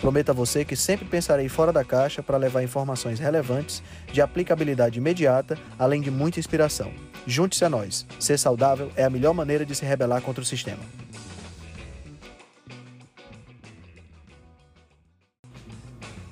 Prometo 0.00 0.30
a 0.30 0.34
você 0.34 0.64
que 0.64 0.76
sempre 0.76 1.06
pensarei 1.06 1.48
fora 1.48 1.72
da 1.72 1.84
caixa 1.84 2.22
para 2.22 2.36
levar 2.36 2.62
informações 2.62 3.18
relevantes, 3.18 3.82
de 4.12 4.20
aplicabilidade 4.20 4.98
imediata, 4.98 5.58
além 5.78 6.00
de 6.00 6.10
muita 6.10 6.38
inspiração. 6.38 6.92
Junte-se 7.26 7.64
a 7.64 7.70
nós. 7.70 8.06
Ser 8.20 8.38
saudável 8.38 8.90
é 8.94 9.04
a 9.04 9.10
melhor 9.10 9.32
maneira 9.32 9.64
de 9.64 9.74
se 9.74 9.84
rebelar 9.84 10.20
contra 10.20 10.42
o 10.42 10.46
sistema. 10.46 10.82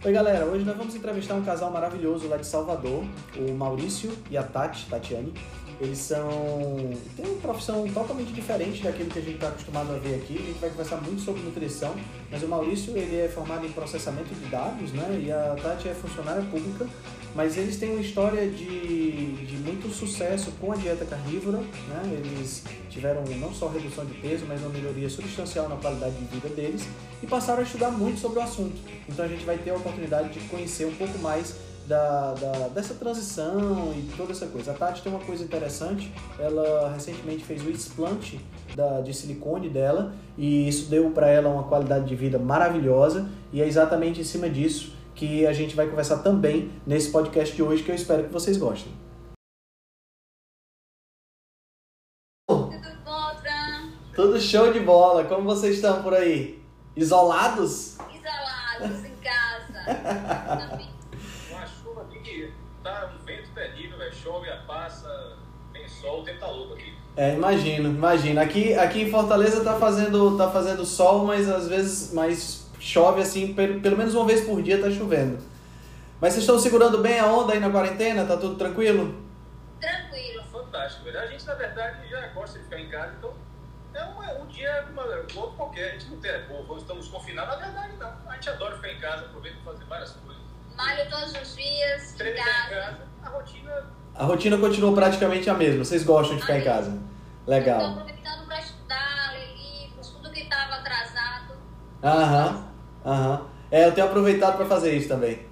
Oi 0.04 0.12
galera, 0.12 0.44
hoje 0.44 0.66
nós 0.66 0.76
vamos 0.76 0.94
entrevistar 0.94 1.34
um 1.34 1.42
casal 1.42 1.70
maravilhoso 1.70 2.28
lá 2.28 2.36
de 2.36 2.46
Salvador, 2.46 3.02
o 3.38 3.52
Maurício 3.54 4.12
e 4.30 4.36
a 4.36 4.42
Tati, 4.42 4.84
Tatiane. 4.84 5.32
Eles 5.84 5.98
são. 5.98 6.28
têm 7.16 7.26
uma 7.26 7.40
profissão 7.40 7.86
totalmente 7.88 8.32
diferente 8.32 8.82
daquilo 8.82 9.10
que 9.10 9.18
a 9.18 9.22
gente 9.22 9.34
está 9.34 9.48
acostumado 9.48 9.92
a 9.92 9.98
ver 9.98 10.14
aqui. 10.16 10.38
A 10.38 10.46
gente 10.46 10.58
vai 10.58 10.70
conversar 10.70 10.96
muito 11.02 11.20
sobre 11.20 11.42
nutrição, 11.42 11.94
mas 12.30 12.42
o 12.42 12.48
Maurício 12.48 12.96
ele 12.96 13.20
é 13.20 13.28
formado 13.28 13.66
em 13.66 13.72
processamento 13.72 14.34
de 14.34 14.46
dados, 14.46 14.92
né? 14.92 15.22
E 15.22 15.30
a 15.30 15.56
Tati 15.62 15.88
é 15.88 15.94
funcionária 15.94 16.42
pública, 16.50 16.86
mas 17.34 17.58
eles 17.58 17.76
têm 17.76 17.90
uma 17.90 18.00
história 18.00 18.48
de, 18.48 19.32
de 19.44 19.56
muito 19.58 19.90
sucesso 19.90 20.50
com 20.60 20.72
a 20.72 20.76
dieta 20.76 21.04
carnívora, 21.04 21.58
né? 21.58 22.02
Eles 22.12 22.62
tiveram 22.88 23.22
não 23.38 23.52
só 23.52 23.68
redução 23.68 24.06
de 24.06 24.14
peso, 24.14 24.46
mas 24.48 24.60
uma 24.62 24.70
melhoria 24.70 25.10
substancial 25.10 25.68
na 25.68 25.76
qualidade 25.76 26.14
de 26.14 26.24
vida 26.26 26.48
deles 26.48 26.86
e 27.22 27.26
passaram 27.26 27.60
a 27.60 27.62
estudar 27.62 27.90
muito 27.90 28.20
sobre 28.20 28.38
o 28.38 28.42
assunto. 28.42 28.80
Então 29.08 29.24
a 29.24 29.28
gente 29.28 29.44
vai 29.44 29.58
ter 29.58 29.70
a 29.70 29.74
oportunidade 29.74 30.30
de 30.30 30.40
conhecer 30.48 30.86
um 30.86 30.94
pouco 30.94 31.18
mais 31.18 31.54
da, 31.86 32.34
da, 32.34 32.68
dessa 32.68 32.94
transição 32.94 33.92
e 33.96 34.02
toda 34.16 34.32
essa 34.32 34.46
coisa. 34.46 34.72
A 34.72 34.74
Tati 34.74 35.02
tem 35.02 35.12
uma 35.12 35.24
coisa 35.24 35.44
interessante, 35.44 36.12
ela 36.38 36.90
recentemente 36.92 37.44
fez 37.44 37.64
o 37.64 37.70
explante 37.70 38.40
da, 38.74 39.00
de 39.00 39.12
silicone 39.12 39.68
dela 39.68 40.12
e 40.36 40.68
isso 40.68 40.90
deu 40.90 41.10
para 41.10 41.28
ela 41.28 41.48
uma 41.48 41.64
qualidade 41.64 42.06
de 42.06 42.16
vida 42.16 42.38
maravilhosa 42.38 43.28
e 43.52 43.60
é 43.60 43.66
exatamente 43.66 44.20
em 44.20 44.24
cima 44.24 44.48
disso 44.48 44.94
que 45.14 45.46
a 45.46 45.52
gente 45.52 45.76
vai 45.76 45.88
conversar 45.88 46.18
também 46.18 46.70
nesse 46.86 47.10
podcast 47.10 47.54
de 47.54 47.62
hoje 47.62 47.82
que 47.82 47.90
eu 47.90 47.94
espero 47.94 48.24
que 48.24 48.32
vocês 48.32 48.56
gostem. 48.56 48.92
Tudo 52.48 52.70
bom? 53.04 53.34
Tudo 54.14 54.40
show 54.40 54.72
de 54.72 54.80
bola, 54.80 55.24
como 55.24 55.42
vocês 55.44 55.76
estão 55.76 56.02
por 56.02 56.14
aí? 56.14 56.62
Isolados? 56.96 57.96
Isolados 58.12 59.04
em 59.04 59.16
casa. 59.16 60.84
Uma 61.50 61.66
chuva 61.66 62.02
aqui 62.02 62.20
que 62.20 62.52
tá 62.84 63.10
um 63.12 63.24
vento 63.24 63.48
terrível, 63.54 63.98
velho. 63.98 64.14
Chove, 64.14 64.48
passa, 64.66 65.36
tem 65.72 65.88
sol, 65.88 66.20
o 66.20 66.24
tempo 66.24 66.38
tá 66.38 66.46
louco 66.46 66.74
aqui. 66.74 66.94
É, 67.16 67.34
imagino, 67.34 67.88
imagino. 67.88 68.40
Aqui, 68.40 68.74
aqui 68.74 69.02
em 69.02 69.10
Fortaleza 69.10 69.64
tá 69.64 69.78
fazendo, 69.78 70.36
tá 70.36 70.50
fazendo 70.50 70.84
sol, 70.84 71.24
mas 71.24 71.48
às 71.48 71.66
vezes 71.66 72.12
mais 72.12 72.70
chove 72.78 73.22
assim, 73.22 73.54
pelo, 73.54 73.80
pelo 73.80 73.96
menos 73.96 74.14
uma 74.14 74.26
vez 74.26 74.42
por 74.42 74.62
dia 74.62 74.80
tá 74.80 74.90
chovendo. 74.90 75.38
Mas 76.20 76.34
vocês 76.34 76.44
estão 76.44 76.58
segurando 76.58 76.98
bem 76.98 77.18
a 77.18 77.26
onda 77.26 77.54
aí 77.54 77.60
na 77.60 77.70
quarentena? 77.70 78.26
Tá 78.26 78.36
tudo 78.36 78.56
tranquilo? 78.56 79.22
Tranquilo. 79.80 80.44
Fantástico, 80.52 81.04
velho. 81.04 81.18
A 81.18 81.26
gente, 81.26 81.44
na 81.46 81.54
verdade, 81.54 82.08
já 82.08 82.28
gosta 82.28 82.58
de 82.58 82.64
ficar 82.64 82.80
em 82.80 82.88
casa, 82.88 83.14
então 83.18 83.34
é 83.94 84.04
um, 84.04 84.42
um 84.42 84.46
dia 84.46 84.86
como 84.88 85.00
um 85.00 85.40
outro 85.40 85.56
qualquer. 85.56 85.90
A 85.90 85.92
gente 85.92 86.10
não 86.10 86.18
tem, 86.18 86.32
pô, 86.44 86.76
estamos 86.76 87.08
confinados, 87.08 87.58
na 87.58 87.66
verdade, 87.66 87.96
não. 87.98 88.30
A 88.30 88.34
gente 88.34 88.50
adora 88.50 88.76
ficar 88.76 88.92
em 88.92 89.00
casa, 89.00 89.24
aproveita 89.26 89.58
para 89.62 89.72
fazer 89.72 89.84
várias 89.84 90.12
coisas. 90.12 90.43
Malho 90.76 91.08
todos 91.10 91.32
os 91.34 91.56
dias, 91.56 92.14
em 92.14 92.16
Treina 92.16 92.40
em 92.40 92.44
casa. 92.44 92.68
casa, 92.74 92.98
a 93.22 93.28
rotina 93.28 93.86
A 94.14 94.24
rotina 94.24 94.58
continua 94.58 94.94
praticamente 94.94 95.48
a 95.50 95.54
mesma. 95.54 95.84
Vocês 95.84 96.04
gostam 96.04 96.36
de 96.36 96.42
ficar 96.42 96.58
em 96.58 96.64
casa? 96.64 96.98
Legal. 97.46 97.80
aproveitando 97.90 98.46
para 98.46 98.58
estudar, 98.60 99.32
ler 99.32 99.54
livros, 99.56 100.08
tudo 100.10 100.30
que 100.30 100.40
estava 100.40 100.74
atrasado. 100.76 101.54
Aham, 102.02 102.68
aham. 103.04 103.46
É, 103.70 103.86
eu 103.86 103.92
tenho 103.92 104.06
aproveitado 104.06 104.56
para 104.56 104.66
fazer 104.66 104.94
isso 104.94 105.08
também. 105.08 105.46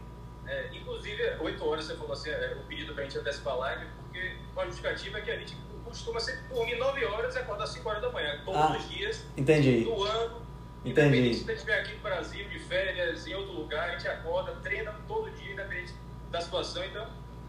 É, 0.47 0.69
inclusive, 0.77 1.23
8 1.41 1.65
horas 1.69 1.85
você 1.87 1.97
falou 1.97 2.13
assim, 2.13 2.31
é, 2.31 2.57
o 2.63 2.67
pedido 2.67 2.95
pra 2.95 3.03
gente 3.05 3.19
antecipar 3.19 3.55
a 3.55 3.57
live, 3.57 3.87
porque 4.03 4.37
a 4.57 4.65
justificativa 4.67 5.19
é 5.19 5.21
que 5.23 5.31
a 5.31 5.37
gente 5.37 5.57
costuma 5.85 6.21
sempre 6.21 6.43
dormir 6.55 6.77
9 6.79 7.05
horas 7.05 7.35
e 7.35 7.39
acordar 7.39 7.67
5 7.67 7.89
horas 7.89 8.03
da 8.03 8.11
manhã, 8.11 8.41
todos 8.45 8.61
Ah, 8.61 8.77
os 8.79 8.89
dias, 8.89 9.25
Entendi. 9.37 9.85
do 9.85 10.03
ano. 10.05 10.43
Entendi. 10.85 11.35
Se 11.35 11.45
a 11.45 11.47
gente 11.47 11.53
estiver 11.53 11.81
aqui 11.81 11.95
no 11.95 12.01
Brasil, 12.01 12.49
de 12.49 12.59
férias, 12.59 13.27
em 13.27 13.35
outro 13.35 13.53
lugar, 13.53 13.89
a 13.89 13.93
gente 13.93 14.09
acorda, 14.09 14.53
treina 14.63 14.93
todo 15.07 15.31
dia, 15.31 15.53
independente 15.53 15.95
da 16.31 16.41
situação. 16.41 16.83
Então, 16.85 17.07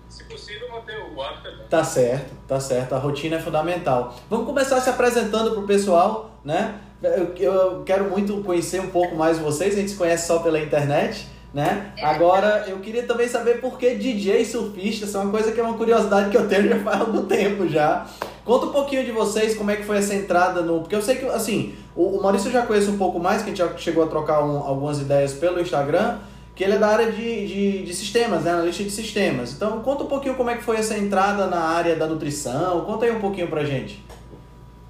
se 0.08 0.24
possível, 0.26 0.70
manter 0.70 0.98
o 1.00 1.22
hábito. 1.22 1.48
é 1.48 1.56
bom. 1.56 1.64
Tá 1.70 1.84
certo, 1.84 2.36
tá 2.48 2.60
certo. 2.60 2.94
A 2.94 3.00
rotina 3.00 3.38
é 3.38 3.40
fundamental. 3.40 4.16
Vamos 4.30 4.46
começar 4.46 4.80
se 4.80 4.90
apresentando 4.90 5.52
pro 5.52 5.66
pessoal, 5.66 6.40
né? 6.46 6.80
Eu, 7.02 7.36
eu 7.36 7.84
quero 7.84 8.10
muito 8.10 8.44
conhecer 8.44 8.80
um 8.80 8.90
pouco 8.90 9.16
mais 9.16 9.40
vocês. 9.40 9.74
A 9.74 9.78
gente 9.80 9.92
se 9.92 9.98
conhece 9.98 10.28
só 10.28 10.40
pela 10.40 10.60
internet, 10.60 11.28
né? 11.54 11.94
Agora, 12.02 12.66
eu 12.68 12.80
queria 12.80 13.04
também 13.04 13.28
saber 13.28 13.60
por 13.60 13.78
que 13.78 13.96
DJ 13.96 14.46
surfista. 14.46 15.06
Isso 15.06 15.18
é 15.18 15.20
uma 15.20 15.32
coisa 15.32 15.52
que 15.52 15.60
é 15.60 15.64
uma 15.64 15.78
curiosidade 15.78 16.30
que 16.30 16.38
eu 16.38 16.48
tenho 16.48 16.70
já 16.70 16.80
faz 16.80 17.02
algum 17.02 17.26
tempo 17.26 17.68
já. 17.68 18.06
Conta 18.46 18.68
um 18.68 18.72
pouquinho 18.72 19.04
de 19.04 19.12
vocês, 19.12 19.56
como 19.56 19.72
é 19.72 19.78
que 19.78 19.84
foi 19.84 19.98
essa 19.98 20.14
entrada 20.14 20.62
no... 20.62 20.82
Porque 20.82 20.96
eu 20.96 21.02
sei 21.02 21.16
que, 21.16 21.26
assim, 21.26 21.76
o, 21.96 22.18
o 22.18 22.22
Maurício 22.24 22.48
eu 22.50 22.54
já 22.54 22.66
conheço 22.66 22.92
um 22.92 22.98
pouco 22.98 23.20
mais, 23.20 23.42
que 23.42 23.46
a 23.46 23.54
gente 23.54 23.58
já 23.58 23.78
chegou 23.78 24.04
a 24.04 24.08
trocar 24.08 24.44
um- 24.44 24.58
algumas 24.64 25.00
ideias 25.00 25.34
pelo 25.34 25.60
Instagram, 25.60 26.20
que 26.56 26.64
ele 26.64 26.74
é 26.74 26.78
da 26.78 26.88
área 26.88 27.12
de, 27.12 27.48
de, 27.48 27.84
de 27.84 27.94
sistemas, 27.94 28.44
né? 28.44 28.52
Analista 28.52 28.84
de 28.84 28.92
sistemas. 28.92 29.54
Então, 29.54 29.82
conta 29.82 30.04
um 30.04 30.08
pouquinho 30.08 30.36
como 30.36 30.50
é 30.52 30.58
que 30.58 30.64
foi 30.64 30.78
essa 30.78 30.98
entrada 30.98 31.48
na 31.48 31.60
área 31.62 31.96
da 31.96 32.06
nutrição. 32.06 32.86
Conta 32.86 33.06
aí 33.06 33.12
um 33.12 33.20
pouquinho 33.20 33.48
pra 33.48 33.64
gente. 33.66 34.04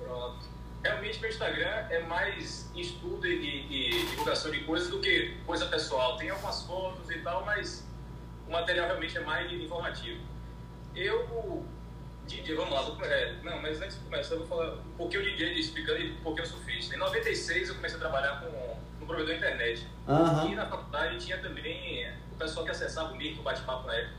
Pronto. 0.03 0.39
Realmente, 0.83 1.19
meu 1.21 1.29
Instagram 1.29 1.69
é 1.89 2.01
mais 2.03 2.69
estudo 2.75 3.25
e, 3.25 3.33
e- 3.33 3.89
e 4.01 4.05
divulgação 4.07 4.51
de 4.51 4.59
coisas 4.61 4.89
do 4.89 4.99
que 4.99 5.35
coisa 5.45 5.65
pessoal. 5.67 6.17
Tem 6.17 6.29
algumas 6.29 6.63
fotos 6.63 7.09
e 7.09 7.19
tal, 7.19 7.45
mas 7.45 7.85
o 8.47 8.51
material 8.51 8.87
realmente 8.87 9.17
é 9.17 9.21
mais 9.21 9.49
informativo. 9.51 10.19
Eu, 10.95 11.63
DJ, 12.27 12.55
vamos 12.55 12.73
lá, 12.73 12.81
vou- 12.81 13.05
é, 13.05 13.33
não, 13.43 13.61
mas 13.61 13.81
antes 13.81 13.97
de 13.97 14.03
começar, 14.05 14.35
eu 14.35 14.39
vou 14.45 14.47
falar 14.47 14.75
um 14.75 14.91
pouquinho 14.97 15.21
o 15.21 15.25
DJ 15.25 15.53
explicando 15.59 15.99
e 15.99 16.13
por 16.15 16.33
que 16.35 16.41
eu 16.41 16.45
surfista. 16.45 16.95
Em 16.95 16.97
96, 16.97 17.69
eu 17.69 17.75
comecei 17.75 17.97
a 17.97 17.99
trabalhar 17.99 18.39
com, 18.39 18.77
no 18.99 19.05
provedor 19.05 19.27
da 19.33 19.35
internet. 19.37 19.87
E 20.07 20.11
Aham. 20.11 20.55
na 20.55 20.65
faculdade 20.65 21.17
tinha 21.25 21.37
também 21.39 22.09
o 22.31 22.35
pessoal 22.35 22.65
que 22.65 22.71
acessava 22.71 23.13
o 23.13 23.17
link, 23.17 23.37
o 23.39 23.43
bate-papo 23.43 23.87
na 23.87 23.93
época, 23.95 24.15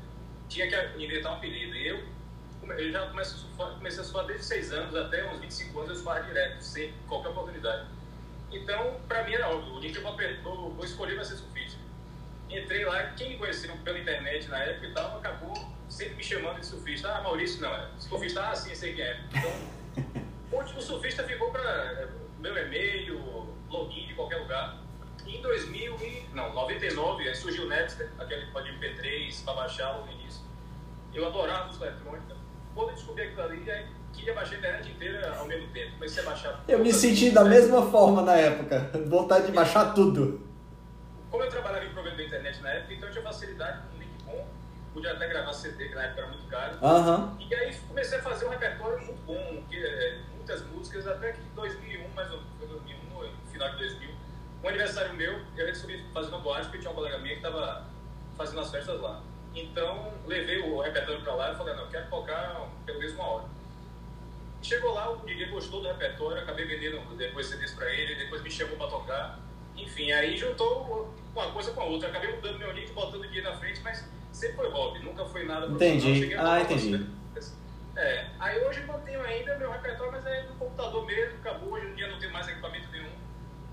tinha 0.49 0.69
que 0.69 1.03
inventar 1.03 1.33
um 1.33 1.37
apelido. 1.37 1.75
E 1.75 1.89
eu, 1.89 2.05
eu 2.79 2.93
já 2.93 3.07
comecei 3.07 3.35
a 3.35 3.39
surfar, 3.39 3.75
comecei 3.75 4.01
a 4.01 4.05
surfar 4.05 4.27
desde 4.27 4.45
6 4.45 4.73
anos 4.73 4.95
até 4.95 5.25
uns 5.33 5.41
25 5.41 5.79
anos, 5.79 5.91
eu 5.91 5.97
surfava 5.97 6.23
direto, 6.25 6.61
sem 6.61 6.93
qualquer 7.09 7.31
oportunidade. 7.31 7.87
Então, 8.53 9.01
pra 9.09 9.25
mim 9.25 9.33
era 9.33 9.49
óbvio, 9.49 9.75
o 9.77 9.81
dia 9.81 9.91
que 9.91 9.99
eu 9.99 10.03
vou, 10.03 10.13
aper- 10.13 10.41
vou, 10.43 10.71
vou 10.75 10.85
escolher 10.85 11.17
vai 11.17 11.25
ser 11.25 11.37
surfista. 11.37 11.79
Entrei 12.51 12.85
lá, 12.85 13.03
quem 13.17 13.31
me 13.31 13.39
conheceu 13.39 13.75
pela 13.79 13.99
internet 13.99 14.47
na 14.49 14.59
época 14.59 14.87
e 14.87 14.93
tal, 14.93 15.17
acabou 15.17 15.74
sempre 15.95 16.17
me 16.17 16.25
chamando 16.25 16.59
de 16.59 16.67
surfista. 16.67 17.09
Ah, 17.09 17.23
Maurício, 17.23 17.63
não, 17.63 17.73
é 17.73 17.89
surfista, 17.99 18.49
ah, 18.49 18.55
sim, 18.55 18.75
sei 18.75 18.95
quem 18.95 19.05
é. 19.05 19.21
Então, 19.31 19.51
o 20.53 20.57
último 20.57 20.83
surfista 20.83 21.23
ficou 21.23 21.51
para 21.51 22.09
meu 22.41 22.57
e-mail, 22.57 23.49
login 23.71 24.07
de 24.07 24.15
qualquer 24.15 24.37
lugar. 24.37 24.79
E 25.25 25.37
em 25.37 25.41
2000, 25.41 25.97
e, 26.03 26.27
não, 26.35 26.53
99, 26.53 27.27
aí 27.27 27.35
surgiu 27.35 27.65
o 27.65 27.69
Napster, 27.69 28.11
aquele 28.19 28.47
pode 28.47 28.71
MP3 28.73 29.45
para 29.45 29.55
baixar 29.55 30.03
o 30.03 30.11
início. 30.11 30.45
Eu 31.15 31.27
adorava 31.27 31.67
música 31.67 31.87
eletrônica. 31.87 32.37
Quando 32.75 32.89
eu 32.89 32.95
descobri 32.97 33.23
aquilo 33.23 33.43
ali, 33.43 33.71
aí 33.71 33.87
queria 34.13 34.35
baixar 34.35 34.57
a 34.57 34.59
internet 34.59 34.91
inteira 34.91 35.37
ao 35.39 35.47
mesmo 35.47 35.69
tempo. 35.69 35.93
Comecei 35.93 36.23
a 36.23 36.27
baixar. 36.27 36.65
Eu 36.67 36.81
me 36.81 36.93
senti 36.93 37.31
da 37.31 37.45
mesma 37.45 37.89
forma 37.91 38.21
na 38.23 38.35
época. 38.35 38.91
Vontade 39.07 39.47
de 39.47 39.53
baixar 39.53 39.95
tudo. 39.95 40.45
Como 41.31 41.43
eu 41.43 41.49
trabalhava 41.49 41.85
em 41.85 41.91
programa 41.91 42.17
da 42.17 42.25
internet 42.25 42.61
na 42.61 42.71
época, 42.71 42.95
então 42.95 43.09
eu 43.09 43.13
tinha 43.13 43.25
facilidade 43.25 43.83
com 43.83 43.97
um 43.97 44.01
link 44.01 44.25
bom. 44.25 44.47
Podia 44.95 45.13
até 45.13 45.27
gravar 45.27 45.53
CD, 45.53 45.89
que 45.89 45.95
na 45.95 46.05
época 46.05 46.21
era 46.21 46.31
muito 46.31 46.47
caro. 46.47 46.79
Aham. 46.81 47.37
E 47.41 47.53
aí 47.53 47.77
comecei 47.89 48.17
a 48.17 48.23
fazer 48.23 48.47
um 48.47 48.51
repertório 48.51 49.05
muito 49.05 49.21
bom, 49.27 49.65
que, 49.69 49.77
é, 49.77 50.21
muitas 50.37 50.65
músicas, 50.69 51.07
até 51.09 51.33
que 51.33 51.41
em 51.41 51.55
2001, 51.57 52.09
mais 52.11 52.31
ou 52.31 52.39
menos, 52.39 52.53
foi 52.59 52.69
2001, 52.69 52.99
no 53.11 53.51
final 53.51 53.71
de 53.71 53.77
2000, 53.79 54.11
um 54.63 54.69
aniversário 54.69 55.15
meu, 55.15 55.41
eu 55.57 55.67
resolvi 55.67 56.05
fazer 56.15 56.29
uma 56.29 56.39
boate, 56.39 56.67
porque 56.67 56.79
tinha 56.79 56.93
um 56.93 56.95
colega 56.95 57.19
meu 57.19 57.33
que 57.33 57.35
estava 57.35 57.87
fazendo 58.37 58.61
as 58.61 58.71
festas 58.71 59.01
lá. 59.01 59.21
Então, 59.53 60.13
levei 60.27 60.61
o 60.61 60.81
repertório 60.81 61.23
para 61.23 61.35
lá 61.35 61.53
e 61.53 61.57
falei, 61.57 61.75
não, 61.75 61.83
eu 61.83 61.91
quero 61.91 62.09
tocar 62.09 62.69
pelo 62.87 62.99
menos 63.01 63.15
uma 63.15 63.27
hora. 63.27 63.45
Chegou 64.63 64.95
lá, 64.95 65.11
o 65.11 65.17
DJ 65.27 65.49
gostou 65.49 65.83
do 65.83 65.89
repertório, 65.89 66.41
acabei 66.41 66.65
vendendo 66.67 66.99
depois 67.17 67.47
CDs 67.47 67.75
para 67.75 67.93
ele, 67.93 68.15
depois 68.15 68.43
me 68.43 68.51
chamou 68.51 68.77
para 68.77 68.87
tocar. 68.89 69.39
Enfim, 69.77 70.11
aí 70.13 70.37
juntou 70.37 71.13
uma 71.35 71.51
coisa 71.51 71.73
com 71.73 71.81
a 71.81 71.85
outra. 71.85 72.09
Acabei 72.09 72.35
mudando 72.35 72.59
meu 72.59 72.73
link, 72.73 72.91
botando 72.93 73.23
o 73.23 73.29
dia 73.29 73.43
na 73.43 73.57
frente, 73.57 73.81
mas 73.83 74.09
sempre 74.35 74.57
foi 74.57 74.71
hobby, 74.71 74.99
nunca 74.99 75.25
foi 75.25 75.45
nada 75.45 75.67
Entendi. 75.67 76.35
Ah, 76.35 76.61
entendi. 76.61 77.07
É, 77.97 78.27
aí 78.41 78.61
hoje 78.65 78.81
eu 78.81 78.87
mantenho 78.89 79.23
ainda 79.23 79.57
meu 79.57 79.71
repertório, 79.71 80.13
mas 80.13 80.27
é 80.27 80.43
no 80.49 80.57
computador 80.57 81.07
mesmo, 81.07 81.39
acabou, 81.39 81.75
hoje 81.75 81.87
em 81.87 81.95
dia 81.95 82.09
não 82.09 82.19
tem 82.19 82.29
mais 82.31 82.49
equipamento 82.49 82.89
nenhum. 82.91 83.11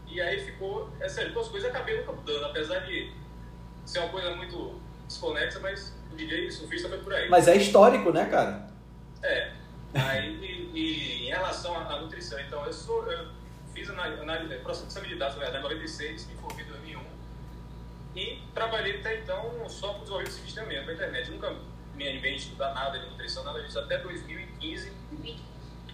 E 0.08 0.22
aí 0.22 0.40
ficou, 0.46 0.90
essas 1.00 1.32
duas 1.32 1.48
coisas 1.48 1.70
acabei 1.70 1.98
nunca 1.98 2.12
mudando, 2.12 2.46
apesar 2.46 2.80
de 2.82 3.12
ser 3.84 4.00
uma 4.00 4.10
coisa 4.10 4.36
muito 4.36 4.80
desconexa, 5.08 5.60
mas 5.60 5.98
o 6.12 6.16
DJ 6.16 6.48
e 6.48 6.52
surfista 6.52 6.88
foi 6.88 7.00
por 7.00 7.14
aí. 7.14 7.30
Mas 7.30 7.48
é 7.48 7.58
histórico, 7.58 8.12
né, 8.12 8.26
cara? 8.26 8.70
É. 9.24 9.54
Aí, 9.94 10.36
e, 10.36 10.80
e 10.80 11.28
em 11.28 11.30
relação 11.30 11.76
à, 11.76 12.00
nutrição, 12.00 12.40
então, 12.40 12.64
eu 12.66 12.74
sou. 12.74 13.12
Eu 13.12 13.28
fiz 13.74 13.90
análise, 13.90 14.56
processamento 14.58 15.14
de 15.14 15.20
dados, 15.20 15.36
na 15.38 15.44
verdade, 15.44 15.66
em 15.66 15.70
96, 15.70 16.28
me 16.28 16.36
formei 16.36 16.66
em 16.66 16.68
2001. 16.68 16.81
E 18.16 18.40
trabalhei 18.54 19.00
até 19.00 19.20
então 19.20 19.68
só 19.70 19.94
com 19.94 20.00
desenvolvimento 20.00 20.36
de 20.46 20.54
de 20.54 20.54
para 20.84 20.92
a 20.92 20.94
internet. 20.94 21.32
Nunca 21.32 21.56
me 21.96 22.08
animei 22.08 22.34
a 22.34 22.36
estudar 22.36 22.74
nada 22.74 23.00
de 23.00 23.10
nutrição, 23.10 23.44
nada 23.44 23.62
disso, 23.62 23.80
até 23.80 23.98
2015, 24.00 24.92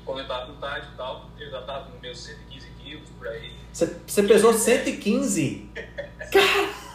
quando 0.03 0.19
eu 0.19 0.23
estava 0.23 0.45
no 0.47 0.55
TAD 0.55 0.87
e 0.87 0.97
tal. 0.97 1.29
Eu 1.37 1.51
já 1.51 1.59
estava 1.59 1.91
com 1.91 1.99
meus 1.99 2.19
115 2.19 2.69
quilos 2.79 3.09
por 3.11 3.27
aí. 3.27 3.53
Você 3.71 3.85
você 4.07 4.23
pesou 4.23 4.53
115? 4.53 5.71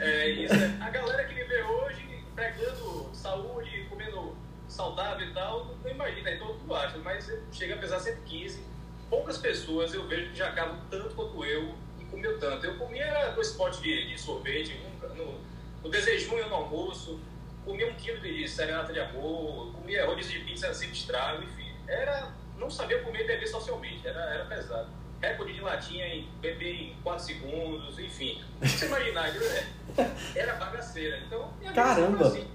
É, 0.00 0.30
isso 0.30 0.54
é, 0.54 0.76
a 0.80 0.90
galera 0.90 1.24
que 1.24 1.34
me 1.34 1.44
vê 1.44 1.62
hoje 1.62 2.24
pregando 2.34 3.10
saúde, 3.12 3.86
comendo 3.88 4.34
saudável 4.66 5.28
e 5.28 5.34
tal, 5.34 5.76
não 5.84 5.90
imagina, 5.90 6.36
todo 6.38 6.58
mundo 6.58 6.74
acha, 6.74 6.98
mas 6.98 7.30
chega 7.52 7.74
a 7.74 7.78
pesar 7.78 8.00
115. 8.00 8.64
Poucas 9.08 9.38
pessoas 9.38 9.92
eu 9.92 10.06
vejo 10.08 10.30
que 10.30 10.36
já 10.38 10.48
acabam 10.48 10.78
tanto 10.90 11.14
quanto 11.14 11.44
eu 11.44 11.74
comeu 12.20 12.38
tanto. 12.38 12.66
Eu 12.66 12.76
comia 12.76 13.04
era 13.04 13.30
dois 13.30 13.52
potes 13.52 13.80
de, 13.80 14.08
de 14.08 14.20
sorvete, 14.20 14.78
no, 15.16 15.40
no 15.82 15.88
desejunho 15.88 16.48
no 16.48 16.54
almoço, 16.54 17.20
comia 17.64 17.90
um 17.90 17.94
quilo 17.94 18.20
de 18.20 18.46
serenata 18.48 18.92
de 18.92 19.00
amor, 19.00 19.72
comia 19.72 20.04
rodízio 20.04 20.38
de 20.38 20.44
pizza 20.44 20.72
sem 20.74 20.90
estrago, 20.90 21.42
enfim. 21.42 21.68
Era, 21.88 22.32
não 22.58 22.70
sabia 22.70 23.02
comer 23.02 23.22
e 23.22 23.26
beber 23.26 23.46
socialmente, 23.48 24.06
era, 24.06 24.20
era 24.20 24.44
pesado 24.44 25.00
recorde 25.20 25.52
de 25.52 25.60
latinha 25.60 26.06
em 26.06 26.28
beber 26.40 26.74
em 26.74 26.96
4 27.02 27.24
segundos, 27.24 27.98
enfim. 27.98 28.42
Você 28.60 28.86
imaginar, 28.86 29.30
era 30.34 30.54
bagaceira. 30.54 31.18
Então, 31.26 31.52
minha 31.58 31.70
vida 31.70 31.82
Caramba! 31.82 32.26
assim. 32.26 32.50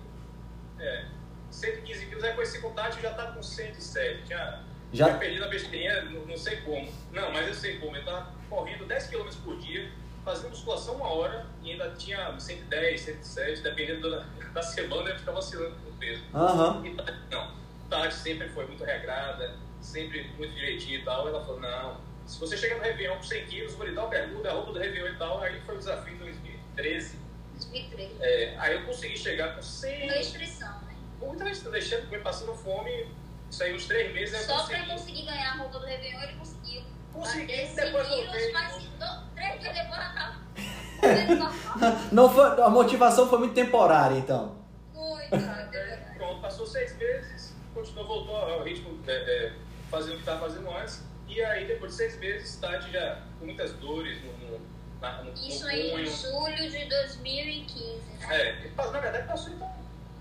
É, 0.79 1.05
115 1.51 2.05
quilos, 2.07 2.23
aí 2.23 2.33
com 2.33 2.41
esse 2.41 2.59
contato 2.59 2.99
já 2.99 3.13
tá 3.13 3.31
com 3.31 3.41
107. 3.41 4.23
Tinha, 4.25 4.63
Já- 4.93 5.05
tinha 5.05 5.17
perdido 5.17 5.45
a 5.45 5.47
besteirinha, 5.47 6.01
não, 6.03 6.25
não 6.25 6.37
sei 6.37 6.57
como. 6.57 6.91
Não, 7.11 7.31
mas 7.31 7.47
eu 7.47 7.53
sei 7.53 7.79
como. 7.79 7.95
Eu 7.95 8.05
tava 8.05 8.31
correndo 8.49 8.85
10 8.85 9.07
km 9.07 9.27
por 9.43 9.57
dia, 9.57 9.91
fazendo 10.23 10.49
musculação 10.49 10.95
uma 10.95 11.07
hora 11.07 11.45
e 11.63 11.71
ainda 11.71 11.89
tinha 11.91 12.39
110, 12.39 13.01
107, 13.01 13.61
dependendo 13.61 14.09
da, 14.09 14.25
da 14.53 14.61
semana, 14.61 15.09
eu 15.09 15.19
ficava 15.19 15.39
oscilando 15.39 15.75
com 15.83 15.89
o 15.89 15.93
peso. 15.93 16.23
Aham. 16.33 16.81
E 16.85 16.89
não. 17.31 17.65
Tati 17.89 18.15
sempre 18.15 18.49
foi 18.49 18.65
muito 18.65 18.83
regrada, 18.83 19.55
sempre 19.81 20.23
muito 20.37 20.53
direitinho 20.55 20.99
e 20.99 21.03
tal. 21.03 21.27
Ela 21.27 21.43
falou, 21.43 21.59
não, 21.59 22.01
se 22.25 22.39
você 22.39 22.57
chegar 22.57 22.77
no 22.77 22.83
Réveillon 22.83 23.17
com 23.17 23.23
100 23.23 23.45
quilos, 23.45 23.73
vou 23.75 23.85
lhe 23.85 23.93
dar 23.93 24.05
o 24.05 24.09
bermuda, 24.09 24.49
a 24.49 24.53
roupa 24.53 24.73
do 24.73 24.79
Réveillon 24.79 25.09
e 25.09 25.17
tal. 25.17 25.41
Aí 25.41 25.59
foi 25.61 25.75
o 25.75 25.77
desafio 25.77 26.13
em 26.13 26.17
2013. 26.17 27.19
2013. 27.53 28.15
É, 28.21 28.55
aí 28.57 28.73
eu 28.75 28.85
consegui 28.85 29.17
chegar 29.17 29.55
com 29.55 29.61
100... 29.61 30.07
Restrição, 30.09 30.81
né? 30.81 30.95
Muita 31.21 31.45
gente 31.45 31.69
deixando, 31.69 32.05
comer, 32.05 32.23
passando 32.23 32.53
fome. 32.55 33.07
Isso 33.55 33.63
aí 33.63 33.73
uns 33.73 33.85
três 33.85 34.13
meses 34.13 34.33
eu 34.37 34.45
Só 34.47 34.57
consegui. 34.63 34.83
pra 34.85 34.93
conseguir 34.95 35.25
ganhar 35.25 35.51
a 35.53 35.57
roupa 35.59 35.79
do 35.79 35.85
Réveillon, 35.85 36.21
ele 36.23 36.33
conseguiu. 36.33 36.81
Consegui, 37.13 37.41
Bater 37.47 37.67
100 37.67 37.85
depois 37.85 38.07
voltei. 38.09 38.51
mas 38.51 38.83
do- 38.83 39.23
três 39.33 39.59
dias 39.61 39.73
depois 39.73 40.01
ela 40.01 40.13
tava 40.13 41.35
normal. 41.35 41.93
Não 42.11 42.29
foi, 42.29 42.61
a 42.63 42.69
motivação 42.69 43.29
foi 43.29 43.39
muito 43.39 43.53
temporária, 43.53 44.15
então. 44.17 44.57
Muito, 44.93 45.35
É, 45.35 45.37
muito. 45.37 46.17
Pronto, 46.17 46.41
passou 46.41 46.67
seis 46.67 46.97
meses, 46.97 47.53
continuou, 47.73 48.05
voltou 48.05 48.35
ao 48.35 48.61
ritmo, 48.63 48.99
é, 49.07 49.13
é, 49.13 49.53
fazendo 49.89 50.11
o 50.11 50.15
que 50.15 50.21
estava 50.23 50.41
fazendo 50.41 50.69
antes. 50.71 51.01
E 51.29 51.41
aí, 51.41 51.65
depois 51.65 51.91
de 51.91 51.97
seis 51.97 52.19
meses, 52.19 52.57
Tati 52.57 52.91
já 52.91 53.21
com 53.39 53.45
muitas 53.45 53.71
dores 53.75 54.21
no, 54.21 54.33
no, 54.33 54.61
na, 54.99 55.23
no, 55.23 55.31
Isso 55.33 55.65
aí 55.65 55.91
em 55.93 56.05
julho 56.05 56.69
de 56.69 56.85
2015, 56.89 58.01
né? 58.19 58.35
É, 58.37 58.71
mas, 58.75 58.91
na 58.91 58.99
verdade 58.99 59.25
passou 59.25 59.53
então. 59.53 59.73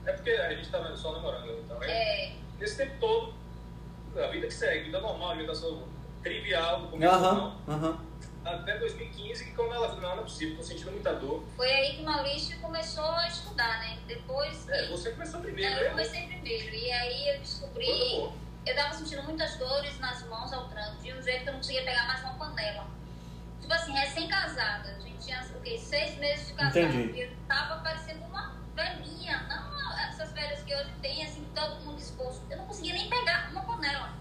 É 0.07 0.13
porque 0.13 0.31
a 0.31 0.51
gente 0.51 0.67
estava 0.67 0.97
só 0.97 1.11
namorando, 1.13 1.51
então. 1.65 1.83
É, 1.83 1.91
É, 1.91 2.33
Nesse 2.59 2.77
tempo 2.77 2.95
todo, 3.01 3.35
a 4.23 4.27
vida 4.29 4.47
que 4.47 4.55
segue, 4.55 4.85
vida 4.85 5.01
normal, 5.01 5.31
alimentação 5.31 5.83
trivial, 6.23 6.91
Aham, 7.03 7.57
não, 7.67 7.75
aham. 7.75 7.99
até 8.45 8.79
2015, 8.79 9.45
que 9.45 9.51
quando 9.53 9.75
ela 9.75 9.89
falou, 9.89 10.03
não, 10.03 10.11
não 10.17 10.23
é 10.23 10.25
possível, 10.25 10.57
tô 10.57 10.63
sentindo 10.63 10.91
muita 10.93 11.13
dor. 11.15 11.43
foi 11.57 11.71
aí 11.71 11.97
que 11.97 12.03
o 12.03 12.05
Maurício 12.05 12.59
começou 12.61 13.05
a 13.05 13.29
estudar, 13.29 13.81
né? 13.81 13.99
Depois 14.07 14.69
É, 14.69 14.87
você 14.89 15.11
começou 15.13 15.41
primeiro, 15.41 15.71
É, 15.71 15.79
eu 15.81 15.85
né? 15.85 15.91
comecei 15.91 16.27
primeiro. 16.27 16.75
E 16.75 16.91
aí 16.93 17.29
eu 17.35 17.41
descobri. 17.41 18.31
Eu 18.67 18.75
tava 18.75 18.95
sentindo 18.95 19.23
muitas 19.25 19.57
dores 19.57 19.99
nas 20.01 20.23
mãos 20.27 20.51
ao 20.53 20.67
tranco, 20.69 21.03
de 21.03 21.13
um 21.13 21.21
jeito 21.21 21.43
que 21.43 21.49
eu 21.49 21.53
não 21.53 21.61
conseguia 21.61 21.83
pegar 21.85 22.07
mais 22.07 22.21
uma 22.23 22.33
panela. 22.35 22.87
Tipo 23.61 23.73
assim, 23.75 23.93
recém-casada. 23.93 24.89
A 24.97 25.01
gente 25.01 25.19
tinha 25.27 25.43
o 25.55 25.61
quê? 25.61 25.77
Seis 25.77 26.17
meses 26.19 26.47
de 26.49 26.55
casada. 26.55 26.81
Entendi. 26.81 27.13
E 27.19 27.23
eu 27.25 27.31
tava 27.47 27.83
parecendo 27.83 28.25
uma 28.25 28.55
velhinha. 28.75 29.43
Não 29.49 29.84
essas 30.15 30.33
velhas 30.33 30.63
que 30.63 30.75
hoje 30.75 30.93
tem, 31.03 31.25
assim, 31.25 31.45
todo 31.55 31.81
mundo 31.85 31.99
exposto. 31.99 32.43
Eu 32.51 32.59
não 32.59 32.67
conseguia 32.67 32.95
nem 32.95 33.09
pegar 33.11 33.49
uma 33.51 33.63
panela. 33.63 34.13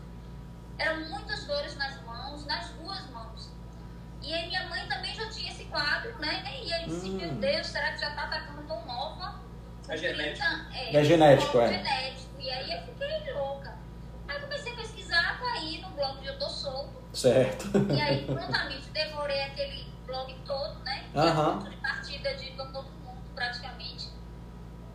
Eram 0.80 1.02
muitas 1.10 1.46
dores 1.46 1.76
nas 1.78 2.02
mãos, 2.02 2.46
nas 2.46 2.70
duas 2.72 3.10
mãos. 3.12 3.50
E 4.22 4.34
aí 4.34 4.48
minha 4.48 4.68
mãe 4.70 4.88
também 4.88 5.14
já 5.14 5.30
tinha 5.30 5.52
esse 5.52 5.66
quadro, 5.66 6.18
né? 6.20 6.42
E 6.64 6.74
aí 6.74 6.82
eu 6.84 6.90
disse, 6.90 7.10
Hum. 7.10 7.18
meu 7.18 7.30
Deus, 7.36 7.68
será 7.68 7.92
que 7.92 8.00
já 8.00 8.12
tá 8.12 8.24
atacando 8.24 8.64
tão 8.68 8.84
nova? 8.86 9.40
É 9.88 9.98
genético. 9.98 10.46
É, 10.74 10.96
É 10.96 11.04
genético, 11.04 11.60
é. 11.60 11.68
genético. 11.68 12.42
E 12.42 12.50
aí 12.50 12.72
eu 12.72 12.82
fiquei 12.84 13.34
louca. 13.34 13.78
Aí 14.28 14.40
comecei 14.40 14.74
a 14.74 14.76
pesquisar, 14.78 15.40
caí 15.40 15.82
no 15.82 15.90
blog 15.90 16.20
de 16.22 16.28
Eu 16.28 16.40
Tô 16.40 16.50
Solto. 16.50 17.04
Certo. 17.14 17.70
E 17.94 18.02
aí 18.02 18.26
prontamente 18.26 18.90
devorei 18.90 19.44
aquele 19.44 19.86
blog 20.08 20.34
todo, 20.48 20.80
né? 20.84 21.04
Que 21.12 21.18
é 21.20 21.22
Aham. 21.22 21.60
ponto 21.60 21.70
de 21.70 21.78
partida 21.78 22.34
de 22.36 22.52
todo 22.52 22.84
mundo, 22.84 23.22
praticamente. 23.36 24.08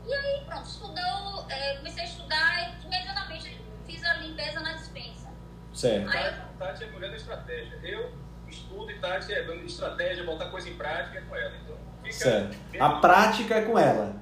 E 0.09 0.15
aí, 0.15 0.43
pronto, 0.47 0.67
estudou, 0.67 1.47
é, 1.51 1.77
comecei 1.77 2.03
a 2.03 2.07
estudar 2.07 2.81
e 2.83 2.87
imediatamente 2.87 3.61
fiz 3.87 4.03
a 4.03 4.15
limpeza 4.15 4.61
na 4.61 4.73
dispensa. 4.73 5.29
Certo. 5.75 6.09
Aí 6.09 6.25
Tati, 6.25 6.41
Tati 6.59 6.85
é 6.85 6.87
mulher 6.91 7.11
da 7.11 7.17
estratégia. 7.17 7.79
Eu 7.83 8.11
estudo 8.49 8.91
e 8.91 8.99
Tati 8.99 9.35
é 9.35 9.43
dando 9.43 9.67
estratégia, 9.67 10.25
botar 10.25 10.47
coisa 10.47 10.71
em 10.71 10.77
prática 10.77 11.21
com 11.21 11.37
ela. 11.37 11.55
Então, 11.63 11.77
fica. 12.03 12.15
Certo. 12.15 12.57
A 12.81 13.01
prática 13.01 13.55
é 13.57 13.63
com 13.63 13.79
ela. 13.79 14.17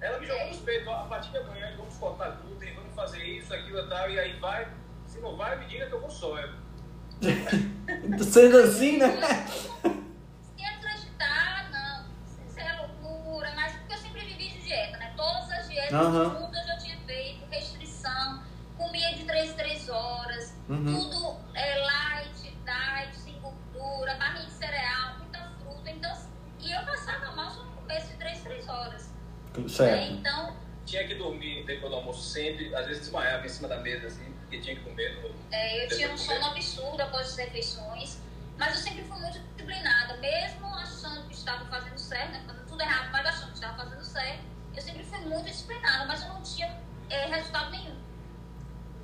Ela 0.00 0.20
me 0.20 0.26
jogou 0.26 0.46
nos 0.46 0.58
peitos, 0.58 0.86
ó, 0.86 0.94
a 0.94 1.04
partir 1.04 1.30
de 1.30 1.38
amanhã 1.38 1.74
vamos 1.76 1.96
cortar 1.96 2.30
glúten, 2.42 2.74
vamos 2.74 2.94
fazer 2.94 3.24
isso, 3.24 3.52
aquilo 3.52 3.80
e 3.80 3.88
tal, 3.88 4.10
e 4.10 4.20
aí 4.20 4.38
vai. 4.38 4.68
Se 5.06 5.20
não 5.20 5.36
vai, 5.36 5.58
me 5.58 5.66
diga 5.66 5.86
que 5.86 5.92
eu 5.92 6.00
vou 6.00 6.10
só. 6.10 6.38
Eu, 6.38 6.50
Sendo 8.24 8.58
assim, 8.58 8.98
né? 8.98 9.08
Aham. 15.96 16.40
juntas 16.40 16.60
eu 16.60 16.66
já 16.66 16.76
tinha 16.78 16.98
feito, 17.06 17.44
restrição, 17.50 18.42
comia 18.76 19.14
de 19.14 19.24
3 19.24 19.50
em 19.50 19.54
3 19.54 19.88
horas, 19.88 20.54
Uhum. 20.68 20.84
tudo 20.84 21.36
é 21.54 21.76
light, 21.78 22.56
diet, 22.64 23.16
sem 23.16 23.38
gordura, 23.40 24.14
barrinha 24.14 24.46
de 24.46 24.52
cereal, 24.52 25.18
muita 25.18 25.38
fruta, 25.60 25.90
então, 25.90 26.12
e 26.60 26.70
eu 26.72 26.82
passava 26.84 27.32
mal 27.32 27.50
só 27.50 27.62
no 27.64 27.72
começo 27.72 28.08
de 28.08 28.16
3 28.16 28.38
em 28.38 28.42
3 28.42 28.68
horas. 28.68 29.12
Né? 29.56 29.68
Certo. 29.68 30.12
Então, 30.12 30.56
tinha 30.86 31.06
que 31.06 31.14
dormir 31.14 31.64
depois 31.66 31.90
do 31.90 31.96
almoço 31.96 32.22
sempre, 32.30 32.74
às 32.74 32.86
vezes 32.86 33.02
desmaiava 33.02 33.44
em 33.44 33.48
cima 33.48 33.68
da 33.68 33.78
mesa, 33.78 34.06
assim, 34.08 34.32
porque 34.40 34.58
tinha 34.60 34.76
que 34.76 34.82
comer. 34.82 35.20
No... 35.22 35.34
é, 35.54 35.84
eu 35.84 35.88
tinha 35.88 36.10
um 36.12 36.16
sono 36.18 36.44
absurdo 36.46 37.00
após 37.02 37.28
as 37.28 37.36
refeições, 37.36 38.18
mas 38.58 38.74
eu 38.74 38.80
sempre 38.80 39.04
fui 39.04 39.18
muito 39.20 39.38
disciplinada, 39.38 40.16
mesmo 40.18 40.66
achando 40.74 41.26
que 41.28 41.34
estava 41.34 41.64
fazendo 41.66 41.98
certo, 41.98 42.32
né? 42.32 42.42
fazendo 42.46 42.66
tudo 42.66 42.80
errado, 42.82 43.10
mas 43.12 43.26
achando 43.26 43.48
que 43.48 43.54
estava 43.54 43.76
fazendo 43.76 44.04
certo, 44.04 44.42
eu 45.12 45.20
fui 45.20 45.28
muito 45.28 45.44
disciplinada, 45.46 46.06
mas 46.06 46.22
eu 46.22 46.28
não 46.28 46.42
tinha 46.42 46.74
é, 47.10 47.26
resultado 47.26 47.70
nenhum. 47.70 47.94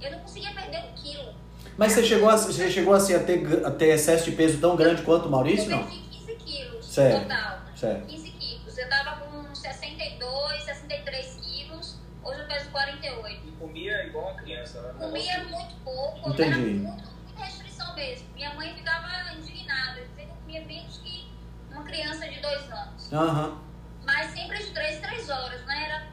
Eu 0.00 0.12
não 0.12 0.20
conseguia 0.20 0.52
perder 0.52 0.78
um 0.78 0.92
quilo. 0.94 1.34
Mas 1.76 1.92
você 1.92 2.04
chegou, 2.04 2.28
a, 2.28 2.36
você 2.36 2.70
chegou 2.70 2.94
assim, 2.94 3.14
a, 3.14 3.22
ter, 3.22 3.66
a 3.66 3.70
ter 3.70 3.88
excesso 3.88 4.24
de 4.24 4.32
peso 4.32 4.58
tão 4.60 4.76
grande 4.76 5.02
quanto 5.02 5.26
o 5.26 5.30
Maurício, 5.30 5.70
eu 5.70 5.76
não? 5.76 5.84
perdi 5.84 6.00
15 6.08 6.34
quilos 6.36 6.86
Certo. 6.86 7.22
total. 7.22 7.50
Né? 7.60 7.72
Certo. 7.76 8.06
15 8.06 8.30
quilos. 8.30 8.78
Eu 8.78 8.88
tava 8.88 9.16
com 9.24 9.54
62, 9.54 10.62
63 10.64 11.34
quilos, 11.42 11.96
hoje 12.22 12.40
eu 12.40 12.46
peso 12.46 12.70
48. 12.70 13.48
E 13.48 13.52
comia 13.52 14.06
igual 14.06 14.24
uma 14.32 14.34
criança. 14.40 14.80
Né? 14.80 14.94
Comia 14.98 15.44
muito 15.44 15.74
pouco, 15.84 16.30
Entendi. 16.30 16.50
era 16.50 16.58
muito, 16.58 17.08
muita 17.24 17.44
restrição 17.44 17.94
mesmo. 17.94 18.28
Minha 18.34 18.54
mãe 18.54 18.74
ficava 18.74 19.32
indignada, 19.34 20.00
dizendo 20.00 20.14
que 20.16 20.22
eu 20.22 20.36
comia 20.36 20.64
menos 20.64 20.98
que 20.98 21.28
uma 21.70 21.82
criança 21.84 22.28
de 22.28 22.40
dois 22.40 22.70
anos. 22.72 23.12
Aham. 23.12 23.58
Mas 24.04 24.30
sempre 24.32 24.58
de 24.58 24.70
3 24.70 25.00
3 25.00 25.28
horas, 25.28 25.64
né? 25.66 25.84
Era 25.84 26.06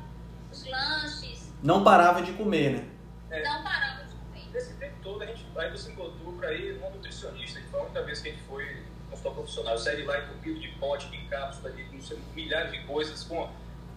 os 0.51 0.65
lanches, 0.67 1.53
Não 1.65 1.83
parava 1.83 2.21
de 2.21 2.31
comer, 2.33 2.73
né? 2.73 2.87
É. 3.31 3.43
não 3.43 3.63
parava 3.63 4.03
de 4.03 4.13
comer. 4.13 4.45
Nesse 4.53 4.73
tempo 4.75 4.93
todo, 5.01 5.23
a 5.23 5.25
gente, 5.25 5.43
aí 5.57 5.71
você 5.71 5.91
encontrou 5.91 6.33
pra 6.33 6.53
ir 6.53 6.75
numa 6.75 6.91
nutricionista, 6.91 7.59
que 7.59 7.67
foi 7.69 7.79
a 7.79 7.83
única 7.83 8.03
vez 8.03 8.21
que 8.21 8.29
a 8.29 8.31
gente 8.33 8.43
foi 8.43 8.83
consultar 9.09 9.33
profissional. 9.33 9.77
Saí 9.79 9.95
de 9.97 10.03
lá 10.03 10.19
entupido 10.19 10.59
de 10.59 10.67
pote, 10.79 11.07
de 11.09 11.17
cápsula, 11.25 11.71
de 11.71 11.83
não 11.85 11.99
sei, 12.03 12.19
milhares 12.35 12.71
de 12.71 12.83
coisas, 12.83 13.23
com 13.23 13.49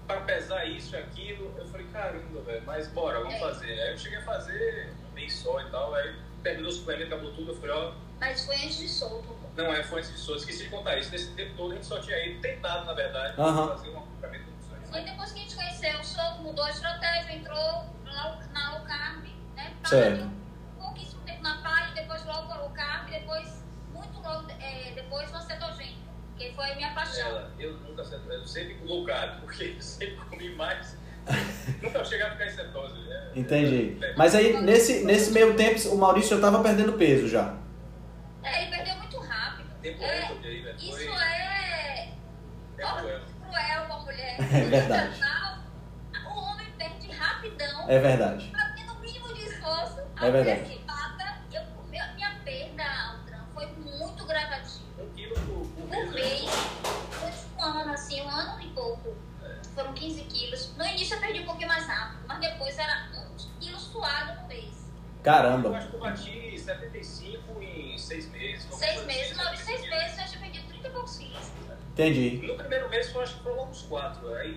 para 0.06 0.22
pesar 0.22 0.64
isso 0.64 0.94
e 0.94 0.98
aquilo. 0.98 1.54
Eu 1.58 1.66
falei, 1.66 1.86
caramba, 1.92 2.40
velho, 2.40 2.62
mas 2.64 2.88
bora, 2.88 3.18
vamos 3.18 3.34
É. 3.34 3.38
fazer. 3.38 3.70
Aí 3.82 3.92
eu 3.92 3.98
cheguei 3.98 4.16
a 4.16 4.22
fazer 4.22 4.90
um 5.10 5.14
mês 5.14 5.34
só 5.34 5.60
e 5.60 5.70
tal, 5.70 5.94
aí 5.94 6.14
terminou 6.42 6.70
o 6.70 6.72
suplemento, 6.72 7.12
acabou 7.14 7.32
tudo, 7.34 7.50
eu 7.52 7.56
falei, 7.56 7.70
ó, 7.76 7.92
Mas 8.18 8.46
foi 8.46 8.54
antes 8.56 8.78
de 8.78 8.88
solto. 8.88 9.36
não 9.54 9.66
é, 9.74 9.82
foi 9.84 9.98
antes 9.98 10.10
de 10.10 10.16
pessoas, 10.16 10.40
esqueci 10.40 10.64
de 10.64 10.70
contar 10.70 10.96
isso. 10.96 11.10
Nesse 11.10 11.30
tempo 11.32 11.54
todo 11.54 11.72
a 11.72 11.74
gente 11.74 11.84
só 11.86 12.00
tinha 12.00 12.16
ido 12.26 12.40
tentado, 12.40 12.86
na 12.86 12.94
verdade, 12.94 13.36
fazer 13.36 13.90
um 13.90 13.98
acompanhamento. 13.98 14.48
Foi 14.90 15.02
depois 15.02 15.32
que 15.32 15.38
a 15.38 15.42
gente 15.42 15.54
conheceu 15.54 16.00
o 16.00 16.04
solto, 16.04 16.42
mudou 16.42 16.64
a 16.64 16.70
estratégia, 16.70 17.34
entrou 17.34 17.84
na, 18.04 18.36
na 18.52 18.72
low 18.72 18.80
carb, 18.86 19.24
né? 19.54 19.72
Certo. 19.84 20.24
Um 20.24 20.82
pouquíssimo 20.82 21.22
tempo 21.22 21.42
na 21.42 21.58
palha, 21.62 21.92
depois 21.94 22.24
logo 22.24 22.46
para 22.48 22.60
low 22.62 22.70
carb, 22.70 23.10
depois, 23.10 23.64
muito 23.92 24.18
logo, 24.20 24.50
é, 24.50 24.92
depois 24.94 25.30
uma 25.30 25.42
cetogênica, 25.42 25.98
que 26.36 26.52
foi 26.52 26.72
a 26.72 26.76
minha 26.76 26.94
paixão. 26.94 27.28
Ela, 27.28 27.52
eu 27.58 27.74
nunca 27.80 28.02
eu 28.02 28.46
sempre 28.46 28.78
low 28.84 29.04
carb, 29.04 29.40
porque 29.40 29.74
eu 29.76 29.80
sempre 29.82 30.16
comi 30.16 30.54
mais. 30.54 30.96
nunca 31.82 32.04
cheguei 32.04 32.26
a 32.26 32.30
ficar 32.30 32.46
em 32.46 32.50
cetose. 32.50 33.12
É, 33.12 33.32
Entendi. 33.34 33.98
é, 34.02 34.14
Mas 34.16 34.34
aí, 34.34 34.58
nesse, 34.62 35.04
nesse 35.04 35.30
meio 35.32 35.54
tempo, 35.54 35.78
o 35.90 35.98
Maurício 35.98 36.36
já 36.36 36.42
tava 36.42 36.62
perdendo 36.62 36.94
peso 36.94 37.28
já. 37.28 37.54
É, 38.42 38.62
ele 38.62 38.74
perdeu 38.74 38.96
muito 38.96 39.18
rápido. 39.18 39.68
Tempo 39.82 40.02
É, 40.02 40.28
aí, 40.28 40.62
velho. 40.62 40.76
Isso 40.78 40.92
Foi 40.92 41.06
é 41.06 42.12
tempo 42.76 42.94
recorde. 42.94 43.37
Cruel 43.48 43.86
com 43.86 43.92
a 43.94 43.98
mulher. 44.00 44.36
É 44.40 44.64
verdade. 44.68 45.20
O 46.26 46.38
homem 46.40 46.70
perde 46.78 47.10
rapidão, 47.10 47.88
É 47.90 47.98
verdade. 47.98 48.52
fazendo 48.52 48.92
o 48.92 49.00
mínimo 49.00 49.34
de 49.34 49.42
esforço. 49.42 49.98
É 50.20 50.30
verdade. 50.30 50.60
A 50.60 50.64
mulher 50.64 50.66
se 50.66 50.78
mata. 50.84 51.38
Eu, 51.52 51.62
minha, 51.88 52.12
minha 52.14 52.30
perda, 52.44 52.84
Altran, 52.84 53.44
foi 53.54 53.66
muito 53.66 54.24
gradativa. 54.26 54.88
Um 55.00 55.86
mês. 55.88 56.12
mês, 56.12 56.50
durante 57.20 57.38
um 57.56 57.62
ano, 57.62 57.92
assim, 57.92 58.20
um 58.22 58.28
ano 58.28 58.60
e 58.60 58.68
pouco, 58.70 59.16
foram 59.74 59.92
15 59.94 60.22
quilos. 60.24 60.76
No 60.76 60.84
início 60.84 61.16
eu 61.16 61.20
perdi 61.20 61.40
um 61.40 61.46
pouquinho 61.46 61.68
mais 61.68 61.86
rápido, 61.86 62.20
mas 62.26 62.38
depois 62.40 62.78
era 62.78 63.08
uns 63.34 63.50
quilos 63.60 63.82
suado 63.82 64.40
no 64.42 64.48
mês. 64.48 64.86
Eu 65.18 65.22
Caramba. 65.24 65.76
acho 65.76 65.88
que 65.88 65.94
eu 65.94 66.00
bati 66.00 66.58
75 66.58 67.62
em 67.62 67.98
6 67.98 68.26
meses. 68.30 68.64
alguma 68.64 68.78
Seis 68.78 68.92
coisa 68.94 69.06
meses, 69.06 69.32
assim, 69.32 69.44
não, 69.44 69.50
de 69.52 69.58
seis 69.58 69.80
75. 69.80 69.96
meses 69.96 70.18
eu 70.18 70.26
já 70.34 70.38
perdi 70.40 70.62
30 70.68 70.88
e 70.88 70.90
poucos 70.90 71.16
quilos. 71.18 71.50
Entendi. 71.98 72.46
No 72.46 72.54
primeiro 72.54 72.88
mês, 72.88 73.12
eu 73.12 73.20
acho 73.20 73.36
que 73.38 73.42
foram 73.42 73.64
uns 73.68 73.82
4. 73.82 74.32
Aí 74.34 74.56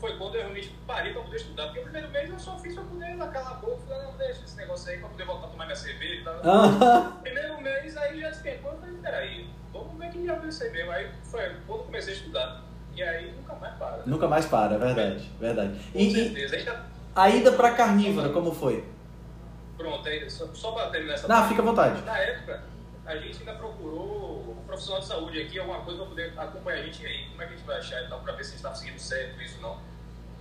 foi 0.00 0.16
quando 0.18 0.34
eu 0.34 0.40
realmente 0.40 0.74
parei 0.88 1.12
pra 1.12 1.22
poder 1.22 1.36
estudar. 1.36 1.66
Porque 1.66 1.78
o 1.80 1.82
primeiro 1.84 2.10
mês 2.10 2.28
eu 2.30 2.38
só 2.40 2.58
fiz 2.58 2.74
pra 2.74 2.82
poder 2.82 3.16
calar 3.16 3.52
a 3.52 3.54
boca. 3.54 3.78
Falei, 3.86 4.02
não, 4.02 4.16
deixa 4.16 4.42
esse 4.44 4.56
negócio 4.56 4.90
aí 4.90 4.98
pra 4.98 5.08
poder 5.08 5.24
voltar 5.24 5.46
a 5.46 5.50
tomar 5.50 5.64
minha 5.66 5.76
cerveja 5.76 6.14
e 6.14 6.24
tal. 6.24 6.34
Aham. 6.42 7.12
Primeiro 7.22 7.60
mês, 7.62 7.96
aí 7.96 8.20
já 8.20 8.30
despencou. 8.30 8.72
Eu 8.72 8.78
falei, 8.78 8.96
peraí, 8.96 9.50
vamos 9.72 9.96
ver 9.98 10.10
que 10.10 10.26
já 10.26 10.36
mesmo. 10.36 10.90
Aí 10.90 11.08
foi 11.30 11.56
quando 11.66 11.84
comecei 11.84 12.12
a 12.12 12.16
estudar. 12.16 12.62
E 12.96 13.02
aí 13.04 13.32
nunca 13.36 13.54
mais 13.54 13.74
para. 13.76 14.02
Nunca 14.04 14.26
mais 14.28 14.46
para, 14.46 14.74
é 14.74 14.78
verdade. 14.78 15.30
Verdade. 15.38 15.80
Com 15.92 15.98
E, 15.98 16.10
certeza. 16.12 16.58
Já, 16.58 16.84
a 17.14 17.30
ida 17.30 17.52
pra 17.52 17.70
carnívora, 17.74 18.30
como 18.30 18.52
foi? 18.52 18.84
pronto, 19.78 20.06
aí, 20.06 20.28
só, 20.28 20.46
só 20.52 20.72
pra 20.72 20.90
terminar 20.90 21.14
essa 21.14 21.26
Não, 21.26 21.48
fica 21.48 21.62
à 21.62 21.64
vontade. 21.64 22.02
Na 22.02 22.18
época, 22.18 22.62
a 23.10 23.18
gente 23.18 23.38
ainda 23.38 23.54
procurou 23.54 24.56
um 24.58 24.64
profissional 24.66 25.00
de 25.00 25.06
saúde 25.06 25.42
aqui, 25.42 25.58
alguma 25.58 25.80
coisa 25.80 25.98
para 25.98 26.08
poder 26.08 26.32
acompanhar 26.36 26.80
a 26.80 26.82
gente 26.84 27.04
aí, 27.06 27.26
como 27.28 27.42
é 27.42 27.46
que 27.46 27.54
a 27.54 27.56
gente 27.56 27.66
vai 27.66 27.78
achar 27.78 28.02
e 28.02 28.08
tal, 28.08 28.20
para 28.20 28.32
ver 28.32 28.44
se 28.44 28.50
a 28.50 28.52
gente 28.52 28.64
está 28.64 28.74
seguindo 28.74 28.98
certo 28.98 29.42
isso 29.42 29.60
não. 29.60 29.78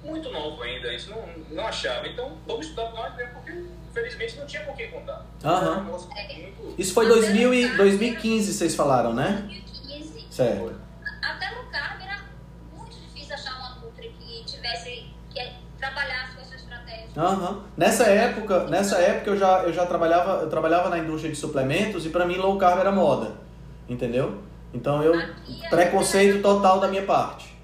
Muito 0.04 0.32
novo 0.32 0.64
ainda, 0.64 0.94
isso 0.94 1.10
não, 1.10 1.28
não 1.50 1.68
achava. 1.68 2.08
Então, 2.08 2.38
vamos 2.48 2.68
estudar 2.68 2.92
nós 2.92 3.14
mesmo, 3.18 3.34
porque 3.34 3.52
infelizmente 3.90 4.38
não 4.38 4.46
tinha 4.46 4.64
com 4.64 4.74
quem 4.74 4.90
contar. 4.90 5.26
Aham. 5.44 5.80
Um 5.80 5.84
negócio 5.84 6.10
muito. 6.10 6.76
Isso 6.78 6.94
foi 6.94 7.08
2000 7.08 7.54
e 7.54 7.78
2015, 7.78 8.54
vocês 8.54 8.76
falaram, 8.76 9.14
né? 9.14 9.44
2015. 9.46 10.28
Certo 10.30 10.90
no 11.56 11.70
carb 11.72 12.02
era 12.02 12.26
muito 12.74 12.96
difícil 12.96 13.36
achar 13.36 13.58
uma 13.58 13.76
Nutri 13.82 14.10
que 14.20 14.44
tivesse, 14.46 15.12
que 15.30 15.54
trabalhasse 15.78 16.36
com 16.36 16.42
essa 16.42 16.56
Aham. 17.18 17.64
Nessa 17.76 18.06
época, 18.06 18.66
nessa 18.68 18.98
época 18.98 19.32
eu 19.32 19.38
já, 19.38 19.64
eu 19.64 19.74
já 19.74 19.86
trabalhava, 19.86 20.42
eu 20.44 20.50
trabalhava 20.50 20.90
na 20.90 20.98
indústria 21.00 21.32
de 21.32 21.38
suplementos 21.38 22.06
e 22.06 22.10
pra 22.10 22.26
mim 22.26 22.36
low 22.38 22.58
carb 22.58 22.80
era 22.80 22.92
moda. 22.92 23.32
Entendeu? 23.88 24.40
Então 24.74 25.02
eu 25.04 25.14
Aqui 25.16 25.66
é- 25.66 25.70
preconceito 25.70 26.42
total 26.42 26.80
da 26.80 26.88
minha 26.88 27.04
parte. 27.04 27.58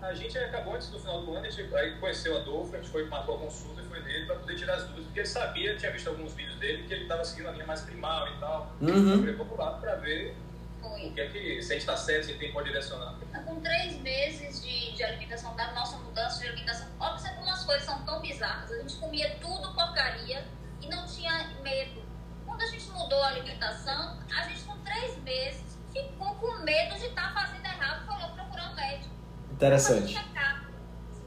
A 0.00 0.14
gente 0.14 0.36
acabou 0.36 0.74
antes 0.74 0.88
do 0.88 0.98
final 0.98 1.22
do 1.22 1.30
ano, 1.34 1.46
a 1.46 1.50
gente 1.50 1.74
aí 1.74 1.96
conheceu 1.98 2.34
o 2.34 2.36
Adolfo, 2.38 2.74
a 2.74 2.78
gente 2.78 2.90
foi, 2.90 3.06
marcou 3.08 3.36
a 3.36 3.38
consulta 3.38 3.80
e 3.80 3.84
foi 3.84 4.00
nele 4.00 4.26
para 4.26 4.36
poder 4.36 4.56
tirar 4.56 4.74
as 4.74 4.82
dúvidas, 4.82 5.04
porque 5.06 5.20
ele 5.20 5.26
sabia, 5.28 5.76
tinha 5.76 5.90
visto 5.90 6.08
alguns 6.08 6.34
vídeos 6.34 6.56
dele, 6.56 6.82
que 6.86 6.92
ele 6.92 7.04
estava 7.04 7.24
seguindo 7.24 7.48
a 7.48 7.52
linha 7.52 7.64
mais 7.64 7.80
primal 7.80 8.28
e 8.28 8.38
tal. 8.38 8.72
Uhum. 8.80 8.88
Eu 9.12 9.18
falei, 9.20 9.34
vamos 9.36 9.58
lá 9.58 9.70
para 9.70 9.94
ver 9.96 10.36
Foi. 10.82 11.06
o 11.06 11.14
que 11.14 11.20
é 11.20 11.28
que, 11.28 11.62
se 11.62 11.72
a 11.72 11.74
gente 11.74 11.82
está 11.82 11.96
certo, 11.96 12.24
se 12.24 12.30
a 12.30 12.32
gente 12.32 12.40
tem 12.40 12.52
pode 12.52 12.68
direcionar. 12.68 13.16
Com 13.46 13.60
três 13.60 13.96
meses 14.00 14.62
de, 14.62 14.92
de 14.92 15.04
alimentação, 15.04 15.54
da 15.54 15.70
nossa 15.72 15.96
mudança 15.98 16.40
de 16.40 16.48
alimentação, 16.48 16.88
observa 16.98 17.36
como 17.36 17.50
as 17.50 17.64
coisas 17.64 17.84
são 17.84 18.04
tão 18.04 18.20
bizarras. 18.20 18.70
A 18.72 18.78
gente 18.80 18.96
comia 18.96 19.36
tudo 19.40 19.72
porcaria 19.74 20.44
e 20.80 20.88
não 20.88 21.06
tinha 21.06 21.48
medo. 21.62 22.02
Quando 22.44 22.62
a 22.62 22.66
gente 22.66 22.84
mudou 22.90 23.22
a 23.22 23.28
alimentação, 23.28 24.18
a 24.36 24.48
gente 24.48 24.62
com 24.64 24.76
três 24.78 25.16
meses 25.22 25.78
ficou 25.92 26.34
com 26.34 26.58
medo 26.64 26.98
de 26.98 27.06
estar 27.06 27.32
fazendo 27.32 27.64
errado, 27.64 28.04
falou 28.04 28.34
procurar 28.34 28.70
um 28.70 28.74
médico. 28.74 29.14
Interessante. 29.52 30.18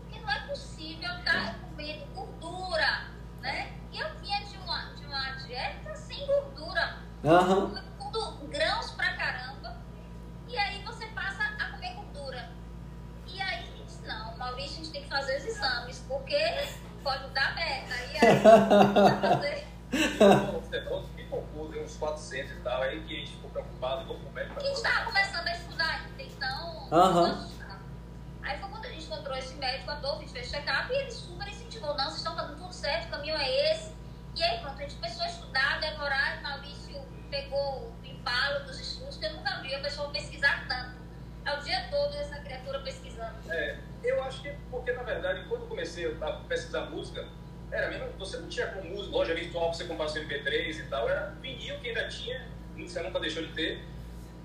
Porque 0.03 0.19
não 0.19 0.29
é 0.29 0.47
possível 0.47 1.11
estar 1.19 1.57
comendo 1.59 2.05
gordura, 2.07 3.05
né? 3.41 3.73
E 3.93 3.99
eu 3.99 4.19
vinha 4.19 4.43
de 4.43 4.57
uma, 4.57 4.93
de 4.95 5.05
uma 5.05 5.31
dieta 5.37 5.95
sem 5.95 6.25
gordura 6.27 7.05
Aham. 7.25 7.73
Grãos 8.49 8.91
pra 8.91 9.13
caramba. 9.15 9.77
E 10.47 10.57
aí 10.57 10.83
você 10.83 11.07
passa 11.07 11.43
a 11.43 11.71
comer 11.71 11.93
gordura. 11.95 12.49
E 13.27 13.41
aí 13.41 13.59
a 13.59 13.61
gente 13.61 13.83
disse, 13.83 14.05
não, 14.07 14.37
Maurício, 14.37 14.81
a 14.81 14.83
gente 14.83 14.91
tem 14.91 15.03
que 15.03 15.09
fazer 15.09 15.37
os 15.37 15.45
exames, 15.45 16.03
porque 16.07 16.37
pode 17.03 17.27
dar 17.29 17.55
merda. 17.55 17.95
E 17.95 18.17
aí 18.17 18.39
vai 18.39 19.21
fazer. 19.21 19.67
Me 21.15 21.23
compôs 21.25 21.75
uns 21.77 21.97
400 21.97 22.51
e 22.51 22.55
tal, 22.61 22.81
aí 22.81 23.03
que 23.03 23.15
a 23.15 23.19
gente 23.19 23.31
ficou 23.31 23.49
preocupado, 23.49 24.05
vou 24.05 24.19
comer 24.19 24.51
A 24.55 24.59
gente 24.59 24.73
estava 24.73 25.05
começando 25.05 25.47
a 25.47 25.51
estudar 25.51 25.89
ainda, 25.89 26.23
então. 26.23 26.87
Aham. 26.91 27.31
assustado. 27.31 27.79
Aí 28.43 28.59
foi 28.59 28.69
quando 28.69 28.85
a 28.85 28.89
gente 28.89 29.05
encontrou 29.05 29.35
esse 29.37 29.55
médico, 29.55 29.91
a 29.91 29.95
Dolphin, 29.95 30.27
fez 30.27 30.49
check-up 30.49 30.91
e 30.91 30.95
ele 30.95 31.11
super 31.11 31.47
incentivou, 31.47 31.95
não, 31.95 32.05
vocês 32.05 32.17
estão 32.17 32.35
fazendo 32.35 32.57
tudo 32.57 32.73
certo, 32.73 33.07
o 33.07 33.11
caminho 33.11 33.35
é 33.37 33.71
esse. 33.71 33.93
E 34.35 34.43
aí 34.43 34.59
pronto, 34.59 34.77
a 34.77 34.81
gente 34.81 34.95
começou 34.95 35.23
a 35.23 35.27
estudar, 35.27 35.79
decorar, 35.79 36.37
e 36.37 36.41
Maurício 36.43 37.01
pegou 37.29 37.94
o 38.25 38.29
embalo 38.29 38.65
dos 38.65 38.79
estudos, 38.79 39.17
que 39.17 39.25
eu 39.25 39.33
nunca 39.33 39.61
vi 39.61 39.73
a 39.75 39.79
pessoa 39.79 40.09
pesquisar 40.09 40.65
tanto. 40.67 40.95
É 41.45 41.57
o 41.57 41.61
dia 41.61 41.87
todo 41.91 42.15
essa 42.15 42.39
criatura 42.39 42.79
pesquisando. 42.79 43.35
É, 43.49 43.77
eu 44.03 44.23
acho 44.23 44.41
que 44.41 44.51
porque, 44.71 44.91
na 44.93 45.03
verdade, 45.03 45.45
quando 45.47 45.61
eu 45.61 45.67
comecei 45.67 46.05
a 46.19 46.31
pesquisar 46.47 46.81
música, 46.89 47.27
era 47.71 47.89
mesmo, 47.89 48.09
você 48.17 48.37
não 48.37 48.47
tinha 48.47 48.67
como 48.67 48.89
música, 48.89 49.15
loja 49.15 49.35
virtual 49.35 49.65
pra 49.65 49.73
você 49.73 49.83
comprar 49.85 50.07
seu 50.09 50.23
MP3 50.23 50.79
e 50.79 50.83
tal, 50.83 51.07
era 51.07 51.35
vinil 51.41 51.79
que 51.79 51.89
ainda 51.89 52.07
tinha, 52.07 52.47
você 52.75 52.99
nunca 53.01 53.19
deixou 53.19 53.43
de 53.43 53.53
ter, 53.53 53.83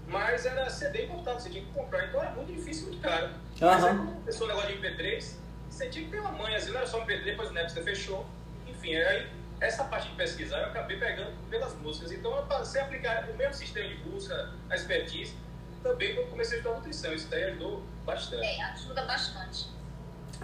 mas 0.07 0.45
era 0.45 0.69
CD 0.69 1.05
importado, 1.05 1.41
você 1.41 1.49
tinha 1.49 1.65
que 1.65 1.73
comprar, 1.73 2.07
então 2.07 2.21
era 2.21 2.33
muito 2.33 2.53
difícil, 2.53 2.89
muito 2.89 3.01
caro. 3.01 3.31
Mas 3.61 3.85
aí 3.85 3.97
quando 3.97 4.21
começou 4.21 4.47
o 4.47 4.49
negócio 4.49 4.69
de 4.69 4.89
MP3, 4.89 5.35
você 5.71 5.89
tinha 5.89 6.05
que 6.05 6.11
ter 6.11 6.21
uma 6.21 6.33
manha, 6.33 6.57
assim, 6.57 6.71
não 6.71 6.79
era 6.79 6.87
só 6.87 7.01
MP3, 7.01 7.25
depois 7.25 7.51
o 7.51 7.53
Napster 7.53 7.83
fechou, 7.83 8.27
enfim, 8.67 8.95
aí 8.97 9.31
essa 9.61 9.85
parte 9.85 10.09
de 10.09 10.17
pesquisar 10.17 10.59
eu 10.59 10.67
acabei 10.67 10.97
pegando 10.97 11.33
pelas 11.49 11.75
músicas, 11.77 12.13
então 12.13 12.35
eu 12.35 12.43
passei 12.45 12.81
a 12.81 12.85
aplicar 12.85 13.29
o 13.33 13.37
mesmo 13.37 13.55
sistema 13.55 13.89
de 13.89 13.97
busca, 13.97 14.51
a 14.71 14.75
expertise, 14.75 15.35
também 15.83 16.15
quando 16.15 16.31
comecei 16.31 16.57
a 16.57 16.59
estudar 16.59 16.77
nutrição, 16.77 17.13
isso 17.13 17.29
daí 17.31 17.45
ajudou 17.45 17.83
bastante. 18.05 18.45
É, 18.45 18.63
ajuda 18.63 19.03
bastante. 19.03 19.67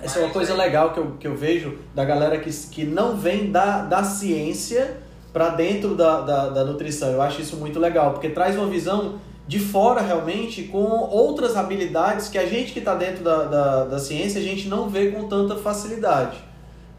Essa 0.03 0.19
é 0.19 0.25
uma 0.25 0.33
coisa 0.33 0.55
legal 0.55 0.93
que 0.93 1.01
eu, 1.01 1.17
que 1.19 1.27
eu 1.27 1.35
vejo 1.35 1.79
da 1.95 2.05
galera 2.05 2.39
que, 2.39 2.51
que 2.51 2.85
não 2.85 3.17
vem 3.17 3.51
da, 3.51 3.83
da 3.83 4.05
ciência 4.05 4.99
para 5.33 5.51
dentro 5.51 5.95
da, 5.95 6.21
da, 6.21 6.49
da 6.51 6.65
nutrição. 6.65 7.11
Eu 7.11 7.23
acho 7.23 7.41
isso 7.41 7.57
muito 7.57 7.79
legal, 7.79 8.13
porque 8.13 8.29
traz 8.29 8.57
uma 8.57 8.67
visão 8.67 9.19
de 9.49 9.59
fora 9.59 10.01
realmente 10.03 10.65
com 10.65 10.79
outras 10.79 11.57
habilidades 11.57 12.29
que 12.29 12.37
a 12.37 12.47
gente 12.47 12.73
que 12.73 12.81
está 12.81 12.95
dentro 12.95 13.23
da, 13.23 13.45
da, 13.45 13.85
da 13.85 13.99
ciência 13.99 14.41
a 14.41 14.45
gente 14.45 14.69
não 14.69 14.89
vê 14.89 15.11
com 15.11 15.29
tanta 15.29 15.57
facilidade. 15.57 16.37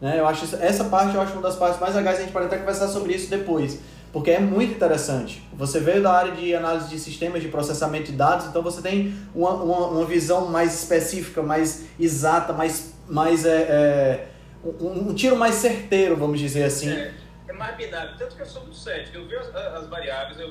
Né? 0.00 0.18
Eu 0.20 0.26
acho 0.26 0.44
isso- 0.44 0.56
essa 0.56 0.84
parte 0.84 1.14
eu 1.14 1.20
acho 1.20 1.32
uma 1.32 1.42
das 1.42 1.56
partes 1.56 1.80
mais 1.80 1.94
legais, 1.94 2.18
a 2.18 2.20
gente 2.22 2.32
pode 2.32 2.46
até 2.46 2.56
conversar 2.58 2.88
sobre 2.88 3.14
isso 3.14 3.28
depois, 3.28 3.80
porque 4.12 4.30
é 4.30 4.38
muito 4.38 4.74
interessante. 4.74 5.42
Você 5.54 5.80
veio 5.80 6.02
da 6.02 6.12
área 6.12 6.32
de 6.32 6.54
análise 6.54 6.88
de 6.88 6.98
sistemas 6.98 7.42
de 7.42 7.48
processamento 7.48 8.10
de 8.12 8.16
dados, 8.16 8.46
então 8.46 8.62
você 8.62 8.80
tem 8.80 9.14
uma, 9.34 9.50
uma, 9.54 9.86
uma 9.88 10.04
visão 10.06 10.46
mais 10.48 10.74
específica, 10.82 11.42
mais 11.42 11.84
exata, 11.98 12.52
mais, 12.52 12.94
mais 13.08 13.44
é, 13.44 13.56
é, 13.62 14.28
um, 14.64 15.10
um 15.10 15.14
tiro 15.14 15.36
mais 15.36 15.56
certeiro, 15.56 16.16
vamos 16.16 16.38
dizer 16.38 16.64
assim. 16.64 16.90
É, 16.90 17.12
é 17.48 17.52
mais 17.52 17.76
binário. 17.76 18.16
Tanto 18.16 18.36
que 18.36 18.42
eu 18.42 18.46
sou 18.46 18.62
muito 18.62 18.76
cético. 18.76 19.16
Eu 19.18 19.26
vejo 19.26 19.40
as, 19.40 19.54
as 19.54 19.86
variáveis, 19.88 20.38
eu 20.38 20.48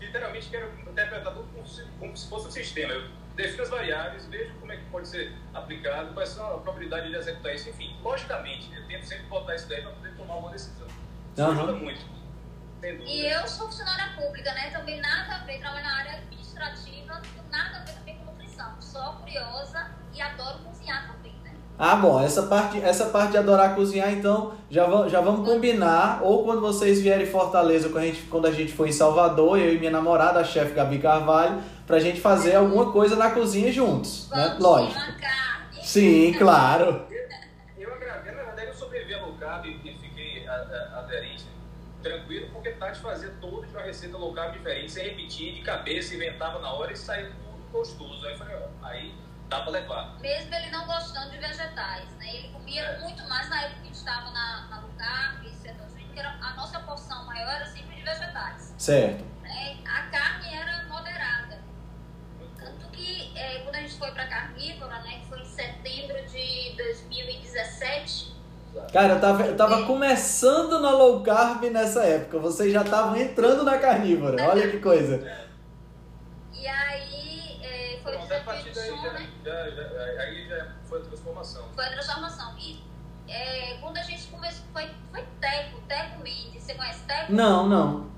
literalmente 0.00 0.48
quero 0.48 0.68
interpretar 0.88 1.32
tudo 1.34 1.46
como 1.54 1.66
se, 1.66 1.82
como 1.98 2.16
se 2.16 2.28
fosse 2.28 2.46
um 2.48 2.50
sistema. 2.50 2.92
Eu 2.92 3.02
defino 3.36 3.62
as 3.62 3.68
variáveis, 3.68 4.26
vejo 4.26 4.54
como 4.54 4.72
é 4.72 4.76
que 4.78 4.84
pode 4.86 5.06
ser 5.06 5.32
aplicado, 5.54 6.12
quais 6.14 6.30
são 6.30 6.46
a 6.46 6.58
probabilidade 6.58 7.08
de 7.08 7.14
executar 7.14 7.54
isso. 7.54 7.68
Enfim, 7.68 7.96
logicamente, 8.02 8.74
eu 8.74 8.86
tento 8.88 9.04
sempre 9.04 9.26
botar 9.26 9.54
isso 9.54 9.68
daí 9.68 9.82
para 9.82 9.92
poder 9.92 10.16
tomar 10.16 10.36
uma 10.36 10.50
decisão. 10.50 10.86
Isso 10.86 11.42
Aham. 11.42 11.52
ajuda 11.52 11.72
muito. 11.72 12.16
E 12.82 13.26
eu 13.26 13.46
sou 13.46 13.66
funcionária 13.66 14.14
pública, 14.16 14.52
né? 14.54 14.70
Também 14.70 15.00
nada 15.00 15.36
a 15.36 15.38
ver, 15.44 15.58
trabalho 15.58 15.84
na 15.84 15.96
área 15.96 16.12
administrativa, 16.12 17.20
nada 17.50 17.78
a 17.78 17.80
ver 17.84 17.92
também 17.92 18.18
com 18.18 18.24
nutrição. 18.24 18.80
Sou 18.80 19.12
curiosa 19.14 19.90
e 20.14 20.20
adoro 20.20 20.58
cozinhar 20.60 21.06
também? 21.12 21.35
Ah, 21.78 21.94
bom, 21.96 22.18
essa 22.18 22.44
parte, 22.44 22.80
essa 22.82 23.06
parte 23.06 23.32
de 23.32 23.36
adorar 23.36 23.74
cozinhar, 23.74 24.10
então, 24.10 24.54
já, 24.70 24.86
va- 24.86 25.08
já 25.08 25.20
vamos 25.20 25.46
combinar, 25.46 26.20
ou 26.22 26.42
quando 26.42 26.60
vocês 26.62 27.02
vierem 27.02 27.26
em 27.26 27.30
Fortaleza, 27.30 27.90
quando 27.90 28.04
a 28.04 28.06
gente, 28.06 28.22
quando 28.22 28.46
a 28.46 28.50
gente 28.50 28.72
for 28.72 28.88
em 28.88 28.92
Salvador, 28.92 29.58
eu 29.58 29.74
e 29.74 29.78
minha 29.78 29.90
namorada, 29.90 30.40
a 30.40 30.44
chefe 30.44 30.72
Gabi 30.72 30.98
Carvalho, 30.98 31.60
pra 31.86 31.98
gente 31.98 32.18
fazer 32.20 32.54
alguma 32.54 32.90
coisa 32.92 33.14
na 33.14 33.30
cozinha 33.30 33.70
juntos, 33.70 34.28
né? 34.30 34.44
Vamos 34.48 34.62
Lógico. 34.62 34.94
uma 34.98 35.18
carne. 35.18 35.82
Sim, 35.84 36.32
claro. 36.38 37.02
Eu 37.78 37.92
agravei, 37.92 38.32
na 38.32 38.42
verdade, 38.44 38.68
eu 38.68 38.74
sobrevivi 38.74 39.12
a 39.14 39.20
low 39.22 39.34
carb 39.34 39.66
e 39.66 39.78
fiquei 40.00 40.46
aderente, 40.48 41.44
tranquilo, 42.02 42.48
porque 42.54 42.70
Tati 42.70 43.00
fazia 43.00 43.32
todo 43.38 43.66
de 43.66 43.72
uma 43.72 43.82
receita 43.82 44.16
low 44.16 44.32
carb 44.32 44.52
diferente, 44.54 44.90
sem 44.90 45.04
repetir, 45.04 45.52
de 45.54 45.60
cabeça, 45.60 46.14
inventava 46.14 46.58
na 46.58 46.72
hora 46.72 46.90
e 46.92 46.96
saía 46.96 47.26
tudo 47.26 47.70
gostoso. 47.70 48.24
Aí 48.26 48.32
eu 48.32 48.38
falei, 48.38 48.56
ó, 48.56 48.86
aí 48.86 49.12
dá 49.48 49.60
pra 49.60 49.70
levar. 49.70 50.16
Mesmo 50.20 50.54
ele 50.54 50.70
não 50.70 50.86
gostando 50.86 51.30
de 51.30 51.38
vegetais, 51.38 52.08
né? 52.18 52.34
Ele 52.34 52.48
comia 52.48 52.82
É. 52.82 52.98
muito 53.00 53.22
mais 53.28 53.48
na 53.48 53.60
época 53.62 53.74
que 53.76 53.82
a 53.82 53.84
gente 53.86 53.94
estava 53.94 54.30
na, 54.30 54.66
na 54.68 54.80
lugar, 54.80 55.40
e 55.44 55.50
cetogênico, 55.54 56.12
que 56.12 56.18
era, 56.18 56.30
a 56.40 56.54
nossa 56.54 56.80
porção 56.80 57.24
maior 57.26 57.48
era 57.54 57.66
sempre 57.66 57.96
de 57.96 58.02
vegetais. 58.02 58.74
Certo. 58.78 59.24
né? 59.42 59.76
A 59.86 60.02
carne 60.10 60.54
era 60.54 60.84
moderada. 60.88 61.58
Tanto 62.58 62.88
que 62.90 63.32
é, 63.36 63.60
quando 63.60 63.76
a 63.76 63.80
gente 63.80 63.94
foi 63.98 64.10
para 64.10 64.26
carnívora, 64.26 64.98
né, 65.00 65.20
que 65.20 65.26
foi 65.28 65.40
em 65.40 65.44
setembro 65.44 66.16
de 66.26 66.74
2017, 66.76 68.34
Cara, 68.92 69.14
eu 69.14 69.20
tava, 69.20 69.42
eu 69.46 69.56
tava 69.56 69.86
começando 69.86 70.78
na 70.80 70.90
low 70.90 71.22
carb 71.22 71.62
nessa 71.70 72.04
época, 72.04 72.38
vocês 72.38 72.70
já 72.70 72.82
estavam 72.82 73.16
entrando 73.16 73.64
na 73.64 73.78
carnívora, 73.78 74.50
olha 74.50 74.70
que 74.70 74.78
coisa. 74.80 75.16
e 76.52 76.66
aí 76.68 77.25
é, 77.25 77.25
foi 78.12 78.26
Pronto, 78.26 78.34
a 78.34 78.40
partir 78.44 78.70
daí 78.72 78.90
som, 78.90 79.02
já, 79.02 79.12
né? 79.12 79.30
já, 79.44 79.70
já- 79.70 80.22
aí 80.22 80.48
já 80.48 80.66
foi 80.84 81.00
a 81.00 81.04
transformação. 81.04 81.68
Foi 81.74 81.84
a 81.86 81.90
transformação. 81.90 82.56
E 82.58 82.82
é, 83.28 83.78
quando 83.80 83.96
a 83.96 84.02
gente 84.02 84.26
começou, 84.28 84.64
foi, 84.72 84.90
foi 85.10 85.24
Teco, 85.40 85.80
Teco 85.88 86.20
Mendes, 86.22 86.62
você 86.62 86.74
conhece 86.74 87.02
Teco? 87.04 87.32
Não, 87.32 87.68
não. 87.68 88.10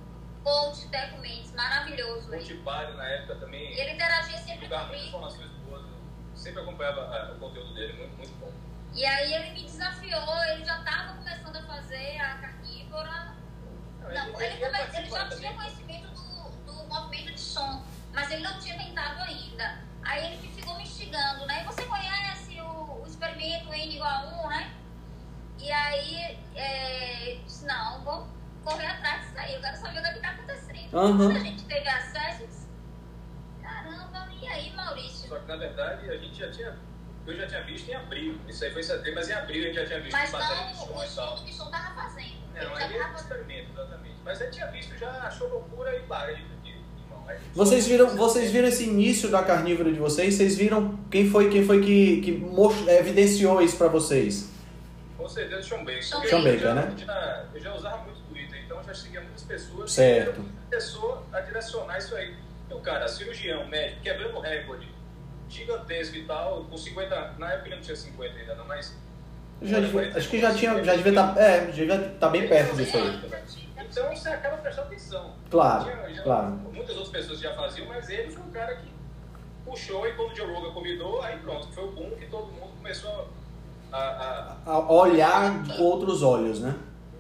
Coach 0.45 0.89
Teco 0.89 1.19
Mendes, 1.19 1.53
maravilhoso. 1.53 2.29
Ele, 2.29 2.37
Multipário 2.37 2.95
na 2.97 3.05
época 3.09 3.37
também, 3.37 3.73
ele 3.73 3.93
interagia 3.93 4.39
sempre 4.39 4.69
comigo. 4.69 4.95
informações 4.95 5.51
boas, 5.67 5.83
eu 5.83 6.37
sempre 6.37 6.63
acompanhava 6.63 7.01
ah, 7.03 7.33
o 7.35 7.39
conteúdo 7.39 7.75
dele, 7.75 7.95
muito, 7.95 8.17
muito 8.17 8.35
bom. 8.39 8.53
E 8.95 9.05
aí 9.05 9.33
ele 9.35 9.51
me 9.51 9.63
desafiou, 9.65 10.45
ele 10.53 10.65
já 10.65 10.79
estava 10.79 11.15
começando 11.15 11.57
a 11.57 11.63
fazer 11.63 12.19
a 12.21 12.35
carnívora. 12.39 13.35
Não, 14.03 14.11
ele, 14.11 14.33
come- 14.33 14.45
ele 14.47 14.61
já 14.61 14.71
participava 14.71 15.37
tinha 15.37 15.53
conhecimento 15.55 16.09
do, 16.09 16.51
do 16.73 16.85
movimento 16.89 17.33
de 17.35 17.41
som, 17.41 17.83
mas 18.19 18.33
ele 18.33 18.43
não 18.43 18.59
tinha 18.59 18.77
tentado 18.77 19.23
ainda. 19.23 19.79
Aí 20.03 20.27
ele 20.27 20.43
me 20.43 20.49
ficou 20.49 20.77
me 20.77 20.83
instigando, 20.83 21.47
né? 21.47 21.63
Você 21.65 21.85
conhece 21.85 22.61
o, 22.61 23.03
o 23.03 23.07
experimento 23.07 23.73
N 23.73 23.95
igual 23.95 24.11
a 24.11 24.45
1, 24.45 24.49
né? 24.49 24.73
E 25.61 25.71
aí, 25.71 26.39
é, 26.57 27.35
eu 27.35 27.43
disse, 27.45 27.65
não, 27.65 28.03
vou 28.03 28.27
correr 28.65 28.87
atrás 28.87 29.23
disso 29.23 29.39
aí, 29.39 29.55
eu 29.55 29.61
quero 29.61 29.77
saber 29.77 30.01
o 30.01 30.03
que 30.03 30.09
está 30.09 30.31
acontecendo. 30.31 30.99
Aham. 30.99 31.17
Quando 31.17 31.37
a 31.37 31.41
gente 31.41 31.65
teve 31.65 31.89
acesso, 31.89 32.43
eu 32.43 32.47
disse, 32.49 32.69
caramba, 33.63 34.29
e 34.33 34.49
aí, 34.49 34.73
Maurício? 34.75 35.29
Só 35.29 35.39
que 35.39 35.47
na 35.47 35.57
verdade 35.57 36.11
a 36.11 36.17
gente 36.17 36.35
já 36.39 36.51
tinha, 36.51 36.77
eu 37.25 37.37
já 37.37 37.47
tinha 37.47 37.63
visto 37.63 37.89
em 37.89 37.95
abril, 37.95 38.41
isso 38.49 38.65
aí 38.65 38.73
foi 38.73 38.81
em 38.81 38.85
setembro, 38.85 39.15
mas 39.15 39.29
em 39.29 39.33
abril 39.35 39.63
a 39.63 39.67
gente 39.67 39.77
já 39.77 39.87
tinha 39.87 40.01
visto 40.01 40.13
Mas 40.13 40.33
não 40.33 40.41
o 40.41 41.05
e 41.05 41.09
tal. 41.09 41.35
estudo 41.35 41.45
que 41.45 41.51
o 41.53 41.55
som 41.55 41.67
estava 41.67 41.95
fazendo. 41.95 42.39
Não, 42.53 42.63
Ele 42.63 42.71
já 42.71 42.75
aí 42.75 42.83
é 42.83 42.87
um 42.87 42.91
estava 42.97 43.15
experimento, 43.17 43.71
exatamente. 43.73 44.17
Mas 44.25 44.41
eu 44.41 44.51
tinha 44.51 44.67
visto, 44.73 44.97
já 44.99 45.11
achou 45.23 45.49
loucura 45.49 45.97
e 45.97 46.01
para 46.07 46.35
de, 46.35 46.43
de, 46.63 46.71
irmão. 46.71 47.18
Aí- 47.18 47.18
Vocês 47.55 47.87
viram, 47.87 48.09
vocês 48.17 48.51
viram 48.51 48.69
esse 48.69 48.85
início 48.85 49.29
da 49.31 49.43
carnívora 49.43 49.93
de 49.93 49.99
vocês? 49.99 50.35
Vocês 50.35 50.57
viram 50.57 50.99
quem 51.11 51.29
foi, 51.31 51.49
quem 51.51 51.65
foi 51.65 51.81
que, 51.81 52.21
que 52.21 52.33
most- 52.33 52.89
evidenciou 52.89 53.61
isso 53.63 53.77
pra 53.77 53.89
vocês? 53.89 54.49
Com 55.17 55.29
certeza, 55.29 55.63
Sean 55.63 55.79
Baker. 55.85 56.03
Sean 56.05 56.21
Baker, 56.21 56.53
eu 56.55 56.59
já- 56.61 56.75
né? 56.75 56.95
já- 57.05 57.45
eu 57.55 57.61
já 57.61 57.75
usava 57.75 57.97
muito 58.05 58.21
Twitter, 58.29 58.63
então 58.65 58.79
eu 58.79 58.85
já 58.85 58.95
seguia 58.95 59.21
muitas 59.21 59.43
pessoas. 59.43 59.91
Certo. 59.93 60.41
E 60.41 60.71
pessoa 60.71 61.23
a 61.33 61.41
direcionar 61.41 61.99
isso 61.99 62.15
aí. 62.15 62.35
E 62.71 62.75
o 62.75 62.81
cara, 62.81 63.09
cirurgião, 63.09 63.67
médico, 63.67 64.03
quebrando 64.03 64.39
recorde, 64.41 64.89
gigantesco 65.49 66.17
e 66.17 66.25
tal, 66.25 66.65
com 66.65 66.77
50. 66.77 67.35
Na 67.39 67.53
época 67.53 67.69
ele 67.69 67.77
não 67.77 67.83
tinha 67.83 67.97
50 67.97 68.39
ainda, 68.39 68.55
não, 68.55 68.67
mas. 68.67 68.95
Já 69.61 69.81
devia- 69.81 70.17
acho 70.17 70.29
que 70.29 70.41
já 70.41 70.55
tinha, 70.55 70.85
já 70.85 70.95
devia 70.95 71.11
estar, 71.13 71.37
é, 71.37 71.61
já 71.67 71.73
devia 71.73 71.95
estar 72.07 72.29
bem 72.29 72.49
perto 72.49 72.77
disso 72.77 72.97
aí. 72.97 73.21
Então 73.91 74.09
você 74.15 74.29
acaba 74.29 74.57
prestando 74.59 74.87
atenção. 74.89 75.33
Claro, 75.51 75.85
Tinha- 75.85 76.15
já- 76.15 76.23
claro. 76.23 76.51
Muitas 76.73 76.91
outras 76.97 77.09
pessoas 77.09 77.41
já 77.41 77.55
faziam, 77.55 77.87
mas 77.89 78.09
ele 78.09 78.31
foi 78.31 78.43
um 78.43 78.51
cara 78.51 78.77
que 78.77 78.89
puxou 79.65 80.07
e 80.07 80.13
quando 80.13 80.33
o 80.33 80.37
Joe 80.37 80.47
Rogan 80.55 80.73
convidou, 80.73 81.21
aí 81.23 81.39
pronto, 81.39 81.67
foi 81.73 81.85
o 81.85 81.91
boom 81.93 82.11
que 82.11 82.27
todo 82.27 82.47
mundo 82.53 82.77
começou 82.77 83.29
a. 83.93 83.97
a- 83.97 84.57
a- 84.67 84.71
A 84.73 84.93
olhar 84.93 85.65
com 85.67 85.83
outros 85.83 86.23
olhos, 86.23 86.61
né? 86.61 86.75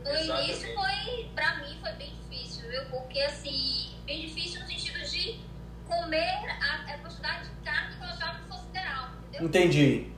No 0.04 0.10
Exatamente. 0.10 0.50
início 0.50 0.74
foi, 0.74 1.30
pra 1.34 1.56
mim, 1.56 1.76
foi 1.80 1.92
bem 1.92 2.12
difícil, 2.28 2.68
viu? 2.70 2.82
Porque 2.90 3.20
assim, 3.22 3.90
bem 4.06 4.20
difícil 4.26 4.60
no 4.60 4.66
sentido 4.68 4.98
de 5.10 5.40
comer 5.86 6.38
a, 6.60 6.92
a 6.94 6.98
quantidade 6.98 7.48
de 7.48 7.54
carne 7.64 7.96
que 7.96 8.02
eu 8.04 8.08
achava 8.08 8.38
que 8.38 8.48
fosse 8.48 8.66
ideal, 8.68 9.08
entendeu? 9.28 9.46
Entendi. 9.48 10.12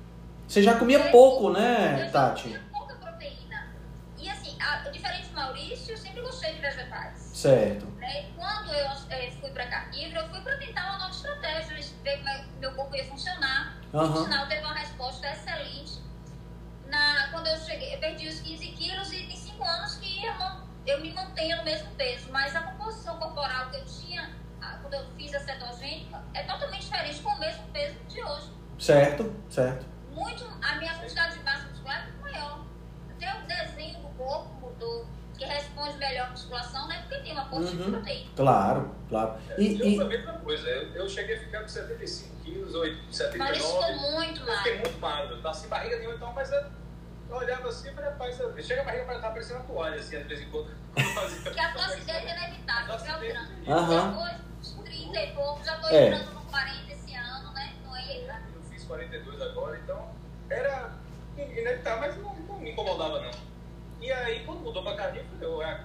Você 0.51 0.65
já 0.65 0.75
comia 0.77 1.11
pouco, 1.11 1.51
né, 1.51 2.07
Eu 2.09 2.11
Tati? 2.11 2.43
comia 2.43 2.61
pouca 2.73 2.97
proteína. 2.97 3.69
E 4.19 4.29
assim, 4.29 4.61
a, 4.61 4.79
diferente 4.89 5.29
do 5.29 5.35
Maurício, 5.37 5.93
eu 5.93 5.97
sempre 5.97 6.21
gostei 6.23 6.55
de 6.55 6.61
vegetais. 6.61 7.31
Certo. 7.33 7.87
Né? 7.99 8.33
Quando 8.37 8.73
eu 8.73 8.91
eh, 9.11 9.31
fui 9.41 9.49
pra 9.51 9.65
carnívora, 9.69 10.23
eu 10.23 10.29
fui 10.29 10.41
pra 10.41 10.57
tentar 10.57 10.91
uma 10.91 10.99
nova 10.99 11.13
estratégia, 11.13 11.77
ver 12.03 12.17
como 12.17 12.29
é 12.31 12.45
meu 12.59 12.73
corpo 12.73 12.97
ia 12.97 13.05
funcionar. 13.05 13.77
Por 13.93 14.01
Aham. 14.01 14.25
sinal, 14.25 14.49
teve 14.49 14.65
uma 14.65 14.75
resposta 14.75 15.31
excelente. 15.31 16.01
Na, 16.89 17.29
quando 17.31 17.47
eu 17.47 17.57
cheguei, 17.59 17.95
eu 17.95 18.01
perdi 18.01 18.27
os 18.27 18.41
15 18.41 18.67
quilos 18.73 19.13
e 19.13 19.23
tem 19.29 19.37
5 19.37 19.63
anos 19.63 19.95
que 19.99 20.25
eu, 20.25 20.35
eu 20.85 21.01
me 21.01 21.13
mantenho 21.13 21.59
no 21.59 21.63
mesmo 21.65 21.89
peso. 21.93 22.27
Mas 22.33 22.57
a 22.57 22.63
composição 22.63 23.17
corporal 23.19 23.71
que 23.71 23.77
eu 23.77 23.85
tinha 23.85 24.29
quando 24.83 24.95
eu 24.95 25.05
fiz 25.17 25.33
a 25.33 25.39
cetogênica 25.39 26.21
é 26.35 26.43
totalmente 26.43 26.83
diferente 26.87 27.21
com 27.21 27.31
o 27.31 27.39
mesmo 27.39 27.63
peso 27.73 27.95
de 28.09 28.21
hoje. 28.21 28.51
Certo, 28.81 29.33
certo. 29.49 30.00
Muito, 30.21 30.45
a 30.63 30.75
minha 30.77 30.95
quantidade 30.99 31.39
de 31.39 31.43
massa 31.45 31.67
muscular 31.69 32.01
é 32.01 32.05
muito 32.05 32.21
maior. 32.21 32.65
Até 33.11 33.35
o 33.39 33.47
desenho 33.47 33.99
do 34.01 34.09
corpo 34.19 34.53
mudou, 34.61 35.07
que 35.39 35.45
responde 35.47 35.97
melhor 35.97 36.27
à 36.27 36.31
musculação, 36.31 36.87
né? 36.89 36.99
Porque 37.09 37.23
tem 37.23 37.33
uma 37.33 37.47
porção 37.47 37.75
de 37.75 37.83
Uhum. 37.83 37.91
proteína. 37.93 38.31
Claro, 38.37 38.95
claro. 39.09 39.35
E, 39.57 39.81
eu 39.81 39.87
e- 39.87 40.01
a 40.01 40.05
mesma 40.05 40.33
coisa. 40.35 40.69
Eu, 40.69 40.93
eu 40.95 41.09
cheguei 41.09 41.37
a 41.37 41.41
ficar 41.41 41.63
com 41.63 41.69
75 41.69 42.37
quilos, 42.45 42.75
8, 42.75 42.97
Maurício 42.97 43.13
79. 43.15 43.61
ficou 43.97 44.11
muito 44.13 44.41
Eu 44.41 44.47
mais. 44.47 44.59
fiquei 44.59 44.79
muito 44.79 44.99
magro, 45.01 45.41
tá 45.43 45.55
sem 45.55 45.69
barriga 45.71 45.97
nenhuma, 45.97 46.17
então, 46.17 46.33
mas 46.35 46.53
eu, 46.53 46.61
eu 47.31 47.37
olhava 47.37 47.69
assim 47.69 47.89
e 47.89 47.93
falei, 47.95 48.11
rapaz, 48.11 48.39
eu- 48.41 48.63
chega 48.63 48.83
a 48.83 48.85
barriga 48.85 49.05
para 49.07 49.17
estar 49.17 49.31
parecendo 49.31 49.61
uma 49.61 49.65
toalha, 49.67 49.97
assim, 49.97 50.17
às 50.17 50.27
vezes 50.27 50.47
em 50.47 50.51
quando. 50.51 50.71
Porque 51.45 51.61
a 51.61 51.73
flacidez 51.73 52.09
é 52.27 52.37
inevitável, 52.37 52.99
que 52.99 53.09
é 53.09 53.17
o 53.17 53.19
trânsito. 53.33 53.71
Aham. 53.71 54.11
Depois 54.11 54.37
dos 54.77 54.85
30 54.85 55.19
e 55.23 55.33
pouco, 55.35 55.65
já 55.65 55.77
tô 55.79 55.89
É. 55.89 56.09
entrando 56.09 56.35
no 56.35 56.41
40 56.43 56.93
esse 56.93 57.15
ano, 57.15 57.53
né? 57.55 57.73
Não 57.85 57.97
é 57.97 58.19
entrar. 58.19 58.43
Eu 58.91 58.99
fiz 58.99 59.11
42 59.11 59.43
agora, 59.43 59.79
então 59.83 60.09
era 60.49 60.93
inevitável, 61.39 62.01
mas 62.01 62.17
não, 62.17 62.35
não 62.35 62.59
me 62.59 62.73
incomodava 62.73 63.21
não. 63.21 63.31
E 64.01 64.11
aí, 64.11 64.45
quando 64.45 64.61
mudou 64.61 64.83
pra 64.83 64.97
carninha, 64.97 65.25
eu 65.41 65.49
falei, 65.59 65.69
ué, 65.69 65.85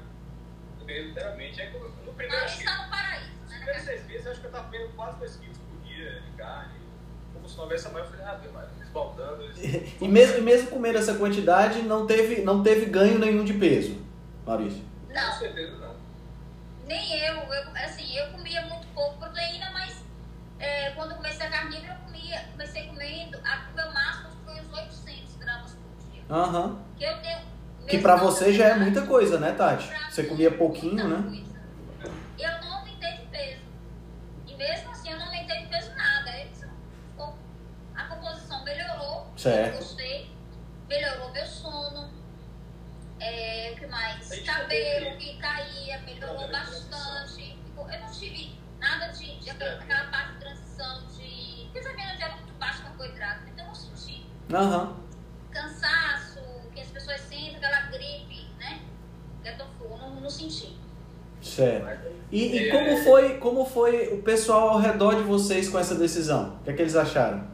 literalmente, 0.87 1.61
aí, 1.61 1.71
no 1.73 2.13
primeiro, 2.13 2.43
Mas 2.43 2.59
está 2.59 2.83
no 2.83 2.89
paraíso, 2.89 3.31
nos 3.41 3.49
né? 3.51 3.57
primeiros 3.57 3.83
seis 3.83 4.05
meses, 4.07 4.27
acho 4.27 4.39
que 4.41 4.47
eu 4.47 4.51
tava 4.51 4.63
comendo 4.65 4.89
quase 4.95 5.19
2 5.19 5.35
quilos 5.37 5.57
por 5.57 5.87
dia 5.87 6.21
de 6.21 6.31
carne. 6.37 6.73
Como 7.33 7.49
se 7.49 7.55
não 7.57 7.63
houvesse 7.65 7.87
amanhã, 7.87 8.05
eu 8.05 8.09
falei, 8.11 8.25
ah, 8.25 8.37
meu, 8.41 8.51
mas 8.53 8.69
esbaldando. 8.81 9.43
e 10.01 10.07
mesmo, 10.07 10.37
e 10.37 10.41
mesmo 10.41 10.69
comendo 10.69 10.97
essa 10.97 11.15
quantidade, 11.15 11.81
não 11.83 12.07
teve, 12.07 12.41
não 12.41 12.63
teve 12.63 12.85
ganho 12.85 13.19
nenhum 13.19 13.43
de 13.43 13.53
peso, 13.53 14.01
Maurício. 14.45 14.83
Com 15.07 15.13
Não, 15.13 15.31
certeza 15.33 15.75
não. 15.77 15.95
nem 16.87 17.19
eu, 17.21 17.35
eu. 17.35 17.69
Assim, 17.75 18.15
eu 18.17 18.31
comia 18.31 18.61
muito 18.63 18.87
pouco 18.93 19.17
proteína, 19.19 19.69
mas 19.71 20.04
é, 20.65 20.91
quando 20.91 21.11
eu 21.11 21.17
comecei 21.17 21.45
a 21.45 21.49
carnívora, 21.49 21.93
eu 21.93 22.05
comia, 22.05 22.45
comecei 22.51 22.87
comendo, 22.87 23.37
a, 23.45 23.69
o 23.71 23.75
meu 23.75 23.93
máximo 23.93 24.29
foi 24.45 24.59
uns 24.59 24.73
800 24.73 25.35
gramas 25.37 25.71
por 25.73 26.11
dia. 26.11 26.23
Aham. 26.29 26.79
Que 26.97 27.03
eu 27.03 27.21
tenho. 27.21 27.39
Que 27.87 27.97
pra 27.99 28.15
você 28.15 28.51
já 28.51 28.69
é 28.69 28.75
muita 28.75 29.05
coisa, 29.05 29.39
né, 29.39 29.51
Tati? 29.51 29.87
Pra 29.87 30.09
Você 30.09 30.23
comia 30.23 30.47
é 30.47 30.51
pouquinho, 30.51 31.07
muita 31.07 31.21
né? 31.29 31.43
coisa. 31.99 32.15
Eu 32.39 32.61
não 32.65 32.77
aumentei 32.79 33.11
de 33.17 33.25
peso. 33.27 33.61
E 34.47 34.55
mesmo 34.55 34.89
assim, 34.91 35.11
eu 35.11 35.19
não 35.19 35.25
aumentei 35.25 35.59
de 35.61 35.67
peso 35.67 35.93
nada. 35.95 36.31
A 37.95 38.03
composição 38.07 38.63
melhorou. 38.63 39.31
Certo. 39.37 39.73
Eu 39.75 39.79
gostei. 39.79 40.31
Melhorou 40.89 41.31
meu 41.31 41.45
sono. 41.45 42.09
É, 43.19 43.71
o 43.73 43.79
que 43.79 43.87
mais? 43.87 44.27
Cabelo 44.43 45.17
que 45.17 45.37
caía, 45.37 45.99
melhorou 46.01 46.47
bastante. 46.51 47.57
Ficou- 47.65 47.89
Eu 47.89 47.99
não 48.01 48.11
tive 48.11 48.59
nada 48.85 49.07
de, 49.07 49.39
de 49.39 49.49
aquela, 49.49 50.05
parte 50.11 50.33
de 50.33 50.39
transição 50.39 51.07
de. 51.07 51.65
Porque 51.65 51.79
eu 51.79 51.83
já 51.83 51.89
vi 51.89 52.01
uma 52.01 52.15
dieta 52.15 52.35
muito 52.35 52.53
baixa 52.59 52.77
de 52.77 52.83
carboidrato, 52.83 53.39
então 53.51 53.65
eu 53.65 53.67
não 53.67 53.75
senti 53.75 54.25
Aham. 54.53 54.97
cansaço, 55.51 56.39
que 56.73 56.81
as 56.81 56.87
pessoas 56.89 57.19
sentem 57.21 57.55
aquela 57.55 57.81
gripe, 57.87 58.47
né? 58.59 58.81
Que 59.41 59.49
eu 59.49 59.97
não, 59.97 60.21
não 60.21 60.29
senti. 60.29 60.77
Certo. 61.41 62.11
E, 62.31 62.47
e 62.47 62.69
é, 62.69 62.71
como, 62.71 62.97
foi, 63.03 63.37
como 63.37 63.65
foi 63.65 64.13
o 64.13 64.21
pessoal 64.21 64.69
ao 64.69 64.79
redor 64.79 65.15
de 65.15 65.23
vocês 65.23 65.67
com 65.67 65.77
essa 65.77 65.95
decisão? 65.95 66.57
O 66.59 66.63
que, 66.63 66.69
é 66.71 66.73
que 66.73 66.81
eles 66.81 66.95
acharam? 66.95 67.47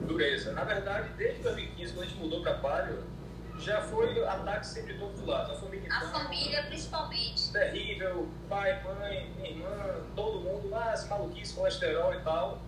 Dureza. 0.00 0.52
Na 0.52 0.64
verdade, 0.64 1.10
desde 1.16 1.42
2015, 1.42 1.92
quando 1.92 2.04
a 2.04 2.08
gente 2.08 2.18
mudou 2.18 2.42
para 2.42 2.54
Palio, 2.54 3.04
já 3.60 3.80
foi 3.82 4.24
ataque 4.26 4.66
sempre 4.66 4.94
de 4.94 4.98
todos 5.00 5.20
os 5.20 5.26
lados. 5.26 5.50
A 5.56 5.60
família, 5.60 5.88
A 5.94 6.00
família, 6.08 6.62
principalmente. 6.64 7.52
terrível, 7.52 8.28
pai, 8.48 8.82
mãe, 8.82 9.32
irmã, 9.44 10.04
todo 10.14 10.40
mundo, 10.40 10.74
ah, 10.74 10.92
esse 10.94 11.08
maluquice, 11.08 11.54
colesterol 11.54 12.14
e 12.14 12.20
tal, 12.20 12.60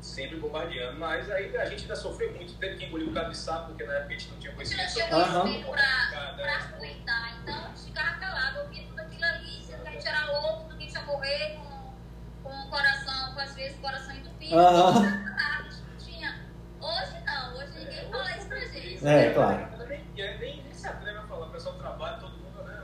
sempre 0.00 0.36
bombardeando. 0.38 0.98
Mas 0.98 1.30
aí 1.30 1.56
a 1.56 1.66
gente 1.66 1.82
ainda 1.82 1.96
sofreu 1.96 2.32
muito, 2.32 2.54
teve 2.58 2.76
que 2.76 2.84
engolir 2.86 3.06
um 3.08 3.12
bocado 3.12 3.30
de 3.30 3.36
sapo, 3.36 3.68
porque 3.68 3.84
na 3.84 3.94
época 3.94 4.14
a 4.14 4.18
gente 4.18 4.30
não 4.30 4.38
tinha 4.38 4.52
A 4.52 4.64
gente 4.64 4.70
não 4.70 4.76
conhecimento. 4.84 5.08
tinha 5.08 5.34
conhecimento 5.42 5.70
pra, 5.70 6.32
pra 6.36 6.54
argumentar. 6.54 7.38
Então, 7.42 7.54
a 7.64 7.68
gente 7.68 7.80
ficava 7.82 8.18
calado, 8.18 8.60
ouvia 8.60 8.82
tudo 8.88 9.00
aquilo 9.00 9.24
ali, 9.24 9.62
sendo 9.64 9.82
que 9.82 9.88
a 9.88 9.92
gente 9.92 10.08
era 10.08 10.26
louco, 10.30 10.68
do 10.68 10.76
que 10.76 10.82
a 10.84 10.86
gente 10.86 10.94
ia 10.94 11.02
morrer 11.02 11.56
com, 11.56 12.48
com 12.48 12.50
o 12.66 12.70
coração, 12.70 13.34
com 13.34 13.40
às 13.40 13.54
vezes 13.54 13.76
o 13.78 13.80
coração 13.80 14.14
entupido. 14.16 14.58
Aham. 14.58 14.88
A 14.98 15.62
gente 15.62 15.82
não 15.82 15.96
tinha. 15.98 16.40
Hoje 16.80 17.20
não, 17.24 17.56
hoje 17.56 17.78
ninguém 17.78 18.10
fala 18.10 18.36
isso 18.36 18.48
pra 18.48 18.58
gente. 18.60 19.06
É, 19.06 19.32
claro. 19.32 19.74
E 20.16 20.22
aí 20.22 20.38
nem, 20.38 20.62
nem 20.62 20.72
se 20.72 20.86
atreve 20.86 21.18
a 21.18 21.22
falar, 21.22 21.46
o 21.46 21.50
pessoal 21.50 21.74
trabalha, 21.76 22.18
todo 22.18 22.30
mundo, 22.38 22.62
né? 22.62 22.82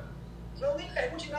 Não, 0.59 0.77
nem 0.77 0.91
pergunte 0.93 1.31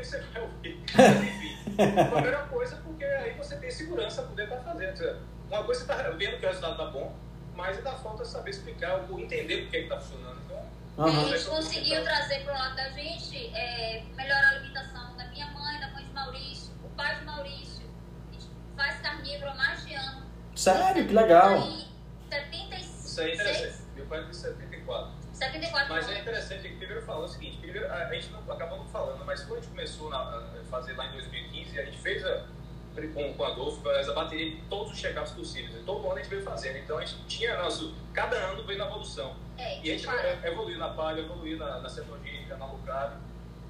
porque 0.00 0.04
aí 0.04 0.04
você 0.04 0.18
vai 0.20 0.42
ouvir. 0.42 0.82
Mas, 0.96 1.22
enfim, 1.22 2.00
a 2.00 2.04
primeira 2.06 2.42
coisa, 2.44 2.76
porque 2.76 3.04
aí 3.04 3.34
você 3.34 3.56
tem 3.56 3.70
segurança 3.70 4.22
para 4.22 4.30
poder 4.30 4.44
estar 4.44 4.60
fazendo. 4.60 5.18
Uma 5.48 5.64
coisa 5.64 5.84
você 5.84 5.92
está 5.92 6.10
vendo 6.10 6.38
que 6.38 6.46
o 6.46 6.48
resultado 6.48 6.72
está 6.72 6.86
bom, 6.86 7.16
mas 7.54 7.76
ainda 7.76 7.92
falta 7.92 8.24
saber 8.24 8.50
explicar, 8.50 9.04
ou 9.10 9.20
entender 9.20 9.62
por 9.62 9.70
que 9.70 9.76
está 9.78 10.00
funcionando. 10.00 10.40
Então, 10.44 10.70
A 10.98 11.08
Aham. 11.08 11.28
gente 11.28 11.44
conseguiu 11.44 12.02
trazer 12.04 12.44
para 12.44 12.54
o 12.54 12.58
lado 12.58 12.76
da 12.76 12.90
gente 12.90 13.54
é, 13.54 14.02
melhorar 14.14 14.46
a 14.46 14.50
alimentação 14.50 15.16
da 15.16 15.24
minha 15.28 15.46
mãe, 15.50 15.80
da 15.80 15.88
mãe 15.88 16.04
de 16.04 16.12
Maurício, 16.12 16.72
o 16.84 16.88
pai 16.90 17.18
de 17.18 17.24
Maurício. 17.24 17.84
A 18.28 18.32
gente 18.32 18.46
faz 18.76 19.00
carnívoro 19.00 19.50
há 19.50 19.54
mais 19.54 19.84
de 19.86 19.94
ano. 19.94 20.22
Sério, 20.54 21.06
que 21.06 21.12
legal. 21.14 21.54
Aí, 21.54 21.86
76, 22.30 23.04
isso 23.04 23.20
aí 23.20 23.30
é 23.30 23.34
interessante. 23.34 23.82
Meu 23.96 24.06
pai 24.06 24.22
tem 24.24 24.32
74. 24.32 25.19
74 25.40 25.94
Mas 25.94 26.08
é 26.08 26.20
interessante 26.20 26.68
que 26.68 26.76
primeiro 26.76 27.02
falou 27.02 27.24
o 27.24 27.28
seguinte, 27.28 27.56
primeiro 27.58 27.90
a 27.90 28.12
gente 28.12 28.30
não 28.30 28.52
acabou 28.52 28.78
não 28.78 28.86
falando, 28.88 29.24
mas 29.24 29.40
quando 29.42 29.58
a 29.58 29.62
gente 29.62 29.70
começou 29.70 30.12
a 30.12 30.42
fazer 30.70 30.92
lá 30.94 31.06
em 31.06 31.12
2015, 31.12 31.80
a 31.80 31.84
gente 31.86 31.98
fez 31.98 32.24
a, 32.26 32.44
com, 33.14 33.32
com 33.34 33.44
a 33.44 33.48
Adolfo 33.48 33.88
a 33.88 34.12
bateria 34.12 34.50
de 34.50 34.56
todos 34.68 34.92
os 34.92 34.98
check-ups 35.00 35.32
possíveis. 35.32 35.74
E 35.74 35.84
todo 35.84 36.04
ano 36.06 36.16
a 36.16 36.18
gente 36.18 36.28
veio 36.28 36.42
fazendo. 36.42 36.76
Então 36.76 36.98
a 36.98 37.04
gente 37.04 37.24
tinha 37.26 37.56
nosso. 37.56 37.94
Cada 38.12 38.36
ano 38.36 38.62
veio 38.64 38.78
na 38.78 38.86
evolução. 38.86 39.34
É, 39.56 39.78
E 39.78 39.90
a 39.90 39.94
gente 39.94 40.06
para. 40.06 40.46
evoluiu 40.46 40.78
na 40.78 40.90
palha, 40.90 41.20
evoluiu 41.20 41.56
na, 41.56 41.78
na 41.80 41.88
cetogênica, 41.88 42.56
na 42.56 42.66
low-carb. 42.66 43.14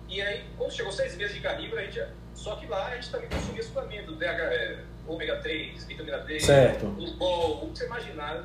E 0.08 0.20
aí, 0.20 0.44
quando 0.58 0.72
chegou 0.72 0.90
seis 0.90 1.16
meses 1.16 1.34
de 1.36 1.40
carnívoro, 1.40 1.80
a 1.80 1.84
gente. 1.84 2.02
Só 2.34 2.56
que 2.56 2.66
lá 2.66 2.86
a 2.88 2.94
gente 2.96 3.10
também 3.10 3.28
consumia 3.28 3.62
suplemento, 3.62 4.14
DH, 4.14 4.24
é, 4.24 4.84
ômega 5.06 5.36
3, 5.36 5.84
vitamina 5.84 6.18
D, 6.18 6.40
Certo. 6.40 6.86
Lupol, 6.86 7.64
o 7.64 7.70
que 7.70 7.78
você 7.78 7.86
imaginar, 7.86 8.44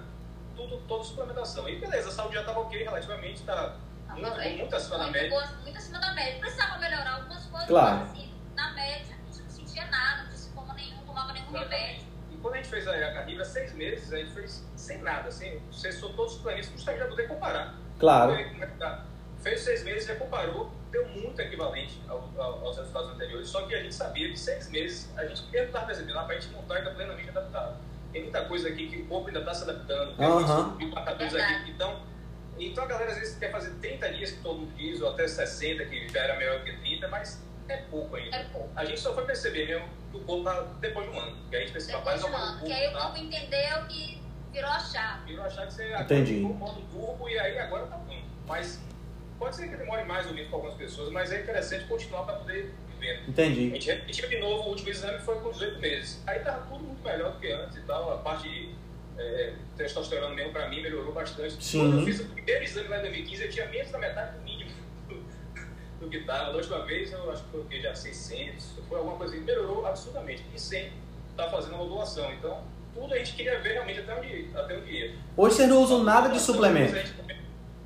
tudo, 0.56 0.78
toda 0.88 1.04
suplementação. 1.04 1.68
E 1.70 1.80
beleza, 1.80 2.10
a 2.10 2.12
saúde 2.12 2.36
já 2.36 2.42
estava 2.42 2.60
ok 2.62 2.84
relativamente, 2.84 3.44
tá 3.44 3.76
muito, 4.10 4.30
Tá 4.30 4.36
bem. 4.38 4.58
muito 4.58 4.76
acima 4.76 4.98
da 4.98 5.04
muito, 5.04 5.14
média. 5.14 5.30
boa, 5.30 5.48
muito 5.64 5.78
acima 5.78 6.00
da 6.00 6.14
média. 6.14 6.40
Precisava 6.40 6.78
melhorar 6.78 7.16
algumas 7.16 7.46
coisas, 7.46 7.68
Claro. 7.68 7.98
mas 7.98 8.12
assim, 8.12 8.34
na 8.56 8.72
média, 8.74 9.16
a 9.16 9.26
gente 9.32 9.42
não 9.44 9.50
sentia 9.50 9.86
nada, 9.88 10.18
não 10.24 10.26
tinha 10.30 10.38
sintoma 10.38 10.74
nenhum, 10.74 11.06
tomava 11.06 11.34
nenhum 11.34 11.52
remédio. 11.52 12.06
E 12.32 12.38
quando 12.38 12.54
a 12.54 12.58
gente 12.58 12.70
fez 12.70 12.88
a, 12.88 12.92
a 12.92 13.14
carreira, 13.14 13.46
seis 13.46 13.74
meses, 13.74 14.12
a 14.14 14.18
gente 14.18 14.32
fez 14.34 14.64
sem 14.76 15.00
nada, 15.02 15.28
assim, 15.30 15.62
cessou 15.72 16.14
todos 16.14 16.32
os 16.34 16.38
suplementos, 16.38 16.70
justamente 16.72 17.00
para 17.02 17.10
poder 17.10 17.28
comparar. 17.28 17.76
Claro. 18.00 18.34
É 18.34 18.44
que? 18.44 18.66
Fez 19.42 19.62
seis 19.62 19.84
meses, 19.84 20.08
já 20.08 20.16
comparou, 20.16 20.72
deu 20.90 21.08
muito 21.10 21.40
equivalente 21.40 22.02
ao- 22.08 22.30
ao- 22.38 22.66
aos 22.66 22.78
resultados 22.78 23.12
anteriores, 23.12 23.48
só 23.48 23.62
que 23.68 23.76
a 23.76 23.84
gente 23.84 23.94
sabia 23.94 24.30
que 24.30 24.40
seis 24.40 24.70
meses, 24.72 25.12
a 25.18 25.26
gente 25.26 25.44
mesmo 25.52 25.68
estava 25.68 25.86
percebendo, 25.86 26.14
para 26.14 26.36
a 26.36 26.40
gente 26.40 26.52
montar 26.54 26.76
ainda 26.78 26.92
plenamente 26.92 27.30
adaptado. 27.30 27.76
Tem 28.16 28.24
muita 28.24 28.46
coisa 28.46 28.70
aqui 28.70 28.88
que 28.88 29.02
o 29.02 29.06
corpo 29.08 29.28
ainda 29.28 29.42
está 29.42 29.54
se 29.54 29.70
adaptando, 29.70 30.16
tem 30.16 30.30
muitos 30.30 30.94
marcadores 30.94 31.36
aqui. 31.36 31.72
Então, 31.72 32.02
então 32.58 32.86
a 32.86 32.88
galera 32.88 33.12
às 33.12 33.18
vezes 33.18 33.38
quer 33.38 33.52
fazer 33.52 33.72
30 33.82 34.14
dias, 34.14 34.32
que 34.32 34.42
todo 34.42 34.60
mundo 34.60 34.74
diz, 34.78 35.02
ou 35.02 35.10
até 35.10 35.28
60, 35.28 35.84
que 35.84 36.08
já 36.08 36.22
era 36.22 36.38
melhor 36.38 36.64
que 36.64 36.72
30, 36.78 37.10
mas 37.10 37.44
é 37.68 37.76
pouco 37.76 38.16
ainda. 38.16 38.38
É 38.38 38.46
pouco. 38.46 38.70
A 38.74 38.86
gente 38.86 39.02
só 39.02 39.14
foi 39.14 39.26
perceber 39.26 39.68
mesmo 39.68 39.90
que 40.12 40.18
o 40.18 40.22
corpo 40.22 40.46
tá 40.46 40.62
depois 40.80 41.10
de 41.10 41.14
um 41.14 41.20
ano. 41.20 41.38
Que 41.50 41.58
a 41.58 41.60
gente 41.60 41.74
percebeu, 41.74 42.00
Depois 42.00 42.22
rapaz, 42.24 42.34
de 42.34 42.42
um 42.42 42.50
ano. 42.50 42.62
o 42.62 42.66
Que 42.66 42.72
aí 42.72 42.88
o 42.88 42.92
corpo 42.94 43.12
tá 43.12 43.20
entendeu 43.20 43.88
que 43.90 44.22
virou 44.54 44.72
a 44.72 44.80
chave. 44.80 45.26
Virou 45.26 45.46
achar 45.46 45.68
que 45.68 45.74
você 45.74 45.94
Entendi. 45.98 46.36
ficou 46.36 46.54
modo 46.54 46.82
turbo 46.84 47.28
e 47.28 47.38
aí 47.38 47.60
agora 47.60 47.86
tá 47.88 47.98
bom. 47.98 48.22
Mas 48.48 48.82
pode 49.38 49.58
ser 49.58 49.68
que 49.68 49.76
demore 49.76 50.06
mais 50.06 50.26
ou 50.26 50.34
menos 50.34 50.48
para 50.48 50.58
algumas 50.58 50.78
pessoas, 50.78 51.12
mas 51.12 51.34
é 51.34 51.42
interessante 51.42 51.84
continuar 51.84 52.24
para 52.24 52.36
poder 52.36 52.74
vendo. 53.00 53.20
A 53.20 53.30
Entendi. 53.30 53.70
gente 53.70 53.88
repetiu 53.88 54.30
de 54.30 54.40
novo, 54.40 54.64
o 54.64 54.70
último 54.70 54.90
exame 54.90 55.20
foi 55.20 55.40
com 55.40 55.52
18 55.52 55.80
meses. 55.80 56.22
Aí 56.26 56.40
tava 56.40 56.66
tudo 56.68 56.84
muito 56.84 57.04
melhor 57.04 57.34
do 57.34 57.40
que 57.40 57.52
antes 57.52 57.78
e 57.78 57.82
tal. 57.82 58.14
A 58.14 58.18
parte 58.18 58.48
de 58.50 58.70
é, 59.18 59.54
testosterona 59.78 60.36
mesmo 60.36 60.52
para 60.52 60.68
mim 60.70 60.82
melhorou 60.82 61.14
bastante. 61.14 61.64
Sim. 61.64 61.80
Quando 61.80 62.00
eu 62.00 62.06
fiz 62.06 62.20
o 62.20 62.26
primeiro 62.26 62.64
exame 62.64 62.88
lá 62.90 62.98
em 62.98 63.02
2015, 63.02 63.44
eu 63.44 63.50
tinha 63.50 63.66
menos 63.68 63.92
da 63.92 63.98
metade 63.98 64.38
do 64.38 64.44
mínimo 64.44 64.72
do, 66.00 66.10
que 66.10 66.18
estava. 66.18 66.52
Da 66.52 66.58
última 66.58 66.86
vez 66.86 67.12
eu 67.12 67.32
acho 67.32 67.44
que 67.44 67.50
coloquei 67.50 67.82
já 67.82 67.96
600, 67.96 68.74
foi 68.88 68.98
alguma 68.98 69.18
coisa 69.18 69.34
que 69.36 69.42
melhorou 69.42 69.86
absurdamente. 69.86 70.44
E 70.54 70.60
sem 70.60 70.92
estar 71.32 71.50
fazendo 71.50 71.74
uma 71.74 71.84
modulação. 71.84 72.32
Então, 72.34 72.64
tudo 72.94 73.14
a 73.14 73.18
gente 73.18 73.34
queria 73.34 73.60
ver 73.60 73.74
realmente 73.74 74.00
até 74.00 74.16
onde, 74.16 74.50
até 74.56 74.78
onde 74.78 74.92
ia. 74.92 75.16
Hoje 75.36 75.56
vocês 75.56 75.70
não 75.70 75.82
usam 75.82 76.04
nada 76.04 76.30
de 76.30 76.40
suplemento. 76.40 76.96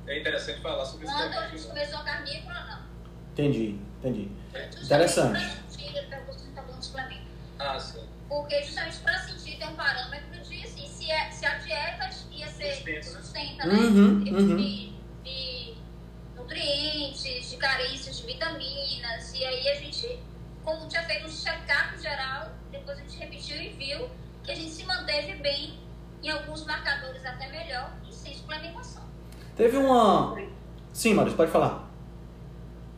É 0.06 0.18
interessante 0.18 0.60
falar 0.60 0.84
sobre 0.84 1.06
isso. 1.06 1.14
Quando 1.14 1.34
a 1.34 1.48
gente 1.48 1.66
começou 1.66 1.98
a 1.98 2.04
carnívora, 2.04 2.64
não. 2.64 2.89
Entendi, 3.32 3.78
entendi. 3.98 4.30
Justamente 4.52 4.84
Interessante. 4.84 5.30
pra 5.30 5.70
sentir, 5.70 5.96
ele 5.96 6.06
perguntou 6.06 6.34
se 6.34 6.40
a 6.42 6.46
gente 6.46 6.54
tá 6.54 6.62
de 6.62 6.84
suplemento. 6.84 7.22
Ah, 7.58 7.78
sim. 7.78 8.04
Porque 8.28 8.62
justamente 8.62 8.98
para 8.98 9.18
sentir 9.18 9.58
tem 9.58 9.68
um 9.68 9.74
parâmetro 9.74 10.40
de 10.42 10.62
assim, 10.62 10.86
se, 10.86 11.10
é, 11.10 11.30
se 11.30 11.44
a 11.46 11.58
dieta 11.58 12.10
ia 12.32 12.48
ser 12.48 12.74
Sustenta, 12.74 12.92
né? 12.92 13.02
sustenta, 13.02 13.66
né? 13.66 13.74
Uhum, 13.74 14.20
Em 14.20 14.24
termos 14.24 14.42
uhum. 14.44 14.56
De, 14.56 14.92
de 15.24 15.74
nutrientes, 16.36 17.50
de 17.50 17.56
carícias 17.56 18.18
de 18.18 18.26
vitaminas. 18.26 19.32
E 19.34 19.44
aí 19.44 19.68
a 19.68 19.74
gente, 19.76 20.18
como 20.64 20.86
tinha 20.88 21.02
feito 21.04 21.26
um 21.26 21.30
check-up 21.30 22.00
geral, 22.00 22.50
depois 22.70 22.98
a 22.98 23.02
gente 23.02 23.16
repetiu 23.18 23.56
e 23.56 23.70
viu 23.70 24.08
que 24.42 24.50
a 24.52 24.54
gente 24.54 24.70
se 24.70 24.84
manteve 24.84 25.34
bem 25.36 25.78
em 26.22 26.30
alguns 26.30 26.64
marcadores 26.66 27.24
até 27.24 27.48
melhor 27.48 27.92
e 28.08 28.12
sem 28.12 28.34
suplementação. 28.34 29.02
Teve 29.56 29.76
uma. 29.76 30.36
Sim, 30.92 31.14
Maurício, 31.14 31.36
pode 31.36 31.50
falar. 31.50 31.89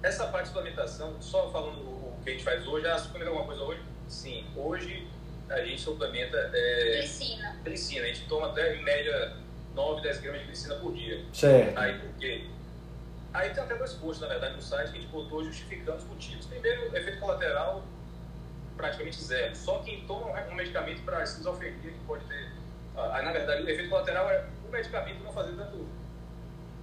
Essa 0.02 0.26
parte 0.26 0.44
de 0.48 0.48
suplementação, 0.54 1.20
só 1.20 1.50
falando 1.50 1.78
o 1.80 2.14
que 2.24 2.30
a 2.30 2.32
gente 2.32 2.44
faz 2.44 2.66
hoje, 2.66 2.86
ah, 2.86 2.98
suplementa 2.98 3.30
alguma 3.30 3.46
coisa 3.46 3.62
hoje? 3.62 3.80
Sim. 4.08 4.44
Hoje 4.56 5.06
a 5.48 5.60
gente 5.64 5.80
suplementa 5.80 6.36
é, 6.52 6.96
Glicina. 6.98 7.56
glicina. 7.64 8.04
A 8.04 8.08
gente 8.08 8.26
toma 8.28 8.48
até 8.48 8.74
em 8.76 8.82
média 8.82 9.36
9, 9.74 10.00
10 10.02 10.20
gramas 10.20 10.40
de 10.40 10.46
glicina 10.48 10.74
por 10.76 10.92
dia. 10.92 11.24
Certo. 11.32 11.78
Aí 11.78 11.98
por 11.98 12.10
quê? 12.18 12.46
Aí 13.32 13.50
tem 13.50 13.62
até 13.62 13.74
dois 13.76 13.92
posts, 13.94 14.20
na 14.20 14.28
verdade, 14.28 14.56
no 14.56 14.62
site 14.62 14.90
que 14.90 14.98
a 14.98 15.00
gente 15.00 15.10
botou 15.10 15.42
justificando 15.44 15.98
os 15.98 16.04
motivos. 16.04 16.46
Primeiro, 16.46 16.94
efeito 16.96 17.18
colateral 17.20 17.82
praticamente 18.76 19.22
zero. 19.22 19.54
Só 19.54 19.78
quem 19.80 20.04
toma 20.06 20.32
um 20.50 20.54
medicamento 20.54 21.02
para 21.02 21.22
esquizofrenia 21.22 21.78
que 21.92 21.98
pode 22.06 22.24
ter. 22.24 22.48
ah, 22.96 23.16
Aí, 23.16 23.24
na 23.24 23.32
verdade, 23.32 23.62
o 23.62 23.68
efeito 23.68 23.88
colateral 23.88 24.28
é 24.30 24.44
o 24.66 24.70
medicamento 24.70 25.22
não 25.22 25.32
fazer 25.32 25.52
tanto 25.52 25.86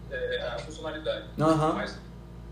é, 0.09 0.41
a 0.41 0.57
funcionalidade. 0.59 1.25
Aham. 1.39 1.73
Mas 1.73 1.99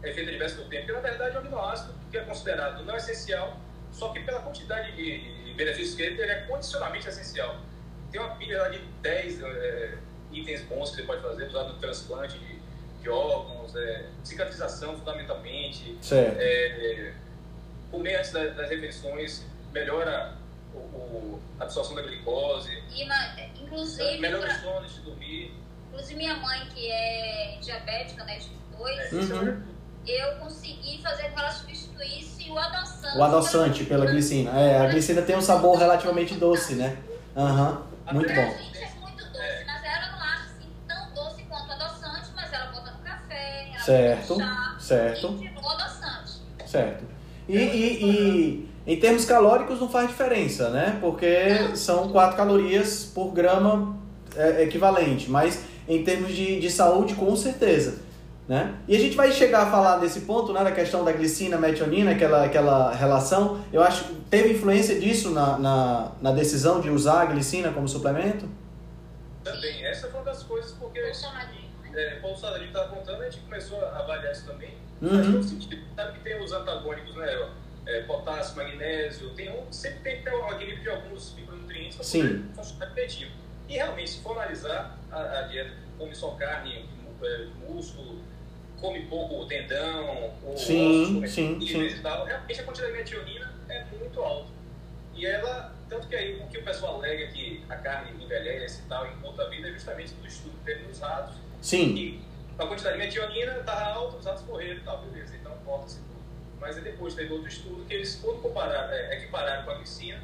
é 0.03 0.10
efeito 0.10 0.29
adverso 0.29 0.57
do 0.57 0.65
tempo. 0.69 0.86
Porque, 0.86 0.93
na 1.01 1.07
verdade, 1.10 1.36
é 1.36 1.39
um 1.39 1.41
aminoácido 1.41 1.93
que 2.12 2.17
é 2.17 2.21
considerado 2.21 2.83
não 2.86 2.95
essencial, 2.95 3.57
só 3.91 4.10
que 4.10 4.19
pela 4.21 4.39
quantidade 4.41 4.91
de, 4.95 5.43
de 5.45 5.53
benefícios 5.53 5.95
que 5.95 6.01
ele 6.03 6.15
tem, 6.15 6.23
ele 6.25 6.33
é 6.33 6.41
condicionalmente 6.41 7.07
essencial. 7.07 7.57
Tem 8.12 8.21
uma 8.21 8.36
pilha 8.36 8.62
lá 8.62 8.69
de 8.69 8.79
10 9.01 9.41
é, 9.43 9.97
itens 10.31 10.62
bons 10.63 10.91
que 10.91 10.97
você 10.97 11.03
pode 11.03 11.21
fazer, 11.21 11.47
usado 11.47 11.73
no 11.73 11.79
transplante 11.79 12.38
de, 12.38 12.60
de 13.01 13.10
órgãos, 13.10 13.75
é, 13.75 14.05
cicatrização 14.23 14.97
fundamentalmente, 14.97 15.97
é, 16.13 17.13
comer 17.91 18.15
antes 18.17 18.31
da- 18.31 18.47
das 18.47 18.69
refeições 18.69 19.45
melhora 19.73 20.36
o, 20.73 20.77
o- 20.77 21.41
a 21.60 21.63
absorção 21.63 21.95
da 21.95 22.01
glicose, 22.01 22.71
E, 22.91 23.07
inclusive, 23.62 24.19
melhora 24.19 24.45
pra- 24.45 24.55
o 24.55 24.60
sono 24.62 24.79
antes 24.79 24.95
de 24.95 25.01
dormir. 25.01 25.53
inclusive 25.89 26.15
minha 26.15 26.36
mãe, 26.38 26.67
que 26.73 26.89
é 26.91 27.57
diabética, 27.62 28.23
né, 28.25 28.39
tipo 28.39 28.55
2, 28.77 28.97
É, 28.99 29.15
isso 29.15 29.33
é 29.33 29.36
Uhum. 29.38 29.63
Eu 30.12 30.36
consegui 30.39 31.02
fazer 31.02 31.24
com 31.30 31.34
que 31.36 31.39
ela 31.39 31.52
substituísse 31.52 32.50
o 32.50 32.58
adoçante. 32.58 33.17
O 33.17 33.24
adoçante 33.24 33.84
pela 33.86 34.06
glicina. 34.06 34.52
É, 34.60 34.80
a 34.80 34.88
glicina 34.88 35.22
tem 35.22 35.36
um 35.38 35.41
sabor 35.41 35.78
relativamente 35.78 36.36
doce, 36.36 36.76
né? 36.76 36.98
Aham. 37.36 37.82
Muito 38.13 38.34
Pra 38.34 38.46
bom. 38.46 38.52
gente 38.58 38.78
é 38.78 38.89
muito 39.02 39.24
doce, 39.26 39.39
É. 39.39 39.65
mas 39.65 39.84
ela 39.84 40.12
não 40.15 40.24
acha 40.24 40.43
assim 40.43 40.70
tão 40.88 41.13
doce 41.13 41.43
quanto 41.43 41.67
o 41.70 41.72
adoçante, 41.74 42.28
mas 42.36 42.54
ela 42.54 42.65
bota 42.67 42.91
no 42.91 43.00
café, 43.00 43.67
ela 43.74 43.80
Certo, 43.84 44.28
bota 44.36 44.46
no 44.46 44.50
chá, 44.56 44.76
certo. 44.80 45.28
e 45.41 45.48
o 45.62 45.70
adoçante. 45.70 46.32
Certo. 46.65 47.04
E, 47.50 47.58
e, 47.58 48.04
e 48.06 48.70
em 48.93 49.00
termos 49.00 49.26
calóricos 49.26 49.80
não 49.80 49.89
faz 49.89 50.08
diferença, 50.08 50.70
né? 50.70 50.98
Porque 51.02 51.76
são 51.76 52.10
4 52.10 52.38
calorias 52.38 53.04
por 53.13 53.32
grama 53.34 53.98
é, 54.36 54.63
equivalente. 54.63 55.30
Mas 55.30 55.62
em 55.88 56.04
termos 56.04 56.34
de, 56.34 56.60
de 56.60 56.70
saúde, 56.72 57.13
com 57.15 57.36
certeza. 57.36 58.00
Né? 58.47 58.73
E 58.88 58.95
a 58.95 58.99
gente 58.99 59.15
vai 59.15 59.29
chegar 59.31 59.63
a 59.63 59.71
falar 59.71 59.97
desse 59.97 60.21
ponto, 60.21 60.53
né, 60.53 60.63
da 60.63 60.71
questão 60.71 61.03
da 61.03 61.12
glicina, 61.12 61.57
metionina, 61.57 62.12
aquela, 62.12 62.45
aquela 62.45 62.93
relação. 62.93 63.62
Eu 63.73 63.83
acho 63.83 64.05
que 64.05 64.15
teve 64.29 64.53
influência 64.53 64.97
disso 64.97 65.31
na, 65.31 65.57
na, 65.57 66.12
na 66.21 66.31
decisão 66.31 66.79
de 66.79 66.89
usar 66.89 67.23
a 67.23 67.25
glicina 67.25 67.73
como 67.73 67.89
suplemento? 67.89 68.47
Também. 69.43 69.86
Essa 69.86 70.07
foi 70.07 70.21
uma 70.21 70.31
das 70.31 70.43
coisas, 70.43 70.71
porque 70.73 70.97
é, 71.97 72.15
Paulo 72.21 72.38
Saladino 72.38 72.67
estava 72.67 72.95
contando, 72.95 73.21
a 73.21 73.29
gente 73.29 73.43
começou 73.43 73.83
a 73.83 73.99
avaliar 73.99 74.31
isso 74.31 74.45
também. 74.45 74.77
Uhum. 75.01 75.31
Todo 75.33 75.43
sentido. 75.43 75.83
Sabe 75.95 76.17
que 76.17 76.23
tem 76.23 76.41
os 76.41 76.51
antagônicos, 76.51 77.15
né? 77.15 77.49
É, 77.86 78.01
potássio, 78.01 78.57
magnésio, 78.57 79.29
tem 79.31 79.49
um, 79.49 79.71
sempre 79.71 79.99
tem 79.99 80.17
que 80.17 80.23
ter 80.23 80.36
um 80.36 80.51
equilíbrio 80.51 80.83
de 80.83 80.89
alguns 80.89 81.33
micronutrientes 81.36 81.95
para 81.95 82.05
Sim. 82.05 82.21
poder 82.21 82.43
funcionar 82.55 82.86
direitinho. 82.88 83.31
E 83.69 83.73
realmente, 83.73 84.10
se 84.10 84.21
for 84.21 84.33
analisar 84.33 84.97
a, 85.10 85.21
a 85.21 85.41
dieta, 85.43 85.71
come 85.97 86.13
só 86.13 86.31
carne, 86.31 86.86
é, 87.23 87.47
músculo, 87.67 88.19
come 88.80 89.02
pouco 89.08 89.46
tendão, 89.46 90.34
ou 90.44 90.58
Sim, 90.58 91.18
ossos 91.24 91.32
sim, 91.34 91.60
sim. 91.62 91.82
e 91.84 92.00
tal, 92.02 92.26
realmente 92.26 92.62
a 92.62 92.63
quantidade 92.63 92.94
de 92.94 93.00
metionina 93.00 93.54
é 93.70 93.84
muito 93.86 94.22
alta. 94.22 94.50
E 95.16 95.26
ela, 95.26 95.74
tanto 95.90 96.08
que 96.08 96.16
aí 96.16 96.40
o 96.40 96.48
que 96.48 96.60
o 96.60 96.63
pessoal 96.63 96.96
alega 96.96 97.28
que 97.28 97.63
a 97.70 97.76
carne 97.76 98.12
envelhece 98.24 98.82
e 98.84 98.86
tal, 98.88 99.08
em 99.08 99.16
conta 99.18 99.50
vida, 99.50 99.68
é 99.68 99.72
justamente 99.74 100.13
do 100.13 100.28
estudo 100.28 100.56
que 100.60 100.66
teve 100.66 100.84
nos 100.88 101.00
ratos, 101.00 101.36
Sim. 101.62 101.96
e 101.96 102.22
a 102.58 102.66
quantidade 102.68 102.98
de 103.00 103.04
metionina 103.06 103.58
estava 103.58 103.82
alta, 103.86 104.18
os 104.18 104.26
ratos 104.26 104.44
correram 104.44 104.78
e 104.78 104.84
tal, 104.84 105.02
beleza, 105.02 105.36
então 105.36 105.52
corta-se 105.66 105.98
tudo. 105.98 106.18
Mas 106.60 106.78
aí 106.78 106.84
depois 106.84 107.16
teve 107.16 107.34
outro 107.34 107.48
estudo 107.48 107.84
que 107.86 107.94
eles, 107.96 108.16
quando 108.24 108.42
compararam, 108.42 108.92
é, 108.94 109.18
equipararam 109.18 109.63
com 109.66 109.72
a 109.72 109.76
glicina, 109.76 110.22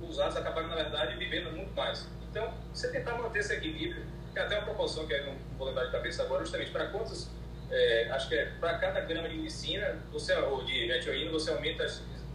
os 0.00 0.18
ratos 0.18 0.36
acabaram, 0.36 0.68
na 0.68 0.76
verdade, 0.76 1.16
vivendo 1.16 1.52
muito 1.52 1.72
mais. 1.74 2.06
Então, 2.30 2.52
você 2.72 2.90
tentar 2.90 3.16
manter 3.18 3.40
esse 3.40 3.52
equilíbrio, 3.54 4.04
tem 4.32 4.42
até 4.42 4.56
uma 4.56 4.64
proporção 4.64 5.06
que 5.06 5.12
eu 5.12 5.26
não 5.26 5.34
vou 5.58 5.68
lembrar 5.68 5.84
de 5.84 5.92
cabeça 5.92 6.22
agora, 6.22 6.40
justamente 6.40 6.70
para 6.70 6.86
quantos, 6.86 7.28
é, 7.72 8.08
acho 8.10 8.28
que 8.28 8.34
é 8.34 8.46
para 8.60 8.74
cada 8.78 9.00
grama 9.00 9.28
de 9.28 9.38
glicina, 9.38 9.98
você, 10.12 10.34
ou 10.34 10.62
de 10.62 10.86
metionina, 10.86 11.30
você 11.30 11.50
aumenta 11.50 11.86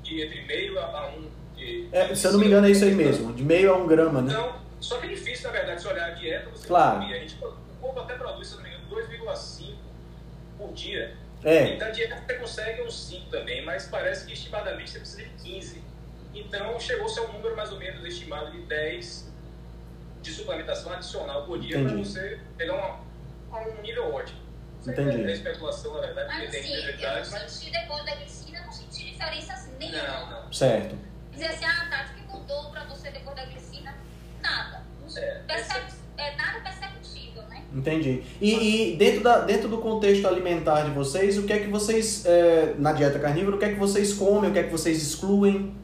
de 0.02 0.22
entre 0.22 0.42
meio 0.42 0.80
a, 0.80 0.86
a 0.86 1.08
um 1.10 1.30
de, 1.56 1.88
É, 1.92 2.14
se 2.14 2.26
eu 2.28 2.34
não 2.34 2.40
me 2.40 2.48
engano, 2.48 2.68
é 2.68 2.72
isso 2.72 2.84
aí 2.84 2.94
mesmo. 2.94 3.34
De 3.34 3.44
meio 3.44 3.72
a 3.74 3.78
um 3.78 3.88
grama, 3.88 4.22
né? 4.22 4.32
então, 4.32 4.56
só 4.80 4.98
que 5.00 5.06
é 5.06 5.10
difícil, 5.10 5.48
na 5.48 5.58
verdade, 5.58 5.82
se 5.82 5.88
olhar 5.88 6.08
a 6.08 6.12
dieta, 6.12 6.50
você 6.50 6.68
Claro. 6.68 6.98
consumir. 6.98 7.16
A 7.16 7.20
gente, 7.20 7.36
o 7.44 7.54
corpo 7.80 8.00
até 8.00 8.16
produz, 8.16 8.48
se 8.48 8.54
eu 8.56 8.62
não 8.62 8.70
me 8.70 8.76
engano, 8.76 8.90
2,5 8.90 9.76
por 10.58 10.74
dia. 10.74 11.16
É. 11.44 11.76
E 11.76 11.78
da 11.78 11.90
dieta 11.92 12.16
você 12.26 12.34
consegue 12.34 12.82
uns 12.82 13.08
5 13.08 13.30
também, 13.30 13.64
mas 13.64 13.86
parece 13.88 14.26
que 14.26 14.34
estimadamente 14.34 14.90
você 14.92 15.00
precisa 15.00 15.24
de 15.24 15.30
15. 15.44 15.84
Então, 16.34 16.80
chegou-se 16.80 17.20
a 17.20 17.24
um 17.24 17.34
número 17.34 17.56
mais 17.56 17.72
ou 17.72 17.78
menos 17.80 18.04
estimado 18.06 18.52
de 18.52 18.62
10 18.62 19.32
de 20.22 20.32
suplementação 20.32 20.92
adicional 20.92 21.46
por 21.46 21.60
dia 21.60 21.80
para 21.80 21.96
você 21.96 22.40
pegar 22.58 22.74
uma, 22.74 23.00
a 23.58 23.62
um 23.68 23.82
nível 23.82 24.14
ótimo. 24.14 24.40
Entendi. 24.88 25.24
É 25.24 25.34
especulação, 25.34 25.94
na 25.96 26.00
verdade, 26.02 26.30
porque 26.46 26.48
tem 26.48 26.76
assim, 26.76 27.04
eu 27.04 27.12
não 27.42 27.50
senti 27.50 27.72
depois 27.72 28.06
da 28.06 28.16
glicina, 28.16 28.62
não 28.66 28.72
senti 28.72 29.06
diferença 29.12 29.54
assim, 29.54 29.72
nenhuma. 29.80 30.08
Não, 30.08 30.44
não. 30.44 30.54
Certo. 30.54 30.96
Dizer 31.32 31.48
assim, 31.48 31.66
ah, 31.66 31.88
Tati, 31.90 32.12
o 32.12 32.16
que 32.16 32.32
mudou 32.38 32.72
pra 32.72 32.84
você 32.86 33.12
depois 33.12 33.36
da 33.36 33.46
glicina? 33.46 33.94
Nada. 34.42 34.82
Não- 35.02 35.18
É, 35.22 35.42
percebe- 35.48 35.92
é 36.18 36.36
nada 36.36 36.60
perceptível, 36.62 37.44
né? 37.44 37.64
Entendi. 37.74 38.24
E, 38.42 38.94
e 38.94 38.98
dentro, 38.98 39.22
da, 39.24 39.40
dentro 39.42 39.68
do 39.68 39.78
contexto 39.80 40.28
alimentar 40.28 40.82
de 40.84 40.92
vocês, 40.92 41.38
o 41.38 41.44
que 41.44 41.54
é 41.54 41.60
que 41.60 41.68
vocês, 41.68 42.26
é, 42.26 42.74
na 42.78 42.94
dieta 42.94 43.20
carnívora, 43.20 43.56
o 43.56 43.60
que 43.60 43.66
é 43.66 43.70
que 43.74 43.80
vocês 43.80 44.14
comem, 44.14 44.50
o 44.50 44.54
que 44.54 44.60
é 44.60 44.64
que 44.64 44.72
vocês 44.72 45.02
excluem? 45.02 45.76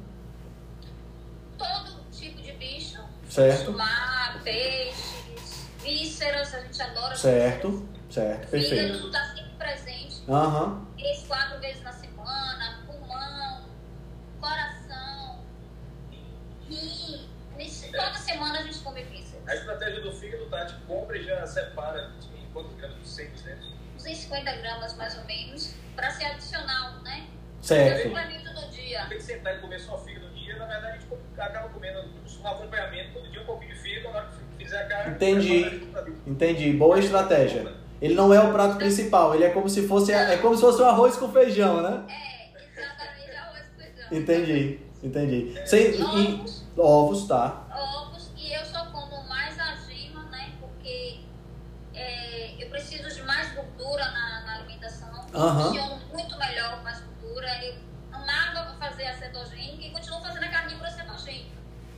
Todo 1.57 1.99
tipo 2.11 2.41
de 2.41 2.51
bicho. 2.53 2.99
Certo. 3.29 3.71
Mar, 3.73 4.41
peixes, 4.43 5.65
vísceras, 5.83 6.53
a 6.53 6.61
gente 6.61 6.81
adora 6.81 7.15
Certo. 7.15 7.69
vísceras. 7.69 7.92
Certo, 8.13 8.47
Fígado 8.47 8.69
perfeito. 8.69 9.07
está 9.07 9.25
sempre 9.25 9.51
presente. 9.57 10.23
Aham. 10.29 10.85
Três, 10.99 11.25
quatro 11.25 11.59
vezes 11.59 11.81
na 11.81 11.91
semana, 11.93 12.83
pulmão, 12.85 13.65
coração, 14.39 15.39
rim. 16.69 17.27
Toda 17.91 18.13
semana 18.13 18.59
a 18.59 18.63
gente 18.63 18.77
come 18.79 19.01
vísceras. 19.05 19.47
A 19.47 19.55
estratégia 19.55 20.01
do 20.01 20.11
fígado, 20.11 20.45
Tati, 20.45 20.75
compra 20.87 21.17
e 21.17 21.23
já 21.23 21.45
separa 21.47 22.11
em 22.35 22.51
quantos 22.53 22.75
gramas 22.75 22.97
de 22.99 23.23
100%. 23.23 23.29
250 23.97 24.55
gramas 24.57 24.95
mais 24.95 25.17
ou 25.17 25.25
menos, 25.25 25.73
para 25.95 26.11
ser 26.11 26.25
adicional, 26.25 27.01
né? 27.01 27.25
É 27.61 27.63
Certo. 27.65 28.09
suplemento 28.09 28.53
do 28.53 28.69
dia. 28.69 29.05
Tem 29.07 29.17
que 29.17 29.23
sentar 29.23 29.55
e 29.55 29.59
comer 29.59 29.79
só 29.79 29.97
fígado 29.97 30.27
no 30.27 30.33
dia, 30.35 30.55
na 30.57 30.65
verdade 30.67 30.97
a 30.97 30.99
gente 30.99 31.07
acaba 31.39 31.69
comendo 31.69 31.99
um 32.43 32.47
acompanhamento 32.47 33.13
todo 33.13 33.31
dia, 33.31 33.41
um 33.41 33.45
pouquinho 33.45 33.73
de 33.73 33.79
fígado, 33.81 34.13
na 34.13 34.19
hora 34.19 34.29
que 34.57 34.63
fizer 34.63 34.83
a 34.83 34.87
carne. 34.87 35.15
Entendi. 35.15 35.79
tudo. 35.79 36.23
Entendi. 36.27 36.73
Boa 36.73 36.99
estratégia. 36.99 37.81
Ele 38.03 38.15
não 38.15 38.33
é 38.33 38.39
o 38.41 38.51
prato 38.51 38.75
principal, 38.75 39.33
ele 39.33 39.45
é 39.45 39.49
como 39.51 39.69
se 39.69 39.87
fosse, 39.87 40.11
é 40.11 40.35
como 40.37 40.53
se 40.55 40.61
fosse 40.61 40.81
um 40.81 40.85
arroz 40.85 41.15
com 41.15 41.31
feijão, 41.31 41.81
né? 41.81 42.03
É, 42.09 42.81
exatamente 42.81 43.31
arroz 43.37 43.61
com 43.69 43.81
feijão. 43.81 44.07
Entendi, 44.11 44.79
entendi. 45.01 45.61
Cê- 45.65 45.91
E 45.91 45.99
e, 46.01 46.03
ovos, 46.03 46.63
ovos, 46.77 47.27
tá. 47.29 47.65
ovos, 47.73 48.29
e 48.35 48.51
eu 48.53 48.65
só 48.65 48.87
como 48.87 49.23
mais 49.29 49.57
a 49.57 49.75
gema, 49.87 50.23
né? 50.25 50.51
Porque 50.59 51.21
é, 51.95 52.61
eu 52.61 52.69
preciso 52.69 53.09
de 53.09 53.21
mais 53.23 53.53
gordura 53.53 54.03
na, 54.11 54.41
na 54.47 54.55
alimentação. 54.55 55.09
Aham. 55.33 55.63
Funciono 55.67 56.01
muito 56.11 56.37
melhor 56.37 56.77
com 56.77 56.83
mais 56.83 56.99
gordura. 57.01 57.63
Eu 57.63 57.75
amava 58.11 58.75
fazer 58.79 59.07
a 59.07 59.13
cetogênica 59.17 59.81
e 59.81 59.91
continuo 59.91 60.19
fazendo 60.21 60.43
a 60.43 60.49
carnívora 60.49 60.91
cetogênica. 60.91 61.53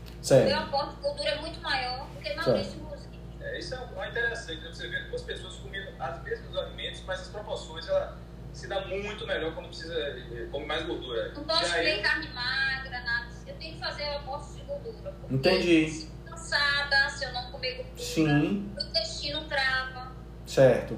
Meu 0.05 0.23
Certo. 0.23 0.53
aporte 0.55 0.95
de 0.97 1.01
gordura 1.01 1.29
é 1.31 1.41
muito 1.41 1.59
maior 1.61 2.05
do 2.07 2.19
que 2.21 2.31
Maurício 2.35 2.79
Music. 2.79 3.05
É, 3.41 3.59
isso 3.59 3.75
é 3.75 3.79
um- 3.79 4.03
é 4.03 4.09
interessante, 4.09 4.61
né? 4.61 4.69
você 4.73 4.87
vê 4.87 4.99
duas 5.03 5.21
pessoas 5.21 5.53
comendo 5.57 5.87
os 5.91 6.23
mesmos 6.23 6.57
alimentos, 6.57 7.01
mas 7.05 7.21
as 7.21 7.27
proporções 7.27 7.87
ela 7.87 8.17
se 8.65 8.69
dá 8.69 8.81
muito 8.87 9.27
melhor 9.27 9.53
quando 9.53 9.67
precisa 9.67 9.93
eh, 9.93 10.47
comer 10.51 10.65
mais 10.65 10.85
gordura. 10.85 11.31
Não 11.35 11.43
posso 11.43 11.71
comer 11.71 11.97
eu- 11.97 12.03
carne 12.03 12.27
magra, 12.29 13.01
nada. 13.01 13.27
Eu 13.45 13.55
tenho 13.55 13.75
que 13.75 13.79
fazer 13.79 14.03
o 14.09 14.15
aporte 14.17 14.53
de 14.53 14.61
gordura. 14.63 15.13
Entendi. 15.29 15.87
Se 15.89 16.07
eu 16.25 16.31
cansada, 16.31 17.09
se 17.09 17.25
eu 17.25 17.33
não 17.33 17.51
comer 17.51 17.75
gordura, 17.75 17.97
Sim, 17.97 18.71
o 18.75 18.81
intestino 18.81 19.43
trava. 19.45 20.11
certo. 20.47 20.97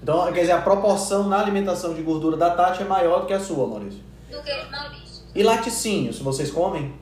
Então, 0.00 0.32
quer 0.32 0.42
dizer, 0.42 0.52
a 0.52 0.60
proporção 0.62 1.28
na 1.28 1.40
alimentação 1.40 1.92
de 1.92 2.02
gordura 2.02 2.36
da 2.36 2.54
Tati 2.54 2.82
é 2.82 2.84
maior 2.84 3.22
do 3.22 3.26
que 3.26 3.32
a 3.32 3.40
sua, 3.40 3.66
Maurício. 3.66 4.00
do 4.30 4.40
que 4.44 4.54
de 4.64 4.70
Maurício. 4.70 5.24
E 5.34 5.42
laticínios, 5.42 6.20
vocês 6.20 6.52
comem? 6.52 6.94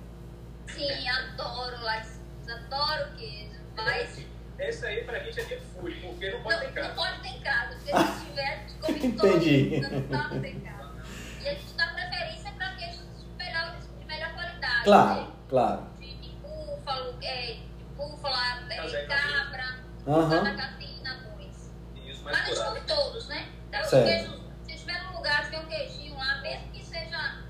Sim, 0.66 1.06
adoro 1.08 1.76
laticínios, 1.82 2.48
adoro 2.48 3.10
queijo, 3.18 3.50
mas 3.76 4.18
Esse 4.58 4.86
aí 4.86 5.04
pra 5.04 5.18
gente 5.18 5.40
é 5.40 5.44
de 5.44 5.56
fúria, 5.56 5.96
porque 6.00 6.30
não 6.30 6.42
pode 6.42 6.54
não, 6.64 6.72
ter 6.72 6.82
não 6.82 6.94
carne. 6.94 6.94
pode 6.96 7.20
ter 7.22 7.40
casa, 7.42 7.74
porque 7.76 7.92
se 7.92 8.24
tiver, 8.26 8.52
a 8.52 8.56
gente 8.56 8.74
come 8.80 8.98
Entendi. 9.06 9.80
todos, 9.80 9.90
não 9.92 10.02
pode 10.02 10.40
ter 10.40 10.60
casa. 10.60 11.02
E 11.42 11.48
a 11.48 11.54
gente 11.54 11.74
dá 11.74 11.86
preferência 11.88 12.52
para 12.52 12.70
queijos 12.76 13.00
de 13.18 13.26
melhor, 13.36 13.76
de 13.98 14.04
melhor 14.06 14.34
qualidade. 14.34 14.84
Claro, 14.84 15.20
né? 15.20 15.28
claro. 15.48 15.86
De, 16.00 16.14
de 16.16 16.28
búfalo, 16.36 17.18
é, 17.22 17.52
de 17.52 17.84
búfala, 17.96 18.66
é, 18.70 19.06
cabra. 19.06 19.76
Santa 20.04 20.54
Catarina, 20.56 21.16
bois. 21.30 21.70
E 21.94 22.10
os 22.12 22.20
Mas 22.22 22.32
mais 22.32 22.44
a 22.44 22.54
gente 22.54 22.64
come 22.64 22.80
todos, 22.82 23.28
né? 23.28 23.48
Então, 23.68 23.80
os 23.82 23.88
Certo. 23.88 24.04
queijos, 24.06 24.40
se 24.66 24.76
tiver 24.78 25.02
num 25.02 25.16
lugar 25.16 25.44
que 25.44 25.50
tem 25.50 25.60
um 25.60 25.66
queijinho 25.66 26.16
lá, 26.16 26.40
mesmo 26.40 26.72
que 26.72 26.84
seja 26.84 27.42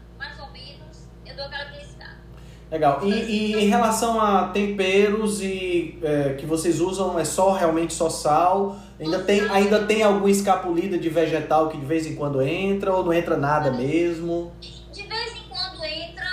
Legal. 2.70 3.00
E, 3.04 3.10
e 3.12 3.64
em 3.64 3.68
relação 3.68 4.20
a 4.20 4.48
temperos 4.48 5.40
e 5.40 5.98
é, 6.02 6.34
que 6.34 6.44
vocês 6.44 6.80
usam, 6.80 7.18
é 7.18 7.24
só 7.24 7.52
realmente 7.52 7.94
só 7.94 8.10
sal? 8.10 8.76
Ainda 8.98 9.20
tem, 9.22 9.40
ainda 9.48 9.84
tem 9.84 10.02
alguma 10.02 10.30
escapulida 10.30 10.98
de 10.98 11.08
vegetal 11.08 11.68
que 11.68 11.76
de 11.78 11.86
vez 11.86 12.06
em 12.06 12.16
quando 12.16 12.42
entra 12.42 12.92
ou 12.92 13.04
não 13.04 13.12
entra 13.12 13.36
nada 13.36 13.70
mesmo? 13.70 14.52
De 14.60 15.02
vez 15.02 15.36
em 15.36 15.48
quando 15.48 15.84
entra 15.84 16.24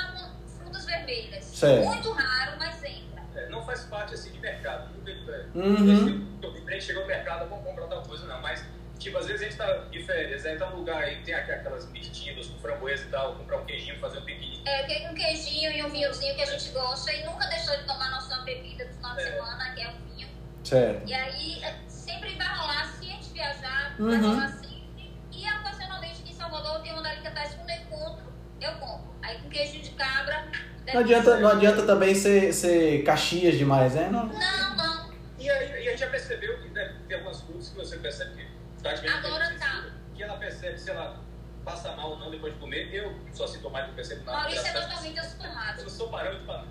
frutas 0.60 0.86
vermelhas. 0.86 1.44
Certo. 1.46 1.86
Muito 1.86 2.12
raro, 2.12 2.54
mas 2.58 2.84
entra. 2.84 3.22
É, 3.36 3.50
não 3.50 3.64
faz 3.64 3.82
parte 3.84 4.16
assim 4.16 4.32
de 4.32 4.40
mercado. 4.40 4.90
Nunca 4.98 5.12
é, 5.12 5.46
Uhum. 5.56 6.26
a 6.68 6.72
gente 6.72 6.84
chegou 6.86 7.04
no 7.04 7.08
mercado, 7.08 7.48
vamos 7.48 7.64
comprar 7.64 7.86
tal 7.88 8.02
coisa, 8.02 8.26
não. 8.26 8.42
Mas, 8.42 8.66
tipo, 8.98 9.18
às 9.20 9.28
vezes 9.28 9.42
a 9.42 9.46
gente 9.46 9.58
tá 9.58 9.72
de 9.92 10.04
férias, 10.04 10.46
aí 10.48 10.58
tá 10.58 10.68
num 10.72 10.78
lugar 10.78 11.04
aí 11.04 11.18
que 11.18 11.26
tem 11.26 11.36
aqu- 11.36 11.52
aquelas 11.52 11.88
mirtilas 11.92 12.48
com 12.48 12.58
framboesa 12.60 13.04
e 13.04 13.10
tal, 13.10 13.36
comprar 13.36 13.58
um 13.58 13.66
queijinho, 13.66 14.00
fazer 14.00 14.18
um 14.18 14.24
piquenique. 14.24 14.53
É, 14.66 14.84
tem 14.84 15.10
um 15.10 15.14
queijinho 15.14 15.72
e 15.72 15.84
um 15.84 15.90
vinhozinho 15.90 16.36
que 16.36 16.42
a 16.42 16.46
gente 16.46 16.70
gosta 16.70 17.12
e 17.12 17.26
nunca 17.26 17.46
deixou 17.48 17.76
de 17.78 17.84
tomar 17.86 18.10
nossa 18.12 18.38
bebida 18.44 18.86
do 18.86 18.94
final 18.94 19.16
de 19.16 19.24
semana, 19.24 19.74
que 19.74 19.82
é 19.82 19.90
o 19.90 19.94
vinho. 20.16 20.28
Certo. 20.64 21.08
E 21.08 21.14
aí 21.14 21.64
é, 21.64 21.76
sempre 21.88 22.36
vai 22.36 22.48
rolar, 22.56 22.86
se 22.88 23.06
a 23.06 23.10
gente 23.10 23.30
viajar, 23.34 23.96
Uhum. 24.00 24.10
vai 24.10 24.20
rolar 24.20 24.48
sempre. 24.50 25.14
E 25.32 25.52
ocasionalmente 25.60 26.22
aqui 26.22 26.32
em 26.32 26.36
Salvador 26.36 26.82
tem 26.82 26.94
uma 26.94 27.04
delicatessen 27.04 27.58
quando 27.58 27.70
eu 27.70 27.76
encontro, 27.78 28.34
eu 28.62 28.72
compro. 28.76 29.14
Aí 29.22 29.38
com 29.40 29.50
queijinho 29.50 29.84
de 29.84 29.92
cabra. 29.92 30.48
Não 30.94 31.00
adianta, 31.02 31.38
não 31.38 31.50
adianta 31.50 31.84
também 31.84 32.14
ser, 32.14 32.54
ser 32.54 33.04
caxias 33.04 33.58
demais, 33.58 33.94
né? 33.96 34.10
Não. 34.10 34.26
Não, 34.28 34.76
não. 34.76 35.14
E 35.40 35.50
aí 35.50 35.84
e 35.84 35.88
a 35.88 35.92
gente 35.92 36.00
já 36.00 36.08
percebeu 36.10 36.62
que 36.62 36.70
deve 36.70 36.94
ter 37.08 37.16
algumas 37.16 37.42
coisas 37.42 37.70
que 37.70 37.76
você 37.76 37.98
percebe 37.98 38.32
que 38.32 38.38
mesmo 38.38 39.02
tem 39.02 39.12
Agora 39.12 39.56
tá. 39.58 39.86
Que 40.14 40.24
ela 40.24 40.38
percebe 40.38 40.78
se 40.78 40.90
ela 40.90 41.20
passa 41.64 41.96
mal 41.96 42.12
ou 42.12 42.20
não 42.20 42.30
depois 42.30 42.54
de 42.54 42.60
comer, 42.60 42.94
eu 42.94 43.18
sou 43.34 43.46
assintomático, 43.46 43.90
não 43.90 43.96
percebo 43.96 44.26
nada. 44.26 44.38
Maurício 44.40 44.68
é 44.68 44.74
totalmente 44.74 45.20
assintomático. 45.20 45.82
Eu 45.84 45.90
sou 45.90 46.10
parâmetro 46.10 46.46
para 46.46 46.64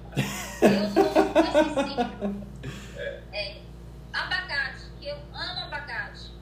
Eu 0.68 0.90
sou 0.90 1.02
é. 2.98 3.22
é. 3.32 3.62
Abacate, 4.12 4.84
que 5.00 5.08
eu 5.08 5.16
amo 5.16 5.60
abacate. 5.64 6.32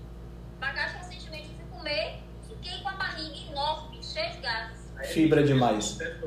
Abacate 0.60 0.94
é 0.94 0.98
recentemente 0.98 1.48
eu 1.50 1.54
fui 1.54 1.78
comer, 1.78 2.22
fiquei 2.46 2.80
com 2.82 2.88
a 2.88 2.92
barriga 2.92 3.50
enorme, 3.50 4.02
cheia 4.02 4.30
de 4.30 4.38
gases. 4.38 4.90
Fibra 5.12 5.42
demais. 5.42 5.96
Né? 5.98 6.20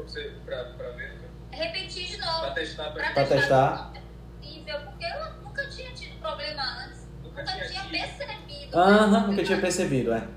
Repetir 1.52 2.08
de 2.08 2.18
novo. 2.18 2.42
Para 2.42 2.52
testar. 2.52 2.92
Para 2.92 3.26
testar. 3.26 3.94
Possível, 4.40 4.80
porque 4.82 5.06
eu 5.06 5.34
nunca 5.44 5.70
tinha 5.70 5.92
tido 5.92 6.20
problema 6.20 6.86
antes. 6.86 7.08
Nunca, 7.22 7.42
nunca 7.42 7.54
tinha, 7.54 7.68
tinha 7.68 7.84
percebido. 7.84 8.78
Né? 8.78 8.84
Aham, 8.84 9.28
nunca 9.28 9.44
tinha 9.44 9.62
percebido, 9.62 10.14
é. 10.14 10.28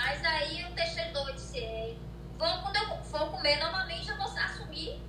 Mas 0.00 0.24
aí 0.24 0.62
eu 0.62 0.70
testei 0.76 1.10
dois, 1.12 1.34
disse, 1.34 1.98
vou, 2.38 2.48
quando 2.62 2.76
eu 2.76 3.02
for 3.02 3.30
comer 3.32 3.56
novamente, 3.58 4.08
eu 4.08 4.16
vou 4.16 4.26
assumir 4.26 5.02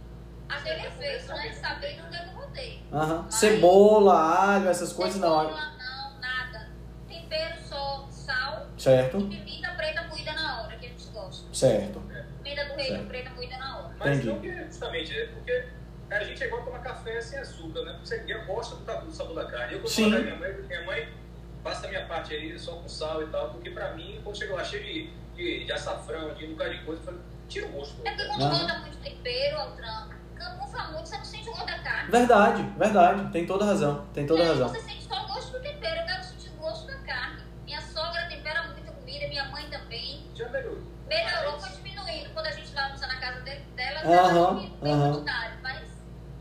aquele 0.49 0.87
efeito, 0.87 1.27
né? 1.27 1.51
Saber 1.53 2.01
do 2.01 2.09
que 2.09 2.15
eu 2.15 2.33
botei. 2.33 2.81
Aham. 2.91 3.21
Mas- 3.25 3.35
Cebola, 3.35 4.15
alho, 4.55 4.67
essas 4.67 4.91
coisas 4.91 5.21
não. 5.21 5.41
Cebola, 5.41 5.71
não, 5.77 6.19
nada. 6.19 6.69
Tempero 7.07 7.55
só, 7.67 8.07
sal 8.09 8.67
e 8.75 8.81
Certo? 8.81 9.17
pimenta 9.27 9.69
preta 9.75 10.03
moída 10.07 10.33
na 10.33 10.61
hora, 10.63 10.75
que 10.75 10.87
a 10.87 10.89
gente 10.89 11.05
gosta. 11.11 11.53
Certo. 11.53 11.99
Pimenta 12.43 12.65
do 12.65 12.73
reino 12.75 13.05
preta 13.07 13.29
moída 13.29 13.57
na 13.57 13.77
hora. 13.77 13.95
Mas 13.99 14.17
Entendi. 14.17 14.27
não 14.27 14.39
que, 14.39 14.65
justamente, 14.65 15.15
é 15.15 15.27
porque 15.27 15.67
a 16.09 16.23
gente 16.23 16.43
é 16.43 16.47
igual 16.47 16.63
tomar 16.65 16.79
café 16.79 17.21
sem 17.21 17.37
açúcar, 17.37 17.83
né? 17.83 17.99
Você 18.03 18.23
eu 18.27 18.43
gosto 18.47 18.75
do 18.77 18.85
sabor- 18.85 19.05
do 19.05 19.11
sabor 19.11 19.35
da 19.35 19.45
carne. 19.45 19.73
Eu 19.73 19.87
Sim. 19.87 20.09
costumo 20.09 20.09
falar 20.09 20.23
minha 20.23 20.35
mãe, 20.35 20.53
minha 20.67 20.85
mãe 20.87 21.13
passa 21.63 21.85
a 21.87 21.89
minha 21.89 22.05
parte 22.05 22.33
aí 22.33 22.57
só 22.57 22.73
com 22.73 22.87
sal 22.87 23.21
e 23.23 23.27
tal, 23.27 23.49
porque 23.49 23.69
pra 23.71 23.93
mim, 23.93 24.19
quando 24.23 24.37
chega 24.37 24.53
lá 24.55 24.63
cheio 24.63 24.83
de, 24.83 25.09
de, 25.35 25.65
de 25.65 25.71
açafrão, 25.71 26.33
de 26.33 26.45
um 26.45 26.51
bocado 26.51 26.73
de 26.77 26.83
coisa, 26.83 27.01
eu 27.01 27.05
falo, 27.05 27.19
tira 27.47 27.67
o 27.67 27.71
gosto. 27.71 27.95
É 28.05 28.11
porque 28.11 28.25
quando 28.27 28.41
Aham. 28.43 28.59
bota 28.67 28.79
muito 28.79 28.97
tempero, 28.97 29.57
Altran, 29.57 30.09
camufla 30.37 30.83
muito, 30.91 31.07
você 31.09 31.17
não 31.17 31.25
sente 31.25 31.49
o 31.49 31.51
gosto 31.51 31.65
da 31.67 31.79
carne. 31.79 32.11
Verdade, 32.11 32.61
verdade. 32.77 33.31
Tem 33.31 33.45
toda 33.45 33.65
razão. 33.65 34.05
Tem 34.13 34.25
toda 34.25 34.41
aí 34.41 34.47
razão. 34.49 34.69
você 34.69 34.79
sente 34.81 35.03
só 35.03 35.23
o 35.23 35.27
gosto 35.27 35.51
do 35.51 35.59
tempero, 35.61 35.99
eu 36.01 36.05
quero 36.05 36.23
sentir 36.23 36.49
o 36.49 36.57
gosto 36.57 36.87
da 36.87 36.97
carne. 36.99 37.43
Minha 37.65 37.81
sogra 37.81 38.27
tempera 38.27 38.63
muita 38.63 38.91
comida, 38.91 39.27
minha 39.27 39.45
mãe 39.45 39.69
também. 39.69 40.23
Já 40.35 40.47
melhorou. 40.49 40.81
Melhorou, 41.07 41.51
Mas- 41.53 41.67
foi 41.67 41.75
diminuindo. 41.77 42.29
Quando 42.33 42.45
a 42.45 42.51
gente 42.51 42.71
vai 42.73 42.83
almoçar 42.85 43.07
na 43.07 43.19
casa 43.19 43.41
dele, 43.41 43.61
dela, 43.75 43.99
ela 43.99 44.27
diminuiu 44.53 44.69
bem 44.81 44.93
aham. 44.93 45.11
quantidade, 45.13 45.53
mas 45.61 45.87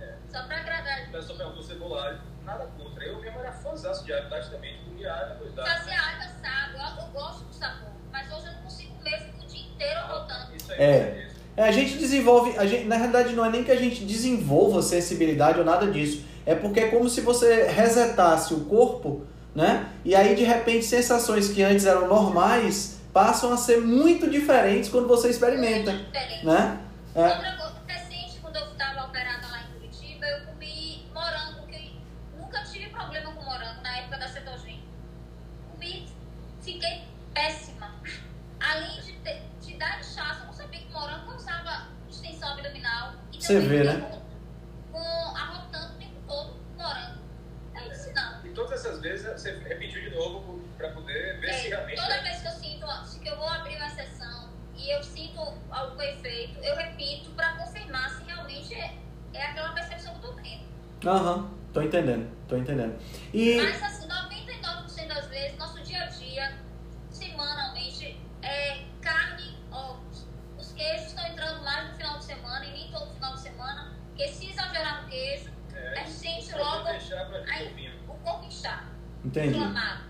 É. 0.01 0.15
só 0.31 0.43
pra 0.43 0.59
agradar. 0.59 1.09
O 1.09 1.11
pessoal 1.13 1.39
perguntou 1.39 1.63
cebola 1.63 2.05
alho, 2.05 2.21
nada 2.49 2.67
contra. 2.79 3.05
Eu 3.05 3.21
mesmo 3.21 3.39
era 3.41 3.53
fãzaço 3.53 4.05
de 4.05 4.13
alho, 4.13 4.29
também, 4.51 4.73
de 4.79 4.85
comia 4.91 5.13
alho. 5.13 5.35
Fazer 5.55 5.93
alho 5.93 6.19
assado, 6.19 6.73
eu, 6.77 7.05
eu 7.05 7.09
gosto 7.13 7.45
do 7.45 7.55
sabor, 7.55 7.91
mas 8.11 8.27
hoje 8.33 8.47
eu 8.47 8.53
não 8.53 8.63
consigo 8.63 8.95
comer, 8.95 9.31
o 9.43 9.47
dia 9.47 9.61
inteiro 9.67 10.01
rotando. 10.09 10.57
Isso 10.57 10.73
aí, 10.73 10.79
É. 10.81 11.25
isso. 11.27 11.39
É, 11.57 11.65
a 11.65 11.73
gente 11.73 11.99
desenvolve, 11.99 12.57
a 12.57 12.65
gente, 12.65 12.85
na 12.85 12.97
realidade 12.97 13.35
não 13.35 13.45
é 13.45 13.51
nem 13.51 13.65
que 13.65 13.73
a 13.73 13.77
gente 13.77 14.05
desenvolva 14.05 14.81
sensibilidade 14.81 15.59
ou 15.59 15.65
nada 15.65 15.89
disso. 15.91 16.25
É 16.47 16.55
porque 16.55 16.79
é 16.81 16.89
como 16.89 17.09
se 17.09 17.21
você 17.21 17.65
resetasse 17.67 18.55
o 18.55 18.61
corpo, 18.61 19.27
né? 19.55 19.89
E 20.05 20.15
aí 20.15 20.37
de 20.37 20.45
repente 20.45 20.85
sensações 20.85 21.49
que 21.49 21.61
antes 21.63 21.85
eram 21.85 22.07
normais 22.07 23.01
passam 23.13 23.53
a 23.53 23.57
ser 23.57 23.81
muito 23.81 24.31
diferentes 24.31 24.89
quando 24.89 25.09
você 25.09 25.31
experimenta, 25.31 25.91
Muito 25.91 26.07
diferente. 26.07 26.47
né? 26.47 26.79
É, 27.17 27.58
morango 33.49 33.81
na 33.83 33.97
época 33.99 34.19
da 34.19 34.29
cetogênica. 34.29 34.83
Comi, 35.71 36.07
fiquei 36.61 37.05
péssima. 37.33 37.95
Além 38.61 39.01
de, 39.01 39.13
ter, 39.21 39.43
de 39.63 39.75
dar 39.75 40.01
inchaço, 40.01 40.41
eu 40.41 40.47
não 40.47 40.53
sabia 40.53 40.81
que 40.81 40.93
morango 40.93 41.27
causava 41.31 41.89
distensão 42.09 42.51
abdominal. 42.53 43.15
E 43.33 43.41
Você 43.41 43.55
também 43.55 43.69
vê, 43.69 43.85
né? 43.85 44.21
Com, 44.93 44.99
com 44.99 45.37
arrotando 45.37 45.95
o 45.95 45.99
tempo 45.99 46.15
todo 46.27 46.57
morango. 46.77 47.19
Não. 48.15 48.45
E 48.45 48.49
todas 48.51 48.73
essas 48.85 49.01
vezes 49.01 49.27
você 49.41 49.53
repetiu 49.59 50.01
de 50.03 50.11
novo 50.11 50.61
para 50.77 50.91
poder 50.91 51.39
ver 51.41 51.53
se 51.55 51.67
É, 51.67 51.69
realmente. 51.71 52.01
toda 52.01 52.23
vez 52.23 52.41
que 52.43 52.49
eu 52.49 52.53
sinto, 52.53 53.21
que 53.23 53.29
eu 53.29 53.37
vou 53.37 53.49
abrir 53.49 53.77
uma 53.77 53.89
sessão 53.91 54.49
e 54.77 54.91
eu 54.91 55.03
sinto 55.03 55.41
algum 55.71 56.03
efeito, 56.03 56.59
eu 56.61 56.75
repito 56.77 57.31
para 57.31 57.53
confirmar 57.57 58.11
se 58.11 58.25
realmente 58.25 58.75
é, 58.75 58.95
é 59.35 59.47
aquela 59.47 59.73
percepção 59.73 60.19
que 60.19 60.27
eu 60.27 60.33
tô 60.33 60.41
tendo. 60.43 60.65
aham, 61.07 61.51
tô 61.73 61.83
entendendo, 61.83 62.29
tô 62.49 62.57
entendendo. 62.57 62.99
E 63.33 63.61
Mas 63.61 63.83
assim, 63.83 64.09
99% 64.09 65.07
das 65.09 65.27
vezes, 65.27 65.59
nosso 65.59 65.83
dia 65.83 66.03
a 66.03 66.07
dia, 66.07 66.59
semanalmente, 67.11 68.19
é 68.43 68.85
carne, 69.01 69.57
ovos. 69.71 70.27
Os 70.59 70.73
queijos 70.73 71.07
estão 71.09 71.27
entrando 71.27 71.63
mais 71.63 71.89
no 71.91 71.97
final 71.97 72.19
de 72.19 72.25
semana 72.25 72.65
e 72.65 72.73
nem 72.73 72.91
todo 72.91 73.13
final 73.15 73.35
de 73.35 73.41
semana, 73.41 73.95
porque 74.09 74.29
se 74.29 74.51
exagerar 74.51 75.03
no 75.03 75.09
queijo, 75.09 75.51
a 75.73 75.77
É, 75.79 75.97
gente 75.97 76.11
sente 76.11 76.49
pra 76.49 76.59
logo 76.59 76.87
aí, 76.89 77.01
gente 77.01 77.15
o 78.09 78.15
corpo 78.15 78.45
inchar, 78.47 78.89
entendi, 79.25 79.49
inflamado, 79.57 80.03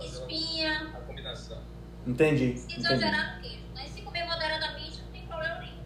espinha, 0.00 0.88
a 0.94 1.00
combinação. 1.02 1.62
entendi, 2.06 2.56
se 2.58 2.64
entendi, 2.66 2.80
exagerar 2.80 3.36
no 3.36 3.42
queijo. 3.42 3.64
Mas 3.74 3.90
se 3.90 4.02
comer 4.02 4.24
moderadamente, 4.24 5.02
não 5.02 5.08
tem 5.12 5.26
problema 5.26 5.58
nenhum. 5.60 5.82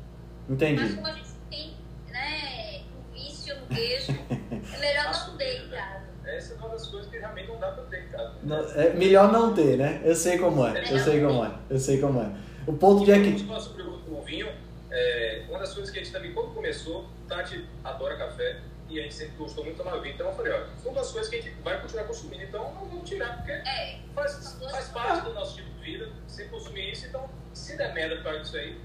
Mas 0.49 0.51
entendi. 0.51 0.95
como 0.95 1.07
a 1.07 1.13
gente 1.13 1.31
tem 1.51 1.77
né, 2.11 2.83
um 2.97 3.13
vício 3.13 3.59
no 3.61 3.67
queijo, 3.67 4.13
é 4.13 4.79
melhor 4.79 5.27
não 5.29 5.37
ter 5.37 5.65
em 5.67 5.69
casa. 5.71 6.09
Essa 6.25 6.55
é 6.55 6.57
uma 6.59 6.69
das 6.69 6.87
coisas 6.87 7.11
que 7.11 7.19
realmente 7.19 7.48
não 7.59 7.69
dá 7.69 7.73
pra 7.73 7.85
ter 7.85 8.05
em 8.05 8.09
casa. 8.09 8.35
Não, 8.43 8.59
é 8.59 8.91
melhor 8.95 9.33
não 9.33 9.55
ter, 9.55 9.77
né? 9.77 10.01
Eu 10.05 10.15
sei 10.15 10.39
como 10.39 10.67
é, 10.67 10.81
eu 10.91 10.99
sei 10.99 11.21
como 11.21 11.45
é, 11.45 11.53
eu 11.69 11.79
sei 11.79 12.01
como 12.01 12.23
é. 12.23 12.31
O 12.67 12.73
ponto 12.73 13.05
de 13.05 13.11
é 13.13 13.19
Vamos 13.19 13.43
que 13.43 13.49
falar 13.49 13.61
sobre 13.61 13.83
o, 13.83 14.19
o 14.19 14.23
vinho. 14.23 14.49
É, 14.91 15.45
uma 15.49 15.59
das 15.59 15.75
coisas 15.75 15.91
que 15.91 15.99
a 15.99 16.03
gente 16.03 16.13
também, 16.13 16.33
quando 16.33 16.55
começou, 16.55 17.07
Tati 17.29 17.65
adora 17.85 18.17
café 18.17 18.61
e 18.89 18.99
a 18.99 19.03
gente 19.03 19.15
sempre 19.15 19.37
gostou 19.37 19.65
muito 19.65 19.77
de 19.77 19.83
tomar 19.83 19.99
vinho. 19.99 20.15
Então 20.15 20.29
eu 20.29 20.35
falei, 20.35 20.53
ó, 20.53 20.65
foi 20.83 20.93
uma 20.93 21.01
das 21.01 21.11
coisas 21.11 21.29
que 21.29 21.37
a 21.37 21.43
gente 21.43 21.55
vai 21.63 21.81
continuar 21.81 22.05
consumindo, 22.05 22.43
então 22.43 22.75
não 22.75 22.87
vamos 22.87 23.09
tirar, 23.09 23.37
porque 23.37 23.53
É, 23.53 23.99
faz, 24.15 24.57
faz 24.71 24.89
parte 24.89 25.25
do 25.25 25.35
nosso 25.35 25.57
tipo 25.57 25.71
de 25.71 25.85
vida, 25.85 26.11
sempre 26.27 26.53
consumir 26.53 26.93
isso, 26.93 27.07
então 27.07 27.29
se 27.53 27.77
der 27.77 27.93
merda 27.93 28.17
por 28.17 28.25
causa 28.25 28.41
disso 28.41 28.57
aí, 28.57 28.81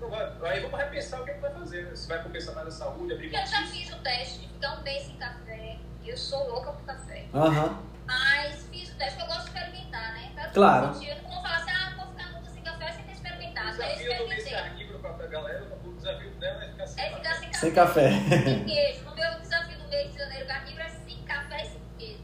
não 0.00 0.08
vai, 0.08 0.32
aí 0.42 0.60
vamos 0.60 0.78
repensar 0.78 1.20
o 1.20 1.24
que 1.24 1.30
a 1.30 1.34
gente 1.34 1.42
vai 1.42 1.52
fazer, 1.52 1.84
né? 1.84 1.94
se 1.94 2.08
vai 2.08 2.22
compensar 2.22 2.54
mais 2.54 2.68
a 2.68 2.70
saúde, 2.70 3.12
abrir 3.12 3.26
eu 3.26 3.46
já 3.46 3.66
fiz 3.66 3.92
o 3.92 3.96
teste 3.98 4.40
de 4.40 4.48
ficar 4.48 4.78
um 4.78 4.82
mês 4.82 5.04
sem 5.04 5.16
café. 5.16 5.78
Eu 6.04 6.16
sou 6.16 6.46
louca 6.50 6.72
por 6.72 6.84
café. 6.84 7.26
Aham, 7.34 7.78
Mas 8.06 8.66
fiz 8.70 8.90
o 8.90 8.96
teste, 8.96 9.16
porque 9.18 9.22
eu 9.22 9.26
gosto 9.34 9.50
de 9.50 9.58
experimentar, 9.58 10.12
né? 10.12 10.30
Quero 10.34 10.52
Claro. 10.52 10.94
sentir. 10.94 11.08
Eu 11.08 11.22
não 11.22 11.30
vou 11.30 11.42
falar 11.42 11.56
assim, 11.56 11.70
ah, 11.70 11.92
vou 11.96 12.06
ficar 12.08 12.32
nunca 12.32 12.50
sem 12.50 12.62
café 12.62 12.92
sem 12.92 13.04
ter 13.04 13.10
O 13.10 13.14
experimentado. 13.14 13.68
Eu 13.68 13.72
desafio 13.74 13.96
do 13.96 14.28
mês 14.28 14.38
experimentei. 14.44 14.52
carnívoro 14.52 14.98
pra, 14.98 15.12
pra 15.14 15.26
galera, 15.26 15.78
o 15.84 15.92
desafio 15.94 16.30
dela 16.34 16.64
é 16.64 16.68
ficar 16.68 16.86
sem 16.86 17.04
É 17.04 17.14
ficar 17.16 17.34
sem 17.34 17.48
café. 17.50 17.58
sem 17.60 17.72
café. 17.74 18.10
Sem 18.44 18.64
queijo. 18.64 19.04
No 19.04 19.14
meu 19.14 19.40
desafio 19.40 19.78
do 19.78 19.88
mês 19.88 20.12
de 20.12 20.18
janeiro 20.18 20.46
carnívoro 20.46 20.82
é 20.82 20.88
sem 20.90 21.22
café 21.24 21.62
e 21.62 21.66
sem 21.68 21.80
queijo. 21.98 22.22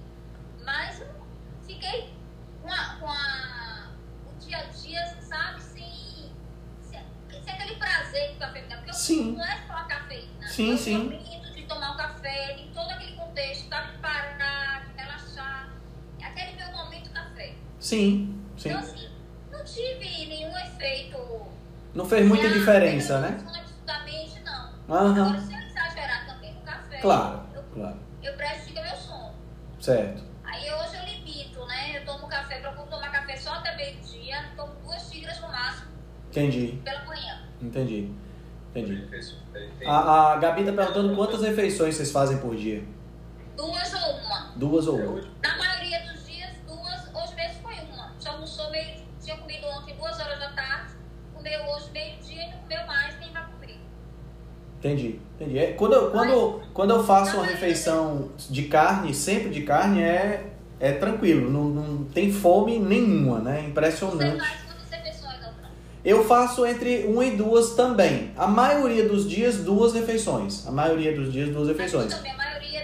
Mas 0.64 1.00
eu 1.00 1.08
fiquei 1.66 2.14
com, 2.62 2.70
a, 2.70 2.96
com 3.00 3.06
a, 3.08 3.88
o 4.28 4.38
dia 4.38 4.58
a 4.58 4.62
dia, 4.64 5.06
sabe, 5.22 5.62
sem, 5.62 6.30
sem, 6.82 7.00
sem 7.42 7.54
aquele 7.54 7.76
prazer 7.76 8.28
que 8.30 8.36
o 8.36 8.38
café 8.40 8.60
me 8.60 8.68
dá. 8.68 8.76
Porque 8.76 8.90
eu- 8.90 8.94
Sim. 8.94 9.32
não 9.32 9.44
é 9.44 9.56
só 9.66 9.72
a 9.72 9.84
cafeína. 9.84 10.46
Sim, 10.46 10.74
é 10.74 10.76
sim. 10.76 11.08
Tomar 11.70 11.92
o 11.92 11.96
café, 11.96 12.54
de 12.54 12.64
todo 12.74 12.90
aquele 12.90 13.12
contexto, 13.16 13.68
sabe, 13.68 13.96
parar, 13.98 14.84
de 14.86 15.00
relaxar. 15.00 15.70
Aquele 16.22 16.56
meu 16.56 16.72
momento 16.72 17.10
café. 17.10 17.54
Sim, 17.78 18.42
sim. 18.56 18.68
Então, 18.70 18.80
assim, 18.80 19.08
não 19.52 19.64
tive 19.64 20.26
nenhum 20.26 20.56
efeito. 20.58 21.18
Não 21.94 22.04
fez 22.04 22.26
muita 22.26 22.46
ah, 22.48 22.52
diferença, 22.52 23.14
eu 23.14 23.20
né? 23.20 23.40
não 23.42 23.54
Absurdamente, 23.54 24.40
não. 24.40 24.70
Aham, 24.88 25.26
Agora, 25.26 25.40
se 25.40 25.52
eu 25.52 25.60
exagerar 25.60 26.26
também 26.26 26.54
no 26.54 26.60
café, 26.62 26.98
claro, 26.98 27.40
eu, 27.54 27.62
claro. 27.74 27.96
eu 28.22 28.34
prejudico 28.34 28.82
meu 28.82 28.96
sono. 28.96 29.34
Certo. 29.80 30.22
Aí 30.44 30.72
hoje 30.72 30.96
eu 30.96 31.04
limito, 31.04 31.64
né? 31.66 31.96
Eu 31.96 32.04
tomo 32.04 32.26
café, 32.28 32.60
procuro 32.60 32.88
tomar 32.88 33.10
café 33.10 33.36
só 33.36 33.54
até 33.54 33.76
meio-dia, 33.76 34.44
tomo 34.56 34.74
duas 34.82 35.02
xícaras 35.08 35.40
no 35.40 35.48
máximo 35.48 35.90
Entendi, 36.30 36.80
pela 36.84 37.04
manhã. 37.04 37.42
entendi. 37.62 38.12
Entendi. 38.74 39.04
A, 39.84 40.32
a 40.32 40.36
Gabi 40.36 40.64
tá 40.64 40.72
perguntando 40.72 41.14
quantas 41.16 41.42
refeições 41.42 41.96
vocês 41.96 42.10
fazem 42.12 42.38
por 42.38 42.54
dia? 42.54 42.82
Duas 43.56 43.92
ou 43.94 44.12
uma. 44.16 44.52
Duas 44.56 44.86
ou 44.86 44.98
É, 45.00 45.06
uma? 45.06 45.20
Na 45.42 45.58
maioria 45.58 46.00
dos 46.12 46.26
dias, 46.26 46.50
duas, 46.66 47.14
hoje 47.14 47.34
mesmo 47.34 47.62
foi 47.62 47.74
uma. 47.92 48.12
Já 48.20 48.30
almoçou 48.32 48.70
meio, 48.70 48.98
tinha 49.20 49.36
comido 49.36 49.66
ontem 49.66 49.94
duas 49.96 50.18
horas 50.20 50.38
da 50.38 50.50
tarde, 50.52 50.92
comeu 51.34 51.60
hoje 51.66 51.90
meio-dia 51.92 52.44
e 52.44 52.50
não 52.52 52.58
comeu 52.58 52.86
mais, 52.86 53.18
nem 53.18 53.32
vai 53.32 53.44
comer. 53.50 53.78
Entendi, 54.78 55.20
entendi. 55.34 55.58
É, 55.58 55.72
quando, 55.72 55.94
eu, 55.94 56.10
quando, 56.12 56.62
quando 56.72 56.90
eu 56.90 57.04
faço 57.04 57.36
uma 57.36 57.46
refeição 57.46 58.30
de 58.48 58.62
carne, 58.64 59.12
sempre 59.12 59.50
de 59.50 59.62
carne, 59.62 60.00
é, 60.00 60.52
é 60.78 60.92
tranquilo, 60.92 61.50
não, 61.50 61.64
não 61.64 62.04
tem 62.04 62.32
fome 62.32 62.78
nenhuma, 62.78 63.40
né? 63.40 63.62
Você 63.62 63.66
Impressionante. 63.66 64.38
faz 64.38 64.62
quantas 64.62 64.90
refeições, 64.90 65.44
Altran? 65.44 65.68
Eu 66.04 66.24
faço 66.24 66.64
entre 66.64 67.04
uma 67.06 67.24
e 67.24 67.36
duas 67.36 67.74
também. 67.74 68.32
A 68.36 68.46
maioria 68.46 69.06
dos 69.06 69.28
dias, 69.28 69.56
duas 69.56 69.92
refeições. 69.92 70.66
A 70.66 70.70
maioria 70.70 71.14
dos 71.14 71.32
dias, 71.32 71.50
duas 71.50 71.68
refeições. 71.68 72.14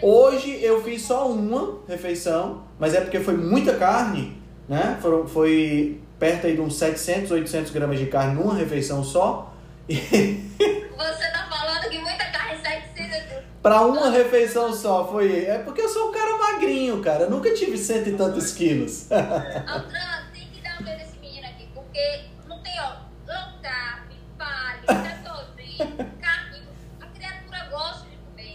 Hoje 0.02 0.62
eu 0.62 0.82
fiz 0.82 1.02
só 1.02 1.30
uma 1.30 1.78
refeição, 1.88 2.64
mas 2.78 2.94
é 2.94 3.00
porque 3.00 3.20
foi 3.20 3.34
muita 3.34 3.74
carne, 3.76 4.40
né? 4.68 4.98
Foram, 5.00 5.26
foi 5.26 6.00
perto 6.18 6.46
aí 6.46 6.54
de 6.54 6.60
uns 6.60 6.76
700, 6.76 7.30
800 7.30 7.72
gramas 7.72 7.98
de 7.98 8.06
carne 8.06 8.34
numa 8.34 8.54
refeição 8.54 9.02
só. 9.02 9.54
Você 9.88 11.30
tá 11.32 11.48
falando 11.48 11.88
que 11.88 11.98
muita 11.98 12.24
carne 12.26 12.60
sai 12.62 12.82
de 12.82 12.88
cima. 12.94 13.42
Pra 13.62 13.80
uma 13.86 14.10
refeição 14.10 14.72
só 14.72 15.08
foi. 15.08 15.44
É 15.44 15.58
porque 15.58 15.80
eu 15.80 15.88
sou 15.88 16.10
um 16.10 16.12
cara 16.12 16.36
magrinho, 16.38 17.00
cara. 17.00 17.24
Eu 17.24 17.30
nunca 17.30 17.52
tive 17.54 17.78
cento 17.78 18.10
e 18.10 18.12
tantos 18.12 18.52
quilos. 18.52 19.10
Altran, 19.10 20.30
tem 20.32 20.48
que 20.52 20.60
dar 20.62 20.80
um 20.80 20.84
dedo 20.84 20.98
nesse 20.98 21.18
menino 21.18 21.46
aqui, 21.46 21.68
porque 21.74 22.20
não 22.46 22.62
tem, 22.62 22.78
ó, 22.80 22.92
low 23.26 23.60
carb, 23.62 24.06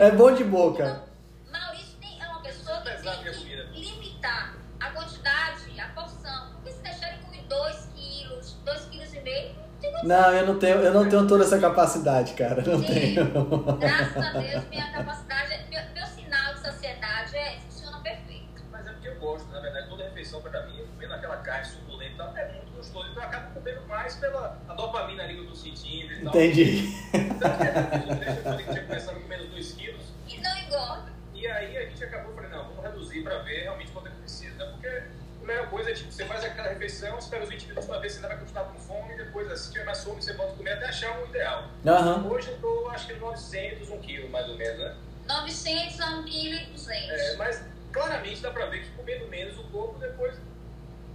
É 0.02 0.10
bom 0.10 0.34
de 0.34 0.43
boca. 0.43 1.04
Maurício 1.52 1.95
tem- 2.02 2.20
é 2.20 2.28
uma 2.28 2.41
pessoa 2.41 2.82
que 2.82 3.04
tem 3.04 3.34
que 3.34 3.80
limitar 3.80 4.56
a 4.80 4.89
quantidade, 4.89 5.80
a 5.80 5.88
porção. 5.89 6.54
Porque 6.54 6.72
se 6.72 6.82
deixar 6.82 7.10
ele 7.14 7.22
comer 7.24 7.43
2 7.47 7.88
quilos, 7.95 8.54
2 8.66 8.82
quilos 8.86 9.14
e 9.14 9.20
meio, 9.22 9.54
não 9.54 9.64
tem 9.80 9.91
condição. 9.91 10.08
Não, 10.10 10.34
eu 10.34 10.47
não 10.47 10.58
tenho, 10.60 10.78
eu 10.80 10.93
não 10.93 11.08
tenho 11.08 11.28
toda 11.28 11.43
essa 11.43 11.60
capacidade, 11.60 12.34
cara. 12.34 12.64
Não 12.64 12.80
Sim. 12.80 12.86
tenho. 12.88 13.78
Graças 13.78 14.18
a 14.26 14.32
Deus, 14.39 14.64
minha 14.70 14.91
capacidade, 14.91 15.66
meu, 15.70 15.82
meu 15.93 16.08
sinal 16.08 16.54
de 16.56 16.60
saciedade 16.62 17.36
é, 17.38 17.60
funciona 17.60 17.99
perfeito. 17.99 18.64
Mas 18.72 18.88
é 18.88 18.91
porque 18.93 19.08
eu 19.08 19.16
gosto, 19.20 19.47
na 19.52 19.60
verdade, 19.60 19.88
toda 19.88 20.04
refeição 20.06 20.41
pra 20.41 20.66
mim, 20.66 20.84
comendo 20.95 21.14
aquela 21.14 21.38
carne 21.38 21.66
suculenta 21.66 22.24
é 22.36 22.52
muito 22.54 22.72
gostoso. 22.76 23.08
Então 23.12 23.22
eu 23.22 23.30
acabo 23.30 23.54
comendo 23.54 23.82
mais 23.88 24.16
pela 24.16 24.58
a 24.68 24.74
dopamina 24.74 25.24
ali 25.24 25.36
que 25.36 25.41
eu 25.41 25.47
tô 25.47 25.56
sentindo 25.56 26.12
e 26.12 26.24
tal. 26.24 26.28
Entendi. 26.36 26.91
Então, 27.14 27.52
é, 27.52 28.38
eu 28.38 28.43
falei 28.43 28.66
que 28.66 28.72
tinha 28.72 28.86
começado 28.86 29.20
comendo 29.22 29.47
2 29.47 29.72
quilos. 29.74 30.02
E 30.28 30.38
não 30.39 30.58
engorda. 30.60 31.12
E 31.34 31.47
aí 31.47 31.78
a 31.78 31.86
gente 31.86 32.04
acabou 32.04 32.34
falando, 32.36 32.52
não, 32.52 32.64
vamos 32.68 32.84
reduzir 32.84 33.24
pra 33.24 33.39
ver 33.39 33.64
realmente 33.64 33.91
quanto 33.91 34.08
é 34.08 34.12
que 34.12 34.18
precisa. 34.18 34.56
né? 34.64 34.72
Porque 34.72 34.88
a 34.88 35.45
melhor 35.45 35.70
coisa 35.70 35.89
é, 35.89 35.93
tipo, 35.93 36.11
você 36.22 36.26
faz 36.26 36.43
aquela 36.43 36.69
refeição, 36.69 37.17
espera 37.17 37.43
os 37.43 37.49
20 37.49 37.63
minutos 37.63 37.86
pra 37.86 37.97
ver 37.97 38.09
se 38.09 38.17
ainda 38.17 38.28
vai 38.28 38.38
continuar 38.38 38.65
com 38.65 38.80
fome, 38.80 39.13
e 39.13 39.17
depois, 39.17 39.59
se 39.59 39.72
tiver 39.72 39.86
mais 39.86 40.03
fome, 40.03 40.22
você 40.22 40.34
volta 40.34 40.53
a 40.53 40.55
comer 40.55 40.74
até 40.74 40.86
achar 40.86 41.19
um 41.19 41.26
ideal. 41.26 41.67
Aham. 41.86 42.28
Hoje 42.28 42.49
eu 42.49 42.57
tô, 42.59 42.89
acho 42.89 43.07
que 43.07 43.13
900, 43.13 43.89
um 43.89 43.99
quilo, 43.99 44.30
mais 44.30 44.47
ou 44.47 44.55
menos, 44.55 44.80
né? 44.80 44.95
900 45.28 45.99
a 45.99 46.09
1 46.19 46.24
quilo 46.26 46.55
e 46.55 46.65
200. 46.65 47.09
É, 47.09 47.36
mas 47.38 47.63
claramente 47.91 48.41
dá 48.41 48.51
pra 48.51 48.67
ver 48.67 48.84
que 48.84 48.91
comendo 48.91 49.28
menos 49.28 49.57
o 49.57 49.63
corpo 49.65 49.97
depois 49.99 50.36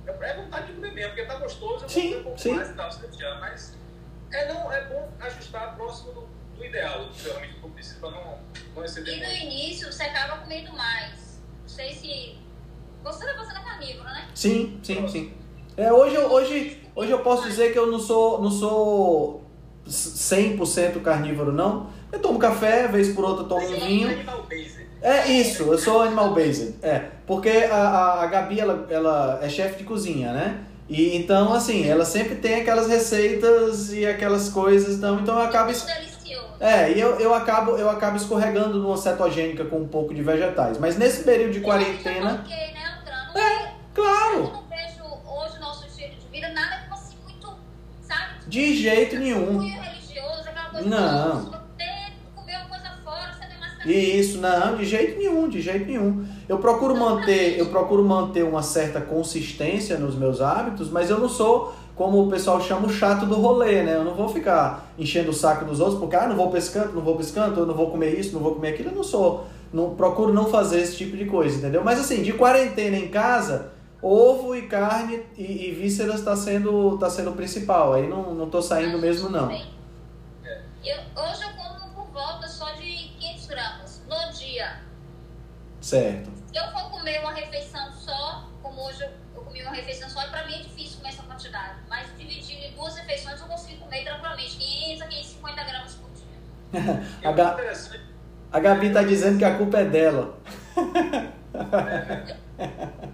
é 0.07 0.11
é 0.11 0.36
vontade 0.36 0.66
de 0.66 0.72
comer 0.74 0.92
mesmo, 0.92 1.11
porque 1.11 1.24
tá 1.24 1.36
gostoso, 1.36 1.74
eu 1.74 1.78
vou 1.80 1.88
Sim, 1.88 2.09
comer 2.09 2.16
um 2.20 2.22
pouco 2.24 2.38
sim. 2.38 2.54
mais 2.54 2.70
e 2.70 2.74
tal, 2.74 2.92
se 2.92 3.07
deixar. 3.07 3.40
Mas 3.40 3.74
é, 4.32 4.52
não, 4.52 4.72
é 4.72 4.84
bom 4.86 5.12
ajustar 5.20 5.76
próximo 5.76 6.12
do, 6.12 6.28
do 6.57 6.64
ideal, 6.64 7.04
do 7.04 7.12
que 7.12 7.66
o 7.66 7.70
precisa 7.70 8.00
pra 8.00 8.11
não, 8.11 8.38
não 8.74 8.84
exceder 8.84 9.14
E 9.14 9.20
no 9.20 9.26
muito. 9.26 9.42
início 9.42 9.92
você 9.92 10.04
acaba 10.04 10.38
comendo 10.42 10.72
mais. 10.72 11.40
Não 11.62 11.68
sei 11.68 11.92
se. 11.92 12.45
Você 13.07 13.24
tá 13.24 13.34
fazendo 13.34 13.62
carnívoro, 13.64 14.04
né? 14.04 14.24
Sim, 14.34 14.78
sim, 14.82 15.07
sim. 15.09 15.32
É, 15.76 15.92
hoje, 15.92 16.16
eu- 16.16 16.30
hoje, 16.30 16.82
hoje 16.94 17.11
eu 17.12 17.20
posso 17.20 17.48
dizer 17.48 17.72
que 17.72 17.78
eu 17.78 17.86
não 17.86 18.00
sou, 18.00 18.42
não 18.42 18.50
sou 18.50 19.44
100% 19.86 21.00
carnívoro, 21.00 21.52
não. 21.52 21.88
Eu 22.11 22.18
tomo 22.18 22.38
café, 22.38 22.88
vez 22.88 23.11
por 23.14 23.24
outra 23.24 23.44
eu 23.44 23.48
tomo 23.48 23.66
um 23.66 23.74
é 23.74 23.80
vinho. 23.80 24.09
Animal 24.11 24.42
based. 24.48 24.86
É 25.02 25.30
isso, 25.30 25.62
eu 25.64 25.78
sou 25.78 26.02
animal 26.02 26.34
based. 26.34 26.74
É, 26.82 26.98
porque 27.26 27.48
a, 27.48 27.76
a, 27.76 28.22
a 28.24 28.26
Gabi, 28.26 28.59
ela, 28.59 28.86
ela 28.90 29.38
é 29.40 29.48
chefe 29.48 29.78
de 29.78 29.84
cozinha, 29.84 30.32
né? 30.32 30.64
E 30.88 31.16
então, 31.16 31.52
assim, 31.52 31.86
ela 31.86 32.04
sempre 32.04 32.36
tem 32.36 32.57
aquelas 32.61 32.88
receitas 32.88 33.92
e 33.92 34.07
aquelas 34.07 34.48
coisas, 34.48 34.96
então, 34.96 35.20
então 35.20 35.38
eu 35.38 35.44
acabo... 35.44 35.70
É, 36.59 36.90
e 36.92 36.98
eu, 37.00 37.20
eu, 37.20 37.34
acabo, 37.34 37.72
eu 37.72 37.90
acabo 37.90 38.16
escorregando 38.16 38.78
numa 38.78 38.96
cetogênica 38.96 39.64
com 39.64 39.76
um 39.80 39.88
pouco 39.88 40.14
de 40.14 40.22
vegetais. 40.22 40.78
Mas 40.78 40.96
nesse 40.96 41.22
período 41.22 41.52
de 41.52 41.61
quarentena... 41.61 42.44
É, 43.37 43.74
claro! 43.95 44.39
Eu 44.39 44.53
não 44.53 44.64
vejo 44.68 45.05
hoje 45.26 45.57
o 45.57 45.61
nosso 45.61 45.87
estilo 45.87 46.14
de 46.14 46.26
vida 46.28 46.49
nada 46.51 46.82
como 46.82 46.95
assim 46.95 47.16
muito, 47.24 47.49
sabe? 48.03 48.49
De 48.49 48.74
jeito 48.76 49.18
nenhum. 49.18 49.59
Religioso, 49.59 50.49
aquela 50.49 50.70
coisa. 50.70 50.89
Não. 50.89 51.41
Você 51.41 51.53
comer 52.34 52.57
uma 52.57 52.68
coisa 52.68 52.91
fora, 53.05 53.32
você 53.32 53.47
tem 53.47 53.59
mais 53.59 53.74
carne. 53.74 53.93
Isso, 53.93 54.39
não, 54.39 54.76
de 54.76 54.84
jeito 54.84 55.18
nenhum, 55.18 55.49
de 55.49 55.61
jeito 55.61 55.87
nenhum. 55.87 56.26
Eu 56.49 56.59
procuro 56.59 56.97
manter, 56.97 57.59
eu 57.59 57.66
procuro 57.66 58.05
manter 58.05 58.45
uma 58.45 58.62
certa 58.62 59.01
consistência 59.01 59.99
nos 59.99 60.14
meus 60.14 60.41
hábitos, 60.41 60.91
mas 60.91 61.11
eu 61.11 61.18
não 61.18 61.28
sou 61.28 61.74
como 61.97 62.22
o 62.22 62.30
pessoal 62.30 62.61
chama 62.61 62.87
o 62.87 62.93
chato 62.93 63.24
do 63.24 63.37
rolê, 63.37 63.82
né? 63.82 63.97
Eu 63.97 64.05
não 64.05 64.14
vou 64.14 64.28
ficar 64.28 64.93
enchendo 64.99 65.30
o 65.30 65.34
saco 65.34 65.64
dos 65.64 65.80
outros 65.80 65.99
porque 65.99 66.14
ah, 66.14 66.28
não 66.28 66.37
vou 66.37 66.51
canto, 66.51 66.95
não 66.95 67.01
vou 67.01 67.18
canto, 67.18 67.61
eu 67.61 67.66
não 67.66 67.74
vou 67.74 67.91
comer 67.91 68.18
isso, 68.20 68.34
não 68.34 68.41
vou 68.41 68.55
comer 68.55 68.74
aquilo, 68.74 68.91
eu 68.91 68.95
não 68.95 69.03
sou. 69.03 69.47
Não, 69.73 69.95
procuro 69.97 70.33
não 70.33 70.51
fazer 70.51 70.81
esse 70.81 70.97
tipo 70.97 71.17
de 71.17 71.27
coisa, 71.27 71.59
entendeu? 71.59 71.83
Mas 71.85 71.99
assim, 72.01 72.23
de 72.23 72.33
quarentena 72.33 72.97
em 72.97 73.09
casa, 73.09 73.73
ovo 74.01 74.55
e 74.55 74.67
carne 74.69 75.23
e, 75.37 75.69
e 75.69 75.73
vísceras 75.73 76.23
tá 76.23 76.37
sendo, 76.37 76.97
tá 76.99 77.11
sendo 77.11 77.31
o 77.31 77.35
principal. 77.35 77.93
Aí 77.95 78.09
não, 78.09 78.35
não 78.35 78.49
tô 78.49 78.62
saindo 78.62 78.99
mesmo, 78.99 79.29
não. 79.29 79.51
Eu, 79.53 80.97
hoje 81.17 81.43
eu 81.43 81.51
como 81.57 81.91
por 81.95 82.07
volta 82.12 82.47
só 82.47 82.71
de 82.73 82.83
500 83.19 83.47
gramas 83.47 84.03
no 84.09 84.33
dia. 84.39 84.81
Certo. 85.81 86.31
Se 86.53 86.59
eu 86.59 86.64
for 86.73 86.91
comer 86.91 87.21
uma 87.21 87.33
refeição 87.33 87.93
só, 87.93 88.49
como 88.62 88.81
hoje 88.87 89.03
eu, 89.03 89.11
eu 89.35 89.43
comi 89.43 89.62
uma 89.62 89.73
refeição 89.73 90.09
só, 90.09 90.27
pra 90.29 90.47
mim 90.47 90.55
é 90.55 90.59
difícil 90.62 90.99
comer 90.99 91.09
essa 91.11 91.23
quantidade. 91.25 91.81
Mas 91.89 92.07
dividindo 92.17 92.64
em 92.64 92.73
duas 92.73 92.97
refeições 92.97 93.41
eu 93.41 93.47
consigo 93.47 93.81
comer 93.81 94.05
tranquilamente 94.05 94.57
500 94.57 95.03
a 95.03 95.07
550 95.07 95.64
gramas 95.64 95.95
por 95.95 96.11
dia. 96.12 97.33
Ga- 97.35 97.53
interessante 97.55 98.16
A 98.53 98.61
Gabi 98.61 98.92
tá 98.92 99.03
dizendo 99.03 99.38
que 99.38 99.44
a 99.44 99.57
culpa 99.57 99.78
é 99.78 99.84
dela. 99.84 100.38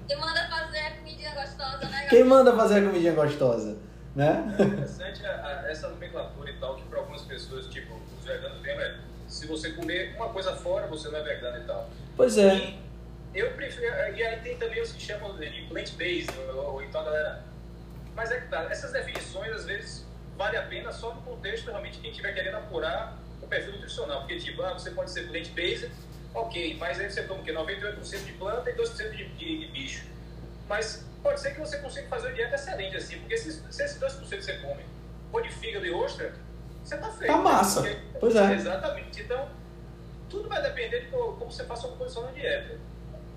Quem 0.08 0.16
manda 0.18 0.48
fazer 0.48 0.78
a 0.78 0.90
comidinha 0.96 1.34
gostosa, 1.34 1.78
né, 1.88 1.90
Gabi? 2.02 2.08
Quem 2.10 2.24
manda 2.24 2.56
fazer 2.56 2.78
a 2.78 2.82
comidinha 2.82 3.12
gostosa? 3.12 3.78
Né? 4.14 4.54
É 4.58 4.62
interessante 4.62 5.24
a- 5.26 5.30
a- 5.64 5.70
essa 5.70 5.88
nomenclatura 5.88 6.50
e 6.50 6.56
tal, 6.58 6.76
que 6.76 6.82
para 6.84 6.98
algumas 6.98 7.22
pessoas, 7.22 7.66
tipo, 7.68 7.94
os 8.18 8.24
veganos 8.26 8.60
têm, 8.60 8.72
é, 8.72 8.96
se 9.26 9.46
você 9.46 9.70
comer 9.70 10.14
uma 10.16 10.28
coisa 10.28 10.54
fora, 10.54 10.86
você 10.86 11.08
não 11.08 11.18
é 11.18 11.22
vegano 11.22 11.56
e 11.58 11.66
tal. 11.66 11.88
Pois 12.16 12.36
é. 12.36 12.74
E 13.34 13.38
eu 13.38 13.52
prefiro, 13.52 13.86
e 13.86 14.22
aí 14.22 14.40
tem 14.40 14.58
também 14.58 14.82
os 14.82 14.92
que 14.92 15.00
chamam 15.00 15.34
de 15.38 15.62
plant-based, 15.70 16.30
ou, 16.54 16.74
ou 16.74 16.82
então 16.82 17.00
a 17.00 17.04
galera. 17.04 17.42
Mas 18.14 18.30
é 18.30 18.40
que 18.42 18.48
tá, 18.48 18.64
essas 18.70 18.92
definições 18.92 19.50
às 19.52 19.64
vezes 19.64 20.06
vale 20.36 20.58
a 20.58 20.62
pena 20.62 20.92
só 20.92 21.14
no 21.14 21.22
contexto 21.22 21.68
realmente 21.70 21.98
quem 22.00 22.10
estiver 22.10 22.34
querendo 22.34 22.56
apurar 22.56 23.16
perfil 23.52 23.72
nutricional. 23.72 24.20
Porque, 24.20 24.36
tipo, 24.38 24.62
ah, 24.62 24.72
você 24.72 24.90
pode 24.90 25.10
ser 25.10 25.28
plant-based, 25.28 25.90
ok, 26.34 26.76
mas 26.80 26.98
aí 26.98 27.10
você 27.10 27.22
toma 27.24 27.40
o 27.40 27.44
quê? 27.44 27.52
98% 27.52 28.24
de 28.24 28.32
planta 28.32 28.70
e 28.70 28.74
2% 28.74 29.10
de, 29.10 29.24
de, 29.28 29.58
de 29.58 29.66
bicho. 29.72 30.04
Mas 30.68 31.04
pode 31.22 31.40
ser 31.40 31.50
que 31.52 31.60
você 31.60 31.78
consiga 31.78 32.08
fazer 32.08 32.28
uma 32.28 32.34
dieta 32.34 32.54
excelente 32.54 32.96
assim, 32.96 33.18
porque 33.18 33.36
se, 33.36 33.52
se 33.52 33.82
esses 33.82 33.98
2% 34.00 34.40
você 34.40 34.54
come 34.54 34.82
for 35.30 35.42
de 35.42 35.50
fígado 35.50 35.84
e 35.86 35.90
ostra, 35.92 36.32
você 36.82 36.96
tá 36.96 37.10
feito. 37.10 37.26
Tá 37.32 37.36
massa. 37.38 37.82
Porque- 37.82 37.96
Pois 38.18 38.36
é. 38.36 38.54
Exatamente. 38.54 39.20
Então, 39.22 39.48
tudo 40.30 40.48
vai 40.48 40.62
depender 40.62 41.00
de 41.00 41.06
co- 41.08 41.36
como 41.38 41.50
você 41.52 41.64
faça 41.64 41.86
a 41.86 41.90
composição 41.90 42.22
na 42.24 42.30
dieta. 42.30 42.78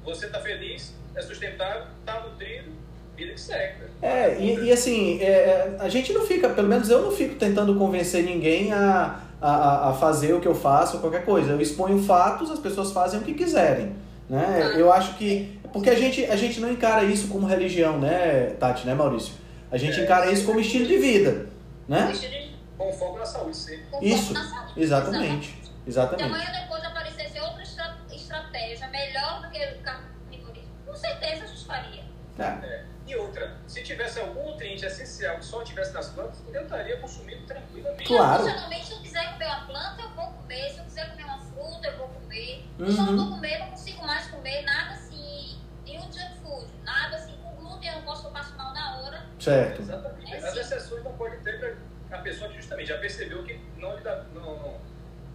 Você 0.06 0.28
tá 0.30 0.40
feliz, 0.40 0.94
é 1.16 1.22
sustentável, 1.22 1.88
tá 2.06 2.20
nutrido, 2.22 2.72
vida 3.16 3.34
que 3.34 3.42
segue. 3.42 3.80
né? 3.80 3.90
É, 4.02 4.40
e, 4.40 4.66
e 4.66 4.72
assim, 4.72 5.20
é, 5.22 5.26
é, 5.32 5.76
a 5.80 5.90
gente 5.90 6.14
não 6.14 6.26
fica, 6.26 6.50
pelo 6.50 6.68
menos 6.68 6.90
eu 6.90 7.02
não 7.02 7.12
fico 7.12 7.36
tentando 7.36 7.76
convencer 7.78 8.24
ninguém 8.24 8.72
a, 8.72 9.20
a, 9.42 9.90
a 9.90 9.94
fazer 9.94 10.34
o 10.34 10.40
que 10.42 10.48
eu 10.48 10.56
faço, 10.56 11.00
qualquer 11.00 11.24
coisa. 11.26 11.52
Eu 11.52 11.62
exponho 11.62 12.02
fatos, 12.04 12.50
as 12.52 12.60
pessoas 12.60 12.92
fazem 12.92 13.20
o 13.20 13.24
que 13.24 13.34
quiserem. 13.34 13.96
Né? 14.30 14.74
Eu 14.78 14.92
acho 14.92 15.16
que. 15.16 15.60
Porque 15.72 15.90
a 15.90 15.96
gente, 15.96 16.24
a 16.26 16.36
gente 16.36 16.60
não 16.60 16.72
encara 16.72 17.04
isso 17.04 17.28
como 17.28 17.46
religião, 17.46 18.00
né, 18.00 18.56
Tati, 18.60 18.86
né, 18.88 18.94
Maurício? 18.94 19.34
A 19.72 19.78
gente 19.78 20.00
É. 20.00 20.04
encara 20.04 20.32
isso 20.32 20.46
como 20.46 20.60
estilo 20.60 20.86
de 20.88 20.98
vida. 20.98 21.48
Né? 21.88 22.06
Deixa 22.08 22.30
de- 22.30 22.56
Com 22.78 22.92
foco 22.94 23.18
na 23.20 23.26
saúde 23.26 23.56
sempre. 23.56 23.84
com 23.86 23.92
foco 23.98 24.06
Isso, 24.06 24.34
na 24.34 24.44
saúde. 24.44 24.74
Exatamente. 24.78 25.48
Se 25.64 25.72
Exatamente. 25.90 26.24
amanhã 26.24 26.62
depois 26.62 26.84
aparecesse 26.84 27.40
outra 27.42 27.62
estra- 27.62 27.98
estratégia 28.12 28.88
melhor 28.88 29.42
do 29.42 29.50
que 29.52 29.58
o 29.60 29.82
carnivorismo, 29.84 30.70
com 30.86 30.96
certeza 30.96 31.44
a 31.44 31.48
gente 31.48 31.66
faria. 31.66 32.04
É. 32.40 32.44
É. 32.44 32.84
E 33.08 33.16
outra, 33.18 33.56
se 33.76 33.84
tivesse 33.84 34.20
algum 34.22 34.52
nutriente 34.52 34.86
essencial 34.86 35.38
que 35.38 35.44
só 35.44 35.62
tivesse 35.62 35.92
nas 35.92 36.08
plantas, 36.08 36.40
eu 36.54 36.64
estaria 36.64 36.98
consumindo 36.98 37.46
tranquilamente. 37.46 38.06
Claro. 38.06 38.42
Eu, 38.44 38.48
funcionalmente, 38.48 38.86
se 38.86 38.94
eu 38.94 39.00
quiser 39.02 39.34
comer 39.34 39.46
uma 39.48 39.66
planta, 39.66 40.02
eu 40.02 40.10
vou 40.12 40.28
comer. 40.28 40.70
Se 40.72 40.78
eu 40.80 40.86
quiser 40.86 41.10
comer 41.12 41.24
uma 41.26 41.40
fruta, 41.40 41.88
eu 41.88 41.98
vou 41.98 42.08
comer. 42.08 42.64
Eu 42.80 42.92
só 42.94 43.02
não 43.04 43.10
Uhum. 43.12 43.18
vou 43.18 43.36
comer, 43.36 43.60
não 43.60 43.68
consigo 43.72 44.08
mais 44.08 44.28
comer 44.28 44.62
nada 44.62 44.94
assim, 44.94 45.60
nenhum 45.84 46.04
junk 46.04 46.40
food. 46.42 46.72
Nada 46.86 47.18
assim 47.18 47.34
com 47.44 47.50
glúten, 47.58 47.90
eu 47.90 47.96
não 47.96 48.02
posso 48.04 48.28
eu 48.28 48.32
passo 48.32 48.56
mal 48.56 48.74
na 48.74 48.98
hora. 49.02 49.26
Certo. 49.42 49.82
Exatamente. 49.82 50.34
É 50.34 50.38
As 50.38 50.54
sim. 50.54 50.60
exceções 50.62 51.04
não 51.04 51.12
podem 51.18 51.40
ter 51.42 51.60
para 52.08 52.18
a 52.18 52.22
pessoa 52.22 52.50
que 52.50 52.56
justamente 52.56 52.88
já 52.88 52.98
percebeu 52.98 53.44
que 53.44 53.60
não, 53.78 53.94
lhe 53.98 54.02
dá, 54.04 54.24
não, 54.34 54.42
não, 54.56 54.78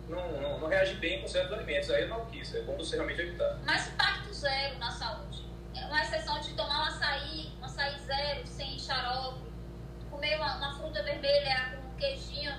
não, 0.08 0.40
não, 0.40 0.60
não 0.60 0.68
reage 0.68 0.94
bem 0.94 1.20
com 1.20 1.28
certos 1.28 1.52
alimentos. 1.52 1.90
Aí 1.90 2.08
não 2.08 2.24
quis, 2.24 2.54
é 2.54 2.62
bom 2.62 2.74
você 2.78 2.96
realmente 2.96 3.20
evitar. 3.20 3.58
Mas 3.66 3.86
impacto 3.88 4.32
zero 4.32 4.78
na 4.78 4.90
saúde. 4.90 5.44
É 5.74 5.86
uma 5.86 6.02
exceção 6.02 6.38
de 6.40 6.52
tomar 6.54 6.80
um 6.80 6.84
açaí, 6.84 7.52
um 7.60 7.64
açaí 7.64 7.94
zero, 8.06 8.46
sem 8.46 8.78
xarope, 8.78 9.40
comer 10.10 10.36
uma, 10.36 10.56
uma 10.56 10.74
fruta 10.78 11.02
vermelha 11.02 11.74
com 11.74 11.88
um 11.88 11.96
queijinho, 11.96 12.52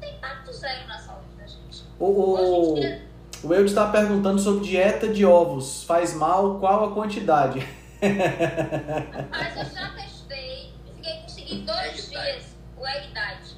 tem 0.00 0.16
impacto 0.16 0.52
zero 0.52 0.86
na 0.86 0.98
saúde 0.98 1.34
da 1.36 1.46
gente. 1.46 1.84
O, 1.98 2.74
dia, 2.74 3.08
o 3.42 3.52
Eudes 3.54 3.72
está 3.72 3.88
perguntando 3.90 4.38
sobre 4.38 4.64
dieta 4.64 5.08
de 5.08 5.24
ovos. 5.24 5.84
Faz 5.84 6.14
mal? 6.14 6.58
Qual 6.58 6.84
a 6.84 6.94
quantidade? 6.94 7.66
Mas 9.30 9.56
eu 9.56 9.64
já 9.74 9.90
testei, 9.90 10.72
eu 10.86 10.94
fiquei 10.94 11.20
consegui 11.22 11.58
dois 11.62 12.08
diet. 12.08 12.10
dias 12.10 12.56
o 12.76 12.86
egg 12.86 13.08
diet. 13.08 13.56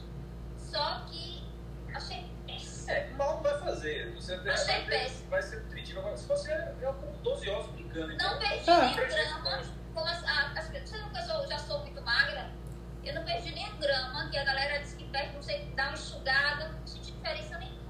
Só. 0.56 1.06
É, 2.90 3.08
mal 3.16 3.36
não 3.36 3.42
vai 3.42 3.58
fazer. 3.60 4.12
Você 4.14 4.36
vai, 4.38 4.52
Achei 4.54 4.74
vai, 4.74 4.84
péssimo. 4.86 5.30
vai 5.30 5.42
ser 5.42 5.60
nutritivo. 5.62 6.00
Agora, 6.00 6.16
Se 6.16 6.26
você 6.26 6.52
é 6.52 6.74
eu 6.82 6.92
como 6.94 7.12
12 7.18 7.48
ovos 7.50 7.70
brincando. 7.72 8.16
Não 8.16 8.38
perdi 8.38 8.70
Ah. 8.70 8.80
nem 8.86 8.94
grama. 8.96 9.62
Como 9.94 10.06
as, 10.06 10.24
a, 10.24 10.52
as, 10.58 10.68
você 10.68 10.78
eu 10.96 11.22
sou- 11.26 11.46
já 11.48 11.58
sou 11.58 11.80
muito 11.80 12.00
magra? 12.02 12.50
Eu 13.04 13.14
não 13.14 13.24
perdi 13.24 13.54
nem 13.54 13.76
grama, 13.78 14.28
que 14.30 14.36
a 14.38 14.44
galera 14.44 14.78
diz 14.80 14.94
que 14.94 15.04
perde, 15.04 15.34
não 15.34 15.42
sei, 15.42 15.72
dá 15.74 15.84
uma 15.84 15.92
enxugada, 15.94 16.68
não 16.68 16.86
senti 16.86 17.12
diferença 17.12 17.58
nenhuma. 17.58 17.80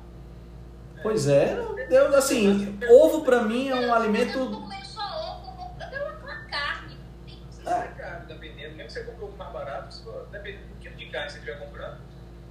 Pois 1.03 1.27
é, 1.29 1.55
eu, 1.91 2.15
assim, 2.17 2.79
ovo 2.89 3.25
pra 3.25 3.43
mim 3.43 3.69
é 3.71 3.75
um 3.75 3.79
Eu 3.79 3.83
não 3.83 3.89
tô 3.89 3.95
alimento. 3.95 4.39
comendo 4.51 4.87
só 4.87 5.01
ovo, 5.01 5.73
eu 5.81 5.85
eu 5.85 5.91
quero 5.91 6.19
uma 6.25 6.45
carne. 6.45 6.97
Tem 7.27 7.37
que 7.45 7.55
ser 7.55 7.69
É 7.69 7.89
caro, 7.99 8.27
dependendo. 8.27 8.77
Mesmo 8.77 8.87
que 8.87 8.93
você 8.93 9.05
comprou 9.05 9.33
mais 9.37 9.53
barato, 9.53 10.27
dependendo 10.31 10.69
do 10.69 10.75
quilo 10.77 10.95
de 10.97 11.07
carne 11.11 11.27
que 11.27 11.33
você 11.33 11.39
estiver 11.39 11.59
comprando, 11.59 12.01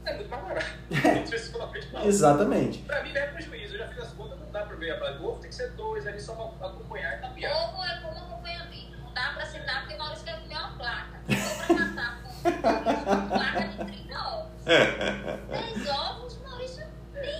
é 0.05 0.13
muito 0.15 0.29
mais 0.29 0.43
barato. 0.43 0.67
Falando. 1.99 2.07
Exatamente. 2.07 2.79
Pra 2.79 3.03
mim, 3.03 3.13
não 3.13 3.21
é 3.21 3.27
prejuízo. 3.27 3.75
Eu 3.75 3.79
já 3.79 3.87
fiz 3.87 3.99
as 3.99 4.09
contas, 4.13 4.39
não 4.39 4.51
dá 4.51 4.61
pra 4.63 4.75
ver 4.75 4.91
a 4.91 4.99
base 4.99 5.17
do 5.17 5.27
ovo, 5.27 5.39
tem 5.39 5.49
que 5.49 5.55
ser 5.55 5.71
dois 5.71 6.05
ali 6.07 6.19
só 6.19 6.33
pra 6.33 6.67
acompanhar 6.67 7.17
e 7.17 7.21
tapear. 7.21 7.51
Ovo 7.51 7.83
é 7.83 7.99
como 8.01 8.17
acompanhamento. 8.17 8.97
Não 9.03 9.13
dá 9.13 9.33
pra 9.33 9.45
sentar 9.45 9.81
porque 9.81 9.97
Maurício 9.97 10.25
quer 10.25 10.39
comer 10.41 10.55
uma 10.55 10.77
placa. 10.77 11.19
Se 11.27 11.35
for 11.35 11.75
pra 11.75 11.85
matar 11.85 12.21
com 13.03 13.11
uma 13.11 13.27
placa 13.27 13.67
de 13.67 13.77
30 13.85 14.19
ovos. 14.19 14.65
10 14.65 15.89
ovos, 15.89 16.39
Maurício. 16.43 16.83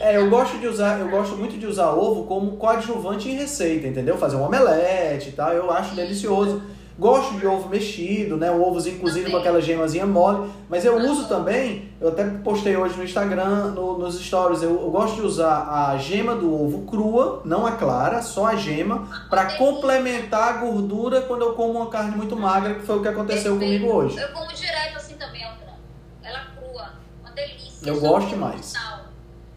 É, 0.02 0.18
eu 0.18 0.30
gosto 0.30 0.58
de 0.60 0.68
usar, 0.68 1.00
eu 1.00 1.10
gosto 1.10 1.36
muito 1.38 1.58
de 1.58 1.66
usar 1.66 1.92
ovo 1.92 2.26
como 2.26 2.58
coadjuvante 2.58 3.30
em 3.30 3.36
receita, 3.36 3.88
entendeu? 3.88 4.18
Fazer 4.18 4.36
um 4.36 4.44
omelete 4.44 5.30
e 5.30 5.32
tal, 5.32 5.54
eu 5.54 5.72
acho 5.72 5.96
delicioso. 5.96 6.62
Gosto 7.00 7.36
de 7.40 7.48
ovo 7.48 7.70
mexido, 7.70 8.36
né? 8.36 8.52
Um 8.52 8.62
ovozinho 8.62 9.00
cozido 9.00 9.32
com 9.32 9.38
aquela 9.38 9.62
gemazinha 9.62 10.06
mole. 10.06 10.52
Mas 10.68 10.84
eu 10.84 10.98
uso 10.98 11.30
também, 11.30 11.90
eu 12.02 12.10
até 12.10 12.26
postei 12.26 12.76
hoje 12.76 12.98
no 12.98 13.04
Instagram, 13.06 13.68
no- 13.72 13.98
nos 13.98 14.20
stories, 14.20 14.62
eu, 14.62 14.72
eu 14.82 14.92
gosto 14.92 15.16
de 15.16 15.22
usar 15.22 15.70
a 15.70 15.98
gema 15.98 16.36
do 16.36 16.54
ovo 16.54 16.86
crua, 16.86 17.42
não 17.46 17.66
a 17.66 17.72
clara, 17.72 18.22
só 18.22 18.48
a 18.48 18.56
gema, 18.58 19.08
para 19.30 19.56
complementar 19.58 20.50
a 20.50 20.54
gordura 20.58 21.22
quando 21.22 21.44
eu 21.44 21.54
como 21.54 21.80
uma 21.80 21.90
carne 21.90 22.16
muito 22.18 22.36
magra, 22.36 22.76
que 22.76 22.82
foi 22.82 22.98
o 22.98 23.02
que 23.02 23.08
aconteceu 23.08 23.58
Perfeito. 23.58 23.82
comigo 23.82 23.98
hoje. 23.98 24.18
Eu 24.20 24.28
como 24.34 24.52
direto 24.54 24.98
assim 24.98 25.16
também, 25.16 25.44
Altran. 25.46 25.74
Ela 26.22 26.40
crua. 26.58 26.90
Uma 27.22 27.32
delícia. 27.32 27.88
Eu 27.90 27.96
Só 27.96 28.08
gosto 28.10 28.36
sal. 28.62 29.00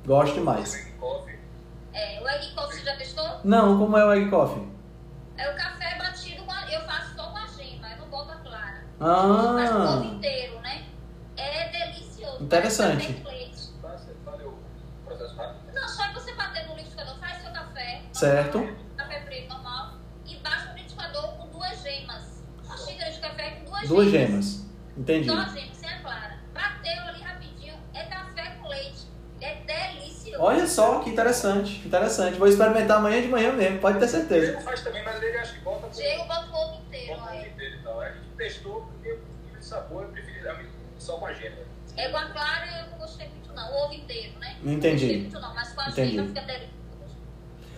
Gosto 0.07 0.35
demais. 0.35 0.75
Egg 0.75 0.93
coffee. 1.01 1.39
É, 1.93 2.21
o 2.23 2.29
egg 2.29 2.55
coffee 2.55 2.79
você 2.79 2.85
já 2.85 2.97
testou? 2.97 3.27
Não, 3.43 3.79
como 3.79 3.97
é 3.97 4.05
o 4.05 4.13
egg 4.13 4.31
coffee? 4.31 4.63
É 5.37 5.51
o 5.51 5.57
café 5.57 5.99
batido 5.99 6.43
com 6.45 6.53
a, 6.53 6.71
Eu 6.73 6.83
faço 6.83 7.15
só 7.17 7.25
com 7.31 7.37
a 7.37 7.47
gema, 7.47 7.89
eu 7.91 7.99
não 7.99 8.09
boto 8.09 8.31
a 8.33 8.37
Eu 9.03 9.59
faço 9.59 9.75
o 9.75 9.83
ovo 9.83 10.03
Ah, 10.03 10.15
inteiro, 10.15 10.61
né? 10.61 10.85
É 11.37 11.69
delicioso. 11.69 12.43
Interessante. 12.45 13.11
O 13.11 13.15
rápido. 15.37 15.73
Não, 15.75 15.89
só 15.89 16.09
que 16.09 16.15
você 16.15 16.33
bater 16.35 16.67
no 16.69 16.75
liquidificador, 16.77 17.19
faz 17.19 17.43
seu 17.43 17.51
café. 17.53 18.03
Certo. 18.13 18.59
normal, 18.59 18.77
Café 18.97 19.21
preto 19.21 19.49
normal. 19.49 19.95
E 20.27 20.37
baixa 20.37 20.67
no 20.69 20.75
liquidificador 20.75 21.33
com 21.37 21.49
duas 21.49 21.83
gemas. 21.83 22.43
Uma 22.65 22.77
xícara 22.77 23.11
de 23.11 23.19
café 23.19 23.51
com 23.51 23.65
duas, 23.71 23.89
duas 23.89 24.11
gemas. 24.11 24.67
Entendi. 24.97 25.29
Só 25.29 25.37
a 25.39 25.49
gema, 25.49 25.75
sem 25.75 25.89
a 25.89 26.01
clara. 26.01 26.39
Bateu 26.55 27.03
ali 27.09 27.23
rapidinho. 27.23 27.75
É 27.95 28.05
café 28.05 28.51
com 28.61 28.69
leite. 28.69 29.07
É 29.41 29.55
delicioso. 29.57 30.32
Olha 30.45 30.67
só 30.67 30.99
que 30.99 31.11
interessante, 31.11 31.79
que 31.79 31.87
interessante. 31.87 32.37
Vou 32.37 32.49
experimentar 32.49 32.97
amanhã 32.97 33.23
de 33.23 33.29
manhã 33.29 33.53
mesmo, 33.53 33.79
pode 33.79 34.01
ter 34.01 34.07
O 34.07 34.09
certeza. 34.09 34.47
Diego 34.47 34.61
faz 34.63 34.81
também, 34.83 35.05
mas 35.05 35.23
ele 35.23 35.39
acho 35.39 35.55
que 35.55 35.61
bota 35.61 35.87
com 35.87 35.91
Diego 35.93 36.25
bota 36.25 36.47
o 36.51 36.55
ovo 36.57 36.83
inteiro. 36.89 37.15
bota 37.15 37.23
o 37.33 37.37
ovo 37.37 37.47
inteiro 37.47 37.77
e 37.77 37.83
tal. 37.85 38.01
A 38.01 38.09
gente 38.09 38.27
testou 38.37 38.81
porque 38.81 39.13
o 39.13 39.21
nível 39.45 39.59
de 39.61 39.65
sabor 39.65 40.03
eu 40.03 40.09
preferi 40.09 40.49
a 40.49 40.55
mim 40.55 40.67
só 40.99 41.17
com 41.17 41.27
a 41.27 41.33
gema. 41.33 41.57
É 41.97 42.09
com 42.09 42.17
a 42.17 42.25
clara 42.31 42.67
eu 42.67 42.91
não 42.91 42.99
gostei 42.99 43.29
muito 43.29 43.53
não. 43.55 43.73
O 43.73 43.85
ovo 43.85 43.95
inteiro, 43.95 44.33
né? 44.41 44.57
Entendi. 44.65 45.07
Não 45.07 45.13
gostei 45.15 45.21
muito 45.21 45.41
não, 45.41 45.55
mas 45.55 45.73
com 45.75 45.81
a 45.81 45.89
Entendi. 45.91 46.17
gema 46.17 46.27
fica 46.27 46.41
delicioso. 46.41 46.73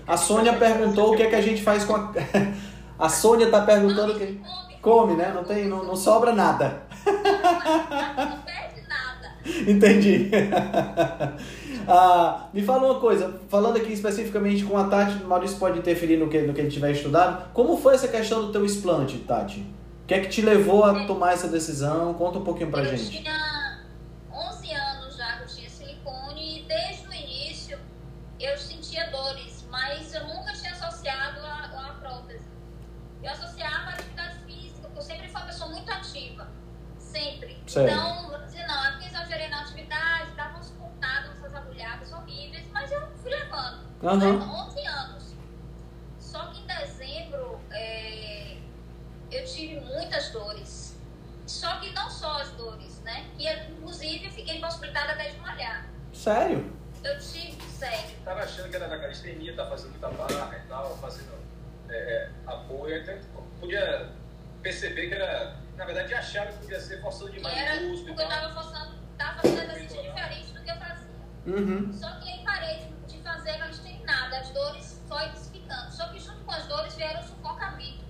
A 0.07 0.17
Sônia 0.17 0.53
perguntou 0.55 1.12
o 1.12 1.17
que 1.19 1.23
é 1.23 1.29
que 1.29 1.37
a 1.37 1.43
gente 1.43 1.62
faz 1.62 1.85
com 1.85 1.97
a. 1.97 2.12
A 2.97 3.09
Sônia 3.11 3.51
tá 3.51 3.61
perguntando 3.61 4.15
o 4.15 4.19
que. 4.19 4.37
Come, 4.37 4.77
Come, 4.81 5.17
né? 5.17 5.33
Não, 5.35 5.45
tem, 5.45 5.67
não, 5.67 5.85
não 5.85 5.97
sobra 5.97 6.33
nada. 6.33 6.85
Não 7.05 8.39
perde 8.43 8.89
nada. 8.89 9.33
Entendi. 9.69 10.31
Ah, 11.89 12.49
me 12.53 12.62
fala 12.62 12.91
uma 12.91 13.01
coisa, 13.01 13.41
falando 13.49 13.76
aqui 13.76 13.93
especificamente 13.93 14.64
com 14.64 14.76
a 14.78 14.85
Tati, 14.85 15.22
o 15.22 15.26
Maurício 15.26 15.59
pode 15.59 15.78
interferir 15.78 16.16
no 16.16 16.28
que, 16.28 16.41
no 16.43 16.53
que 16.55 16.61
ele 16.61 16.70
tiver 16.70 16.93
estudado. 16.93 17.53
Como 17.53 17.76
foi 17.76 17.95
essa 17.95 18.09
questão 18.09 18.47
do 18.47 18.53
teu 18.53 18.64
explante, 18.64 19.18
Tati? 19.18 19.61
O 19.61 20.07
que 20.07 20.14
é 20.14 20.20
que 20.20 20.28
te 20.28 20.43
levou 20.43 20.85
a 20.85 21.07
tomar 21.07 21.32
essa 21.32 21.49
decisão? 21.49 22.12
Conta 22.14 22.39
um 22.39 22.45
pouquinho 22.45 22.70
pra 22.70 22.82
eu 22.82 22.97
gente. 22.97 23.22
tinha 23.22 23.80
11 24.30 24.72
anos 24.72 25.16
já 25.16 25.37
que 25.39 25.43
eu 25.45 25.47
tinha 25.47 25.70
silicone 25.70 26.61
e 26.61 26.62
desde 26.64 27.09
o 27.09 27.12
início 27.12 27.78
eu 28.39 28.59
sentia 28.59 29.11
dores, 29.11 29.64
mas 29.70 30.12
eu 30.12 30.26
nunca 30.26 30.53
tinha 30.53 30.72
associado 30.72 31.41
a, 31.41 31.89
a 31.89 31.93
prótese. 32.01 32.45
Eu 33.22 33.30
associava 33.30 33.91
a 33.91 33.95
atividade 33.95 34.39
física, 34.47 34.82
porque 34.82 34.99
eu 34.99 35.03
sempre 35.03 35.28
fui 35.28 35.41
uma 35.41 35.47
pessoa 35.47 35.70
muito 35.70 35.91
ativa. 35.91 36.49
Sempre. 36.99 37.57
Certo. 37.66 37.91
Então, 37.91 38.24
levando. 44.05 44.43
Aham. 44.43 44.67
11 44.69 44.87
anos. 44.87 45.35
Só 46.21 46.47
que 46.47 46.61
em 46.61 46.67
dezembro 46.67 47.61
é, 47.71 48.57
eu 49.31 49.45
tive 49.45 49.81
muitas 49.81 50.31
dores. 50.31 50.97
Só 51.47 51.79
que 51.81 51.91
não 51.93 52.11
só 52.11 52.41
as 52.41 52.51
dores, 52.53 53.01
né? 53.03 53.27
Que 53.37 53.49
inclusive 53.71 54.27
eu 54.27 54.31
fiquei 54.33 54.57
impossibilitada 54.59 55.13
até 55.13 55.31
de 55.31 55.39
malhar. 55.39 55.87
Sério? 56.13 56.73
Eu 57.03 57.19
tive, 57.19 57.61
sério. 57.71 58.17
Tava 58.25 58.41
achando 58.43 58.71
que 58.71 58.77
era 58.77 58.89
da 58.89 58.99
calistenia, 58.99 59.55
tá 59.55 59.67
fazendo 59.67 59.91
muita 59.91 60.09
barra 60.11 60.57
e 60.57 60.69
tal, 60.69 60.97
fazendo 60.99 61.33
é, 61.91 62.31
apoio. 62.47 63.03
Até 63.03 63.21
podia 63.61 64.11
perceber 64.63 65.09
que 65.09 65.15
era, 65.15 65.57
na 65.77 65.85
verdade, 65.85 66.15
achava 66.15 66.51
que 66.53 66.59
podia 66.61 66.81
ser 66.81 67.01
forçando 67.03 67.31
demais 67.33 67.55
era 67.57 67.77
e 67.83 68.05
porque 68.05 68.23
eu 68.23 68.29
tava 68.29 68.55
forçando, 68.55 68.95
tava 69.19 69.41
fazendo 69.43 69.71
exercício 69.73 70.03
diferente 70.03 70.53
do 70.53 70.63
que 70.63 70.71
eu 70.71 70.77
fazia. 70.77 71.09
Uhum. 71.47 71.93
Só 71.93 72.11
que 72.21 72.29
aí 72.31 72.43
parei 72.43 72.79
de- 72.79 73.04
as 74.45 74.51
dores 74.51 75.01
só 75.09 75.25
intensificando. 75.27 75.93
Só 75.93 76.09
que 76.09 76.19
junto 76.19 76.45
com 76.45 76.53
as 76.53 76.67
dores 76.67 76.95
vieram 76.95 77.21
o 77.21 77.25
sufocamento. 77.25 78.05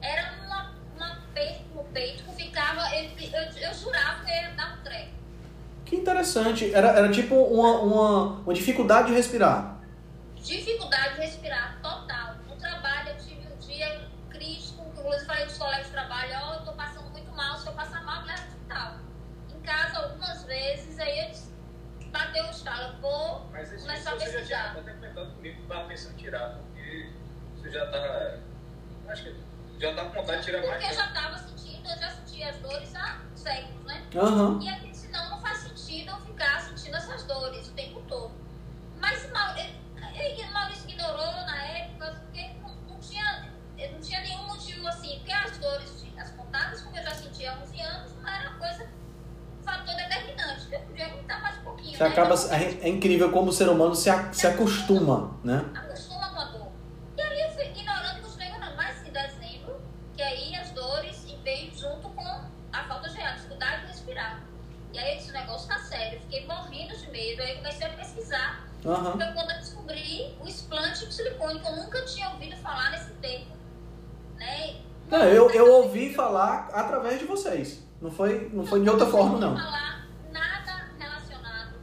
Era 0.00 0.32
uma, 0.44 0.72
uma 0.96 1.18
peito 1.34 1.64
no 1.74 1.84
peito 1.84 2.24
que 2.24 2.32
ficava, 2.44 2.94
eu, 2.96 3.04
eu, 3.04 3.68
eu 3.68 3.74
jurava 3.74 4.24
que 4.24 4.30
ia 4.30 4.50
dar 4.52 4.78
um 4.78 4.82
treco. 4.82 5.12
Que 5.84 5.96
interessante. 5.96 6.74
Era, 6.74 6.88
era 6.88 7.10
tipo 7.10 7.34
uma, 7.34 7.80
uma, 7.80 8.22
uma 8.40 8.54
dificuldade 8.54 9.08
de 9.08 9.14
respirar. 9.14 9.80
Dificuldade 10.36 11.14
de 11.14 11.20
respirar 11.20 11.78
total. 11.82 12.36
No 12.48 12.56
trabalho 12.56 13.10
eu 13.10 13.16
tive 13.18 13.46
um 13.46 13.56
dia 13.58 14.08
crítico, 14.30 14.82
que 14.90 15.00
inclusive 15.00 15.26
falei 15.26 15.44
dos 15.46 15.58
colegas 15.58 15.86
de 15.86 15.92
trabalho, 15.92 16.32
ó, 16.42 16.54
eu 16.54 16.64
tô 16.64 16.72
passando 16.72 17.10
muito 17.10 17.30
mal, 17.32 17.56
se 17.58 17.66
eu 17.66 17.72
passar 17.74 18.02
mal, 18.04 18.22
me 18.22 18.28
leva 18.28 18.42
pro 18.42 18.50
hospital. 18.50 18.96
Em 19.54 19.60
casa 19.60 19.98
algumas 19.98 20.44
vezes, 20.44 20.98
aí 20.98 21.20
eu 21.20 21.30
disse, 21.30 21.52
bateu 22.10 22.44
o 22.44 22.50
estalo, 22.50 22.94
eu 22.94 23.00
vou 23.00 23.46
Mas 23.52 23.72
esse 23.72 23.86
começar 23.86 24.12
a 24.12 24.14
você 24.14 24.24
já 24.24 24.30
tinha 24.30 24.38
pesquisar. 24.40 24.78
até 24.78 24.92
comentado 24.92 25.34
comigo 25.34 25.60
que 25.62 25.68
tava 25.68 25.88
pensando 25.88 26.12
em 26.12 26.16
tirar, 26.16 26.58
porque 26.58 27.10
você 27.56 27.61
já 27.72 27.86
tá. 27.86 28.36
Acho 29.08 29.22
que 29.24 29.34
já 29.80 29.94
tá 29.94 30.04
com 30.04 30.12
vontade 30.20 30.38
de 30.38 30.44
tirar 30.44 30.60
Porque 30.60 30.74
eu 30.76 30.80
mais. 30.80 30.96
já 30.96 31.06
estava 31.06 31.38
sentindo, 31.38 31.88
eu 31.88 31.98
já 31.98 32.10
sentia 32.10 32.50
as 32.50 32.56
dores 32.58 32.94
há 32.94 33.18
séculos, 33.34 33.84
né? 33.84 34.02
Aham. 34.16 34.58
E 34.62 34.68
aí, 34.68 34.94
senão 34.94 35.30
não 35.30 35.40
faz 35.40 35.58
sentido 35.58 36.10
eu 36.10 36.16
ficar 36.20 36.60
sentindo 36.60 36.96
essas 36.96 37.24
dores 37.24 37.68
o 37.68 37.72
tempo 37.72 38.00
todo. 38.08 38.32
Mas 39.00 39.24
ele- 39.56 39.82
Maurício 40.52 40.88
ignorou 40.88 41.32
na 41.32 41.64
época, 41.66 42.12
porque 42.20 42.48
não, 42.62 42.74
não 42.88 43.00
tinha, 43.00 43.50
não 43.92 44.00
tinha 44.00 44.20
nenhum 44.20 44.46
motivo 44.46 44.86
assim, 44.86 45.16
porque 45.18 45.32
as 45.32 45.58
dores, 45.58 46.04
as 46.18 46.30
pontadas, 46.30 46.82
como 46.82 46.96
eu 46.96 47.02
já 47.02 47.14
sentia 47.14 47.52
há 47.52 47.56
11 47.62 47.80
anos, 47.80 48.12
não 48.16 48.28
era 48.28 48.50
uma 48.50 48.58
coisa, 48.58 48.84
um 48.84 49.62
fator 49.64 49.94
determinante. 49.96 50.72
Eu 50.72 50.80
podia 50.80 51.06
aguentar 51.06 51.42
mais 51.42 51.58
um 51.58 51.62
pouquinho. 51.62 51.96
Você 51.96 52.04
né? 52.04 52.10
acaba, 52.10 52.34
Então, 52.34 52.52
é 52.82 52.88
incrível 52.88 53.32
como 53.32 53.48
o 53.48 53.52
ser 53.52 53.68
humano 53.68 53.94
se, 53.94 54.08
a- 54.10 54.32
se 54.32 54.46
acostuma, 54.46 55.36
né? 55.42 55.64
acostuma 55.74 56.30
com 56.30 56.38
a 56.40 56.44
dor. 56.44 56.72
E 57.16 57.20
aí 57.22 57.40
eu 57.42 57.50
fui 57.50 57.64
ignorando, 57.66 58.20
continuei 58.22 58.48
ignorando. 58.48 58.76
Mas 58.76 59.06
em 59.06 59.10
dezembro, 59.10 59.82
que 60.14 60.22
aí 60.22 60.54
as 60.56 60.70
dores 60.70 61.24
e 61.28 61.36
veio 61.36 61.74
junto 61.74 62.08
com 62.10 62.26
a 62.72 62.84
falta 62.84 63.08
de 63.08 63.20
ar, 63.20 63.34
dificuldade 63.34 63.82
de 63.82 63.86
respirar. 63.88 64.42
E 64.92 64.98
aí 64.98 65.12
eu 65.12 65.16
disse, 65.18 65.30
o 65.30 65.34
negócio 65.34 65.68
tá 65.68 65.78
sério. 65.78 66.18
Eu 66.18 66.20
fiquei 66.22 66.46
morrendo 66.46 66.96
de 66.96 67.10
medo. 67.10 67.42
Aí 67.42 67.50
eu 67.52 67.56
comecei 67.56 67.86
a 67.86 67.90
Aham. 68.84 69.12
Foi 69.12 69.26
quando 69.32 69.50
eu 69.50 69.58
descobri 69.58 70.36
o 70.40 70.48
explante 70.48 71.06
de 71.06 71.14
silicone, 71.14 71.60
que 71.60 71.66
eu 71.66 71.76
nunca 71.76 72.04
tinha 72.04 72.30
ouvido 72.30 72.56
falar 72.56 72.90
nesse 72.90 73.12
termo. 73.14 73.56
Né? 74.36 74.76
Não, 75.08 75.24
eu, 75.24 75.50
eu 75.50 75.72
ouvi 75.72 76.12
falar 76.12 76.70
através 76.72 77.20
de 77.20 77.26
vocês. 77.26 77.82
Não 78.00 78.10
foi, 78.10 78.50
não 78.52 78.66
foi 78.66 78.82
de 78.82 78.90
outra 78.90 79.06
forma, 79.06 79.38
não. 79.38 79.56
falar 79.56 80.08
nada 80.32 80.88
relacionado 80.98 81.74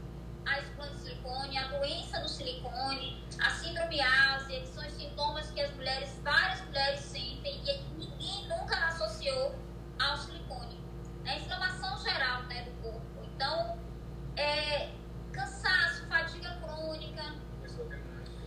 a 0.45 0.59
explante 0.59 0.95
de 0.95 0.99
silicone, 1.01 1.57
a 1.57 1.67
doença 1.67 2.19
do 2.19 2.27
silicone, 2.27 3.23
a 3.39 3.49
síndrome 3.51 4.01
ásia, 4.01 4.59
que 4.59 4.67
são 4.67 4.85
os 4.85 4.93
sintomas 4.93 5.49
que 5.51 5.61
as 5.61 5.73
mulheres, 5.75 6.19
várias 6.21 6.61
mulheres 6.65 6.99
sentem 6.99 7.61
e 7.65 7.81
ninguém 7.97 8.49
nunca 8.49 8.75
associou 8.87 9.55
ao 9.97 10.17
silicone. 10.17 10.77
É 11.25 11.37
inflamação 11.37 11.97
geral 12.03 12.43
né, 12.43 12.63
do 12.63 12.71
corpo. 12.81 13.01
Então, 13.35 13.77
é, 14.35 14.89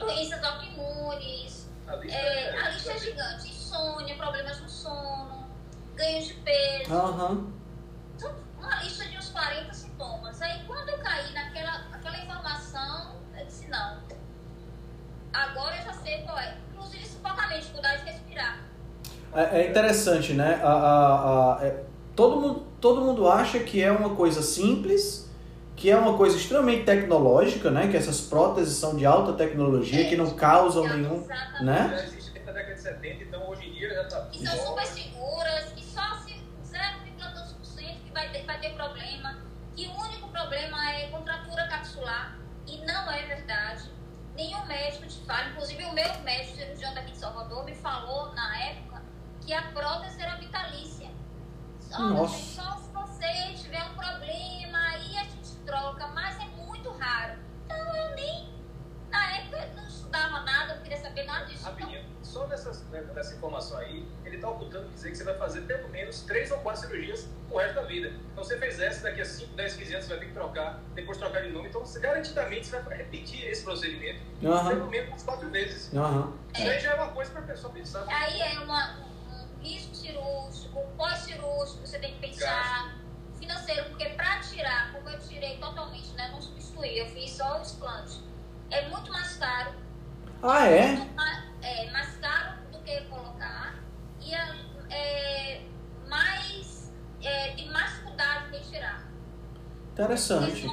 doenças 0.03 0.43
autoimunes, 0.43 1.69
a 1.87 1.97
lista 1.97 2.19
é, 2.19 2.45
é, 2.45 2.61
a 2.61 2.71
lista 2.71 2.93
é 2.93 2.99
gigante, 2.99 3.45
né? 3.45 3.49
insônia, 3.49 4.17
problemas 4.17 4.61
no 4.61 4.69
sono, 4.69 5.47
ganhos 5.95 6.27
de 6.27 6.35
peso. 6.35 6.93
Uhum. 6.93 7.53
Uma 8.59 8.83
lista 8.83 9.05
de 9.07 9.19
uns 9.19 9.31
40 9.31 9.75
sintomas. 9.75 10.41
Aí 10.41 10.65
quando 10.67 10.89
eu 10.89 10.99
caí 10.99 11.33
naquela 11.33 11.87
aquela 11.93 12.19
informação, 12.19 13.17
eu 13.37 13.45
disse, 13.45 13.69
não. 13.69 13.99
Agora 15.33 15.77
eu 15.77 15.83
já 15.83 15.93
sei 15.95 16.23
qual 16.23 16.39
é. 16.39 16.57
Inclusive 16.73 17.07
suportamento, 17.07 17.61
dificuldade 17.61 18.05
de 18.05 18.11
respirar. 18.11 18.61
É, 19.35 19.61
é, 19.61 19.71
interessante, 19.71 20.35
né? 20.35 20.61
A, 20.63 20.73
a, 20.73 21.59
a, 21.59 21.67
é, 21.67 21.85
todo, 22.15 22.41
mundo, 22.41 22.67
todo 22.81 23.01
mundo 23.01 23.29
acha 23.29 23.59
que 23.61 23.83
é 23.83 23.91
uma 23.91 24.15
coisa 24.15 24.43
simples 24.43 25.32
que 25.83 25.91
é 25.91 25.97
uma 25.97 26.17
coisa 26.17 26.37
extremamente 26.37 26.85
tecnológica, 26.85 27.69
né? 27.69 27.89
Que 27.89 27.97
essas 27.97 28.21
próteses 28.21 28.77
são 28.77 28.95
de 28.95 29.05
alta 29.05 29.33
tecnologia, 29.33 30.07
É, 30.07 30.09
que 30.09 30.17
não 30.17 30.31
causam 30.31 30.85
Exatamente. 30.85 31.09
nenhum, 31.09 31.27
né? 31.67 31.89
Já 31.91 32.05
existe 32.05 32.31
desde 32.31 32.51
a 32.51 32.53
década 32.53 32.75
de 32.77 32.81
70, 32.81 33.25
então 33.25 33.51
hoje 33.51 33.69
em 33.69 33.73
dia 33.73 33.93
já 33.93 34.05
tá. 34.05 34.29
E 34.33 34.47
são 34.47 34.57
super 34.65 34.87
seguras, 34.87 35.73
que 35.75 35.85
só 35.85 36.19
se 36.19 36.35
0,2% 36.71 37.97
que 38.05 38.13
vai 38.13 38.31
ter, 38.31 38.45
vai 38.45 38.61
ter 38.61 38.71
problema, 38.75 39.39
que 39.75 39.89
o 39.89 40.01
único 40.03 40.29
problema 40.29 40.93
é 40.93 41.09
contratura 41.09 41.67
capsular, 41.67 42.39
e 42.69 42.79
não 42.87 43.11
é 43.11 43.23
verdade. 43.27 43.91
Nenhum 44.37 44.65
médico 44.67 45.09
te 45.09 45.19
fala, 45.27 45.49
inclusive 45.49 45.85
o 45.85 45.93
meu 45.93 46.15
médico 46.21 46.59
cirurgião 46.59 46.95
daqui 46.95 47.11
de 47.11 47.19
Salvador 47.19 47.65
me 47.65 47.75
falou 47.75 48.33
na 48.35 48.57
época 48.67 49.03
que 49.45 49.53
a 49.53 49.63
prótese 49.63 50.23
era 50.23 50.37
vitalícia. 50.37 51.11
Olha, 51.93 52.07
Nossa. 52.07 52.37
gente, 52.37 52.55
só 52.55 52.77
se 52.77 52.93
você 52.93 53.53
tiver 53.61 53.83
um 53.83 53.95
problema, 53.95 54.79
aí 54.79 55.17
a 55.19 55.25
gente 55.25 55.42
troca, 55.65 56.07
mas 56.09 56.39
é 56.41 56.47
muito 56.47 56.91
raro. 56.93 57.39
Então 57.65 57.97
eu 57.97 58.15
nem, 58.15 58.49
na 59.11 59.37
época, 59.37 59.59
eu 59.59 59.77
não 59.77 59.87
estudava 59.87 60.41
nada, 60.41 60.75
não 60.75 60.83
queria 60.83 60.99
saber 60.99 61.25
nada 61.25 61.45
disso. 61.47 61.61
Então, 61.61 61.73
Rapidinho, 61.73 62.05
só 62.23 62.47
nessas, 62.47 62.83
né, 62.89 63.03
nessa 63.15 63.35
informação 63.35 63.79
aí, 63.79 64.07
ele 64.25 64.39
tá 64.39 64.49
ocultando 64.49 64.89
dizer 64.89 65.11
que 65.11 65.17
você 65.17 65.25
vai 65.25 65.37
fazer 65.37 65.63
pelo 65.63 65.89
menos 65.89 66.23
3 66.23 66.51
ou 66.51 66.59
4 66.59 66.81
cirurgias 66.83 67.29
o 67.51 67.59
resto 67.59 67.75
da 67.75 67.83
vida. 67.83 68.09
Então 68.33 68.43
você 68.43 68.59
fez 68.59 68.81
essa, 68.81 69.03
daqui 69.03 69.21
a 69.21 69.25
5, 69.25 69.55
10, 69.55 69.75
15 69.75 69.93
anos 69.95 70.07
você 70.07 70.11
vai 70.11 70.21
ter 70.21 70.27
que 70.27 70.33
trocar, 70.33 70.81
depois 70.95 71.19
trocar 71.19 71.43
de 71.43 71.51
nome. 71.51 71.69
Então 71.69 71.83
você, 71.83 72.01
garantidamente 72.01 72.67
você 72.67 72.81
vai 72.81 72.97
repetir 72.97 73.47
esse 73.47 73.63
procedimento 73.63 74.21
Aham. 74.45 74.69
pelo 74.69 74.91
menos 74.91 75.09
umas 75.09 75.23
4 75.23 75.51
vezes. 75.51 75.95
Aham. 75.95 76.33
Isso 76.55 76.69
aí 76.69 76.81
já 76.81 76.93
é 76.93 76.95
uma 76.95 77.13
coisa 77.13 77.31
para 77.31 77.43
a 77.43 77.45
pessoa 77.45 77.73
pensar. 77.73 78.07
Aí 78.09 78.41
é 78.41 78.61
uma, 78.61 78.97
um, 78.99 79.59
um 79.59 79.63
risco 79.63 79.95
cirúrgico, 79.95 80.79
um 80.81 80.97
pós-cirúrgico, 80.97 81.87
você 81.87 81.99
tem 81.99 82.15
que 82.15 82.21
pensar. 82.21 83.02
Financeiro, 83.53 83.85
porque 83.91 84.09
para 84.11 84.39
tirar, 84.41 84.93
como 84.93 85.09
eu 85.11 85.19
tirei 85.19 85.59
totalmente, 85.59 86.09
né, 86.15 86.29
não 86.33 86.41
substituí, 86.41 86.99
eu 86.99 87.07
fiz 87.11 87.33
só 87.33 87.59
o 87.59 87.63
explante, 87.63 88.23
é 88.71 88.89
muito 88.89 89.13
mais 89.13 89.37
caro. 89.37 89.75
Ah, 90.43 90.67
é? 90.67 90.97
mais- 91.15 91.43
É 91.63 91.91
mais 91.91 92.17
caro 92.17 92.57
do 92.73 92.79
que 92.81 93.01
colocar 93.03 93.75
e 94.21 94.35
é, 94.35 94.57
é 94.91 95.63
mais, 96.09 96.91
é, 97.23 97.53
tem 97.53 97.71
mais 97.71 97.91
dificuldade 97.91 98.51
de 98.51 98.69
tirar. 98.71 99.07
Interessante. 99.93 100.67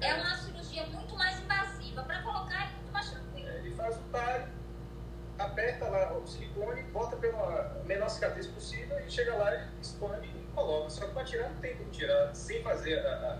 É 0.00 0.14
uma 0.14 0.34
cirurgia 0.36 0.86
muito 0.86 1.14
mais 1.16 1.38
invasiva. 1.40 2.02
Para 2.04 2.22
colocar 2.22 2.62
é 2.64 2.70
muito 2.76 2.92
mais 2.92 3.10
tranquilo. 3.10 3.46
É, 3.48 3.56
Ele 3.58 3.74
faz 3.74 3.96
o 3.96 4.02
talho, 4.10 4.48
aperta 5.38 5.86
lá 5.88 6.12
o 6.14 6.26
silicone, 6.26 6.82
bota 6.84 7.16
pela 7.16 7.82
menor 7.84 8.08
cicatriz 8.08 8.46
possível 8.46 8.98
e 9.06 9.10
chega 9.10 9.34
lá 9.34 9.54
e 9.54 9.68
expande 9.82 10.32
coloca. 10.64 10.90
Só 10.90 11.06
que 11.06 11.12
para 11.12 11.24
tirar 11.24 11.48
não 11.50 11.56
tem 11.56 11.76
como 11.76 11.90
tirar 11.90 12.34
sem 12.34 12.62
fazer 12.62 12.98
a. 13.06 13.38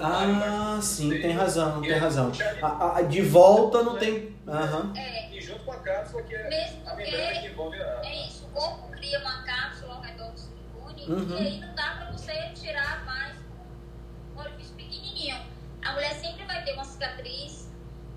a 0.00 0.76
Ah, 0.76 0.78
sim, 0.80 1.10
tem 1.10 1.32
razão, 1.32 1.80
tem 1.82 1.92
razão. 1.98 2.30
A, 2.62 2.98
a- 2.98 3.02
de 3.02 3.22
volta 3.22 3.82
não 3.82 3.96
tem. 3.98 4.34
Aham. 4.46 4.92
É, 4.96 5.30
e 5.34 5.40
junto 5.40 5.64
com 5.64 5.72
a 5.72 5.76
cápsula, 5.78 6.22
que 6.22 6.34
é 6.34 6.48
mesmo 6.48 6.88
a 6.88 6.94
membrana 6.94 7.40
que 7.40 7.46
envolve 7.48 7.80
a. 7.82 8.00
é 8.04 8.26
isso. 8.26 8.46
O 8.46 8.50
corpo 8.50 8.88
cria 8.90 9.18
uma 9.20 9.42
cápsula 9.42 9.94
ao 9.94 10.00
redor 10.02 10.30
do 10.32 10.38
silicone 10.38 11.06
Uhum. 11.08 11.36
e 11.38 11.46
aí 11.46 11.60
não 11.60 11.74
dá 11.74 11.96
para 11.98 12.12
você 12.12 12.32
tirar 12.54 13.04
mais 13.04 13.34
com 14.34 14.40
um 14.40 14.44
orifício 14.44 14.74
pequenininho. 14.76 15.36
A 15.84 15.92
mulher 15.92 16.14
sempre 16.14 16.44
vai 16.44 16.62
ter 16.64 16.72
uma 16.74 16.84
cicatriz 16.84 17.68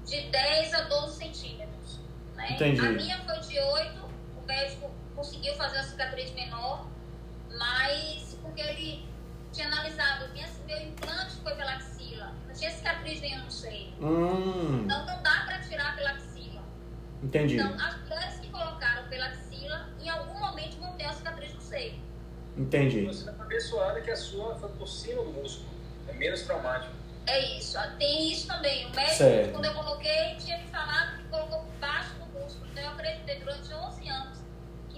de 0.06 0.22
10 0.30 0.74
a 0.74 0.82
12 0.84 1.18
centímetros. 1.18 2.00
Né? 2.36 2.52
Entendi. 2.52 2.80
A 2.86 2.92
minha 2.92 3.18
foi 3.26 3.40
de 3.40 3.60
8, 3.60 4.06
o 4.42 4.46
médico 4.46 4.92
conseguiu 5.16 5.54
fazer 5.56 5.78
uma 5.78 5.84
cicatriz 5.84 6.32
menor, 6.34 6.86
mas 7.58 8.27
porque 8.48 8.62
ele 8.62 9.06
tinha 9.52 9.68
analisado, 9.68 10.30
minha, 10.34 10.48
meu 10.68 10.82
implante 10.82 11.36
foi 11.44 11.56
pela 11.56 11.74
axila, 11.76 12.32
não 12.48 12.54
tinha 12.54 12.72
cicatriz 12.72 13.22
nenhuma 13.22 13.46
no 13.46 13.52
seio. 13.52 13.94
Hum, 14.02 14.84
Então 14.86 15.06
não 15.06 15.22
dá 15.24 15.44
para 15.46 15.60
tirar 15.60 15.96
pela 15.96 16.12
axila. 16.12 16.62
entendi. 17.24 17.56
Então, 17.56 17.74
as 17.86 17.98
mulheres 18.02 18.40
que 18.40 18.50
colocaram 18.50 19.08
pela 19.10 19.26
axila, 19.28 19.90
em 20.02 20.10
algum 20.10 20.40
momento 20.40 20.78
vão 20.80 20.94
ter 20.94 21.06
a 21.06 21.14
cicatriz 21.14 21.54
no 21.54 21.62
seio. 21.62 22.00
Entendi. 22.58 23.06
Você 23.06 23.30
está 23.30 23.44
abençoada 23.44 24.02
que 24.02 24.10
a 24.12 24.16
sua 24.16 24.56
foi 24.56 24.70
por 24.70 24.88
cima 24.88 25.24
do 25.24 25.32
músculo. 25.32 25.70
É 26.08 26.14
menos 26.14 26.42
traumático. 26.42 26.94
É 27.28 27.58
isso. 27.58 27.78
Tem 28.00 28.32
isso 28.32 28.48
também. 28.48 28.86
O 28.88 28.90
médico, 28.96 29.16
Certo. 29.18 29.52
quando 29.52 29.66
eu 29.66 29.74
coloquei, 29.74 30.36
tinha 30.40 30.58
me 30.58 30.68
falado 30.70 31.18
que 31.18 31.24
colocou 31.26 31.60
por 31.60 31.74
baixo 31.80 32.14
do 32.16 32.26
músculo. 32.40 32.66
Então, 32.72 32.84
eu 32.84 32.90
acreditei 32.92 33.40
durante 33.40 33.74
11 33.74 34.08
anos 34.10 34.40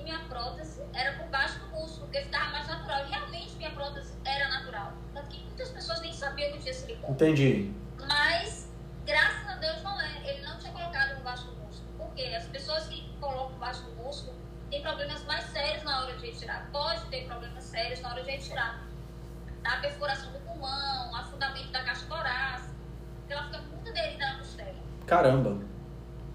minha 0.09 0.19
prótese 0.27 0.81
era 0.93 1.13
por 1.17 1.27
baixo 1.27 1.59
do 1.59 1.67
músculo, 1.67 2.07
porque 2.07 2.21
ficava 2.21 2.49
mais 2.51 2.67
natural. 2.67 3.05
Realmente, 3.05 3.55
minha 3.57 3.69
prótese 3.71 4.13
era 4.25 4.49
natural. 4.49 4.93
Tanto 5.13 5.29
que 5.29 5.43
muitas 5.43 5.69
pessoas 5.69 6.01
nem 6.01 6.11
sabiam 6.11 6.51
que 6.53 6.59
tinha 6.59 6.73
silicone. 6.73 7.13
Entendi. 7.13 7.73
Mas, 7.99 8.71
graças 9.05 9.47
a 9.47 9.55
Deus, 9.57 9.83
não 9.83 10.01
é. 10.01 10.27
Ele 10.27 10.41
não 10.41 10.57
tinha 10.57 10.73
colocado 10.73 11.15
por 11.15 11.23
baixo 11.23 11.45
do 11.45 11.55
músculo. 11.57 11.93
Porque 11.97 12.23
as 12.23 12.45
pessoas 12.45 12.87
que 12.87 13.07
colocam 13.19 13.51
por 13.51 13.59
baixo 13.59 13.83
do 13.83 13.91
músculo 14.03 14.35
têm 14.71 14.81
problemas 14.81 15.23
mais 15.25 15.45
sérios 15.45 15.83
na 15.83 16.01
hora 16.01 16.17
de 16.17 16.25
retirar. 16.25 16.67
Pode 16.71 17.05
ter 17.05 17.25
problemas 17.27 17.63
sérios 17.63 18.01
na 18.01 18.09
hora 18.09 18.23
de 18.23 18.31
retirar. 18.31 18.83
A 19.63 19.77
perfuração 19.77 20.31
do 20.31 20.39
pulmão, 20.39 21.15
afundamento 21.15 21.71
da 21.71 21.83
caixa 21.83 22.05
torácica. 22.07 22.73
Ela 23.29 23.43
fica 23.43 23.61
muito 23.61 23.89
aderida 23.89 24.25
na 24.25 24.37
costela. 24.39 24.75
Caramba. 25.05 25.63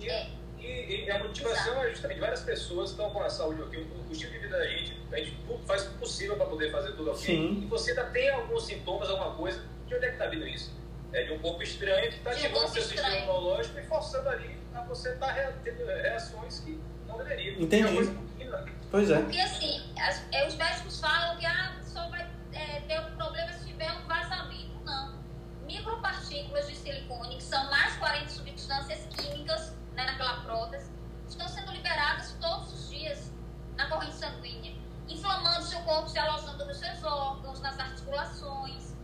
É. 0.01 0.44
e- 0.65 1.05
e 1.07 1.11
a 1.11 1.19
motivação 1.19 1.83
é 1.83 1.91
justamente 1.91 2.21
várias 2.21 2.41
pessoas 2.43 2.91
estão 2.91 3.11
com 3.11 3.23
a 3.23 3.29
saúde 3.31 3.63
ok, 3.63 3.79
o, 3.81 4.09
o 4.09 4.13
estilo 4.13 4.33
de 4.33 4.39
vida 4.39 4.57
da 4.59 4.67
gente, 4.67 4.97
a 5.13 5.17
gente 5.19 5.37
faz 5.67 5.87
o 5.87 5.91
possível 5.99 6.37
para 6.37 6.47
poder 6.47 6.71
fazer 6.71 6.93
tudo 6.93 7.11
ok. 7.11 7.21
Sim. 7.25 7.63
E 7.63 7.67
você 7.67 7.91
ainda 7.91 8.05
tem 8.07 8.31
alguns 8.31 8.65
sintomas, 8.67 9.09
alguma 9.11 9.35
coisa, 9.35 9.63
de 9.87 9.95
onde 9.95 10.05
é 10.05 10.09
que 10.09 10.15
está 10.15 10.27
vindo 10.27 10.47
isso? 10.47 10.73
É 11.13 11.23
de 11.25 11.33
um 11.33 11.39
corpo 11.39 11.63
estranho 11.63 12.11
que 12.11 12.17
está 12.17 12.31
um 12.31 12.33
ativando 12.33 12.69
seu 12.69 12.83
sistema 12.83 13.17
imunológico 13.17 13.79
e 13.79 13.83
forçando 13.85 14.29
ali 14.29 14.59
a 14.75 14.81
você 14.83 15.11
estar 15.13 15.35
tendo 15.63 15.85
reações 15.87 16.59
que 16.61 16.81
não 17.07 17.17
deveria. 17.19 17.53
Entendi. 17.53 18.11
Pequena. 18.37 18.65
Pois 18.91 19.11
é. 19.11 19.21
Porque 19.21 19.39
assim, 19.39 19.81
as- 20.01 20.23
é, 20.33 20.47
os 20.47 20.55
médicos 20.57 21.01
falam 21.01 21.37
que 21.39 21.47
ah, 21.47 21.77
só 21.85 22.09
vai 22.09 22.29
é, 22.53 22.81
ter 22.81 22.99
um 23.01 23.15
problema 23.17 23.53
se 23.53 23.67
tiver 23.69 23.93
um 23.93 24.07
vazamento. 24.09 24.75
Não. 24.85 25.15
Micropartículas 25.67 26.69
de 26.69 26.77
silicone, 26.77 27.37
que 27.37 27.43
são 27.43 27.63
mais 27.71 27.95
40 27.97 28.29
substâncias 28.29 29.07
químicas 29.17 29.73
né, 29.95 30.05
naquela 30.05 30.41
prótese, 30.41 30.91
estão 31.29 31.49
sendo 31.49 31.73
liberadas 31.73 32.37
todos 32.41 32.73
os 32.73 32.91
dias 32.91 33.33
na 33.77 33.89
corrente 33.89 34.15
sanguínea, 34.15 34.75
inflamando 35.09 35.65
seu 35.65 35.81
corpo, 35.81 36.09
se 36.09 36.19
alojando 36.19 36.65
nos 36.65 36.77
seus 36.77 37.03
órgãos, 37.03 37.61
nas 37.61 37.79
articulações. 37.79 38.95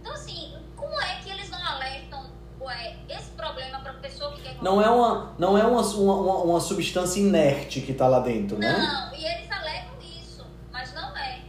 Então, 0.00 0.12
assim, 0.12 0.56
como 0.76 1.00
é 1.00 1.16
que 1.20 1.30
eles 1.30 1.50
não 1.50 1.64
alertam 1.64 2.38
ué, 2.60 2.96
esse 3.08 3.30
problema 3.32 3.80
para 3.80 3.92
a 3.92 3.94
pessoa 3.94 4.32
que 4.32 4.42
quer 4.42 4.56
Não 4.62 4.80
é 4.82 4.90
uma, 4.90 5.34
não 5.38 5.56
é 5.56 5.64
uma, 5.64 5.82
uma, 5.82 6.34
uma 6.42 6.60
substância 6.60 7.20
inerte 7.20 7.80
que 7.80 7.92
tá 7.92 8.06
lá 8.06 8.20
dentro, 8.20 8.58
né? 8.58 8.72
Não, 8.72 9.14
e 9.14 9.24
eles 9.24 9.50
alegam 9.50 9.94
isso, 10.00 10.44
mas 10.72 10.92
não 10.94 11.16
é. 11.16 11.42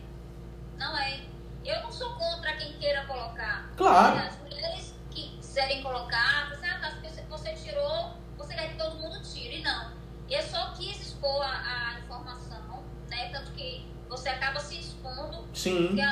Não 0.78 0.98
é. 0.98 1.20
Eu 1.66 1.82
não 1.82 1.92
sou 1.92 2.14
contra 2.14 2.54
quem 2.58 2.74
queira 2.74 3.06
colocar. 3.06 3.70
Claro. 3.76 4.20
As 4.20 4.38
mulheres 4.40 4.94
que 5.10 5.38
quiserem 5.38 5.82
colocar, 5.82 6.50
você, 6.50 6.66
ah, 6.66 6.80
tá, 6.80 6.94
você, 7.04 7.22
você 7.24 7.54
tirou, 7.54 8.14
você 8.38 8.54
quer 8.54 8.70
que 8.70 8.78
todo 8.78 8.96
mundo 8.98 9.22
tire. 9.22 9.62
Não. 9.62 9.92
Eu 10.30 10.42
só 10.44 10.74
quis 10.78 11.02
expor 11.02 11.42
a, 11.42 11.96
a 11.96 12.00
informação, 12.00 12.84
né? 13.10 13.30
Tanto 13.30 13.52
que 13.52 13.88
você 14.08 14.30
acaba 14.30 14.60
se 14.60 14.80
expondo, 14.80 15.46
Sim. 15.70 15.88
porque 15.88 16.02
é 16.02 16.06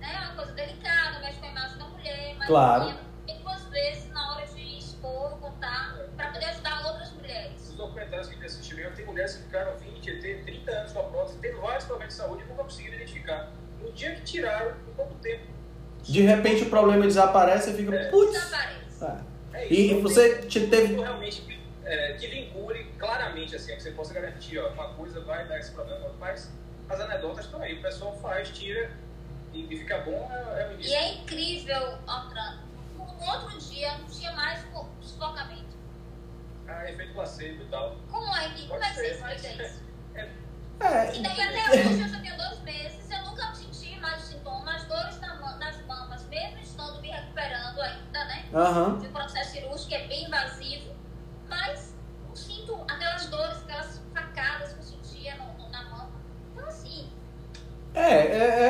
né, 0.00 0.14
é 0.14 0.18
uma 0.26 0.34
coisa 0.34 0.52
delicada, 0.52 1.20
mexe 1.20 1.38
com 1.38 1.46
a 1.46 1.50
imagem 1.50 1.78
da 1.78 1.84
mulher, 1.86 2.34
mas 2.38 2.46
Claro. 2.48 2.94
tem 3.26 3.38
duas 3.40 3.64
vezes 3.68 4.08
na 4.10 4.32
hora 4.34 4.46
de 4.46 4.78
expor, 4.78 5.30
contar, 5.38 5.96
para 6.16 6.28
poder 6.30 6.44
ajudar 6.46 6.86
outras 6.86 7.12
mulheres. 7.12 7.68
Os 7.70 7.76
documentários 7.76 8.26
que 8.28 8.34
a 8.34 8.36
gente 8.36 8.46
assistiu, 8.46 8.78
eu 8.78 8.92
tenho 8.94 9.08
mulheres 9.08 9.34
que 9.36 9.42
ficaram 9.44 9.76
20, 9.78 10.10
até 10.10 10.34
30 10.42 10.70
anos 10.70 10.92
com 10.92 10.98
a 11.00 11.04
prótese, 11.04 11.38
tendo 11.38 11.60
vários 11.60 11.84
problemas 11.84 12.14
de 12.14 12.20
saúde 12.20 12.42
e 12.42 12.46
nunca 12.46 12.62
conseguiram 12.64 12.96
identificar. 12.96 13.50
No 13.80 13.92
dia 13.92 14.14
que 14.16 14.22
tiraram, 14.22 14.72
em 14.88 14.92
pouco 14.94 15.14
tempo. 15.16 15.44
De 16.02 16.20
repente 16.22 16.62
o 16.64 16.70
problema 16.70 17.04
desaparece 17.06 17.70
e 17.70 17.74
fica, 17.74 17.94
É. 17.94 18.10
putz. 18.10 18.32
Desaparece. 18.32 19.04
É. 19.04 19.32
É 19.62 19.72
E 19.72 19.94
não 19.94 20.02
você 20.02 20.38
te 20.42 20.66
teve. 20.66 20.94
Isso 20.94 21.02
realmente 21.02 21.62
é, 21.84 22.12
que 22.14 22.26
vincule 22.26 22.84
claramente, 22.98 23.54
assim, 23.54 23.74
que 23.76 23.82
você 23.82 23.90
possa 23.90 24.14
garantir, 24.14 24.58
ó, 24.58 24.68
uma 24.70 24.94
coisa 24.94 25.20
vai 25.20 25.46
dar 25.46 25.58
esse 25.58 25.72
problema, 25.72 26.10
mas 26.18 26.50
as 26.92 27.00
anedotas 27.00 27.46
estão 27.46 27.62
aí, 27.62 27.78
o 27.78 27.82
pessoal 27.82 28.14
faz, 28.20 28.50
tira 28.50 28.90
e, 29.52 29.72
e 29.74 29.78
fica 29.78 29.98
bom, 29.98 30.28
é, 30.30 30.62
é 30.62 30.68
o 30.76 30.80
E 30.80 30.92
é 30.94 31.14
incrível, 31.14 31.98
Altran. 32.06 32.58
No 32.96 33.04
outro 33.30 33.58
dia 33.58 33.96
não 33.98 34.06
tinha 34.06 34.32
mais 34.32 34.60
fo- 34.64 34.88
sufocamento. 35.00 35.72
Ah, 36.68 36.90
efeito 36.90 37.14
placebo 37.14 37.62
e 37.62 37.66
tal. 37.66 37.96
Como 38.10 38.36
é 38.36 38.48
que, 38.50 38.68
como 38.68 38.82
é 38.82 38.88
que 38.88 38.94
você 38.94 39.14
ser, 39.14 39.32
explica 39.32 39.62
isso? 39.64 39.82
É, 40.14 41.16
E 41.16 41.22
daí 41.22 41.40
até 41.40 41.70
hoje 41.88 42.00
eu 42.02 42.08
já 42.08 42.20
tenho 42.20 42.36
dois 42.36 42.58
meses, 42.60 43.10
eu 43.10 43.22
nunca 43.24 43.54
senti 43.54 43.98
mais 44.00 44.20
sintomas, 44.22 44.84
dores 44.84 45.18
na 45.20 45.32
nas 45.58 45.80
mamas, 45.86 46.26
mesmo 46.28 46.58
estando 46.58 47.00
me 47.00 47.08
recuperando 47.10 47.80
ainda, 47.80 48.24
né? 48.24 48.44
Aham. 48.52 48.98
De 48.98 49.06
um 49.06 49.12
processo 49.12 49.52
cirúrgico 49.52 49.88
que 49.88 49.94
é 49.94 50.06
bem 50.08 50.24
invasivo, 50.26 50.94
mas 51.48 51.94
não 52.26 52.34
sinto 52.34 52.74
aquelas 52.88 53.26
dores, 53.26 53.58
aquelas 53.62 54.00
facadas 54.12 54.72
que 54.72 54.78
eu 54.80 54.82
sentia 54.82 55.36
no- 55.36 55.51
na 57.94 58.00
mama. 58.00 58.12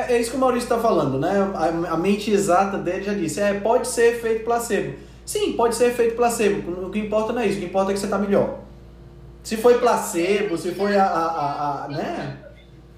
é, 0.09 0.13
é 0.13 0.19
isso 0.19 0.31
que 0.31 0.37
o 0.37 0.39
Maurício 0.39 0.65
está 0.65 0.79
falando, 0.79 1.19
né? 1.19 1.31
A, 1.55 1.93
a, 1.93 1.97
mente 1.97 2.31
exata 2.31 2.77
dele 2.77 3.03
já 3.03 3.13
disse, 3.13 3.39
é, 3.39 3.59
pode 3.59 3.87
ser 3.87 4.15
efeito 4.15 4.43
placebo. 4.43 4.97
Sim, 5.25 5.53
pode 5.53 5.75
ser 5.75 5.89
efeito 5.89 6.15
placebo. 6.15 6.87
O 6.87 6.91
que 6.91 6.99
importa 6.99 7.31
não 7.31 7.41
é 7.41 7.47
isso, 7.47 7.57
o 7.57 7.61
que 7.61 7.67
importa 7.67 7.91
é 7.91 7.93
que 7.93 7.99
você 7.99 8.05
está 8.05 8.17
melhor. 8.17 8.59
Se 9.43 9.57
foi 9.57 9.79
placebo, 9.79 10.57
se 10.57 10.73
foi 10.73 10.97
a, 10.97 11.05
a, 11.05 11.27
a, 11.27 11.85
a 11.85 11.87
né? 11.87 12.37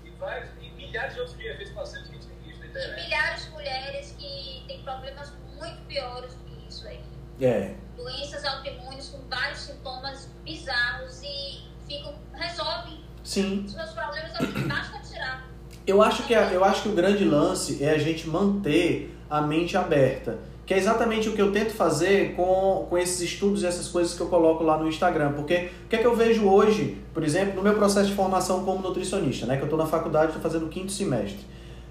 E, 0.04 0.10
vários, 0.12 0.50
e 0.62 0.70
milhares 0.72 1.14
de 1.14 1.20
outros 1.20 1.40
efeitos 1.40 1.74
placebos 1.74 2.08
que 2.08 2.16
a 2.16 2.20
gente 2.20 2.28
tem 2.28 2.38
visto 2.48 2.60
na 2.60 2.68
internet. 2.68 3.00
E 3.00 3.04
milhares 3.04 3.46
de 3.46 3.52
mulheres 3.52 4.16
que 4.18 4.64
têm 4.68 4.82
problemas 4.84 5.34
muito 5.58 5.82
piores 5.88 6.34
do 6.36 6.44
que 6.46 6.68
isso 6.70 6.88
aí. 6.88 7.00
É. 7.42 7.76
Doenças 7.96 8.46
autoimunes 8.46 9.10
com 9.10 9.20
vários 9.30 9.60
sintomas 9.60 10.30
bizarros 10.44 11.22
e 11.24 11.64
ficam, 11.88 12.14
resolvem 12.34 13.05
Sim. 13.26 13.64
os 13.66 13.76
meus 13.76 13.90
problemas, 13.90 14.32
assim, 14.36 14.68
basta 14.68 15.00
tirar. 15.00 15.44
Eu 15.86 16.02
acho, 16.02 16.24
que 16.24 16.34
a, 16.34 16.54
eu 16.54 16.64
acho 16.64 16.84
que 16.84 16.90
o 16.90 16.94
grande 16.94 17.26
lance 17.26 17.84
é 17.84 17.90
a 17.90 17.98
gente 17.98 18.30
manter 18.30 19.14
a 19.30 19.42
mente 19.42 19.76
aberta. 19.76 20.38
Que 20.66 20.74
é 20.74 20.78
exatamente 20.78 21.30
o 21.30 21.34
que 21.34 21.42
eu 21.42 21.52
tento 21.52 21.74
fazer 21.74 22.34
com, 22.36 22.88
com 22.90 22.98
esses 22.98 23.22
estudos 23.22 23.62
e 23.62 23.68
essas 23.68 23.88
coisas 23.88 24.16
que 24.16 24.22
eu 24.22 24.28
coloco 24.28 24.64
lá 24.64 24.78
no 24.78 24.88
Instagram. 24.88 25.34
Porque 25.34 25.70
o 25.86 25.90
que 25.90 25.96
é 25.96 26.00
que 26.00 26.08
eu 26.08 26.16
vejo 26.16 26.48
hoje, 26.48 26.98
por 27.14 27.24
exemplo, 27.24 27.56
no 27.56 27.62
meu 27.62 27.76
processo 27.76 28.08
de 28.08 28.16
formação 28.16 28.64
como 28.64 28.82
nutricionista, 28.82 29.46
né? 29.46 29.58
Que 29.58 29.62
eu 29.62 29.66
estou 29.66 29.78
na 29.78 29.86
faculdade, 29.86 30.28
estou 30.28 30.42
fazendo 30.42 30.66
o 30.66 30.70
quinto 30.70 30.92
semestre. 30.92 31.46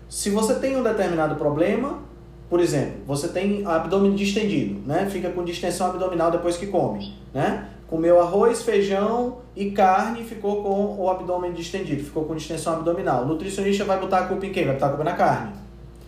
Se 0.08 0.30
você 0.30 0.54
tem 0.54 0.76
um 0.76 0.82
determinado 0.82 1.36
problema, 1.36 2.00
por 2.50 2.60
exemplo, 2.60 3.00
você 3.06 3.28
tem 3.28 3.64
abdômen 3.64 4.14
distendido, 4.14 4.80
né? 4.86 5.08
Fica 5.08 5.30
com 5.30 5.44
distensão 5.44 5.88
abdominal 5.88 6.30
depois 6.30 6.56
que 6.56 6.66
come, 6.66 7.14
né? 7.32 7.68
Comeu 7.88 8.20
arroz, 8.20 8.62
feijão 8.62 9.38
e 9.54 9.70
carne 9.70 10.22
e 10.22 10.24
ficou 10.24 10.62
com 10.62 10.96
o 11.02 11.08
abdômen 11.10 11.52
distendido, 11.52 12.02
ficou 12.02 12.24
com 12.24 12.34
distensão 12.34 12.72
abdominal. 12.74 13.22
O 13.22 13.26
nutricionista 13.26 13.84
vai 13.84 13.98
botar 14.00 14.20
a 14.20 14.24
culpa 14.26 14.46
em 14.46 14.52
quem? 14.52 14.64
Vai 14.64 14.74
botar 14.74 14.86
a 14.86 14.88
culpa 14.90 15.04
na 15.04 15.12
carne. 15.12 15.52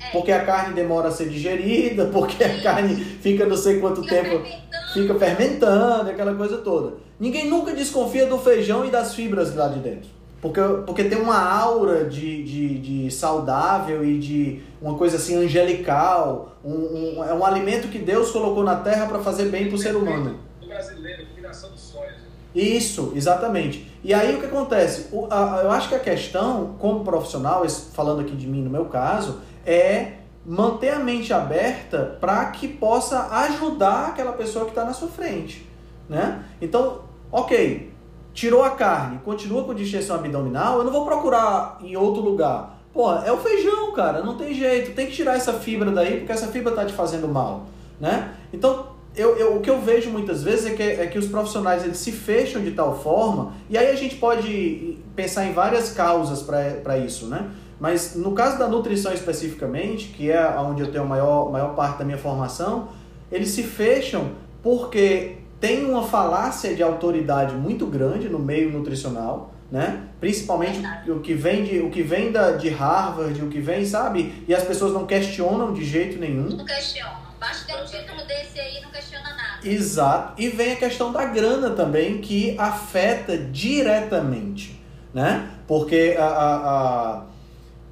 É. 0.01 0.11
Porque 0.11 0.31
a 0.33 0.45
carne 0.45 0.75
demora 0.75 1.09
a 1.09 1.11
ser 1.11 1.29
digerida, 1.29 2.07
porque 2.13 2.43
a 2.45 2.63
carne 2.63 2.97
fica 2.97 3.47
não 3.47 3.57
sei 3.57 3.79
quanto 3.81 4.03
Fica 4.03 4.15
tempo 4.17 4.31
fermentando. 4.31 4.93
fica 4.95 5.15
fermentando, 5.15 6.11
aquela 6.11 6.35
coisa 6.35 6.57
toda. 6.59 6.95
Ninguém 7.21 7.49
nunca 7.49 7.73
desconfia 7.73 8.27
do 8.27 8.39
feijão 8.39 8.85
e 8.85 8.91
das 8.91 9.15
fibras 9.15 9.55
lá 9.55 9.69
de 9.69 9.79
dentro. 9.81 10.17
Porque, 10.41 10.61
porque 10.87 11.05
tem 11.05 11.19
uma 11.19 11.39
aura 11.43 12.05
de, 12.05 12.43
de, 12.45 12.79
de 12.79 13.11
saudável 13.11 14.05
e 14.05 14.19
de 14.19 14.61
uma 14.83 14.95
coisa 14.97 15.17
assim 15.17 15.35
angelical. 15.37 16.53
Um, 16.65 17.19
um- 17.19 17.25
é 17.25 17.33
um 17.33 17.45
alimento 17.45 17.89
que 17.89 17.99
Deus 17.99 18.31
colocou 18.31 18.63
na 18.63 18.77
terra 18.77 19.07
para 19.07 19.19
fazer 19.21 19.47
bem 19.47 19.67
para 19.69 19.77
o 19.77 19.79
ser 19.79 19.97
humano. 19.97 20.37
Brasileiro, 20.77 21.27
combinação 21.27 21.71
dos 21.71 21.81
sonhos. 21.81 22.27
Isso, 22.55 23.13
exatamente. 23.15 23.91
E 24.05 24.13
aí 24.13 24.35
o 24.35 24.41
que 24.41 24.47
acontece? 24.47 25.09
O- 25.13 25.27
a- 25.31 25.61
eu 25.63 25.71
acho 25.71 25.89
que 25.89 25.95
a 25.95 25.99
questão, 25.99 26.75
como 26.79 27.03
profissional, 27.05 27.67
falando 27.93 28.21
aqui 28.21 28.35
de 28.37 28.47
mim 28.47 28.63
no 28.63 28.71
meu 28.71 28.85
caso, 28.87 29.41
é 29.65 30.13
manter 30.45 30.91
a 30.91 30.99
mente 30.99 31.33
aberta 31.33 32.17
para 32.21 32.45
que 32.47 32.69
possa 32.69 33.27
ajudar 33.45 34.09
aquela 34.09 34.33
pessoa 34.33 34.65
que 34.65 34.71
está 34.71 34.85
na 34.85 34.93
sua 34.93 35.09
frente. 35.09 35.67
Né? 36.09 36.45
Então, 36.63 37.01
ok, 37.33 37.93
tirou 38.33 38.63
a 38.63 38.71
carne, 38.71 39.19
continua 39.25 39.65
com 39.65 39.75
distensão 39.75 40.17
abdominal, 40.17 40.79
eu 40.79 40.85
não 40.85 40.93
vou 40.93 41.05
procurar 41.05 41.79
em 41.83 41.97
outro 41.97 42.23
lugar. 42.23 42.79
Pô, 42.93 43.13
é 43.13 43.33
o 43.33 43.39
feijão, 43.39 43.93
cara, 43.93 44.23
não 44.23 44.37
tem 44.37 44.55
jeito, 44.55 44.95
tem 44.95 45.07
que 45.07 45.13
tirar 45.13 45.37
essa 45.37 45.53
fibra 45.55 45.91
daí, 45.91 46.19
porque 46.19 46.33
essa 46.33 46.47
fibra 46.49 46.73
tá 46.73 46.85
te 46.85 46.93
fazendo 46.93 47.27
mal, 47.29 47.65
né? 48.01 48.35
Então, 48.53 48.96
eu, 49.17 49.37
eu- 49.37 49.57
o 49.57 49.61
que 49.61 49.71
eu 49.71 49.81
vejo 49.81 50.11
muitas 50.11 50.43
vezes 50.43 50.67
é 50.67 50.71
que, 50.75 50.83
é 50.83 51.07
que 51.07 51.19
os 51.19 51.27
profissionais 51.27 51.85
eles 51.85 51.99
se 51.99 52.13
fecham 52.13 52.63
de 52.63 52.71
tal 52.73 52.99
forma, 53.03 53.55
e 53.71 53.77
aí 53.79 53.89
a 53.91 53.95
gente 53.97 54.17
pode 54.17 54.99
pensar 55.15 55.47
em 55.47 55.53
várias 55.53 55.91
causas 55.91 56.43
para 56.43 56.99
isso, 56.99 57.27
né? 57.27 57.49
Mas 57.79 58.15
no 58.15 58.33
caso 58.33 58.59
da 58.59 58.67
nutrição 58.69 59.13
especificamente, 59.13 60.09
que 60.09 60.31
é 60.31 60.47
onde 60.59 60.83
eu 60.83 60.91
tenho 60.91 61.05
a 61.05 61.07
maior, 61.07 61.51
maior 61.51 61.75
parte 61.75 61.99
da 61.99 62.05
minha 62.05 62.17
formação, 62.19 62.89
eles 63.31 63.49
se 63.51 63.63
fecham 63.63 64.31
porque 64.63 65.39
tem 65.61 65.85
uma 65.85 66.03
falácia 66.03 66.75
de 66.75 66.83
autoridade 66.83 67.55
muito 67.55 67.87
grande 67.87 68.29
no 68.29 68.39
meio 68.39 68.71
nutricional, 68.71 69.53
né? 69.71 70.05
Principalmente 70.21 70.81
o 71.11 71.21
que 71.21 71.35
vem 71.35 71.65
de 71.65 71.81
o 71.81 71.91
que 71.91 72.03
vem 72.03 72.31
da, 72.33 72.53
de 72.53 72.69
Harvard, 72.69 73.43
o 73.43 73.49
que 73.49 73.61
vem, 73.61 73.85
sabe? 73.85 74.45
E 74.49 74.55
as 74.55 74.63
pessoas 74.65 74.93
não 74.93 75.07
questionam 75.07 75.73
de 75.73 75.85
jeito 75.85 76.19
nenhum. 76.19 76.49
Não 76.57 76.65
questiona. 76.65 77.26
Basta 77.39 77.67
ter 77.67 77.81
um 77.81 77.85
título 77.85 78.27
desse 78.27 78.59
aí, 78.59 78.81
não 78.83 78.91
questiona 78.91 79.29
nada. 79.31 79.61
Exato. 79.69 80.41
E 80.41 80.49
vem 80.49 80.73
a 80.73 80.77
questão 80.77 81.13
da 81.13 81.25
grana 81.27 81.71
também, 81.71 82.19
que 82.19 82.57
afeta 82.59 83.37
diretamente, 83.37 84.81
né? 85.13 85.51
Porque 85.67 86.17
a, 86.19 86.25
a, 86.25 86.57
a- 86.57 87.23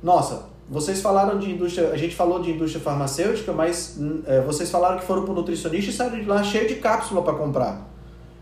Nossa, 0.02 0.46
vocês 0.68 1.00
falaram 1.02 1.38
de 1.38 1.50
indústria... 1.50 1.90
A 1.90 1.96
gente 1.96 2.14
falou 2.14 2.40
de 2.40 2.50
indústria 2.50 2.82
farmacêutica, 2.82 3.52
mas 3.52 3.96
hum, 3.98 4.22
é, 4.26 4.40
vocês 4.40 4.70
falaram 4.70 4.98
que 4.98 5.04
foram 5.04 5.24
pro 5.24 5.34
nutricionista 5.34 5.90
e 5.90 5.94
saíram 5.94 6.20
de 6.20 6.24
lá 6.26 6.42
cheio 6.42 6.66
de 6.66 6.76
cápsula 6.76 7.22
para 7.22 7.34
comprar. 7.34 7.86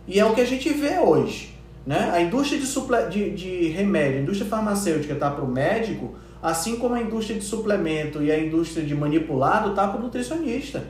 E 0.07 0.19
é 0.21 0.25
o 0.25 0.35
que 0.35 0.41
a 0.41 0.47
gente 0.47 0.69
vê 0.73 0.99
hoje, 0.99 1.57
né? 1.87 2.11
A 2.13 2.21
indústria 2.21 2.61
de, 2.61 2.67
suple... 2.67 3.09
de, 3.09 3.31
de 3.31 3.69
remédio, 3.69 4.19
a 4.19 4.23
indústria 4.23 4.49
farmacêutica 4.49 5.15
tá 5.17 5.31
pro 5.31 5.47
médico, 5.47 6.15
assim 6.43 6.77
como 6.77 6.95
a 6.95 7.01
indústria 7.01 7.39
de 7.39 7.45
suplemento 7.45 8.23
e 8.23 8.31
a 8.33 8.39
indústria 8.39 8.85
de 8.85 8.95
manipulado 8.95 9.75
tá 9.75 9.87
pro 9.89 10.01
nutricionista. 10.01 10.85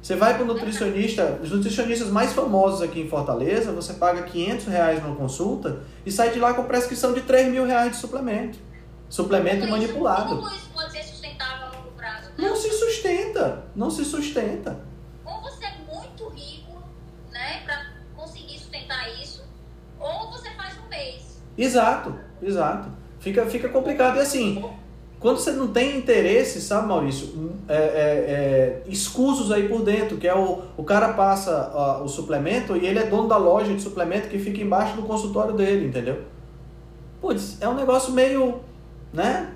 Você 0.00 0.14
vai 0.16 0.34
para 0.34 0.44
o 0.44 0.46
nutricionista, 0.46 1.38
os 1.42 1.50
nutricionistas 1.50 2.08
mais 2.08 2.32
famosos 2.32 2.80
aqui 2.80 3.00
em 3.00 3.08
Fortaleza, 3.08 3.72
você 3.72 3.92
paga 3.94 4.22
500 4.22 4.66
reais 4.66 5.02
numa 5.02 5.14
consulta 5.16 5.80
e 6.06 6.10
sai 6.10 6.30
de 6.30 6.38
lá 6.38 6.54
com 6.54 6.64
prescrição 6.64 7.12
de 7.12 7.20
3 7.22 7.48
mil 7.52 7.66
reais 7.66 7.92
de 7.92 7.98
suplemento. 7.98 8.58
Suplemento 9.10 9.64
isso- 9.64 9.70
manipulado. 9.70 10.36
Como 10.36 10.48
isso 10.54 10.70
pode 10.72 10.92
ser 10.92 11.02
sustentável 11.02 11.66
a 11.66 11.76
longo 11.76 11.90
prazo? 11.96 12.30
Não 12.38 12.54
se 12.56 12.70
sustenta, 12.70 13.64
não 13.74 13.90
se 13.90 14.04
sustenta. 14.04 14.80
Ou 15.26 15.42
você 15.42 15.64
é 15.66 15.74
muito 15.92 16.28
rico, 16.28 16.82
né, 17.32 17.62
pra 17.64 17.86
conseguir 18.16 18.58
sustentar 18.58 19.08
isso, 19.20 19.42
ou 19.98 20.30
você 20.30 20.50
faz 20.50 20.74
um 20.78 20.88
mês. 20.88 21.42
Exato, 21.56 22.14
exato. 22.40 22.88
Fica, 23.28 23.46
fica 23.46 23.68
complicado. 23.68 24.16
E 24.16 24.20
assim, 24.20 24.64
quando 25.20 25.38
você 25.38 25.52
não 25.52 25.68
tem 25.68 25.98
interesse, 25.98 26.60
sabe, 26.60 26.88
Maurício, 26.88 27.52
é, 27.68 27.74
é, 27.74 27.78
é, 27.78 28.82
escusos 28.86 29.50
aí 29.52 29.68
por 29.68 29.82
dentro, 29.82 30.16
que 30.16 30.26
é 30.26 30.34
o, 30.34 30.62
o 30.76 30.84
cara 30.84 31.12
passa 31.12 31.72
ó, 31.74 32.02
o 32.02 32.08
suplemento 32.08 32.76
e 32.76 32.86
ele 32.86 32.98
é 32.98 33.06
dono 33.06 33.28
da 33.28 33.36
loja 33.36 33.74
de 33.74 33.82
suplemento 33.82 34.28
que 34.28 34.38
fica 34.38 34.62
embaixo 34.62 34.96
do 34.96 35.02
consultório 35.02 35.54
dele, 35.54 35.86
entendeu? 35.86 36.22
Putz, 37.20 37.58
é 37.60 37.68
um 37.68 37.74
negócio 37.74 38.12
meio, 38.12 38.60
né? 39.12 39.52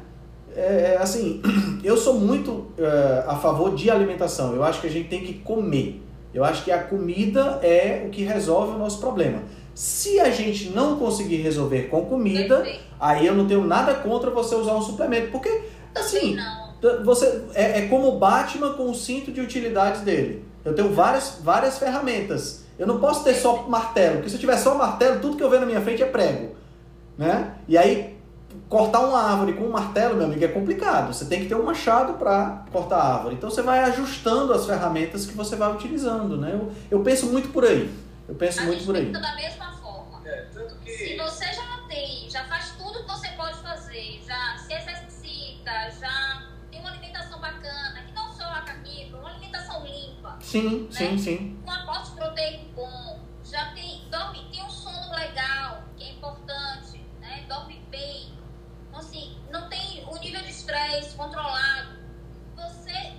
É, 0.55 0.95
é, 0.95 0.99
assim, 1.01 1.41
eu 1.83 1.97
sou 1.97 2.15
muito 2.15 2.67
é, 2.77 3.25
a 3.27 3.37
favor 3.37 3.75
de 3.75 3.89
alimentação. 3.89 4.55
Eu 4.55 4.65
acho 4.65 4.81
que 4.81 4.89
a 4.89 4.91
gente 4.91 5.09
tem 5.09 5.23
que 5.23 5.35
comer. 5.35 6.03
Eu 6.35 6.45
acho 6.45 6.65
que 6.65 6.73
a 6.73 6.83
comida 6.83 7.61
é 7.63 8.05
o 8.07 8.11
que 8.11 8.25
resolve 8.25 8.75
o 8.75 8.79
nosso 8.79 8.99
problema. 9.01 9.43
Se 9.75 10.19
a 10.21 10.31
gente 10.31 10.71
não 10.71 10.99
conseguir 10.99 11.37
resolver 11.37 11.83
com 11.85 12.05
comida, 12.05 12.57
Perfeito. 12.57 12.92
Aí 13.03 13.27
eu 13.27 13.35
não 13.35 13.47
tenho 13.47 13.65
nada 13.67 13.95
contra 13.95 14.31
você 14.31 14.55
usar 14.55 14.75
um 14.75 14.81
suplemento, 14.81 15.33
porque 15.33 15.65
assim, 15.93 16.37
não. 16.37 17.05
você 17.05 17.45
é, 17.53 17.81
é 17.81 17.89
como 17.89 18.09
o 18.09 18.19
Batman 18.19 18.75
com 18.75 18.89
o 18.89 18.95
cinto 18.95 19.33
de 19.33 19.41
utilidades 19.41 20.03
dele. 20.03 20.45
Eu 20.65 20.73
tenho 20.75 20.95
várias, 20.95 21.41
várias 21.43 21.79
ferramentas. 21.79 22.63
Eu 22.79 22.87
não 22.87 23.01
posso 23.01 23.25
ter 23.25 23.35
só 23.35 23.65
martelo, 23.69 24.17
porque 24.17 24.31
se 24.31 24.37
eu 24.37 24.41
tiver 24.41 24.57
só 24.57 24.77
martelo, 24.77 25.21
tudo 25.21 25.37
que 25.37 25.43
eu 25.43 25.51
ver 25.51 25.59
na 25.59 25.67
minha 25.67 25.81
frente 25.81 26.03
é 26.03 26.07
prego, 26.07 26.55
né? 27.19 27.55
E 27.69 27.77
aí 27.77 28.17
cortar 28.69 29.01
uma 29.01 29.21
árvore 29.21 29.55
com 29.55 29.65
um 29.65 29.71
martelo, 29.71 30.17
meu 30.17 30.27
amigo, 30.27 30.45
é 30.45 30.49
complicado. 30.49 31.13
Você 31.13 31.25
tem 31.25 31.41
que 31.41 31.47
ter 31.47 31.55
um 31.55 31.63
machado 31.63 32.15
para 32.15 32.65
cortar 32.71 32.97
a 32.97 33.15
árvore. 33.17 33.35
Então 33.35 33.51
você 33.51 33.63
vai 33.63 33.81
ajustando 33.81 34.53
as 34.53 34.65
ferramentas 34.65 35.27
que 35.27 35.35
você 35.35 35.57
vai 35.57 35.73
utilizando, 35.73 36.37
né? 36.37 36.53
Eu, 36.55 36.71
eu 36.91 37.01
penso 37.01 37.27
muito 37.27 37.49
por 37.49 37.65
aí. 37.65 37.91
Eu 38.29 38.35
penso 38.35 38.61
A 38.61 38.65
muito 38.65 38.85
por 38.85 38.95
aí. 38.97 39.11
da 39.11 39.35
mesma 39.35 39.73
já 46.03 46.43
tem 46.69 46.81
uma 46.81 46.91
alimentação 46.91 47.39
bacana, 47.39 48.03
que 48.03 48.13
não 48.13 48.33
só 48.33 48.43
a 48.43 48.63
carnívora, 48.63 49.23
uma 49.23 49.31
alimentação 49.31 49.87
limpa, 49.87 50.37
Sim, 50.41 50.89
sim, 50.91 51.17
sim. 51.17 51.63
com 51.65 51.71
aporte 51.71 52.11
proteico 52.11 52.65
bom, 52.75 53.21
já 53.45 53.73
tem, 53.73 54.09
dorme, 54.11 54.49
tem 54.51 54.65
um 54.65 54.71
sono 54.71 55.15
legal, 55.15 55.85
que 55.97 56.03
é 56.03 56.13
importante, 56.15 56.99
né? 57.21 57.45
Dorme 57.49 57.81
bem. 57.89 58.33
Então, 58.89 58.99
assim, 58.99 59.39
não 59.53 59.69
tem 59.69 60.05
o 60.09 60.19
nível 60.19 60.43
de 60.43 60.51
estresse 60.51 61.15
controlado. 61.15 61.91
Você 62.57 63.13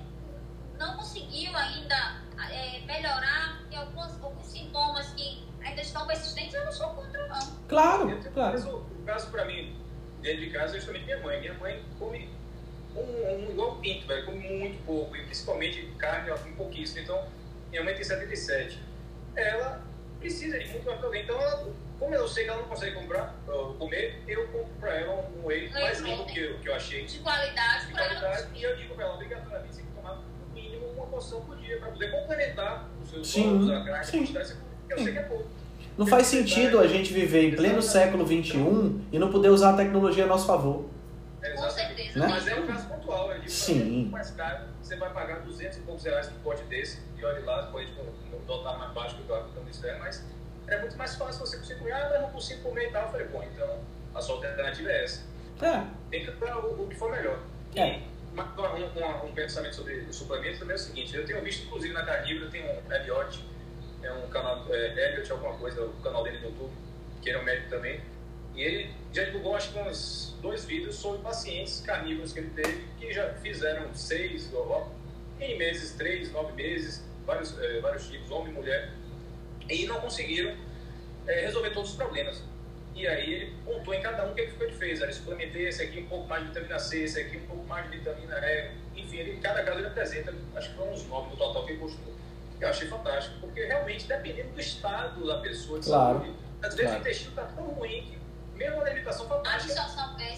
não 0.78 0.98
conseguiu 0.98 1.56
ainda 1.56 2.22
é, 2.52 2.82
melhorar, 2.82 3.62
tem 3.70 3.80
alguns, 3.80 4.22
alguns 4.22 4.46
sintomas 4.48 5.10
que 5.14 5.42
ainda 5.64 5.82
estão 5.82 6.06
persistentes, 6.06 6.54
eu 6.54 6.66
não 6.66 6.72
sou 6.74 6.90
contra, 6.90 7.28
não. 7.30 7.58
Claro, 7.70 8.10
Eu 8.10 8.32
claro. 8.34 8.54
Mas 8.54 8.66
o, 8.66 8.76
o 8.76 9.04
caso 9.06 9.32
pra 9.32 9.46
mim, 9.46 9.74
dentro 10.22 10.42
de 10.42 10.50
casa, 10.52 10.76
é 10.76 10.80
justamente 10.80 11.06
minha 11.06 11.22
mãe. 11.22 11.40
Minha 11.40 11.54
mãe 11.54 11.82
come 11.98 12.30
um, 12.96 13.48
um 13.48 13.52
igual 13.52 13.76
pinto, 13.78 14.08
velho. 14.08 14.26
Come 14.26 14.40
muito 14.50 14.86
pouco. 14.86 15.16
E 15.16 15.24
principalmente 15.24 15.86
carne, 15.98 16.30
ela 16.30 16.40
come 16.40 16.56
pouquíssimo. 16.56 17.02
Então, 17.02 17.26
minha 17.70 17.84
mãe 17.84 17.94
tem 17.94 18.04
77. 18.04 18.80
Ela 19.36 19.82
precisa 20.20 20.60
de 20.60 20.68
muito 20.70 20.86
mais 20.86 21.00
proteína. 21.00 21.24
Então, 21.24 21.42
ela 21.42 21.74
como 22.04 22.16
eu 22.16 22.28
sei 22.28 22.44
que 22.44 22.50
ela 22.50 22.60
não 22.60 22.68
consegue 22.68 22.96
comprar, 22.96 23.34
uh, 23.48 23.74
comer, 23.76 24.22
eu 24.28 24.46
compro 24.48 24.74
para 24.80 24.94
ela 24.94 25.26
um 25.38 25.46
whey 25.46 25.70
mais 25.72 26.00
limpo 26.02 26.26
que 26.26 26.38
eu, 26.38 26.60
que 26.60 26.68
eu 26.68 26.76
achei. 26.76 27.06
De 27.06 27.20
qualidade, 27.20 27.88
De 27.88 27.94
qualidade, 27.94 28.48
e 28.54 28.64
eu 28.64 28.76
digo 28.76 28.96
para 28.96 29.06
ela, 29.06 29.14
obrigatoriamente, 29.14 29.74
você 29.74 29.82
tem 29.82 29.90
que 29.90 29.96
tomar 29.96 30.16
no 30.16 30.54
mínimo 30.54 30.86
uma 30.98 31.06
porção 31.06 31.42
por 31.42 31.56
dia 31.58 31.78
para 31.80 31.92
poder 31.92 32.12
complementar 32.12 32.90
os 33.02 33.10
seus 33.10 33.28
Sim, 33.28 33.56
ovos, 33.56 33.70
a 33.70 33.86
carne, 33.86 34.06
sim. 34.06 34.18
a 34.18 34.20
quantidade, 34.20 34.56
que 34.88 34.94
eu 34.94 34.98
sei 35.00 35.14
que 35.14 35.20
é 35.20 35.24
pouco. 35.24 35.48
Não 35.98 36.08
faz 36.08 36.28
sentido 36.28 36.80
a 36.80 36.88
gente 36.88 37.14
viver 37.14 37.44
em 37.44 37.56
pleno 37.56 37.82
século 37.82 38.26
XXI 38.26 39.00
e 39.12 39.20
não 39.20 39.32
poder 39.32 39.50
usar 39.50 39.70
a 39.70 39.78
tecnologia 39.78 40.26
a 40.26 40.28
nosso 40.28 40.48
favor. 40.48 40.90
É, 41.44 41.50
Com 41.52 41.66
exatamente. 41.66 41.96
certeza. 41.96 42.20
Né? 42.20 42.28
Mas 42.30 42.48
é 42.48 42.56
um 42.56 42.68
caso 42.68 42.88
pontual, 42.88 43.32
eu 43.32 43.38
digo, 43.40 43.52
Sim. 43.52 43.82
é 43.82 43.84
muito 43.86 44.12
mais 44.12 44.32
caro, 44.32 44.66
você 44.82 44.96
vai 44.96 45.10
pagar 45.14 45.40
200 45.42 45.78
e 45.78 45.82
poucos 45.82 46.04
reais 46.06 46.28
por 46.28 46.40
pote 46.40 46.64
desse, 46.64 47.00
e 47.18 47.26
olha 47.26 47.44
lá, 47.46 47.64
pode 47.68 47.92
com 47.92 48.02
o 48.02 48.40
dólar 48.48 48.78
mais 48.78 48.94
baixo 48.94 49.16
que 49.18 49.22
o 49.24 49.26
dólar 49.26 49.48
então 49.52 49.64
isso 49.70 49.86
é, 49.86 49.98
mas 50.00 50.24
é 50.68 50.80
muito 50.80 50.98
mais 50.98 51.16
fácil 51.16 51.46
você 51.46 51.58
conseguir 51.58 51.80
comer, 51.80 51.92
ah, 51.92 52.00
mas 52.06 52.14
eu 52.16 52.22
não 52.22 52.30
consigo 52.30 52.62
comer 52.62 52.88
e 52.88 52.92
tal. 52.92 53.04
Eu 53.04 53.10
falei, 53.12 53.28
bom, 53.28 53.44
então 53.44 53.80
a 54.16 54.22
sua 54.22 54.36
alternativa 54.36 54.90
é 54.90 55.04
essa. 55.04 55.22
É, 55.62 55.84
Tem 56.10 56.26
que 56.26 56.32
dar 56.32 56.58
o, 56.60 56.84
o 56.84 56.88
que 56.88 56.96
for 56.96 57.12
melhor. 57.12 57.40
É. 57.76 58.00
E 58.00 58.40
um, 58.40 59.06
um- 59.06 59.26
um 59.26 59.34
pensamento 59.34 59.76
sobre 59.76 59.94
os 60.10 60.16
suplementos 60.16 60.60
também 60.60 60.74
é 60.74 60.80
o 60.80 60.80
seguinte, 60.82 61.16
eu 61.16 61.26
tenho 61.26 61.42
visto, 61.44 61.66
inclusive, 61.68 61.94
na 61.94 62.04
Carnívora, 62.04 62.50
tem 62.50 62.64
um 62.64 62.92
Elliot, 62.92 63.46
é 64.02 64.12
um 64.12 64.28
canal, 64.30 64.66
é, 64.70 65.12
Elliot 65.12 65.32
alguma 65.32 65.54
coisa, 65.58 65.84
o 65.84 65.94
canal 66.02 66.24
dele 66.24 66.40
no 66.40 66.46
YouTube, 66.48 66.72
que 67.22 67.30
ele 67.30 67.38
é 67.38 67.42
um 67.42 67.44
médico 67.44 67.70
também, 67.70 68.02
e 68.56 68.62
ele 68.62 68.92
já 69.14 69.24
divulgou, 69.26 69.56
acho 69.56 69.72
que 69.72 69.80
uns 69.80 70.36
dois 70.42 70.66
vídeos 70.66 70.96
sobre 70.96 71.22
pacientes 71.22 71.82
carnívoros 71.86 72.34
que 72.34 72.40
ele 72.40 72.50
teve, 72.50 72.84
que 73.00 73.14
já 73.14 73.34
fizeram 73.36 73.94
seis, 73.94 74.52
em 75.40 75.58
meses, 75.58 75.94
três, 75.94 76.32
nove 76.32 76.54
meses, 76.54 77.04
vários, 77.26 77.58
eh, 77.60 77.80
vários 77.82 78.08
tipos, 78.08 78.30
homem 78.32 78.52
e 78.52 78.56
mulher, 78.56 78.92
e 79.70 79.86
não 79.86 80.00
conseguiram 80.02 80.56
eh, 81.28 81.42
resolver 81.42 81.70
todos 81.72 81.92
os 81.92 81.96
problemas. 81.96 82.44
E 82.96 83.08
aí 83.08 83.34
ele 83.34 83.54
pontuou 83.66 83.96
em 83.96 84.02
cada 84.02 84.26
um 84.28 84.32
o 84.32 84.36
que, 84.36 84.46
que 84.46 84.64
ele 84.64 84.74
fez. 84.74 85.02
Ele 85.02 85.12
suplementei 85.14 85.68
esse 85.68 85.82
aqui 85.82 86.00
um 86.02 86.06
pouco 86.06 86.28
mais 86.28 86.44
de 86.44 86.50
vitamina 86.50 86.78
C, 86.78 87.04
esse 87.04 87.20
aqui 87.20 87.38
um 87.38 87.48
pouco 87.48 87.66
mais 87.66 87.90
de 87.90 87.98
vitamina 87.98 88.36
E. 88.40 88.72
Enfim, 88.96 89.18
ele, 89.18 89.38
cada 89.42 89.64
caso 89.64 89.80
ele 89.80 89.88
apresenta, 89.88 90.32
acho 90.56 90.70
que 90.70 90.76
foram 90.76 90.94
uns 90.94 91.08
nove 91.08 91.32
no 91.32 91.38
total 91.38 91.66
que 91.66 91.72
ele 91.72 91.80
postou. 91.80 92.14
Eu 92.62 92.70
achei 92.70 92.88
fantástico, 92.88 93.36
porque 93.42 93.66
realmente, 93.66 94.08
dependendo 94.08 94.50
do 94.50 94.60
estado 94.60 95.26
da 95.26 95.38
pessoa 95.40 95.80
de 95.80 95.86
Claro. 95.88 96.20
saúde, 96.20 96.34
às 96.62 96.76
vezes 96.76 96.82
Claro. 96.84 96.98
o 96.98 97.02
intestino 97.02 97.30
está 97.32 97.44
tão 97.46 97.64
ruim 97.66 98.02
que, 98.04 98.18
mesmo 98.56 98.80
a 98.80 98.86
alimentação 98.86 99.26
A 99.26 99.30
fantástica, 99.30 99.74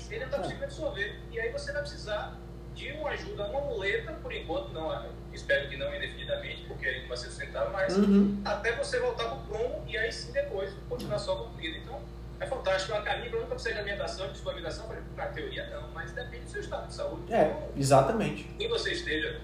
ele 0.09 0.19
não 0.19 0.25
está 0.25 0.37
conseguindo 0.37 0.63
absorver. 0.65 1.19
E 1.31 1.39
aí 1.39 1.51
você 1.51 1.71
vai 1.71 1.81
precisar 1.81 2.37
de 2.73 2.91
uma 2.91 3.09
ajuda, 3.09 3.47
uma 3.47 3.61
muleta, 3.61 4.11
por 4.13 4.33
enquanto, 4.33 4.71
não, 4.73 4.91
ah, 4.91 5.05
espero 5.33 5.69
que 5.69 5.77
não 5.77 5.93
indefinidamente, 5.95 6.63
porque 6.67 6.99
não 6.99 7.07
vai 7.07 7.17
ser 7.17 7.27
sustentável, 7.27 7.71
mas 7.71 7.97
uhum. 7.97 8.41
até 8.43 8.73
você 8.73 8.99
voltar 8.99 9.29
pro 9.29 9.37
prumo 9.57 9.83
e 9.87 9.97
aí 9.97 10.11
sim 10.11 10.31
depois 10.31 10.73
continuar 10.89 11.19
só 11.19 11.35
com 11.35 11.43
a 11.45 11.47
comida. 11.51 11.77
Então, 11.77 12.01
é 12.39 12.45
fantástico. 12.45 12.93
A 12.93 13.01
carnívora 13.01 13.43
nunca 13.43 13.55
precisa 13.55 13.75
de 13.75 13.79
alimentação, 13.81 14.29
de 14.29 14.37
suplementação, 14.37 14.89
na 15.15 15.25
teoria 15.27 15.67
não, 15.69 15.89
mas 15.91 16.11
depende 16.11 16.45
do 16.45 16.49
seu 16.49 16.61
estado 16.61 16.87
de 16.87 16.93
saúde. 16.93 17.33
é, 17.33 17.45
Então, 17.45 17.69
exatamente. 17.77 18.43
quem 18.57 18.67
você 18.67 18.91
esteja. 18.91 19.41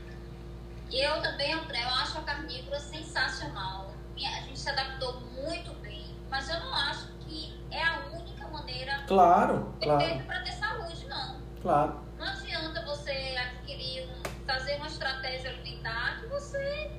E 0.90 1.02
eu 1.02 1.22
também, 1.22 1.54
André, 1.54 1.82
eu 1.82 1.88
acho 1.88 2.18
a 2.18 2.24
carnívora 2.24 2.80
sensacional. 2.80 3.92
A 4.18 4.42
gente 4.42 4.60
se 4.60 4.70
adaptou 4.70 5.20
muito 5.22 5.74
bem, 5.82 6.16
mas 6.30 6.48
eu 6.50 6.60
não 6.60 6.74
acho 6.76 7.08
que 7.22 7.58
é 7.72 7.82
a 7.82 8.00
única 8.12 8.21
maneira 8.62 9.04
Claro, 9.08 9.74
claro, 9.82 10.24
para 10.26 10.40
ter 10.42 10.52
saúde, 10.54 11.06
não. 11.08 11.36
claro. 11.62 12.00
Não 12.18 12.26
adianta 12.28 12.86
você 12.86 13.12
adquirir, 13.38 14.08
um, 14.08 14.46
fazer 14.46 14.76
uma 14.78 14.88
estratégia 14.88 15.50
alimentar 15.50 16.20
que 16.22 16.28
você 16.28 16.92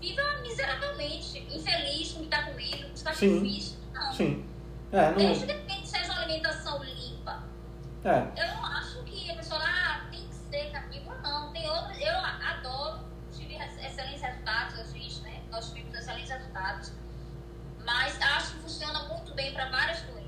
viva 0.00 0.22
miseravelmente, 0.42 1.38
infeliz 1.54 2.12
com 2.12 2.18
o 2.20 2.22
que 2.22 2.34
está 2.34 2.42
comendo, 2.44 2.82
com 2.84 2.88
que 2.88 2.96
está 2.98 3.14
Sim. 3.14 3.42
difícil. 3.42 3.78
Não. 3.92 4.12
Sim. 4.12 4.46
É, 4.90 5.10
não. 5.10 5.16
Desde 5.16 5.46
que 5.46 5.86
seja 5.86 6.12
uma 6.12 6.22
alimentação 6.22 6.82
limpa. 6.82 7.42
É, 8.04 8.42
Eu 8.42 8.54
não 8.54 8.66
acho 8.66 9.02
que 9.04 9.30
a 9.30 9.34
pessoa 9.36 9.60
ah, 9.62 10.06
tem 10.10 10.26
que 10.26 10.34
ser 10.34 10.70
carnívoro, 10.72 11.20
não. 11.22 11.52
Tem 11.52 11.68
outros. 11.68 11.98
Eu 12.00 12.16
adoro, 12.18 13.00
tive 13.32 13.54
excelentes 13.54 14.20
resultados, 14.22 14.80
a 14.80 14.84
gente, 14.84 15.20
né? 15.20 15.40
Nós 15.50 15.68
tivemos 15.68 15.94
excelentes 15.94 16.30
resultados. 16.30 16.92
Mas 17.84 18.20
acho 18.20 18.52
que 18.54 18.58
funciona 18.62 19.04
muito 19.04 19.32
bem 19.34 19.52
para 19.52 19.68
várias 19.70 20.00
doenças, 20.02 20.21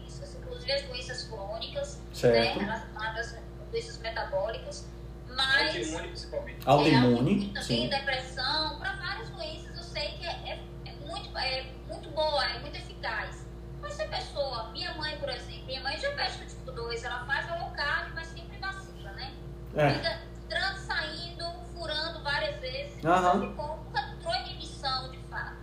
inclusive 0.64 0.72
as 0.72 0.82
doenças 0.82 1.22
crônicas, 1.28 2.00
certo. 2.12 2.58
né? 2.58 2.64
Relacionadas 2.64 3.34
a 3.34 3.70
doenças 3.70 3.98
metabólicas. 3.98 4.86
Mas. 5.28 5.76
Autoimune 5.76 6.08
principalmente. 6.08 6.58
Autoimune, 6.68 7.46
também 7.48 7.62
sim. 7.62 7.88
depressão, 7.88 8.78
para 8.78 8.92
várias 8.96 9.28
doenças 9.30 9.76
eu 9.76 9.82
sei 9.82 10.12
que 10.12 10.26
é, 10.26 10.30
é- 10.30 10.64
é 10.86 10.92
muito, 11.06 11.36
é 11.36 11.66
muito 11.88 12.08
boa, 12.10 12.44
é 12.44 12.58
muito 12.60 12.76
eficaz. 12.76 13.44
Mas 13.80 13.94
se 13.94 14.02
a 14.02 14.08
pessoa, 14.08 14.70
minha 14.72 14.94
mãe, 14.94 15.16
por 15.18 15.28
exemplo, 15.28 15.66
minha 15.66 15.80
mãe 15.82 15.94
é 15.94 15.98
diabética 15.98 16.46
tipo 16.46 16.72
2, 16.72 17.04
ela 17.04 17.24
faz 17.26 17.50
a 17.50 17.56
low 17.56 17.70
carb, 17.72 18.14
mas 18.14 18.28
sempre 18.28 18.56
vacila, 18.58 19.12
né? 19.12 19.32
É. 19.74 19.94
Fica 19.94 20.20
entrando, 20.44 20.76
saindo, 20.78 21.44
furando 21.74 22.22
várias 22.22 22.58
vezes. 22.60 23.04
Aham. 23.04 23.34
Nunca 23.34 23.48
ficou, 23.48 23.76
nunca 23.84 24.00
entrou 24.00 24.34
em 24.34 24.52
emissão 24.54 25.10
de 25.10 25.18
fato. 25.28 25.56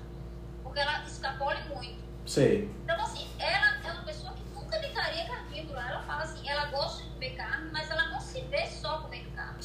Porque 0.63 0.79
ela 0.79 1.01
escapole 1.05 1.59
muito. 1.73 2.01
Sei. 2.25 2.69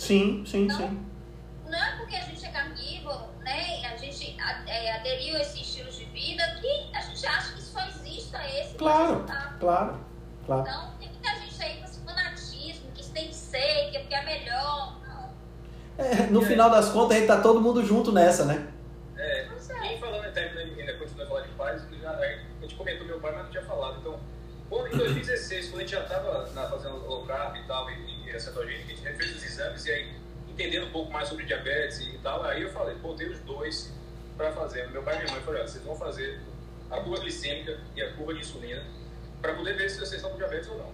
Sim, 0.07 0.45
sim, 0.47 0.65
Então, 0.65 0.77
sim. 0.79 1.07
Não 1.69 1.75
é 1.79 1.97
porque 1.97 2.15
a 2.15 2.21
gente 2.21 2.45
é 2.45 2.49
carnívoro, 2.51 3.25
né? 3.41 3.85
A 3.87 3.97
gente 3.97 4.37
a- 4.41 4.63
é, 4.71 4.93
aderiu 4.97 5.37
a 5.37 5.41
esse 5.41 5.61
estilo 5.61 5.91
de 5.91 6.05
vida 6.07 6.43
que 6.61 6.97
a 6.97 7.01
gente 7.01 7.27
acha 7.27 7.53
que 7.55 7.61
só 7.63 7.81
exista 7.89 8.39
esse 8.49 8.75
Claro. 8.77 9.07
resultado. 9.15 9.59
Claro, 9.59 10.01
claro. 10.47 10.63
Então, 10.63 10.93
tem 11.01 11.09
muita 11.09 11.35
gente 11.41 11.63
aí 11.63 11.79
com 11.79 11.85
esse 11.85 12.01
fanatismo, 12.05 12.91
que 12.95 13.01
isso 13.01 13.13
tem 13.13 13.29
que 13.29 13.35
ser, 13.35 13.91
que 13.91 13.97
é 13.97 14.01
porque 14.01 14.15
é 14.15 14.25
melhor. 14.25 14.97
Não, 15.07 16.05
É, 16.05 16.27
no 16.29 16.43
final 16.43 16.71
das 16.71 16.89
contas, 16.91 17.17
a 17.17 17.21
gente 17.21 17.27
tá 17.29 17.41
todo 17.41 17.61
mundo 17.61 17.85
junto 17.85 18.13
nessa, 18.13 18.45
né? 18.45 18.69
É, 19.17 19.41
é. 19.49 19.95
e 19.97 19.99
falando 19.99 20.29
em 20.29 20.33
termos, 20.33 20.79
ainda 20.79 20.95
continua 20.99 21.27
falando 21.27 21.45
de 21.47 21.53
pais, 21.55 21.83
já, 22.01 22.11
a 22.13 22.61
gente 22.61 22.75
comentou 22.77 23.07
meu 23.07 23.19
pai, 23.19 23.33
mas 23.33 23.45
não 23.45 23.51
tinha 23.51 23.65
falado. 23.65 23.97
Então, 24.01 24.21
quando, 24.71 24.93
em 24.95 24.99
2016, 24.99 25.67
quando 25.71 25.79
a 25.79 25.81
gente 25.81 25.91
já 25.93 26.03
estava 26.03 26.47
fazendo 26.71 26.97
low 27.09 27.25
carb 27.27 27.57
e 27.57 27.63
tal, 27.67 27.91
e, 27.91 27.95
a 28.37 28.41
cetogênica, 28.41 28.93
a 28.93 28.97
gente 28.97 29.17
fez 29.17 29.37
os 29.37 29.45
exames 29.45 29.85
e 29.87 29.91
aí 29.91 30.17
entendendo 30.49 30.87
um 30.87 30.91
pouco 30.91 31.13
mais 31.13 31.29
sobre 31.29 31.45
diabetes 31.45 32.01
e 32.01 32.19
tal, 32.23 32.43
aí 32.43 32.63
eu 32.63 32.71
falei, 32.71 32.97
tem 33.17 33.29
os 33.29 33.39
dois 33.41 33.93
para 34.37 34.53
fazer. 34.53 34.89
Meu 34.91 35.03
pai 35.03 35.17
e 35.17 35.19
minha 35.19 35.33
mãe 35.33 35.43
falaram, 35.43 35.67
vocês 35.67 35.85
vão 35.85 35.97
fazer 35.97 36.41
a 36.91 37.01
curva 37.01 37.21
glicêmica 37.21 37.79
e 37.95 38.03
a 38.03 38.13
curva 38.15 38.35
de 38.35 38.41
insulina 38.41 38.83
para 39.43 39.55
poder 39.55 39.77
ver 39.77 39.91
se 39.91 39.99
vocês 39.99 40.15
estão 40.15 40.31
com 40.31 40.39
diabetes 40.39 40.69
ou 40.69 40.79
não. 40.79 40.93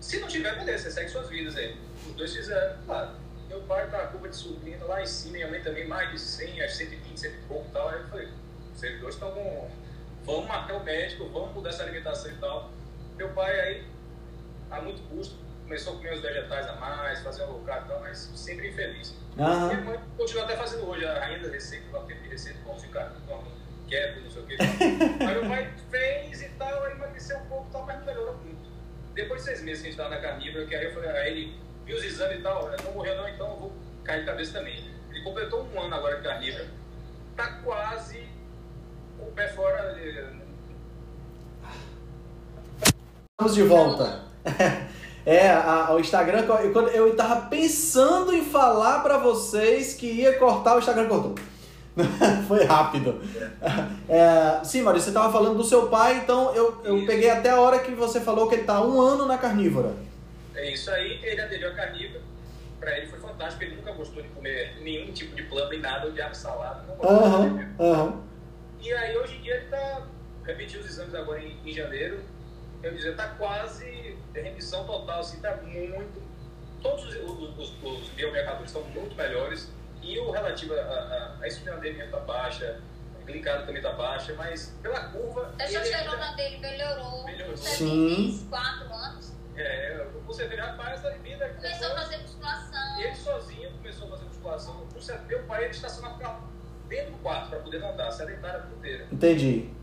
Se 0.00 0.20
não 0.20 0.28
tiver, 0.28 0.56
beleza, 0.56 0.84
você 0.84 0.90
segue 0.92 1.10
suas 1.10 1.28
vidas 1.28 1.56
aí. 1.56 1.76
Os 2.06 2.14
dois 2.14 2.34
fizeram, 2.34 2.76
claro. 2.86 3.10
Meu 3.48 3.60
pai 3.62 3.88
tá 3.90 3.98
a 3.98 4.06
curva 4.08 4.28
de 4.28 4.36
insulina 4.36 4.84
lá 4.84 5.02
em 5.02 5.06
cima, 5.06 5.32
minha 5.32 5.48
mãe 5.48 5.60
também 5.62 5.88
mais 5.88 6.10
de 6.12 6.18
100, 6.20 6.62
acho 6.62 6.76
120, 6.76 7.18
100 7.18 7.30
e 7.30 7.34
pouco 7.48 7.66
e 7.68 7.72
tal. 7.72 7.88
Aí 7.88 8.00
eu 8.00 8.06
falei, 8.06 8.28
vocês 8.74 9.00
dois 9.00 9.14
estão 9.14 9.32
com. 9.32 9.70
Vamos 10.24 10.46
marcar 10.46 10.76
o 10.76 10.84
médico, 10.84 11.28
vamos 11.30 11.54
mudar 11.54 11.70
essa 11.70 11.82
alimentação 11.82 12.30
e 12.30 12.34
tal. 12.34 12.70
Meu 13.16 13.30
pai 13.30 13.60
aí, 13.60 13.84
a 14.70 14.80
muito 14.80 15.02
custo, 15.08 15.34
começou 15.68 15.92
a 15.92 15.96
comer 15.96 16.14
os 16.14 16.22
vegetais 16.22 16.66
a 16.66 16.72
mais, 16.76 17.20
fazer 17.20 17.44
um 17.44 17.62
carb 17.64 17.84
e 17.84 17.88
tal, 17.88 18.00
mas 18.00 18.18
sempre 18.34 18.68
infeliz. 18.70 19.14
Minha 19.36 19.48
Aham. 19.48 19.80
mãe 19.84 20.00
continua 20.16 20.44
até 20.44 20.56
fazendo 20.56 20.88
hoje 20.88 21.04
a 21.04 21.20
rainha 21.20 21.40
da 21.40 21.50
receita, 21.50 21.84
lá 21.92 22.02
tempo 22.06 22.22
de 22.22 22.28
receita, 22.30 22.58
como 22.64 22.80
ficar 22.80 23.12
quieto, 23.86 24.20
não 24.22 24.30
sei 24.30 24.42
o 24.42 24.46
que. 24.46 24.56
Aí 25.24 25.34
meu 25.34 25.46
pai 25.46 25.70
fez 25.90 26.40
e 26.42 26.48
tal, 26.58 26.84
aí 26.84 26.92
emagreceu 26.92 27.38
um 27.38 27.46
pouco 27.46 27.68
e 27.68 27.72
tal, 27.72 27.84
mas 27.84 27.98
não 27.98 28.06
melhorou 28.06 28.34
muito. 28.38 28.70
Depois 29.14 29.40
de 29.40 29.46
seis 29.46 29.62
meses 29.62 29.82
que 29.82 29.88
a 29.88 29.90
gente 29.90 29.98
tava 29.98 30.10
na 30.14 30.20
carnívora, 30.20 30.64
que 30.66 30.74
aí 30.74 30.84
eu 30.86 30.94
falei, 30.94 31.10
aí 31.10 31.30
ele 31.32 31.60
viu 31.84 31.96
os 31.96 32.04
exames 32.04 32.38
e 32.38 32.42
tal, 32.42 32.70
não 32.84 32.92
morreu 32.92 33.16
não, 33.16 33.28
então 33.28 33.50
eu 33.50 33.56
vou 33.56 33.72
cair 34.04 34.20
de 34.20 34.26
cabeça 34.26 34.52
também. 34.54 34.90
Ele 35.10 35.22
completou 35.22 35.68
um 35.74 35.80
ano 35.80 35.94
agora 35.94 36.16
de 36.16 36.22
carnívora, 36.22 36.66
tá 37.36 37.60
quase 37.62 38.26
com 39.18 39.24
o 39.26 39.32
pé 39.32 39.48
fora. 39.48 39.96
eh, 39.98 40.32
Estamos 43.32 43.54
de 43.54 43.62
volta. 43.64 44.24
É, 45.30 45.50
a- 45.50 45.88
o 45.92 46.00
Instagram, 46.00 46.44
eu- 46.62 46.72
quando 46.72 46.88
eu 46.88 47.14
tava 47.14 47.42
pensando 47.48 48.32
em 48.34 48.42
falar 48.46 49.00
pra 49.02 49.18
vocês 49.18 49.92
que 49.92 50.06
ia 50.06 50.38
cortar, 50.38 50.76
o 50.76 50.78
Instagram 50.78 51.06
cortou. 51.06 51.34
Foi 52.48 52.64
rápido. 52.64 53.20
É, 54.08 54.64
sim, 54.64 54.80
Maurício, 54.80 55.08
você 55.08 55.14
tava 55.18 55.30
falando 55.30 55.56
do 55.58 55.64
seu 55.64 55.88
pai, 55.88 56.16
então 56.18 56.54
eu, 56.54 56.80
eu 56.82 56.96
Isso. 56.98 57.06
peguei 57.06 57.28
até 57.28 57.50
a 57.50 57.60
hora 57.60 57.80
que 57.80 57.90
você 57.92 58.20
falou 58.20 58.48
que 58.48 58.54
ele 58.54 58.64
tá 58.64 58.80
um 58.82 59.00
ano 59.00 59.26
na 59.26 59.36
carnívora. 59.36 59.92
É 60.54 60.72
isso 60.72 60.90
aí, 60.90 61.20
ele 61.22 61.40
aderiu 61.42 61.68
à 61.68 61.74
carnívora. 61.74 62.22
Pra 62.80 62.96
ele 62.96 63.08
foi 63.08 63.18
fantástico, 63.18 63.62
ele 63.64 63.76
nunca 63.76 63.92
gostou 63.92 64.22
de 64.22 64.28
comer 64.30 64.78
nenhum 64.80 65.12
tipo 65.12 65.34
de 65.36 65.42
planta 65.42 65.74
e 65.74 65.78
nada, 65.80 66.06
odiava 66.06 66.32
salada, 66.34 66.84
não 66.88 66.94
gostava 66.94 67.40
de 67.42 67.48
comer. 67.50 67.68
aham. 67.80 68.20
E 68.80 68.92
aí 68.94 69.18
hoje 69.18 69.36
em 69.36 69.42
dia 69.42 69.56
ele 69.56 69.64
está 69.64 70.02
repetiu 70.46 70.80
os 70.80 70.86
exames 70.86 71.14
agora 71.14 71.38
em, 71.40 71.54
em 71.66 71.72
janeiro. 71.74 72.20
Eu 72.82 72.94
dizer, 72.94 73.14
tá 73.16 73.26
quase 73.36 74.07
remissão 74.34 74.84
total, 74.84 75.20
assim, 75.20 75.40
tá 75.40 75.56
muito. 75.56 76.22
Todos 76.82 77.04
os, 77.06 77.14
os, 77.16 77.58
os, 77.58 77.82
os 77.82 78.08
biomarcadores 78.10 78.70
estão 78.70 78.82
muito 78.84 79.16
melhores 79.16 79.68
e 80.02 80.18
o 80.20 80.30
relativo 80.30 80.74
a, 80.74 80.80
a, 80.80 81.38
a 81.42 81.46
insulina 81.46 81.76
dele 81.78 82.02
está 82.02 82.20
baixa, 82.20 82.80
glicado 83.26 83.66
também 83.66 83.82
tá 83.82 83.92
baixa, 83.92 84.32
mas 84.34 84.76
pela 84.80 85.00
curva. 85.08 85.52
A 85.54 85.64
testosterona 85.64 86.24
ainda- 86.24 86.36
dele 86.36 86.58
melhorou. 86.58 87.24
Melhorou. 87.24 87.56
Você 87.56 87.76
Sim. 87.76 88.38
tem 88.40 88.48
4 88.48 88.94
anos. 88.94 89.32
É, 89.56 90.06
você 90.24 90.46
vê, 90.46 90.54
rapaz, 90.54 91.04
a 91.04 91.10
vida 91.10 91.48
Começou 91.48 91.88
a 91.88 91.94
fazer 91.96 92.18
musculação. 92.18 93.00
Ele 93.00 93.14
sozinho 93.16 93.70
começou 93.72 94.06
a 94.06 94.10
fazer 94.10 94.24
musculação. 94.26 94.86
O 94.96 95.00
certo, 95.02 95.26
meu 95.26 95.42
pai 95.42 95.64
ele 95.64 95.70
estacionava 95.72 96.40
dentro 96.88 97.10
do 97.12 97.18
quarto 97.18 97.50
para 97.50 97.58
poder 97.58 97.80
nadar, 97.80 98.12
sedentário 98.12 98.60
a 98.60 98.62
vida 98.62 98.76
inteira. 98.76 99.08
Entendi. 99.10 99.74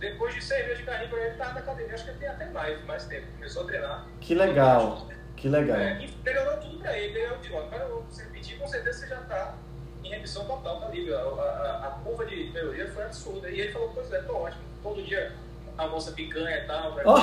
Depois 0.00 0.34
de 0.34 0.42
seis 0.42 0.62
meses 0.64 0.78
de 0.78 0.84
carrinho, 0.84 1.14
ele 1.16 1.28
estava 1.30 1.52
na 1.52 1.60
academia, 1.60 1.94
acho 1.94 2.04
que 2.04 2.10
ele 2.10 2.18
tem 2.18 2.28
até 2.28 2.46
mais, 2.46 2.84
mais 2.86 3.04
tempo. 3.04 3.26
Começou 3.36 3.62
a 3.62 3.66
treinar. 3.66 4.06
Que 4.20 4.34
legal. 4.34 5.06
Que 5.36 5.48
legal. 5.48 5.76
É, 5.78 6.02
e 6.04 6.14
melhorou 6.24 6.56
tudo 6.58 6.78
para 6.78 6.96
ele. 6.98 7.18
Eu 7.20 7.36
digo, 7.38 7.56
ó, 7.56 7.62
para 7.62 7.84
você 7.86 8.22
repetir, 8.24 8.58
com 8.58 8.66
certeza 8.66 8.98
você 9.00 9.06
já 9.08 9.20
está 9.20 9.54
em 10.02 10.08
remissão 10.08 10.44
total, 10.46 10.80
tá 10.80 10.88
livre. 10.88 11.14
A, 11.14 11.18
a, 11.18 11.86
a 11.86 11.90
curva 12.02 12.24
de 12.26 12.50
melhoria 12.50 12.88
foi 12.88 13.04
absurda. 13.04 13.50
E 13.50 13.60
ele 13.60 13.72
falou, 13.72 13.90
pois 13.94 14.10
é, 14.12 14.22
tô 14.22 14.34
ótimo. 14.36 14.62
Todo 14.82 15.02
dia 15.02 15.32
almoça 15.78 16.12
picanha 16.12 16.58
e 16.58 16.66
tal. 16.66 16.94
vai- 16.94 17.04
Ó. 17.06 17.20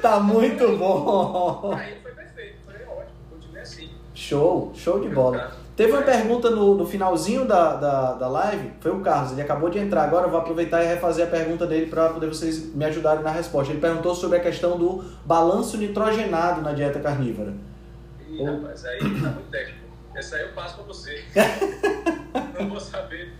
tá 0.00 0.20
muito 0.20 0.76
bom. 0.76 1.78
Ele 1.80 2.00
foi 2.00 2.12
perfeito. 2.12 2.56
Falei, 2.66 2.86
ótimo, 2.86 3.16
continue 3.30 3.58
assim. 3.60 3.90
Show, 4.14 4.72
show 4.74 5.00
de 5.00 5.08
bola. 5.08 5.52
Teve 5.74 5.92
uma 5.92 6.02
pergunta 6.02 6.50
no, 6.50 6.74
no 6.74 6.86
finalzinho 6.86 7.46
da, 7.46 7.76
da, 7.76 8.12
da 8.12 8.28
live, 8.28 8.72
foi 8.78 8.90
o 8.92 9.00
Carlos, 9.00 9.32
ele 9.32 9.40
acabou 9.40 9.70
de 9.70 9.78
entrar 9.78 10.04
agora, 10.04 10.26
eu 10.26 10.30
vou 10.30 10.38
aproveitar 10.38 10.82
e 10.84 10.86
refazer 10.86 11.26
a 11.26 11.30
pergunta 11.30 11.66
dele 11.66 11.86
para 11.86 12.10
poder 12.10 12.26
vocês 12.26 12.74
me 12.74 12.84
ajudarem 12.84 13.22
na 13.22 13.30
resposta. 13.30 13.72
Ele 13.72 13.80
perguntou 13.80 14.14
sobre 14.14 14.36
a 14.36 14.40
questão 14.40 14.76
do 14.76 15.02
balanço 15.24 15.78
nitrogenado 15.78 16.60
na 16.60 16.72
dieta 16.72 17.00
carnívora. 17.00 17.54
Ih, 18.28 18.44
rapaz, 18.44 18.84
aí 18.84 18.98
tá 18.98 19.06
muito 19.06 19.50
técnico. 19.50 19.82
Essa 20.14 20.36
aí 20.36 20.42
eu 20.42 20.52
passo 20.52 20.76
pra 20.76 20.84
você. 20.84 21.24
Não 22.58 22.68
vou 22.68 22.80
saber. 22.80 23.32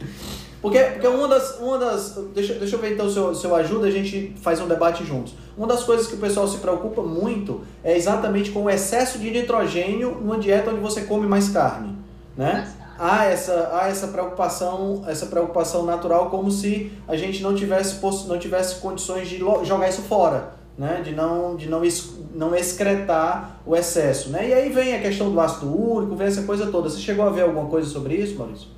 Porque, 0.63 0.79
porque 0.79 1.07
uma 1.07 1.29
das. 1.29 1.59
Uma 1.59 1.79
das 1.79 2.17
deixa, 2.35 2.55
deixa 2.55 2.77
eu 2.77 2.81
ver 2.81 2.95
então 2.95 3.11
se 3.11 3.17
eu, 3.17 3.35
se 3.35 3.45
eu 3.45 3.55
ajudo, 3.55 3.85
a 3.85 3.91
gente 3.91 4.35
faz 4.41 4.61
um 4.61 4.69
debate 4.69 5.05
juntos. 5.05 5.35
Uma 5.57 5.67
das 5.67 5.83
coisas 5.85 6.07
que 6.07 6.15
o 6.15 6.19
pessoal 6.19 6.47
se 6.47 6.59
preocupa 6.59 7.03
muito 7.03 7.63
é 7.85 7.97
exatamente 7.97 8.51
com 8.51 8.63
o 8.63 8.71
excesso 8.71 9.19
de 9.19 9.31
nitrogênio 9.31 10.13
numa 10.13 10.39
dieta 10.39 10.71
onde 10.71 10.81
você 10.81 11.03
come 11.03 11.27
mais 11.27 11.49
carne. 11.51 12.02
Né? 12.37 12.73
Há 12.99 13.25
essa, 13.27 13.71
há 13.73 13.89
essa 13.89 14.09
preocupação, 14.09 15.05
essa 15.09 15.27
preocupação 15.27 15.85
natural 15.85 16.31
como 16.31 16.51
se 16.51 16.93
a 17.09 17.17
gente 17.17 17.43
não 17.43 17.55
tivesse, 17.55 18.01
não 18.29 18.39
tivesse 18.39 18.77
condições 18.77 19.29
de 19.29 19.39
jogar 19.39 19.89
isso 19.89 20.03
fora, 20.03 20.53
né? 20.79 21.01
De 21.03 21.11
não, 21.13 21.57
de 21.57 21.69
não, 21.69 21.85
es- 21.85 22.15
não 22.35 22.55
excretar 22.55 23.57
o 23.67 23.75
excesso, 23.77 24.31
né? 24.31 24.49
E 24.49 24.55
aí 24.55 24.69
vem 24.71 24.95
a 24.95 25.01
questão 25.01 25.31
do 25.33 25.41
ácido 25.41 25.67
úrico, 25.75 26.15
vem 26.15 26.27
essa 26.29 26.43
coisa 26.45 26.71
toda. 26.71 26.89
Você 26.89 27.01
chegou 27.01 27.27
a 27.27 27.31
ver 27.31 27.43
alguma 27.43 27.69
coisa 27.69 27.89
sobre 27.89 28.15
isso, 28.15 28.39
Maurício? 28.39 28.69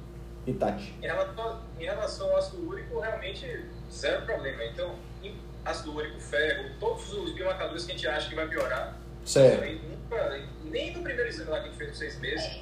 E 0.46 0.52
Tati? 0.52 0.94
Em 1.02 1.06
relação, 1.06 1.58
em 1.78 1.84
relação 1.84 2.30
ao 2.30 2.36
ácido 2.38 2.68
úrico, 2.68 3.00
realmente 3.00 3.64
zero 3.92 4.22
problema. 4.26 4.64
Então, 4.64 4.90
em 5.22 5.34
ácido 5.64 5.94
úrico, 5.94 6.18
ferro, 6.20 6.70
todos 6.80 7.12
os 7.12 7.32
biomarcadores 7.34 7.84
que 7.84 7.92
a 7.92 7.94
gente 7.94 8.06
acha 8.08 8.28
que 8.28 8.34
vai 8.34 8.46
piorar. 8.48 8.96
Certo. 9.24 9.64
nunca- 9.64 10.40
nem 10.64 10.92
no 10.94 11.02
primeiro 11.02 11.28
exame 11.28 11.50
lá 11.50 11.58
que 11.60 11.66
a 11.66 11.68
gente 11.68 11.78
fez 11.78 11.90
com 11.90 11.96
seis 11.96 12.18
meses. 12.20 12.60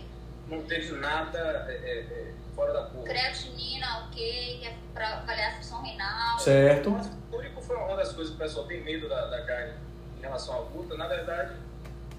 Não 0.52 0.62
teve 0.62 0.92
nada 0.96 1.38
é, 1.68 1.72
é, 1.72 1.98
é, 2.00 2.32
fora 2.54 2.72
da 2.72 2.82
curva. 2.82 3.08
Creatinina, 3.08 4.04
ok, 4.04 4.58
que 4.60 4.66
é 4.66 4.76
pra 4.92 5.18
avaliar 5.18 5.52
a 5.52 5.56
função 5.56 5.82
renal. 5.82 6.38
Certo. 6.38 6.90
O 6.90 6.96
ácido 6.96 7.16
úrico 7.30 7.62
foi 7.62 7.76
uma 7.76 7.96
das 7.96 8.12
coisas 8.12 8.34
que 8.34 8.40
o 8.40 8.44
pessoal 8.44 8.66
tem 8.66 8.82
medo 8.82 9.08
da, 9.08 9.26
da 9.26 9.42
carne 9.46 9.72
em 10.18 10.20
relação 10.20 10.54
à 10.54 10.62
gluta. 10.70 10.94
Na 10.96 11.08
verdade, 11.08 11.56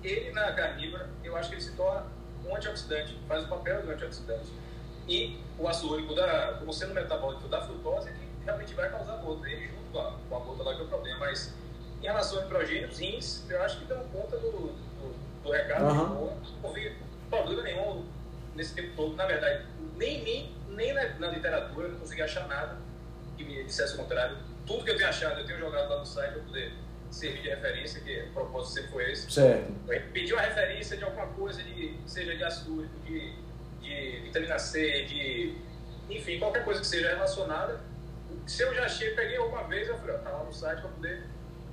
ele 0.04 0.32
na 0.32 0.52
carnívora, 0.52 1.08
eu 1.24 1.38
acho 1.38 1.50
que 1.50 1.56
ele 1.56 1.62
se 1.62 1.72
torna 1.74 2.06
um 2.46 2.56
antioxidante, 2.56 3.18
faz 3.28 3.46
o 3.46 3.48
papel 3.48 3.84
do 3.84 3.92
antioxidante. 3.92 4.52
E 5.08 5.40
o 5.60 5.68
ácido 5.68 5.94
úrico, 5.94 6.16
da, 6.16 6.56
como 6.60 6.74
sendo 6.74 6.94
metabólico 6.94 7.48
da 7.48 7.62
frutose, 7.62 8.10
é 8.10 8.14
que 8.14 8.46
realmente 8.46 8.74
vai 8.74 8.90
causar 8.90 9.18
gota. 9.18 9.48
Ele 9.48 9.68
junto 9.68 9.92
com 9.92 10.00
a, 10.00 10.14
com 10.28 10.36
a 10.36 10.40
gota 10.40 10.64
lá 10.64 10.76
que 10.76 10.82
é 10.82 10.84
o 10.84 10.88
problema. 10.88 11.20
Mas 11.20 11.54
em 12.02 12.06
relação 12.06 12.40
a 12.40 12.42
nitrogênios, 12.44 12.98
rins, 12.98 13.44
eu 13.50 13.62
acho 13.62 13.80
que 13.80 13.86
dão 13.86 14.04
conta 14.06 14.38
do, 14.38 14.52
do, 14.52 15.44
do 15.44 15.52
recado. 15.52 15.86
Aham. 15.86 16.10
de 16.10 16.16
boa. 16.16 16.34
Não 16.64 16.74
vi 16.74 16.96
problema 17.30 17.64
nenhum 17.64 18.06
nesse 18.56 18.74
tempo 18.74 18.96
todo. 18.96 19.16
Na 19.16 19.26
verdade, 19.26 19.66
nem 19.98 20.20
em 20.20 20.24
mim, 20.24 20.56
nem 20.70 20.94
na, 20.94 21.10
na 21.20 21.28
literatura, 21.28 21.88
eu 21.88 21.92
não 21.94 22.00
consegui 22.00 22.22
achar 22.22 22.48
nada 22.48 22.78
que 23.38 23.44
me 23.44 23.64
dissesse 23.64 23.96
o 23.96 23.98
contrário. 23.98 24.38
Tudo 24.66 24.84
que 24.84 24.92
eu 24.92 24.98
tenho 24.98 25.10
achado, 25.10 25.40
eu 25.40 25.46
tenho 25.46 25.60
jogado 25.60 25.90
lá 25.90 26.00
no 26.00 26.06
site 26.06 26.34
para 26.34 26.42
poder 26.44 26.74
servir 27.12 27.42
de 27.42 27.50
referência, 27.50 28.02
que 28.02 28.22
o 28.24 28.34
propósito 28.34 28.74
sempre 28.76 28.92
foi 28.92 29.12
esse. 29.12 29.32
Certo. 29.32 29.74
Eu 29.88 30.02
pedi 30.12 30.34
uma 30.34 30.42
referência 30.42 30.98
de 30.98 31.04
alguma 31.04 31.28
coisa, 31.28 31.62
de, 31.62 31.98
seja 32.06 32.36
de 32.36 32.44
ácido 32.44 32.78
úrico, 32.78 33.00
de, 33.02 33.36
de 33.82 34.20
vitamina 34.24 34.58
C, 34.58 35.04
de. 35.04 35.56
Enfim, 36.10 36.40
qualquer 36.40 36.64
coisa 36.64 36.82
que 36.82 36.88
seja 36.88 37.10
relacionada. 37.10 37.80
Se 38.48 38.64
eu 38.64 38.74
já 38.74 38.86
achei, 38.86 39.12
peguei 39.12 39.38
alguma 39.38 39.64
vez, 39.64 39.88
eu 39.88 39.98
falei, 39.98 40.16
ó, 40.16 40.20
tá 40.20 40.30
lá 40.32 40.44
no 40.44 40.52
site 40.52 40.82
para 40.82 40.90
poder 40.90 41.24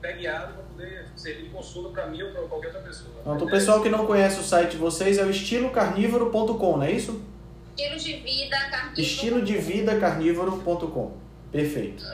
guiado, 0.01 0.55
para 0.55 0.63
poder 0.63 1.07
servir 1.17 1.45
de 1.45 1.51
consulta 1.51 1.91
para 1.91 2.07
mim 2.07 2.23
ou 2.23 2.33
para 2.33 2.43
qualquer 2.43 2.69
outra 2.69 2.83
pessoa. 2.83 3.11
Então, 3.21 3.37
o 3.37 3.51
pessoal 3.51 3.83
que 3.83 3.89
não 3.89 4.07
conhece 4.07 4.41
o 4.41 4.43
site 4.43 4.73
de 4.73 4.77
vocês 4.79 5.19
é 5.19 5.25
o 5.25 5.31
estilocarnívoro.com, 5.31 6.77
não 6.77 6.85
é 6.85 6.93
isso? 6.93 7.23
Estilo 7.77 7.99
de 7.99 8.13
vida, 8.15 8.57
carnívoro. 8.71 9.01
estilodevidacarnívoro.com. 9.01 11.13
Perfeito. 11.53 12.05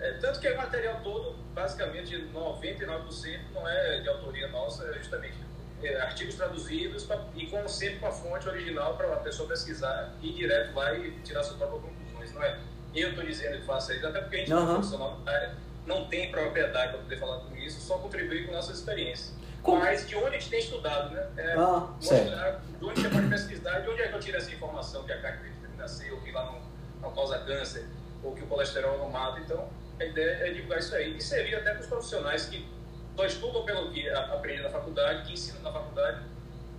É, 0.00 0.12
tanto 0.14 0.40
que 0.40 0.48
o 0.48 0.56
material 0.56 1.00
todo, 1.02 1.36
basicamente 1.54 2.16
99% 2.32 3.38
não 3.54 3.68
é 3.68 4.00
de 4.00 4.08
autoria 4.08 4.48
nossa, 4.48 4.84
é 4.86 4.94
justamente 4.94 5.34
é, 5.82 6.00
artigos 6.00 6.34
traduzidos 6.34 7.04
pra, 7.04 7.22
e 7.36 7.46
com 7.46 7.66
sempre 7.68 7.98
com 7.98 8.06
a 8.06 8.12
fonte 8.12 8.48
original 8.48 8.96
para 8.96 9.12
a 9.12 9.16
pessoa 9.16 9.48
pesquisar 9.48 10.14
e 10.22 10.30
ir 10.30 10.34
direto 10.34 10.74
lá 10.74 10.94
e 10.94 11.10
tirar 11.22 11.42
suas 11.42 11.58
próprias 11.58 11.82
conclusões. 11.82 12.34
Não 12.34 12.42
é 12.42 12.58
eu 12.94 13.10
estou 13.10 13.24
dizendo 13.24 13.58
que 13.58 13.66
faça 13.66 13.94
isso, 13.94 14.06
até 14.06 14.20
porque 14.20 14.36
a 14.36 14.38
gente 14.40 14.52
Aham. 14.52 14.64
não 14.64 14.70
é 14.70 14.74
profissional 14.74 15.16
da 15.24 15.32
área, 15.32 15.54
não 15.90 16.04
tem 16.06 16.30
propriedade 16.30 16.92
para 16.92 17.00
poder 17.02 17.18
falar 17.18 17.38
com 17.40 17.56
isso, 17.56 17.80
só 17.80 17.98
contribuir 17.98 18.46
com 18.46 18.52
nossas 18.52 18.78
experiências. 18.78 19.34
Como- 19.62 19.80
Mas 19.80 20.06
de 20.08 20.14
onde 20.16 20.28
a 20.28 20.38
gente 20.38 20.48
tem 20.48 20.60
estudado, 20.60 21.10
né? 21.14 21.28
É, 21.36 21.52
Ah, 21.54 21.88
certo. 22.00 22.24
mostrar 22.30 22.60
de 22.78 22.84
onde 22.84 23.00
você 23.02 23.08
pode 23.10 23.28
pesquisar, 23.28 23.80
de 23.80 23.90
onde 23.90 24.00
é 24.02 24.08
que 24.08 24.14
eu 24.14 24.20
tiro 24.20 24.36
essa 24.38 24.50
informação 24.50 25.02
que 25.04 25.12
a 25.12 25.20
carne 25.20 25.42
tem 25.42 25.52
vitamina 25.52 25.88
C, 25.88 26.10
ou 26.12 26.20
que 26.22 26.30
lá 26.32 26.44
não, 26.46 26.60
não 27.02 27.14
causa 27.14 27.38
câncer, 27.40 27.84
ou 28.22 28.34
que 28.34 28.42
o 28.42 28.46
colesterol 28.46 28.96
não 28.98 29.10
mata. 29.10 29.40
Então, 29.40 29.68
a 29.98 30.04
ideia 30.04 30.48
é 30.48 30.52
divulgar 30.52 30.78
isso 30.78 30.94
aí. 30.94 31.16
E 31.16 31.20
servir 31.20 31.56
até 31.56 31.72
para 31.72 31.80
os 31.80 31.86
profissionais 31.86 32.46
que 32.46 32.66
só 33.16 33.26
estudam 33.26 33.64
pelo 33.64 33.90
que 33.92 34.08
aprendem 34.08 34.62
na 34.62 34.70
faculdade, 34.70 35.26
que 35.26 35.32
ensinam 35.34 35.60
na 35.60 35.72
faculdade, 35.72 36.22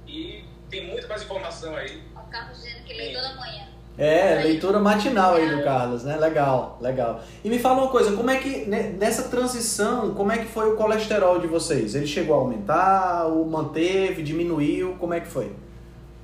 e 0.08 0.44
tem 0.70 0.88
muito 0.88 1.08
mais 1.08 1.22
informação 1.22 1.76
aí. 1.76 2.02
O 2.16 2.32
Carlos 2.32 2.58
dizendo 2.64 2.84
que 2.86 2.94
lê 2.94 3.14
toda 3.14 3.34
manhã. 3.36 3.68
É, 4.02 4.42
leitura 4.44 4.80
matinal 4.80 5.36
aí 5.36 5.56
do 5.56 5.64
Carlos, 5.64 6.04
né? 6.04 6.18
Legal, 6.18 6.80
legal. 6.82 7.22
E 7.44 7.50
me 7.50 7.60
fala 7.60 7.84
uma 7.84 7.92
coisa, 7.92 8.16
como 8.18 8.32
é 8.32 8.38
que, 8.40 8.66
né, 8.66 8.96
nessa 8.98 9.30
transição, 9.30 10.16
como 10.16 10.32
é 10.32 10.40
que 10.40 10.46
foi 10.46 10.74
o 10.74 10.76
colesterol 10.76 11.38
de 11.38 11.46
vocês? 11.46 11.94
Ele 11.94 12.08
chegou 12.08 12.36
a 12.36 12.40
aumentar, 12.40 13.28
ou 13.28 13.46
manteve, 13.46 14.24
diminuiu, 14.24 14.96
como 15.00 15.14
é 15.14 15.20
que 15.20 15.28
foi? 15.28 15.56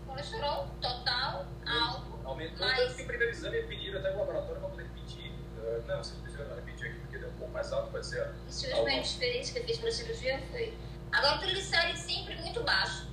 Colesterol 0.08 0.66
total, 0.82 1.46
alto. 1.68 2.08
Aumentou, 2.26 2.66
Mas- 2.66 2.96
tanto 2.96 3.06
primeiro 3.06 3.32
exame 3.32 3.62
pediram 3.62 4.00
até 4.00 4.12
o 4.12 4.20
laboratório 4.22 4.60
para 4.60 4.70
poder 4.70 4.84
repetir. 4.84 5.32
Uh, 5.60 5.88
não, 5.88 6.04
se 6.04 6.14
precisa 6.14 6.48
repetir 6.56 6.88
aqui, 6.88 7.00
porque 7.02 7.20
deu 7.20 7.30
um 7.30 7.34
pouco 7.34 7.54
mais 7.54 7.72
alto, 7.72 7.92
pode 7.92 8.08
ser. 8.08 8.28
Isso 8.50 8.72
foi 8.72 8.82
uma 8.82 9.02
experiência 9.02 9.54
que 9.54 9.60
eu 9.60 9.66
fiz 9.66 9.78
para 9.78 9.92
cirurgia 9.92 10.40
foi. 10.52 10.74
Agora 11.12 11.36
o 11.36 11.40
triglicérides 11.40 12.02
sempre 12.02 12.36
muito 12.38 12.64
baixo. 12.64 13.06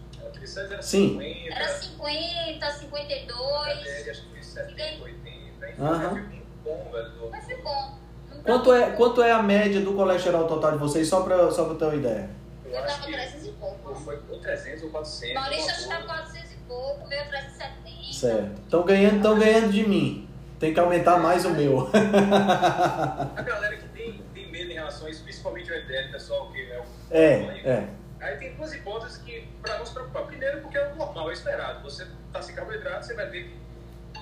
Era 0.45 0.83
Sim. 0.83 1.09
50, 1.19 1.55
Era 1.55 1.69
50, 1.69 2.67
a 2.67 2.71
52. 2.71 3.79
HDL 3.79 4.11
acho 4.11 4.23
que 4.23 4.31
foi 4.31 4.43
70, 4.43 5.03
80, 5.05 5.29
enfim, 5.69 5.83
Aham. 5.83 6.11
foi 6.11 6.21
muito 6.23 6.45
bom, 6.65 6.91
velho. 6.93 7.31
Mas 7.31 7.45
foi 7.45 7.57
bom. 7.63 7.99
Quanto 8.45 8.73
é, 8.75 8.91
quanto 8.91 9.23
é 9.23 9.33
a 9.33 9.43
média 9.43 9.81
do 9.81 9.95
colesterol 9.95 10.47
total 10.47 10.73
de 10.73 10.79
vocês, 10.79 11.09
só 11.09 11.23
pra, 11.23 11.51
só 11.51 11.65
pra 11.65 11.75
ter 11.77 11.85
uma 11.87 11.95
ideia? 11.95 12.29
Eu 12.67 12.73
Eu 12.73 12.87
tava 12.87 13.07
que 13.07 13.13
300 13.13 13.47
e 13.47 13.53
pouco. 13.53 13.89
ou 13.89 13.95
foi 13.95 14.21
ou 14.31 14.39
300 14.39 14.83
ou 14.85 14.91
400. 14.91 15.35
Maurício 15.35 15.71
acho 15.71 15.83
que 15.85 15.89
tá 15.89 15.97
coisa. 15.97 16.13
400 16.15 16.53
e 16.53 16.57
pouco, 16.69 17.09
meu 17.09 17.25
370. 17.29 18.13
Certo. 18.13 18.61
Estão 18.63 18.83
ganhando, 18.85 19.23
tão 19.23 19.39
ganhando 19.39 19.73
de 19.73 19.89
mim. 19.89 20.29
Tem 20.61 20.73
que 20.75 20.81
aumentar 20.81 21.19
mais 21.19 21.45
o 21.45 21.51
meu. 21.51 21.89
A 21.93 23.43
galera 23.43 23.77
que 23.77 23.89
tem, 23.89 24.23
tem 24.35 24.51
medo 24.51 24.71
em 24.71 24.75
relação 24.75 25.07
a 25.07 25.11
isso, 25.11 25.23
principalmente 25.23 25.71
o 25.71 25.75
EDL, 25.75 26.13
pessoal, 26.13 26.51
que 26.53 26.61
é 26.71 26.79
o. 26.81 26.85
É, 27.11 27.33
é. 27.65 27.89
Aí 28.25 28.39
tem 28.39 28.55
duas 28.55 28.73
hipóteses 28.73 29.19
que, 29.19 29.47
para 29.61 29.79
não 29.79 29.85
se 29.85 29.93
preocupar. 29.93 30.25
Primeiro, 30.25 30.63
porque 30.63 30.79
é 30.79 30.89
o 30.91 30.97
normal, 30.97 31.29
é 31.29 31.35
esperado. 31.35 31.83
Você 31.83 32.07
está 32.27 32.41
sem 32.41 32.55
carboidrato, 32.55 33.05
você 33.05 33.13
vai 33.13 33.29
ter 33.29 33.45
que 33.45 33.55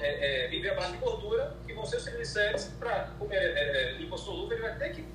é, 0.00 0.46
é, 0.46 0.48
viver 0.48 0.70
a 0.70 0.74
base 0.74 0.92
de 0.92 0.98
gordura, 0.98 1.55
que 1.64 1.72
vão 1.72 1.86
ser 1.86 1.98
os 1.98 2.03
triglicérides. 2.03 2.64
Para 2.80 3.11
comer 3.16 3.36
é, 3.36 3.92
é, 3.92 3.92
lipossolúvel, 3.92 4.59
ele 4.59 4.66
vai 4.66 4.76
ter 4.76 4.90
que 4.90 5.07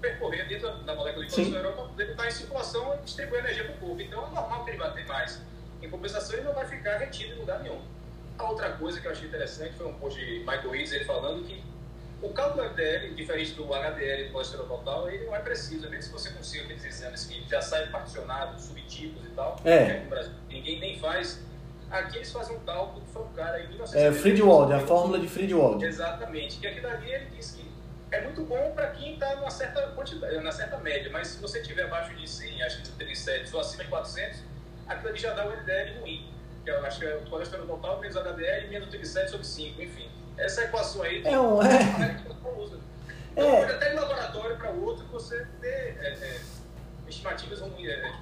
percorrer 0.00 0.46
dentro 0.46 0.70
da 0.84 0.94
molécula 0.94 1.26
de 1.26 1.34
colesterol 1.34 1.72
para 1.72 1.84
poder 1.86 2.10
estar 2.10 2.26
em 2.28 2.30
circulação 2.30 2.94
e 2.94 2.98
distribuir 2.98 3.40
energia 3.40 3.64
para 3.64 3.74
o 3.74 3.78
corpo. 3.78 4.00
Então 4.00 4.26
é 4.28 4.30
normal 4.30 4.64
que 4.64 4.70
ele 4.70 4.78
vai 4.78 4.92
ter 4.92 5.06
mais. 5.06 5.42
Em 5.82 5.90
compensação, 5.90 6.36
ele 6.36 6.44
não 6.44 6.54
vai 6.54 6.66
ficar 6.66 6.98
retido 6.98 7.34
em 7.34 7.38
lugar 7.40 7.58
nenhum. 7.60 7.82
A 8.38 8.48
outra 8.48 8.70
coisa 8.72 9.00
que 9.00 9.08
eu 9.08 9.10
achei 9.10 9.26
interessante 9.26 9.74
foi 9.74 9.86
um 9.86 9.94
post 9.94 10.24
de 10.24 10.38
Michael 10.40 10.76
Eads, 10.76 10.92
ele 10.92 11.04
falando 11.04 11.44
que 11.44 11.64
o 12.22 12.28
cálculo 12.30 12.64
LDL, 12.64 13.14
diferente 13.14 13.52
do 13.52 13.72
HDL 13.72 14.26
do 14.26 14.32
colesterol 14.32 14.66
total, 14.66 15.10
ele 15.10 15.24
não 15.26 15.36
é 15.36 15.40
preciso. 15.40 15.88
Mesmo 15.90 16.02
se 16.02 16.10
você 16.12 16.30
consiga 16.36 16.64
aqueles 16.64 16.84
exames 16.84 17.26
que 17.26 17.42
já 17.48 17.60
saem 17.60 17.90
particionados, 17.90 18.64
subtipos 18.64 19.24
e 19.24 19.30
tal, 19.30 19.56
É. 19.64 19.84
que 19.84 19.90
aqui 19.92 20.04
no 20.04 20.10
Brasil 20.10 20.32
ninguém 20.48 20.80
nem 20.80 20.98
faz, 20.98 21.44
Aqui 21.88 22.16
eles 22.16 22.32
fazem 22.32 22.56
um 22.56 22.60
cálculo 22.60 23.00
que 23.06 23.12
foi 23.12 23.22
um 23.22 23.32
cara 23.32 23.60
em 23.62 23.68
1970. 23.68 24.08
É 24.08 24.12
Friedwald, 24.20 24.72
a 24.72 24.80
fórmula 24.80 25.20
de 25.20 25.28
Friedwald. 25.28 25.84
Exatamente. 25.84 26.58
Que 26.58 26.66
aquilo 26.66 26.88
ali 26.88 27.12
ele 27.12 27.26
disse 27.26 27.58
que 27.58 27.70
é 28.10 28.22
muito 28.22 28.42
bom 28.42 28.72
para 28.74 28.90
quem 28.90 29.14
está 29.14 29.36
numa 29.36 29.50
certa 29.50 29.82
quantidade, 29.88 30.36
na 30.40 30.50
certa 30.50 30.78
média, 30.78 31.08
mas 31.12 31.28
se 31.28 31.40
você 31.40 31.62
tiver 31.62 31.84
abaixo 31.84 32.12
de 32.16 32.28
100, 32.28 32.62
acho 32.64 32.82
que 32.82 32.88
37 32.90 33.54
ou 33.54 33.60
acima 33.60 33.84
de 33.84 33.90
400, 33.90 34.40
aquilo 34.88 35.08
ali 35.10 35.18
já 35.18 35.32
dá 35.32 35.46
um 35.46 35.52
LDL 35.52 36.00
ruim. 36.00 36.28
Que 36.64 36.70
eu 36.70 36.84
acho 36.84 36.98
que 36.98 37.06
é 37.06 37.14
o 37.16 37.30
colesterol 37.30 37.66
total 37.66 38.00
menos 38.00 38.16
HDL 38.16 38.68
menos 38.68 38.88
37 38.88 39.30
sobre 39.30 39.46
5, 39.46 39.80
enfim. 39.80 40.10
Essa 40.38 40.64
equação 40.64 41.02
aí 41.02 41.22
é 41.24 41.38
um, 41.38 41.62
é. 41.62 42.24
Então, 43.32 43.48
é. 43.48 43.64
até 43.64 43.90
de 43.90 43.96
laboratório 43.96 44.56
para 44.56 44.70
outro 44.70 45.04
você 45.12 45.46
ter 45.60 45.68
é, 45.68 46.16
é, 46.20 46.40
estimativas 47.06 47.60
ruins, 47.60 47.86
é, 47.86 48.12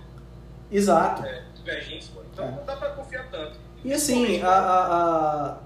Exato. 0.71 1.25
É, 1.25 1.45
divergentes, 1.55 2.11
então 2.33 2.51
não 2.51 2.65
dá 2.65 2.77
para 2.77 2.91
confiar 2.91 3.31
tanto. 3.31 3.57
E 3.85 3.93
assim, 3.93 4.43
a, 4.43 4.49
a, 4.49 5.47
a, 5.51 5.59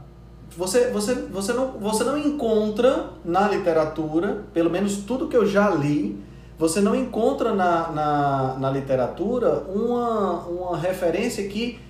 você, 0.54 0.90
você, 0.90 1.14
você, 1.14 1.52
não, 1.52 1.72
você 1.78 2.04
não 2.04 2.18
encontra 2.18 3.10
na 3.24 3.48
literatura, 3.48 4.44
pelo 4.52 4.68
menos 4.68 4.98
tudo 4.98 5.28
que 5.28 5.36
eu 5.36 5.46
já 5.46 5.70
li, 5.70 6.22
você 6.58 6.80
não 6.80 6.94
encontra 6.94 7.54
na, 7.54 7.90
na, 7.90 8.56
na 8.58 8.70
literatura 8.70 9.60
uma, 9.68 10.46
uma 10.46 10.76
referência 10.76 11.48
que 11.48 11.80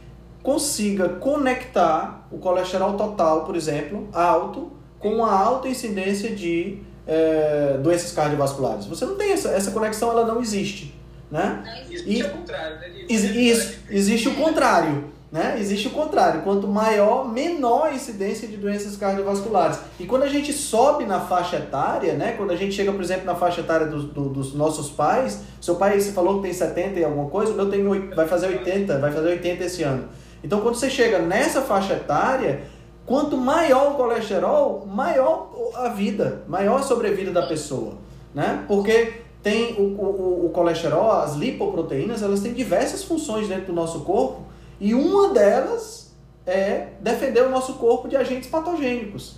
consiga 0.48 1.10
conectar 1.10 2.26
o 2.32 2.38
colesterol 2.38 2.94
total, 2.94 3.44
por 3.44 3.54
exemplo, 3.54 4.08
alto, 4.14 4.72
com 4.98 5.22
a 5.22 5.30
alta 5.30 5.68
incidência 5.68 6.34
de 6.34 6.78
é, 7.06 7.76
doenças 7.82 8.12
cardiovasculares. 8.12 8.86
Você 8.86 9.04
não 9.04 9.14
tem 9.14 9.32
essa, 9.32 9.50
essa 9.50 9.72
conexão, 9.72 10.10
ela 10.10 10.24
não 10.24 10.40
existe. 10.40 10.98
Né? 11.30 11.62
Não, 11.62 11.92
existe 11.92 12.10
e, 12.10 12.22
o 12.22 12.30
contrário. 12.30 12.76
Né? 12.80 12.88
Isso, 13.10 13.78
existe 13.90 14.28
o 14.30 14.34
contrário. 14.36 15.04
Né? 15.30 15.56
Existe 15.60 15.88
o 15.88 15.90
contrário, 15.90 16.40
quanto 16.40 16.66
maior, 16.66 17.30
menor 17.30 17.88
a 17.88 17.92
incidência 17.92 18.48
de 18.48 18.56
doenças 18.56 18.96
cardiovasculares. 18.96 19.78
E 20.00 20.06
quando 20.06 20.22
a 20.22 20.28
gente 20.28 20.50
sobe 20.54 21.04
na 21.04 21.20
faixa 21.20 21.56
etária, 21.56 22.14
né? 22.14 22.32
quando 22.38 22.52
a 22.52 22.56
gente 22.56 22.74
chega, 22.74 22.90
por 22.90 23.02
exemplo, 23.02 23.26
na 23.26 23.34
faixa 23.34 23.60
etária 23.60 23.86
do, 23.86 24.02
do, 24.04 24.30
dos 24.30 24.54
nossos 24.54 24.88
pais, 24.88 25.40
seu 25.60 25.74
pai, 25.74 26.00
você 26.00 26.12
falou 26.12 26.36
que 26.36 26.44
tem 26.44 26.54
70 26.54 27.00
e 27.00 27.04
alguma 27.04 27.28
coisa, 27.28 27.52
o 27.52 27.54
meu 27.54 27.68
tem, 27.68 27.84
vai 28.14 28.26
fazer 28.26 28.46
80, 28.46 28.98
vai 28.98 29.12
fazer 29.12 29.28
80 29.28 29.64
esse 29.64 29.82
ano. 29.82 30.08
Então, 30.42 30.60
quando 30.60 30.76
você 30.76 30.88
chega 30.88 31.18
nessa 31.18 31.62
faixa 31.62 31.94
etária, 31.94 32.62
quanto 33.04 33.36
maior 33.36 33.92
o 33.92 33.94
colesterol, 33.94 34.86
maior 34.86 35.50
a 35.74 35.88
vida, 35.88 36.42
maior 36.46 36.80
a 36.80 36.82
sobrevida 36.82 37.30
da 37.30 37.46
pessoa. 37.46 37.94
Né? 38.34 38.64
Porque 38.68 39.22
tem 39.42 39.74
o, 39.74 39.82
o, 39.82 40.46
o 40.46 40.50
colesterol, 40.50 41.10
as 41.12 41.34
lipoproteínas, 41.34 42.22
elas 42.22 42.40
têm 42.40 42.52
diversas 42.52 43.02
funções 43.02 43.48
dentro 43.48 43.66
do 43.66 43.72
nosso 43.72 44.00
corpo 44.00 44.42
e 44.80 44.94
uma 44.94 45.30
delas 45.30 46.14
é 46.46 46.88
defender 47.00 47.42
o 47.42 47.50
nosso 47.50 47.74
corpo 47.74 48.08
de 48.08 48.16
agentes 48.16 48.48
patogênicos. 48.48 49.36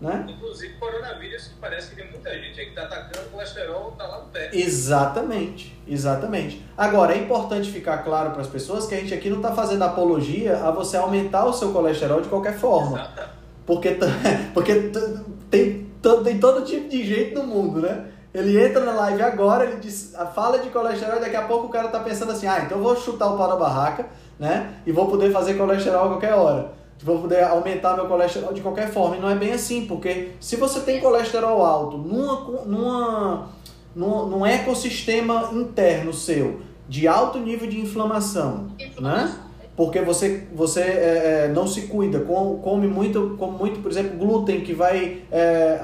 Né? 0.00 0.26
Inclusive 0.28 0.74
coronavírus, 0.74 1.48
que 1.48 1.54
parece 1.60 1.90
que 1.90 1.96
tem 1.96 2.08
muita 2.08 2.30
gente 2.30 2.60
aí 2.60 2.66
que 2.66 2.70
está 2.70 2.82
atacando 2.84 3.26
o 3.26 3.30
colesterol, 3.30 3.90
está 3.90 4.06
lá 4.06 4.20
no 4.20 4.26
pé. 4.28 4.50
Exatamente, 4.52 5.76
exatamente. 5.88 6.64
Agora, 6.76 7.14
é 7.14 7.18
importante 7.18 7.68
ficar 7.70 7.98
claro 7.98 8.30
para 8.30 8.42
as 8.42 8.46
pessoas 8.46 8.86
que 8.86 8.94
a 8.94 8.98
gente 8.98 9.12
aqui 9.12 9.28
não 9.28 9.38
está 9.38 9.52
fazendo 9.52 9.82
apologia 9.82 10.56
a 10.56 10.70
você 10.70 10.96
aumentar 10.96 11.44
o 11.46 11.52
seu 11.52 11.72
colesterol 11.72 12.20
de 12.20 12.28
qualquer 12.28 12.56
forma. 12.56 12.98
Exato. 12.98 13.28
Porque, 13.66 13.98
porque 14.54 14.92
tem, 15.50 15.90
tem 16.22 16.38
todo 16.38 16.64
tipo 16.64 16.88
de 16.88 17.04
jeito 17.04 17.40
no 17.40 17.46
mundo, 17.46 17.80
né? 17.80 18.06
Ele 18.32 18.62
entra 18.62 18.84
na 18.84 18.92
live 18.92 19.22
agora, 19.22 19.64
ele 19.64 19.80
diz, 19.80 20.14
fala 20.32 20.58
de 20.58 20.70
colesterol 20.70 21.16
e 21.16 21.20
daqui 21.20 21.34
a 21.34 21.42
pouco 21.42 21.66
o 21.66 21.70
cara 21.70 21.88
tá 21.88 21.98
pensando 21.98 22.30
assim, 22.30 22.46
ah, 22.46 22.60
então 22.64 22.78
eu 22.78 22.84
vou 22.84 22.94
chutar 22.94 23.26
o 23.32 23.36
pau 23.36 23.48
da 23.48 23.56
barraca, 23.56 24.06
né? 24.38 24.74
E 24.86 24.92
vou 24.92 25.08
poder 25.08 25.32
fazer 25.32 25.54
colesterol 25.54 26.04
a 26.04 26.08
qualquer 26.08 26.34
hora. 26.34 26.77
Vou 27.02 27.20
poder 27.20 27.44
aumentar 27.44 27.94
meu 27.94 28.06
colesterol 28.06 28.52
de 28.52 28.60
qualquer 28.60 28.90
forma. 28.90 29.16
E 29.16 29.20
não 29.20 29.30
é 29.30 29.34
bem 29.34 29.52
assim, 29.52 29.86
porque 29.86 30.30
se 30.40 30.56
você 30.56 30.80
tem 30.80 31.00
colesterol 31.00 31.64
alto 31.64 31.96
numa, 31.96 32.64
numa, 32.64 33.48
numa, 33.94 34.26
num 34.26 34.46
ecossistema 34.46 35.50
interno 35.52 36.12
seu 36.12 36.60
de 36.88 37.06
alto 37.06 37.38
nível 37.38 37.68
de 37.68 37.80
inflamação, 37.80 38.68
né? 38.98 39.32
porque 39.78 40.00
você, 40.00 40.48
você 40.52 40.80
é, 40.80 41.44
é, 41.44 41.52
não 41.54 41.64
se 41.64 41.82
cuida, 41.82 42.18
come 42.18 42.88
muito, 42.88 43.36
come 43.38 43.56
muito, 43.56 43.78
por 43.78 43.88
exemplo, 43.88 44.18
glúten, 44.18 44.62
que 44.62 44.72
vai 44.72 45.18
é, 45.30 45.80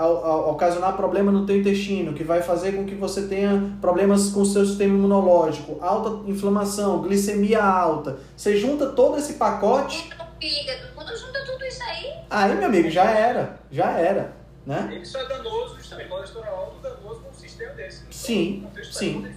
ocasionar 0.48 0.96
problema 0.96 1.30
no 1.30 1.46
teu 1.46 1.56
intestino, 1.56 2.12
que 2.12 2.24
vai 2.24 2.42
fazer 2.42 2.72
com 2.72 2.84
que 2.84 2.96
você 2.96 3.28
tenha 3.28 3.76
problemas 3.80 4.30
com 4.30 4.40
o 4.40 4.44
seu 4.44 4.66
sistema 4.66 4.94
imunológico, 4.94 5.78
alta 5.80 6.28
inflamação, 6.28 7.02
glicemia 7.02 7.62
alta. 7.62 8.18
Você 8.36 8.56
junta 8.56 8.86
todo 8.86 9.16
esse 9.16 9.34
pacote... 9.34 10.10
Fígado, 10.40 10.88
quando 10.94 11.16
junta 11.16 11.44
tudo 11.44 11.64
isso 11.64 11.82
aí... 11.82 12.14
Aí, 12.30 12.54
meu 12.54 12.66
amigo, 12.66 12.90
já 12.90 13.10
era, 13.10 13.58
já 13.70 13.98
era. 13.98 14.32
Né? 14.66 14.98
Isso 15.02 15.18
é 15.18 15.26
danoso 15.26 15.76
justamente, 15.76 16.08
colesterol 16.08 16.54
alto 16.54 16.78
danoso 16.80 17.20
num 17.20 17.34
sistema 17.34 17.72
desse. 17.74 18.04
Sim, 18.10 18.66
sim. 18.90 19.34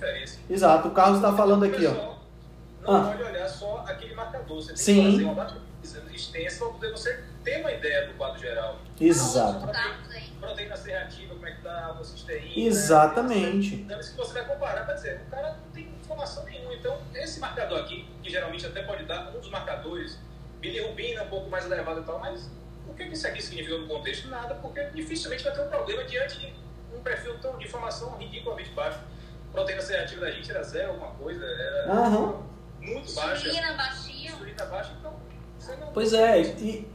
Exato, 0.50 0.88
o 0.88 0.92
Carlos 0.92 1.18
está 1.18 1.36
falando 1.36 1.66
aqui, 1.66 1.86
ó 1.86 2.18
não 2.88 2.96
ah. 2.96 3.12
pode 3.12 3.24
olhar 3.24 3.48
só 3.50 3.84
aquele 3.88 4.16
marcador. 4.16 4.62
Você 4.62 4.68
tem 4.70 4.78
Sim. 4.78 4.96
que 4.96 5.12
fazer 5.12 5.26
uma 5.26 5.46
pesquisa 5.82 6.04
extensa 6.14 6.66
para 6.66 6.74
poder 6.74 6.92
você 6.92 7.24
ter 7.44 7.60
uma 7.60 7.72
ideia 7.72 8.08
do 8.08 8.14
quadro 8.14 8.40
geral. 8.40 8.80
Exato. 9.00 9.68
Proteína 10.40 10.78
C 10.78 10.92
reativa, 10.92 11.34
como 11.34 11.48
é 11.48 11.52
que 11.52 11.58
está 11.58 11.88
a 11.88 12.04
cisteína. 12.04 12.68
Exatamente. 12.68 13.76
Né? 13.76 13.82
Então, 13.86 14.02
se 14.02 14.16
você 14.16 14.34
vai 14.34 14.46
comparar, 14.46 14.84
vai 14.84 14.96
dizer, 14.96 15.22
o 15.28 15.32
cara 15.32 15.54
não 15.54 15.72
tem 15.74 15.90
informação 16.00 16.44
nenhuma. 16.46 16.74
Então, 16.74 16.98
esse 17.14 17.40
marcador 17.40 17.80
aqui, 17.80 18.08
que 18.24 18.30
geralmente 18.30 18.66
até 18.66 18.84
pode 18.84 19.04
dar 19.04 19.30
um 19.30 19.40
dos 19.40 19.50
marcadores, 19.50 20.18
bilirrubina 20.60 21.24
um 21.24 21.30
pouco 21.30 21.50
mais 21.50 21.66
elevado 21.66 22.02
e 22.02 22.04
tal, 22.04 22.20
mas 22.20 22.50
o 22.88 22.94
que 22.94 23.04
isso 23.04 23.28
aqui 23.28 23.42
significa 23.42 23.78
no 23.78 23.88
contexto? 23.88 24.28
Nada, 24.30 24.56
porque 24.56 24.84
dificilmente 24.94 25.44
vai 25.44 25.54
ter 25.54 25.62
um 25.62 25.70
problema 25.70 26.04
diante 26.04 26.40
de 26.40 26.54
um 26.96 27.02
perfil 27.02 27.38
tão, 27.40 27.58
de 27.58 27.66
informação 27.66 28.18
ridiculamente 28.18 28.72
baixo. 28.72 29.00
Proteína 29.52 29.82
C 29.82 30.16
da 30.18 30.32
gente 30.32 30.52
era 30.52 30.64
zero, 30.64 30.92
alguma 30.92 31.12
coisa. 31.12 31.44
Era, 31.46 31.94
uhum 31.94 32.48
muito 32.88 33.14
baixa. 33.14 33.48
Insulina 33.48 33.74
baixinha. 33.74 34.32
Insulina 34.32 34.66
baixa, 34.66 34.92
então 35.00 35.14
você 35.60 35.76
não... 35.76 35.88
Pois 35.94 36.14
é, 36.14 36.42
e, 36.42 36.88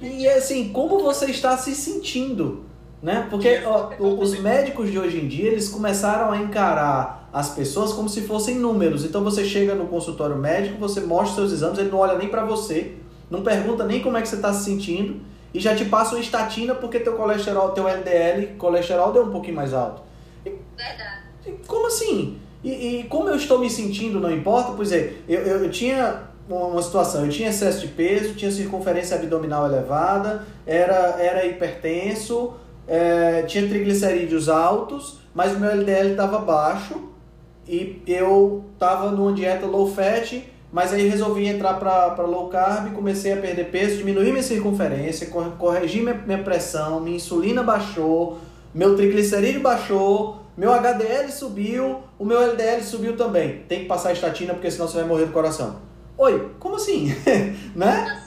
e 0.00 0.28
assim, 0.28 0.72
como 0.72 1.00
você 1.00 1.26
está 1.26 1.56
se 1.56 1.74
sentindo? 1.74 2.64
Né? 3.02 3.26
Porque 3.30 3.62
ó, 3.64 3.94
os 3.98 4.38
médicos 4.38 4.90
de 4.90 4.98
hoje 4.98 5.18
em 5.18 5.26
dia, 5.26 5.50
eles 5.50 5.68
começaram 5.68 6.30
a 6.30 6.36
encarar 6.36 7.28
as 7.32 7.54
pessoas 7.54 7.92
como 7.92 8.08
se 8.08 8.22
fossem 8.22 8.56
números. 8.56 9.04
Então 9.04 9.24
você 9.24 9.44
chega 9.44 9.74
no 9.74 9.86
consultório 9.86 10.36
médico, 10.36 10.78
você 10.78 11.00
mostra 11.00 11.36
seus 11.36 11.52
exames, 11.52 11.78
ele 11.78 11.90
não 11.90 11.98
olha 11.98 12.18
nem 12.18 12.28
para 12.28 12.44
você, 12.44 12.96
não 13.30 13.42
pergunta 13.42 13.84
nem 13.84 14.02
como 14.02 14.16
é 14.16 14.22
que 14.22 14.28
você 14.28 14.36
está 14.36 14.52
se 14.52 14.64
sentindo 14.64 15.20
e 15.54 15.60
já 15.60 15.74
te 15.74 15.84
passa 15.84 16.14
uma 16.14 16.20
estatina 16.20 16.74
porque 16.74 17.00
teu 17.00 17.14
colesterol, 17.14 17.70
teu 17.70 17.88
LDL, 17.88 18.54
colesterol 18.58 19.12
deu 19.12 19.24
um 19.24 19.30
pouquinho 19.30 19.56
mais 19.56 19.72
alto. 19.72 20.02
Verdade. 20.44 21.20
Como 21.66 21.86
assim? 21.86 22.38
E, 22.62 22.70
e, 23.00 23.04
como 23.04 23.28
eu 23.28 23.36
estou 23.36 23.58
me 23.58 23.70
sentindo, 23.70 24.20
não 24.20 24.30
importa, 24.30 24.72
pois 24.72 24.92
é, 24.92 25.14
eu, 25.28 25.40
eu, 25.40 25.64
eu, 25.64 25.70
tinha 25.70 26.24
uma 26.48 26.82
situação, 26.82 27.24
eu 27.24 27.30
tinha 27.30 27.48
excesso 27.48 27.80
de 27.80 27.88
peso, 27.88 28.34
tinha 28.34 28.50
circunferência 28.50 29.16
abdominal 29.16 29.66
elevada, 29.66 30.44
era, 30.66 31.16
era 31.18 31.46
hipertenso, 31.46 32.54
é, 32.86 33.42
tinha 33.42 33.66
triglicerídeos 33.66 34.48
altos, 34.48 35.20
mas 35.34 35.54
o 35.54 35.60
meu 35.60 35.70
LDL 35.70 36.10
estava 36.10 36.38
baixo 36.38 37.08
e 37.66 38.02
eu 38.06 38.64
estava 38.74 39.10
numa 39.10 39.32
dieta 39.32 39.64
low 39.64 39.86
fat, 39.86 40.42
mas 40.72 40.92
aí 40.92 41.08
resolvi 41.08 41.46
entrar 41.46 41.74
para 41.74 42.22
low 42.22 42.48
carb, 42.48 42.92
comecei 42.92 43.32
a 43.32 43.36
perder 43.36 43.70
peso, 43.70 43.96
diminuir 43.96 44.30
minha 44.30 44.42
circunferência, 44.42 45.28
corrigir 45.58 46.02
minha, 46.02 46.14
minha 46.14 46.42
pressão, 46.42 47.00
minha 47.00 47.16
insulina 47.16 47.62
baixou, 47.62 48.38
meu 48.72 48.94
triglicerídeo 48.96 49.60
baixou, 49.60 50.40
meu 50.56 50.72
HDL 50.72 51.32
subiu, 51.32 52.02
o 52.18 52.24
meu 52.24 52.40
LDL 52.40 52.82
subiu 52.82 53.16
também. 53.16 53.64
Tem 53.68 53.80
que 53.80 53.86
passar 53.86 54.12
estatina 54.12 54.52
porque 54.52 54.70
senão 54.70 54.86
você 54.86 54.98
vai 54.98 55.06
morrer 55.06 55.26
do 55.26 55.32
coração. 55.32 55.76
Oi, 56.18 56.50
como 56.58 56.76
assim? 56.76 57.08
né? 57.74 58.22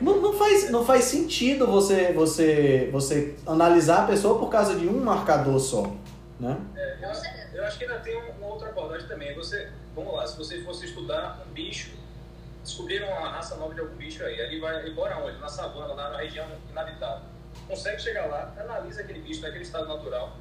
Não, 0.00 0.20
não, 0.20 0.34
faz, 0.34 0.70
não 0.70 0.84
faz 0.84 1.04
sentido 1.04 1.66
você, 1.66 2.12
você, 2.12 2.88
você 2.92 3.34
analisar 3.46 4.04
a 4.04 4.06
pessoa 4.06 4.38
por 4.38 4.50
causa 4.50 4.74
de 4.74 4.86
um 4.86 5.00
marcador 5.02 5.58
só. 5.58 5.90
Né? 6.38 6.56
É, 6.76 6.98
eu, 7.02 7.58
eu, 7.58 7.64
acho 7.64 7.78
que 7.78 7.84
ainda 7.84 7.98
tem 8.00 8.16
uma 8.38 8.48
outra 8.48 8.68
abordagem 8.68 9.08
também. 9.08 9.34
Você, 9.34 9.68
vamos 9.98 10.14
lá, 10.14 10.26
se 10.26 10.36
você 10.36 10.60
fosse 10.62 10.86
estudar 10.86 11.44
um 11.46 11.52
bicho, 11.52 11.90
descobriram 12.62 13.08
uma 13.08 13.30
raça 13.30 13.56
nova 13.56 13.74
de 13.74 13.80
algum 13.80 13.96
bicho 13.96 14.24
aí, 14.24 14.38
ele 14.38 14.60
vai 14.60 14.88
embora 14.88 15.18
onde? 15.18 15.38
Na 15.38 15.48
savana, 15.48 15.92
lá 15.94 16.10
na 16.10 16.18
região 16.18 16.46
inabitável. 16.70 17.26
Consegue 17.66 18.00
chegar 18.00 18.26
lá, 18.26 18.54
analisa 18.58 19.00
aquele 19.00 19.20
bicho 19.20 19.42
naquele 19.42 19.64
estado 19.64 19.88
natural, 19.88 20.36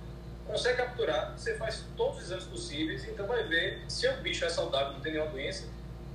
consegue 0.45 0.77
capturar, 0.77 1.33
você 1.35 1.55
faz 1.55 1.83
todos 1.95 2.17
os 2.17 2.23
exames 2.25 2.45
possíveis, 2.45 3.03
então 3.05 3.25
vai 3.25 3.43
ver 3.43 3.83
se 3.87 4.07
o 4.07 4.17
bicho 4.17 4.45
é 4.45 4.49
saudável, 4.49 4.93
não 4.93 5.01
tem 5.01 5.13
nenhuma 5.13 5.31
doença, 5.31 5.67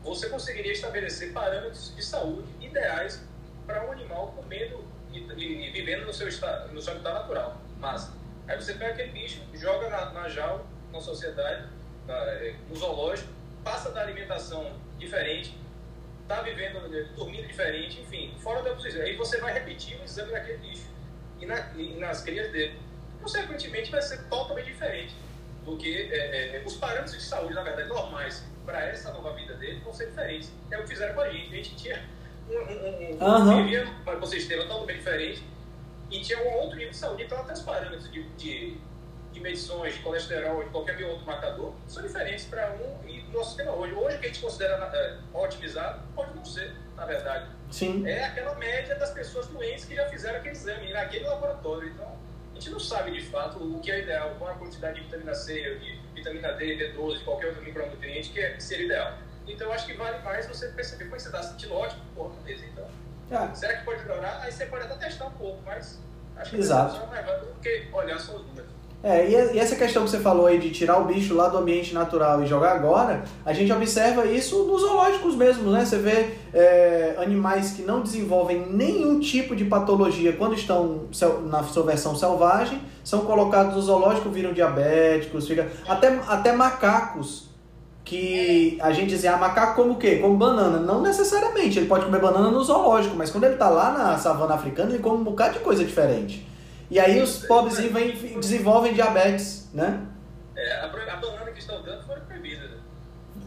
você 0.04 0.28
conseguiria 0.28 0.72
estabelecer 0.72 1.32
parâmetros 1.32 1.94
de 1.94 2.04
saúde 2.04 2.48
ideais 2.60 3.20
para 3.66 3.84
um 3.86 3.92
animal 3.92 4.32
comendo 4.36 4.84
e, 5.12 5.18
e, 5.18 5.66
e 5.66 5.70
vivendo 5.70 6.06
no 6.06 6.12
seu, 6.12 6.28
estado, 6.28 6.72
no 6.72 6.80
seu 6.80 6.92
habitat 6.92 7.14
natural. 7.14 7.56
Mas, 7.78 8.10
aí 8.46 8.56
você 8.56 8.74
pega 8.74 8.92
aquele 8.92 9.12
bicho, 9.12 9.40
joga 9.54 9.88
na, 9.90 10.10
na 10.10 10.28
jaula, 10.28 10.64
na 10.92 11.00
sociedade, 11.00 11.66
na, 11.66 11.81
no 12.68 12.76
zoológico, 12.76 13.28
passa 13.64 13.90
da 13.90 14.02
alimentação 14.02 14.72
diferente, 14.98 15.56
tá 16.28 16.42
vivendo, 16.42 16.80
dormindo 17.14 17.46
diferente, 17.46 18.00
enfim, 18.00 18.34
fora 18.38 18.62
da 18.62 18.74
posição. 18.74 19.02
Aí 19.02 19.16
você 19.16 19.38
vai 19.38 19.52
repetir 19.52 20.00
o 20.00 20.04
exame 20.04 20.32
daquele 20.32 20.58
bicho 20.58 20.86
e, 21.40 21.46
na, 21.46 21.58
e 21.76 21.98
nas 21.98 22.22
crias 22.22 22.50
dele. 22.50 22.78
Consequentemente, 23.20 23.90
vai 23.90 24.02
ser 24.02 24.22
totalmente 24.24 24.66
diferente. 24.66 25.14
Porque 25.64 26.08
é, 26.10 26.56
é, 26.56 26.62
os 26.66 26.76
parâmetros 26.76 27.14
de 27.14 27.22
saúde, 27.22 27.54
na 27.54 27.62
verdade, 27.62 27.88
normais 27.88 28.44
para 28.66 28.84
essa 28.86 29.12
nova 29.12 29.32
vida 29.34 29.54
dele 29.54 29.80
vão 29.80 29.92
ser 29.92 30.06
diferentes. 30.06 30.50
É 30.70 30.78
o 30.78 30.82
que 30.82 30.88
fizeram 30.88 31.14
com 31.14 31.20
a 31.20 31.30
gente. 31.30 31.52
A 31.52 31.56
gente 31.56 31.76
tinha 31.76 32.02
um, 32.48 32.54
um, 32.54 33.16
um, 33.16 33.26
Aham. 33.26 33.62
vivia 33.62 33.86
um 34.06 34.10
ecossistema 34.10 34.64
totalmente 34.64 34.98
diferente 34.98 35.42
e 36.10 36.20
tinha 36.20 36.38
um 36.42 36.52
outro 36.54 36.76
nível 36.76 36.90
de 36.90 36.96
saúde. 36.96 37.22
Então, 37.22 37.38
até 37.38 37.52
os 37.52 37.60
parâmetros 37.60 38.10
de, 38.10 38.22
de 38.30 38.76
medições, 39.42 39.94
de 39.94 40.00
colesterol, 40.00 40.62
de 40.62 40.70
qualquer 40.70 41.02
outro 41.04 41.26
marcador, 41.26 41.72
são 41.86 42.02
diferentes 42.02 42.44
para 42.46 42.70
um 42.72 43.08
e 43.08 43.22
no 43.22 43.32
nosso 43.32 43.50
sistema 43.50 43.72
hoje. 43.72 43.92
Hoje, 43.94 44.16
o 44.16 44.20
que 44.20 44.26
a 44.26 44.28
gente 44.28 44.40
considera 44.40 44.74
é, 44.94 45.18
otimizado 45.36 46.00
pode 46.14 46.34
não 46.34 46.44
ser, 46.44 46.74
na 46.96 47.04
verdade. 47.04 47.50
Sim. 47.70 48.06
É 48.06 48.24
aquela 48.24 48.54
média 48.54 48.94
das 48.96 49.10
pessoas 49.10 49.46
doentes 49.48 49.84
que 49.84 49.94
já 49.94 50.08
fizeram 50.08 50.38
aquele 50.38 50.54
exame 50.54 50.92
naquele 50.92 51.24
laboratório. 51.24 51.88
Então, 51.88 52.16
a 52.52 52.54
gente 52.54 52.70
não 52.70 52.80
sabe 52.80 53.10
de 53.10 53.24
fato 53.26 53.58
o 53.58 53.80
que 53.80 53.90
é 53.90 54.00
ideal, 54.00 54.34
qual 54.38 54.52
a 54.52 54.54
quantidade 54.54 55.00
de 55.00 55.06
vitamina 55.06 55.34
C, 55.34 55.78
de 55.78 55.98
vitamina 56.14 56.52
D, 56.52 56.94
B12, 56.94 57.18
de 57.18 57.24
qualquer 57.24 57.48
outro 57.48 57.62
micronutriente 57.62 58.30
que, 58.30 58.40
é, 58.40 58.50
que 58.54 58.62
seria 58.62 58.86
ideal. 58.86 59.18
Então, 59.46 59.66
eu 59.66 59.72
acho 59.72 59.86
que 59.86 59.94
vale 59.94 60.18
mais 60.22 60.46
você 60.46 60.68
perceber 60.68 61.04
como 61.04 61.18
você 61.18 61.28
está 61.28 61.42
sentindo 61.42 61.74
ótimo, 61.74 62.02
pô, 62.14 62.28
beleza, 62.28 62.64
então. 62.66 62.86
Ah, 63.32 63.52
Será 63.54 63.78
que 63.78 63.84
pode 63.84 64.02
melhorar? 64.02 64.40
Aí 64.42 64.52
você 64.52 64.66
pode 64.66 64.84
até 64.84 65.06
testar 65.06 65.26
um 65.26 65.32
pouco, 65.32 65.62
mas 65.64 65.98
acho 66.36 66.50
que 66.50 66.56
Exato. 66.58 67.06
não 67.06 67.14
é 67.14 67.22
do 67.22 67.60
que 67.60 67.88
olhar 67.92 68.20
só 68.20 68.36
os 68.36 68.46
números. 68.46 68.70
É, 69.02 69.28
e 69.28 69.58
essa 69.58 69.74
questão 69.74 70.04
que 70.04 70.10
você 70.10 70.20
falou 70.20 70.46
aí 70.46 70.58
de 70.58 70.70
tirar 70.70 70.98
o 70.98 71.04
bicho 71.04 71.34
lá 71.34 71.48
do 71.48 71.58
ambiente 71.58 71.92
natural 71.92 72.40
e 72.42 72.46
jogar 72.46 72.72
agora, 72.76 73.24
a 73.44 73.52
gente 73.52 73.72
observa 73.72 74.24
isso 74.26 74.64
nos 74.64 74.82
zoológicos 74.82 75.34
mesmo, 75.34 75.72
né? 75.72 75.84
Você 75.84 75.98
vê 75.98 76.30
é, 76.54 77.16
animais 77.18 77.72
que 77.72 77.82
não 77.82 78.00
desenvolvem 78.00 78.64
nenhum 78.70 79.18
tipo 79.18 79.56
de 79.56 79.64
patologia 79.64 80.32
quando 80.34 80.54
estão 80.54 81.08
na 81.46 81.64
sua 81.64 81.82
versão 81.82 82.14
selvagem, 82.14 82.80
são 83.02 83.20
colocados 83.22 83.74
no 83.74 83.82
zoológico, 83.82 84.30
viram 84.30 84.52
diabéticos, 84.52 85.48
fica... 85.48 85.68
até, 85.88 86.20
até 86.28 86.52
macacos 86.52 87.50
que 88.04 88.78
a 88.80 88.92
gente 88.92 89.10
dizia, 89.10 89.34
ah, 89.34 89.36
macaco 89.36 89.82
como 89.82 89.94
o 89.94 89.96
quê? 89.96 90.16
Como 90.16 90.36
banana. 90.36 90.78
Não 90.78 91.02
necessariamente, 91.02 91.78
ele 91.78 91.86
pode 91.86 92.04
comer 92.04 92.20
banana 92.20 92.50
no 92.50 92.62
zoológico, 92.62 93.16
mas 93.16 93.30
quando 93.30 93.44
ele 93.44 93.56
tá 93.56 93.68
lá 93.68 93.90
na 93.92 94.18
savana 94.18 94.54
africana, 94.54 94.90
ele 94.90 95.02
come 95.02 95.18
um 95.18 95.24
bocado 95.24 95.54
de 95.54 95.60
coisa 95.60 95.84
diferente. 95.84 96.51
E 96.92 97.00
aí 97.00 97.22
os 97.22 97.38
pobrezinhos 97.46 97.92
vêm- 97.92 98.38
desenvolvem 98.38 98.92
diabetes, 98.92 99.68
né? 99.72 100.00
É, 100.54 100.72
a, 100.80 100.84
a 100.84 101.16
banana 101.16 101.50
que 101.50 101.58
estão 101.58 101.82
dando 101.82 102.04
foram 102.06 102.20
proibidas. 102.22 102.70
né? 102.70 102.76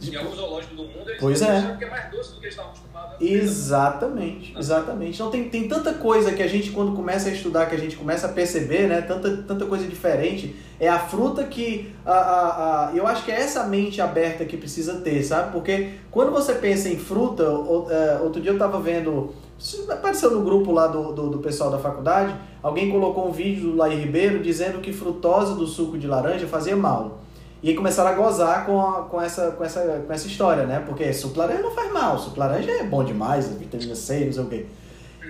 Em 0.02 0.16
alguns 0.16 0.36
zoológicos 0.36 0.76
do 0.76 0.84
mundo, 0.84 1.08
eles 1.10 1.20
Pois 1.22 1.42
é. 1.42 1.62
porque 1.62 1.86
é 1.86 1.90
mais 1.90 2.12
doce 2.12 2.32
do 2.34 2.40
que 2.40 2.46
eles 2.48 2.54
estavam 2.56 2.72
acostumados. 2.72 3.16
Exatamente, 3.22 4.56
exatamente. 4.58 5.14
Então 5.16 5.30
tem, 5.32 5.48
tem 5.50 5.68
tanta 5.68 5.94
coisa 5.94 6.34
que 6.34 6.44
a 6.44 6.48
gente, 6.48 6.72
quando 6.72 6.96
começa 6.96 7.30
a 7.30 7.32
estudar, 7.32 7.68
que 7.68 7.76
a 7.76 7.80
gente 7.80 7.96
começa 7.96 8.28
a 8.28 8.32
perceber, 8.32 8.88
né? 8.88 9.02
Tanta, 9.02 9.38
tanta 9.44 9.66
coisa 9.66 9.88
diferente. 9.88 10.56
É 10.80 10.90
a 10.90 11.00
fruta 11.00 11.44
que. 11.46 11.94
A, 12.06 12.12
a, 12.14 12.90
a, 12.90 12.96
eu 12.96 13.06
acho 13.08 13.24
que 13.24 13.32
é 13.32 13.40
essa 13.40 13.64
mente 13.66 14.02
aberta 14.02 14.44
que 14.44 14.58
precisa 14.58 14.96
ter, 15.02 15.24
sabe? 15.24 15.52
Porque 15.52 15.92
quando 16.12 16.32
você 16.32 16.56
pensa 16.56 16.90
em 16.90 16.98
fruta, 16.98 17.44
é, 17.44 18.20
outro 18.22 18.42
dia 18.42 18.52
eu 18.52 18.58
tava 18.58 18.80
vendo. 18.82 19.34
Isso 19.58 19.90
apareceu 19.92 20.32
no 20.32 20.44
grupo 20.44 20.72
lá 20.72 20.88
do, 20.88 21.14
do, 21.14 21.30
do 21.30 21.38
pessoal 21.40 21.72
da 21.72 21.80
faculdade. 21.80 22.36
Alguém 22.62 22.92
colocou 22.92 23.28
um 23.28 23.32
vídeo 23.32 23.72
do 23.72 23.78
Laí 23.78 23.96
Ribeiro 23.96 24.40
dizendo 24.44 24.80
que 24.80 24.92
frutose 24.92 25.56
do 25.56 25.66
suco 25.66 25.98
de 25.98 26.08
laranja 26.08 26.46
fazia 26.48 26.76
mal. 26.76 27.20
E 27.64 27.70
aí 27.70 27.76
começaram 27.76 28.12
a 28.12 28.14
gozar 28.14 28.66
com, 28.66 28.80
a- 28.80 29.04
com, 29.04 29.20
essa, 29.22 29.52
com, 29.52 29.64
essa, 29.64 30.04
com 30.06 30.14
essa 30.14 30.28
história, 30.28 30.66
né? 30.66 30.84
Porque 30.86 31.12
suco 31.14 31.34
de 31.34 31.40
laranja 31.40 31.64
não 31.64 31.72
faz 31.72 31.92
mal, 31.92 32.20
suco 32.20 32.34
de 32.34 32.40
laranja 32.40 32.70
é 32.70 32.84
bom 32.84 33.04
demais, 33.04 33.48
vitamina 33.48 33.96
C, 33.96 34.26
não 34.26 34.34
sei 34.34 34.44
o 34.44 34.48
quê. 34.48 34.66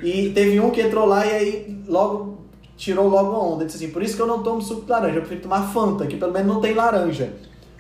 E 0.04 0.32
teve 0.32 0.60
um 0.60 0.72
que 0.72 0.82
entrou 0.82 1.06
lá 1.06 1.26
e 1.26 1.32
aí 1.32 1.84
logo 1.88 2.40
tirou 2.76 3.08
logo 3.08 3.32
a 3.32 3.40
onda. 3.40 3.64
Disse 3.64 3.78
assim, 3.78 3.92
por 3.94 4.04
isso 4.04 4.16
que 4.18 4.22
eu 4.22 4.28
não 4.28 4.44
tomo 4.44 4.62
suco 4.62 4.82
de 4.86 4.92
laranja, 4.92 5.16
eu 5.18 5.22
prefiro 5.22 5.42
tomar 5.44 5.72
Fanta, 5.72 6.06
que 6.08 6.18
pelo 6.18 6.34
menos 6.34 6.52
não 6.54 6.60
tem 6.60 6.74
laranja. 6.74 7.32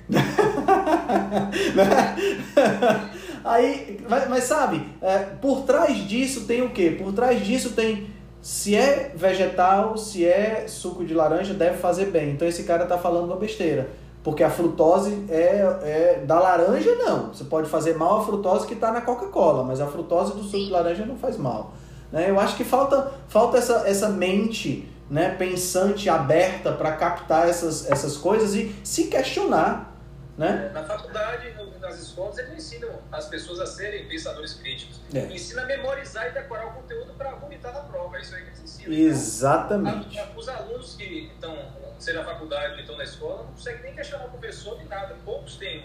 aí, 3.46 4.06
mas, 4.10 4.28
mas 4.30 4.44
sabe, 4.44 4.86
é, 5.02 5.20
por 5.42 5.62
trás 5.62 5.98
disso 6.08 6.46
tem 6.46 6.62
o 6.62 6.72
quê? 6.72 6.96
Por 6.98 7.14
trás 7.14 7.46
disso 7.46 7.72
tem 7.72 8.08
se 8.42 8.76
é 8.76 9.12
vegetal, 9.16 9.98
se 9.98 10.26
é 10.26 10.66
suco 10.68 11.04
de 11.06 11.14
laranja, 11.14 11.54
deve 11.54 11.78
fazer 11.78 12.08
bem. 12.08 12.32
Então 12.32 12.48
esse 12.48 12.64
cara 12.64 12.86
tá 12.86 12.98
falando 12.98 13.26
uma 13.26 13.38
besteira. 13.38 13.90
Porque 14.24 14.44
a 14.44 14.50
frutose 14.50 15.26
é, 15.30 15.62
é 15.84 16.24
da 16.26 16.40
laranja, 16.40 16.94
não. 16.96 17.28
Você 17.28 17.44
pode 17.44 17.70
fazer 17.70 17.96
mal 17.96 18.20
a 18.20 18.26
frutose 18.26 18.66
que 18.68 18.74
está 18.74 18.92
na 18.92 19.02
Coca-Cola, 19.02 19.64
mas 19.64 19.80
a 19.80 19.86
frutose 19.88 20.34
do 20.34 20.44
suco 20.44 20.66
de 20.66 20.72
laranja 20.72 21.06
não 21.06 21.16
faz 21.16 21.38
mal. 21.38 21.74
Né? 22.12 22.30
Eu 22.30 22.40
acho 22.40 22.56
que 22.56 22.64
falta, 22.64 23.12
falta 23.28 23.58
essa, 23.58 23.84
essa 23.88 24.10
mente 24.10 24.88
né, 25.10 25.30
pensante, 25.38 26.10
aberta 26.10 26.72
para 26.72 26.92
captar 26.94 27.48
essas, 27.48 27.90
essas 27.90 28.18
coisas 28.18 28.56
e 28.56 28.76
se 28.84 29.06
questionar. 29.06 29.96
Né? 30.38 30.72
Na 30.74 30.84
faculdade, 30.84 31.54
no- 31.58 31.65
nas 31.86 32.00
escolas, 32.00 32.38
eles 32.38 32.54
ensinam 32.54 32.90
as 33.12 33.28
pessoas 33.28 33.60
a 33.60 33.66
serem 33.66 34.08
pensadores 34.08 34.54
críticos. 34.56 35.00
É. 35.14 35.20
Ensina 35.32 35.62
a 35.64 35.66
memorizar 35.66 36.28
e 36.28 36.32
decorar 36.32 36.68
o 36.68 36.74
conteúdo 36.74 37.14
para 37.14 37.32
vomitar 37.36 37.74
na 37.74 37.82
prova. 37.82 38.18
É 38.18 38.22
isso 38.22 38.36
aí 38.36 38.42
que 38.42 38.48
eles 38.50 38.62
ensinam. 38.64 38.94
Exatamente. 38.94 40.08
Então, 40.18 40.24
a- 40.24 40.38
Os 40.38 40.50
alunos 40.50 40.96
que 40.96 41.32
estão, 41.34 41.58
seja 42.00 42.20
na 42.20 42.26
faculdade 42.26 42.74
ou 42.74 42.80
estão 42.80 42.98
na 42.98 43.04
escola, 43.04 43.44
não 43.44 43.52
conseguem 43.54 43.82
nem 43.84 43.94
questionar 43.96 44.26
o 44.26 44.30
professor 44.30 44.78
de 44.78 44.86
nada. 44.86 45.16
Poucos 45.24 45.56
têm 45.58 45.84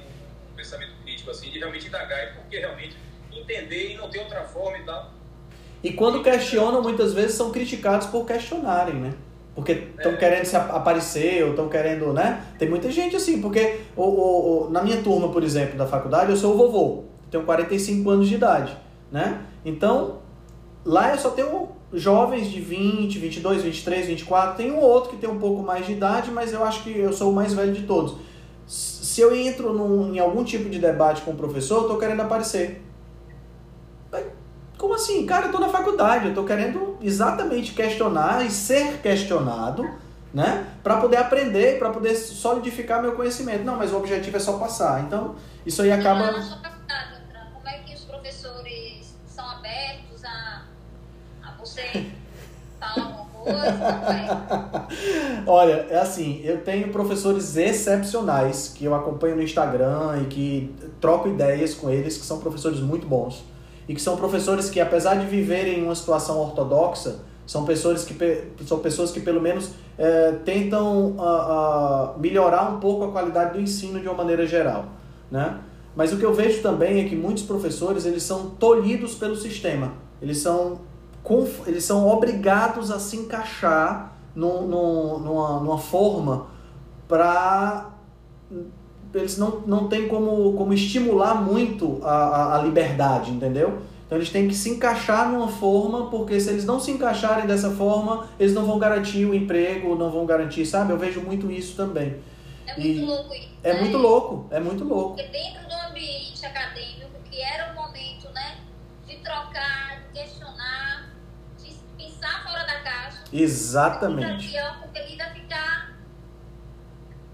um 0.53 0.55
pensamento 0.57 0.93
crítico, 1.03 1.31
assim, 1.31 1.51
de 1.51 1.59
realmente 1.59 1.87
indagar, 1.87 2.25
e 2.25 2.35
porque 2.35 2.59
realmente 2.59 2.97
entender 3.33 3.93
e 3.93 3.97
não 3.97 4.09
ter 4.11 4.19
outra 4.21 4.43
forma 4.45 4.79
e 4.79 4.85
tal. 4.85 5.13
E 5.83 5.93
quando 5.93 6.23
questionam, 6.23 6.83
muitas 6.83 7.13
vezes 7.15 7.35
são 7.37 7.51
criticados 7.53 8.07
por 8.09 8.27
questionarem, 8.27 8.95
né? 8.97 9.15
Porque 9.55 9.73
estão 9.73 10.13
É. 10.13 10.17
querendo 10.17 10.45
se 10.45 10.57
ap- 10.57 10.71
aparecer 10.75 11.43
ou 11.45 11.51
estão 11.51 11.69
querendo, 11.69 12.13
né? 12.13 12.43
Tem 12.59 12.69
muita 12.69 12.91
gente 12.91 13.17
assim, 13.17 13.41
porque 13.41 13.81
o, 13.97 14.03
o, 14.03 14.71
na 14.71 14.83
minha 14.83 14.99
turma, 15.03 15.29
por 15.29 15.43
exemplo, 15.43 15.77
da 15.77 15.87
faculdade, 15.87 16.31
eu 16.31 16.37
sou 16.37 16.55
o 16.55 16.57
vovô, 16.57 17.05
tenho 17.31 17.45
45 17.45 18.09
anos 18.11 18.29
de 18.29 18.37
idade, 18.37 18.77
né? 19.11 19.41
Então, 19.65 20.19
lá 20.85 21.11
eu 21.13 21.19
só 21.19 21.31
tenho 21.31 21.69
jovens 21.93 22.49
de 22.49 22.61
20, 22.61 23.19
22, 23.19 23.63
23, 23.63 24.07
24, 24.07 24.57
tem 24.57 24.71
um 24.71 24.79
outro 24.79 25.11
que 25.11 25.17
tem 25.17 25.29
um 25.29 25.39
pouco 25.39 25.63
mais 25.63 25.85
de 25.85 25.93
idade, 25.93 26.31
mas 26.31 26.53
eu 26.53 26.63
acho 26.65 26.85
que 26.85 26.97
eu 26.97 27.13
sou 27.13 27.31
o 27.33 27.35
mais 27.35 27.53
velho 27.53 27.73
de 27.73 27.83
todos. 27.83 28.15
Se 28.67 29.21
eu 29.21 29.35
entro 29.35 29.73
num- 29.73 30.15
em 30.15 30.21
algum 30.21 30.45
tipo 30.45 30.71
de 30.71 30.79
debate 30.79 31.23
com 31.23 31.33
o 31.33 31.35
professor, 31.37 31.83
eu 31.83 31.89
tô 31.89 31.97
querendo 31.99 32.21
aparecer. 32.23 32.81
Como 34.81 34.95
assim? 34.95 35.27
Cara, 35.27 35.49
eu 35.49 35.53
tô 35.53 35.59
na 35.59 35.69
faculdade, 35.69 36.29
eu 36.29 36.35
tô 36.35 36.43
querendo 36.43 36.97
exatamente 37.03 37.75
questionar 37.75 38.47
e 38.47 38.51
ser 38.51 39.03
questionado, 39.03 39.87
né? 40.33 40.67
Para 40.83 40.97
poder 40.97 41.19
aprender, 41.19 41.79
para 41.79 41.91
poder 41.91 42.15
solidificar 42.15 43.03
meu 43.03 43.13
conhecimento. 43.13 43.63
Não, 43.63 43.77
mas 43.77 43.93
o 43.93 43.99
objetivo 43.99 44.39
é 44.39 44.41
só 44.41 44.55
passar. 44.57 45.03
Então, 45.03 45.37
isso 45.67 45.83
aí 45.83 45.93
acaba. 45.93 46.33
Fran, 46.33 46.61
como 47.53 47.69
é 47.69 47.79
que 47.81 47.95
os 47.95 48.05
professores 48.05 49.15
são 49.27 49.47
abertos 49.51 50.25
a, 50.25 50.63
a 51.45 51.51
você 51.59 52.07
falar? 52.81 53.21
Olha, 55.47 55.87
é 55.91 55.99
assim, 55.99 56.41
eu 56.43 56.63
tenho 56.65 56.89
professores 56.89 57.55
excepcionais 57.55 58.73
que 58.75 58.87
eu 58.87 58.95
acompanho 58.95 59.37
no 59.37 59.43
Instagram 59.43 60.23
e 60.23 60.25
que 60.27 60.75
troco 61.03 61.29
ideias 61.29 61.75
com 61.75 61.91
eles, 61.91 62.17
que 62.17 62.25
são 62.25 62.41
professores 62.41 62.81
muito 62.81 63.07
bons. 63.07 63.50
E 63.89 63.95
que 63.95 64.01
são 64.01 64.17
professores 64.17 64.71
que, 64.71 64.81
apesar 64.81 65.17
de 65.17 65.27
viverem 65.27 65.81
em 65.81 65.85
uma 65.85 65.95
situação 65.95 66.39
ortodoxa, 66.39 67.19
são 67.47 67.65
pessoas 67.65 68.05
que, 68.05 68.15
são 68.65 68.79
pessoas 68.79 69.11
que 69.11 69.19
pelo 69.21 69.41
menos 69.41 69.71
eh, 69.99 70.35
tentam 70.45 71.17
ah, 71.19 72.13
ah, 72.15 72.19
melhorar 72.19 72.71
um 72.71 72.79
pouco 72.79 73.05
a 73.05 73.11
qualidade 73.11 73.55
do 73.55 73.61
ensino 73.61 73.99
de 73.99 74.07
uma 74.07 74.15
maneira 74.15 74.47
geral. 74.47 74.85
Né? 75.29 75.59
Mas 75.97 76.13
o 76.13 76.17
que 76.17 76.25
eu 76.25 76.33
vejo 76.33 76.63
também 76.63 77.05
é 77.05 77.09
que 77.09 77.17
muitos 77.17 77.43
professores 77.43 78.07
eles 78.07 78.23
são 78.23 78.51
tolhidos 78.51 79.17
pelo 79.17 79.35
sistema. 79.35 79.95
Eles 80.23 80.39
são, 80.39 80.79
eles 81.67 81.83
são 81.85 82.07
obrigados 82.09 82.93
a 82.93 83.01
se 83.01 83.17
encaixar 83.17 84.13
num, 84.33 84.69
num- 84.69 85.19
numa, 85.19 85.59
numa 85.61 85.79
forma 85.79 86.47
para 87.09 87.91
eles 89.15 89.37
não, 89.37 89.61
não 89.67 89.89
têm 89.89 90.09
como, 90.09 90.53
como 90.55 90.73
estimular 90.73 91.35
muito 91.35 92.01
a, 92.03 92.13
a, 92.13 92.59
a 92.59 92.63
liberdade, 92.63 93.31
entendeu? 93.31 93.83
Então 94.07 94.19
eles 94.19 94.31
têm 94.31 94.49
que 94.49 94.55
se 94.55 94.71
encaixar 94.71 95.31
numa 95.31 95.47
forma, 95.49 96.11
porque 96.11 96.41
se 96.41 96.51
eles 96.51 96.65
não 96.65 96.81
se 96.81 96.91
encaixarem 96.91 97.47
dessa 97.47 97.71
forma, 97.71 98.29
eles 98.41 98.53
não 98.53 98.65
vão 98.65 98.79
garantir 98.79 99.25
o 99.25 99.35
emprego, 99.35 99.95
não 99.95 100.11
vão 100.11 100.27
garantir, 100.27 100.67
sabe? 100.67 100.93
Eu 100.93 100.99
vejo 100.99 101.21
muito 101.21 101.51
isso 101.51 101.77
também. 101.77 102.17
É 102.67 102.75
muito 102.75 102.89
E 102.89 103.05
louco 103.05 103.35
isso. 103.35 103.49
É 103.63 103.73
né? 103.73 103.81
muito 103.81 103.99
louco, 103.99 104.47
é 104.51 104.61
muito 104.61 104.85
louco. 104.85 105.17
Porque 105.17 105.31
dentro 105.31 105.69
do 105.69 105.75
ambiente 105.89 106.45
acadêmico, 106.45 107.11
que 107.31 107.41
era 107.41 107.73
o 107.73 107.77
momento 107.77 108.29
né, 108.35 108.59
de 109.07 109.17
trocar, 109.19 110.01
de 110.13 110.21
questionar, 110.21 111.11
de 111.63 111.73
pensar 111.97 112.45
fora 112.45 112.65
da 112.65 112.81
caixa, 112.81 113.23
Exatamente. 113.33 114.53
E 114.53 114.61
ó, 114.61 114.75
compelido 114.83 115.23
a 115.23 115.27
ficar 115.27 115.95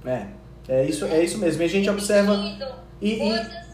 É, 0.05 0.27
é 0.69 0.85
isso, 0.85 1.05
é 1.05 1.23
isso 1.23 1.39
mesmo. 1.39 1.63
E 1.63 1.65
a 1.65 1.69
gente 1.69 1.89
observa. 1.89 2.35
E, 3.01 3.13
e, 3.13 3.67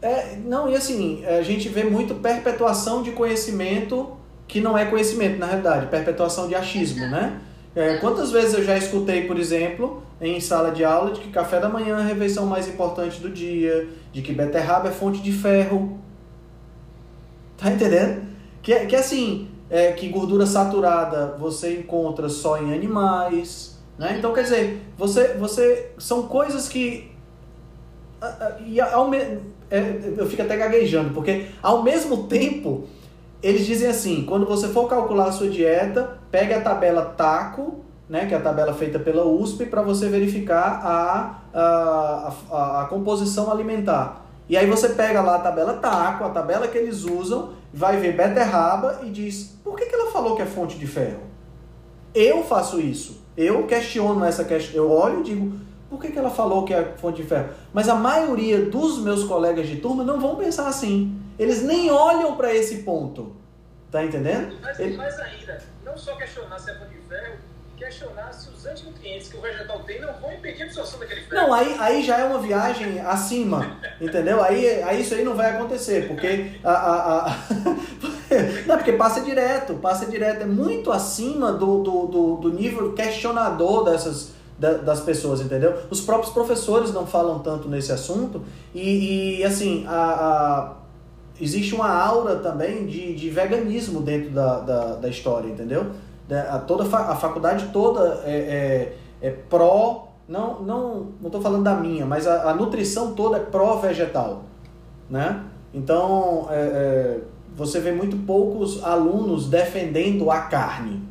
É, 0.00 0.36
não, 0.44 0.68
e 0.68 0.74
assim, 0.74 1.24
a 1.24 1.42
gente 1.42 1.68
vê 1.68 1.84
muito 1.84 2.16
perpetuação 2.16 3.02
de 3.02 3.12
conhecimento 3.12 4.16
que 4.48 4.60
não 4.60 4.76
é 4.76 4.84
conhecimento, 4.84 5.38
na 5.38 5.46
realidade, 5.46 5.86
perpetuação 5.86 6.48
de 6.48 6.54
achismo, 6.54 7.06
né? 7.06 7.40
É, 7.74 7.96
quantas 7.96 8.30
vezes 8.30 8.52
eu 8.52 8.62
já 8.62 8.76
escutei, 8.76 9.26
por 9.26 9.38
exemplo, 9.38 10.02
em 10.20 10.38
sala 10.40 10.70
de 10.72 10.84
aula, 10.84 11.12
de 11.12 11.20
que 11.20 11.30
café 11.30 11.58
da 11.58 11.68
manhã 11.68 11.96
é 11.98 12.00
a 12.00 12.04
refeição 12.04 12.46
mais 12.46 12.68
importante 12.68 13.20
do 13.20 13.30
dia, 13.30 13.88
de 14.12 14.20
que 14.20 14.32
beterraba 14.32 14.88
é 14.88 14.92
fonte 14.92 15.20
de 15.22 15.32
ferro. 15.32 15.98
Tá 17.56 17.70
entendendo? 17.70 18.26
Que, 18.60 18.86
que 18.86 18.96
assim, 18.96 19.48
é, 19.70 19.92
que 19.92 20.08
gordura 20.08 20.44
saturada 20.44 21.36
você 21.38 21.78
encontra 21.78 22.28
só 22.28 22.58
em 22.58 22.74
animais, 22.74 23.71
né? 23.98 24.16
Então, 24.18 24.32
quer 24.32 24.42
dizer, 24.44 24.82
você, 24.96 25.34
você 25.34 25.92
são 25.98 26.26
coisas 26.26 26.68
que 26.68 27.12
e 28.64 28.80
ao 28.80 29.08
me, 29.08 29.18
é, 29.70 30.14
eu 30.16 30.26
fico 30.28 30.42
até 30.42 30.56
gaguejando, 30.56 31.12
porque 31.12 31.46
ao 31.60 31.82
mesmo 31.82 32.24
tempo 32.24 32.86
eles 33.42 33.66
dizem 33.66 33.88
assim, 33.88 34.24
quando 34.24 34.46
você 34.46 34.68
for 34.68 34.88
calcular 34.88 35.26
a 35.26 35.32
sua 35.32 35.48
dieta, 35.48 36.18
pegue 36.30 36.54
a 36.54 36.60
tabela 36.60 37.04
TACO, 37.04 37.80
né, 38.08 38.26
que 38.26 38.34
é 38.34 38.36
a 38.36 38.40
tabela 38.40 38.72
feita 38.72 38.98
pela 38.98 39.24
USP, 39.24 39.66
para 39.66 39.82
você 39.82 40.08
verificar 40.08 40.80
a, 40.84 41.42
a, 41.52 42.32
a, 42.50 42.82
a, 42.82 42.84
composição 42.84 43.50
alimentar. 43.50 44.26
E 44.48 44.56
aí 44.56 44.66
você 44.66 44.90
pega 44.90 45.20
lá 45.22 45.36
a 45.36 45.40
tabela 45.40 45.74
TACO, 45.74 46.24
a 46.24 46.30
tabela 46.30 46.68
que 46.68 46.78
eles 46.78 47.04
usam, 47.04 47.54
vai 47.72 47.96
ver 47.96 48.16
beterraba 48.16 49.00
e 49.02 49.10
diz, 49.10 49.58
por 49.64 49.76
que, 49.76 49.86
que 49.86 49.94
ela 49.94 50.12
falou 50.12 50.36
que 50.36 50.42
é 50.42 50.46
fonte 50.46 50.78
de 50.78 50.86
ferro? 50.86 51.22
Eu 52.14 52.44
faço 52.44 52.78
isso. 52.78 53.21
Eu 53.36 53.66
questiono 53.66 54.24
essa 54.24 54.44
questão. 54.44 54.76
Eu 54.76 54.90
olho 54.90 55.20
e 55.20 55.22
digo, 55.24 55.58
por 55.88 56.00
que, 56.00 56.10
que 56.10 56.18
ela 56.18 56.30
falou 56.30 56.64
que 56.64 56.72
é 56.72 56.84
fonte 56.96 57.22
de 57.22 57.28
ferro? 57.28 57.50
Mas 57.72 57.88
a 57.88 57.94
maioria 57.94 58.64
dos 58.66 58.98
meus 59.02 59.24
colegas 59.24 59.66
de 59.68 59.76
turma 59.76 60.04
não 60.04 60.20
vão 60.20 60.36
pensar 60.36 60.68
assim. 60.68 61.20
Eles 61.38 61.62
nem 61.62 61.90
olham 61.90 62.36
para 62.36 62.54
esse 62.54 62.78
ponto. 62.78 63.36
Tá 63.90 64.02
entendendo? 64.02 64.56
Mas 64.62 64.78
Ele... 64.78 64.96
mais 64.96 65.18
ainda, 65.20 65.58
não 65.84 65.96
só 65.98 66.16
questionar 66.16 66.58
se 66.58 66.70
é 66.70 66.74
fonte 66.78 66.94
de 66.94 67.00
ferro, 67.06 67.36
questionar 67.76 68.32
se 68.32 68.48
os 68.48 68.64
antinutrientes 68.64 69.28
que 69.28 69.36
o 69.36 69.40
vegetal 69.42 69.80
tem 69.80 70.00
não 70.00 70.14
vão 70.14 70.32
impedir 70.32 70.62
a 70.62 70.66
absorção 70.66 70.98
daquele 70.98 71.20
ferro. 71.22 71.42
Não, 71.42 71.52
aí, 71.52 71.76
aí 71.78 72.02
já 72.02 72.20
é 72.20 72.24
uma 72.24 72.38
viagem 72.38 73.00
acima, 73.00 73.76
entendeu? 74.00 74.42
Aí, 74.42 74.82
aí 74.82 75.02
isso 75.02 75.14
aí 75.14 75.22
não 75.22 75.34
vai 75.34 75.50
acontecer, 75.50 76.08
porque 76.08 76.52
a, 76.64 76.72
a, 76.72 77.26
a... 77.26 77.36
não, 78.66 78.76
porque 78.76 78.92
passa 78.92 79.20
direto, 79.20 79.74
passa 79.74 80.06
direto, 80.06 80.42
é 80.42 80.46
muito 80.46 80.90
acima 80.90 81.52
do, 81.52 81.82
do, 81.82 82.06
do, 82.06 82.36
do 82.36 82.52
nível 82.52 82.92
questionador 82.92 83.84
dessas 83.84 84.32
das 84.58 85.00
pessoas, 85.00 85.40
entendeu? 85.40 85.74
Os 85.90 86.00
próprios 86.00 86.32
professores 86.32 86.92
não 86.92 87.04
falam 87.04 87.40
tanto 87.40 87.68
nesse 87.68 87.90
assunto 87.90 88.42
e, 88.72 89.38
e 89.40 89.44
assim, 89.44 89.84
a, 89.88 89.92
a, 89.92 90.72
existe 91.40 91.74
uma 91.74 91.88
aura 91.88 92.36
também 92.36 92.86
de, 92.86 93.12
de 93.12 93.28
veganismo 93.28 94.00
dentro 94.00 94.30
da, 94.30 94.60
da, 94.60 94.94
da 94.96 95.08
história, 95.08 95.48
entendeu? 95.48 95.86
A, 96.48 96.58
toda, 96.58 96.84
a 96.84 97.16
faculdade 97.16 97.70
toda 97.72 98.22
é, 98.24 98.94
é, 99.20 99.28
é 99.28 99.30
pró, 99.30 100.12
não 100.28 100.62
não 100.62 100.94
não 101.20 101.26
estou 101.26 101.40
falando 101.40 101.64
da 101.64 101.74
minha, 101.74 102.06
mas 102.06 102.26
a, 102.28 102.50
a 102.50 102.54
nutrição 102.54 103.14
toda 103.14 103.38
é 103.38 103.40
pró-vegetal, 103.40 104.44
né? 105.10 105.44
Então, 105.74 106.46
é, 106.50 106.60
é, 106.60 107.20
você 107.54 107.80
vê 107.80 107.92
muito 107.92 108.16
poucos 108.18 108.82
alunos 108.82 109.48
defendendo 109.48 110.30
a 110.30 110.40
carne, 110.42 111.02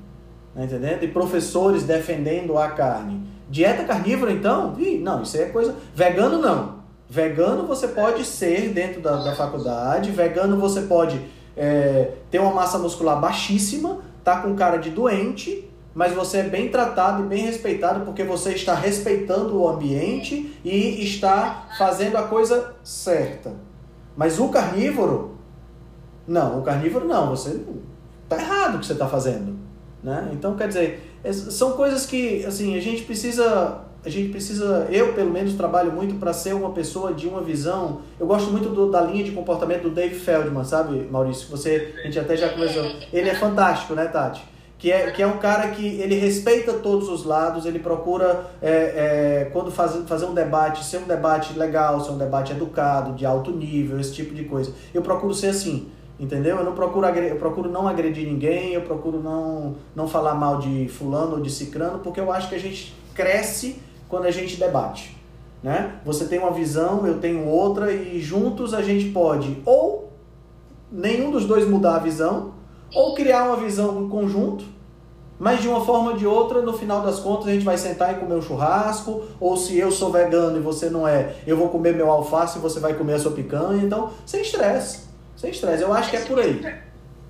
tá 0.56 0.64
entendendo? 0.64 1.04
E 1.04 1.08
professores 1.08 1.84
defendendo 1.84 2.58
a 2.58 2.70
carne. 2.70 3.22
Dieta 3.50 3.84
carnívora, 3.84 4.32
então? 4.32 4.76
Ih, 4.80 4.98
não, 4.98 5.24
isso 5.24 5.38
aí 5.38 5.44
é 5.44 5.50
coisa. 5.50 5.76
Vegano, 5.94 6.40
não. 6.40 6.82
Vegano 7.10 7.68
você 7.68 7.90
pode 7.90 8.24
ser 8.24 8.70
dentro 8.70 9.02
da, 9.02 9.18
da 9.18 9.36
faculdade, 9.36 10.12
vegano 10.12 10.58
você 10.58 10.82
pode 10.84 11.20
é, 11.58 12.12
ter 12.30 12.40
uma 12.40 12.54
massa 12.54 12.78
muscular 12.78 13.20
baixíssima, 13.20 14.00
tá 14.24 14.40
com 14.40 14.56
cara 14.56 14.78
de 14.78 14.90
doente, 14.90 15.70
mas 15.94 16.14
você 16.14 16.38
é 16.38 16.44
bem 16.44 16.70
tratado 16.70 17.24
e 17.24 17.26
bem 17.26 17.44
respeitado 17.44 18.06
porque 18.06 18.24
você 18.24 18.54
está 18.54 18.74
respeitando 18.74 19.60
o 19.60 19.68
ambiente 19.68 20.58
e 20.64 21.04
está 21.04 21.68
fazendo 21.78 22.16
a 22.16 22.24
coisa 22.24 22.76
certa. 22.82 23.54
Mas 24.16 24.40
o 24.40 24.48
carnívoro, 24.48 25.31
não, 26.28 26.60
o 26.60 26.62
carnívoro 26.64 27.08
não, 27.08 27.30
você 27.30 27.62
tá 28.28 28.38
errado 28.38 28.76
o 28.76 28.80
que 28.80 28.86
você 28.86 28.94
está 28.94 29.08
fazendo, 29.08 29.56
né? 30.04 30.30
Então 30.34 30.56
quer 30.56 30.68
dizer, 30.68 31.12
são 31.32 31.74
coisas 31.74 32.06
que, 32.06 32.46
assim, 32.46 32.78
a 32.78 32.82
gente 32.82 33.04
precisa 33.04 33.82
a 34.04 34.10
gente 34.10 34.30
precisa, 34.30 34.88
eu 34.90 35.14
pelo 35.14 35.30
menos 35.30 35.54
trabalho 35.54 35.92
muito 35.92 36.16
para 36.16 36.34
ser 36.34 36.54
uma 36.54 36.72
pessoa 36.72 37.14
de 37.14 37.28
uma 37.28 37.42
visão. 37.42 38.02
Eu 38.20 38.26
gosto 38.26 38.52
muito 38.52 38.70
do, 38.70 38.90
da 38.90 39.02
linha 39.02 39.24
de 39.24 39.32
comportamento 39.32 39.84
do 39.84 39.92
Dave 39.92 40.16
Feldman, 40.16 40.64
sabe, 40.64 41.08
Maurício? 41.12 41.48
Você, 41.50 41.94
a 42.00 42.08
gente 42.08 42.18
até 42.18 42.36
já 42.36 42.50
conversou. 42.50 42.84
Ele 43.14 43.30
é 43.30 43.36
fantástico, 43.36 43.94
né, 43.94 44.06
Tati? 44.06 44.44
Que 44.80 44.92
é, 44.92 45.12
que 45.12 45.22
é 45.22 45.28
um 45.28 45.38
cara 45.38 45.68
que 45.68 45.86
ele 45.86 46.16
respeita 46.16 46.74
todos 46.74 47.08
os 47.10 47.24
lados, 47.24 47.68
ele 47.68 47.78
procura, 47.78 48.48
é, 48.60 48.72
é, 48.72 49.50
quando 49.54 49.70
faz, 49.70 49.96
fazer 50.08 50.26
um 50.26 50.34
debate, 50.34 50.84
ser 50.84 50.98
um 50.98 51.06
debate 51.06 51.58
legal, 51.58 52.02
ser 52.02 52.10
um 52.10 52.18
debate 52.18 52.54
educado, 52.54 53.14
de 53.14 53.24
alto 53.24 53.52
nível, 53.52 54.00
esse 54.00 54.14
tipo 54.14 54.34
de 54.34 54.46
coisa. 54.46 54.74
Eu 54.92 55.04
procuro 55.04 55.36
ser 55.36 55.50
assim. 55.50 55.92
Entendeu? 56.22 56.58
Eu 56.58 56.64
não 56.64 56.76
procuro 56.76 57.08
eu 57.08 57.36
procuro 57.38 57.68
não 57.68 57.88
agredir 57.88 58.28
ninguém, 58.28 58.74
eu 58.74 58.84
procuro 58.84 59.20
não 59.20 59.76
não 59.96 60.08
falar 60.08 60.36
mal 60.36 60.60
de 60.60 60.88
fulano 60.88 61.38
ou 61.38 61.42
de 61.42 61.50
cicrano, 61.50 61.98
porque 61.98 62.20
eu 62.20 62.32
acho 62.32 62.48
que 62.48 62.54
a 62.54 62.60
gente 62.60 62.96
cresce 63.16 63.82
quando 64.08 64.26
a 64.26 64.32
gente 64.32 64.56
debate, 64.56 65.18
né? 65.64 66.00
Você 66.06 66.26
tem 66.26 66.38
uma 66.38 66.52
visão, 66.52 67.08
eu 67.08 67.20
tenho 67.20 67.48
outra 67.48 67.92
e 67.92 68.22
juntos 68.22 68.72
a 68.72 68.84
gente 68.84 69.10
pode 69.10 69.64
ou 69.66 70.12
nenhum 70.92 71.32
dos 71.32 71.46
dois 71.48 71.68
mudar 71.68 71.96
a 71.96 72.00
visão, 72.00 72.54
ou 72.94 73.16
criar 73.16 73.46
uma 73.46 73.56
visão 73.56 74.04
em 74.04 74.08
conjunto, 74.08 74.64
mas 75.40 75.60
de 75.60 75.68
uma 75.68 75.84
forma 75.84 76.12
ou 76.12 76.18
de 76.18 76.28
outra, 76.28 76.62
no 76.62 76.74
final 76.74 77.02
das 77.02 77.20
contas, 77.20 77.48
a 77.48 77.52
gente 77.52 77.66
vai 77.66 77.80
sentar 77.80 78.14
e 78.14 78.20
comer 78.20 78.36
um 78.36 78.42
churrasco, 78.44 79.24
ou 79.40 79.58
se 79.58 79.76
eu 79.76 79.92
sou 79.92 80.12
vegano 80.12 80.58
e 80.58 80.62
você 80.62 80.88
não 80.88 81.08
é, 81.08 81.38
eu 81.48 81.58
vou 81.58 81.70
comer 81.70 81.96
meu 81.96 82.12
alface 82.12 82.60
e 82.60 82.62
você 82.62 82.80
vai 82.80 82.94
comer 82.94 83.14
a 83.14 83.20
sua 83.20 83.32
picanha, 83.32 83.82
então, 83.82 84.12
sem 84.24 84.42
estresse. 84.42 85.11
Sem 85.42 85.50
estresse, 85.50 85.82
eu 85.82 85.92
acho 85.92 86.12
que 86.12 86.18
é 86.18 86.22
por 86.22 86.40
aí. 86.40 86.62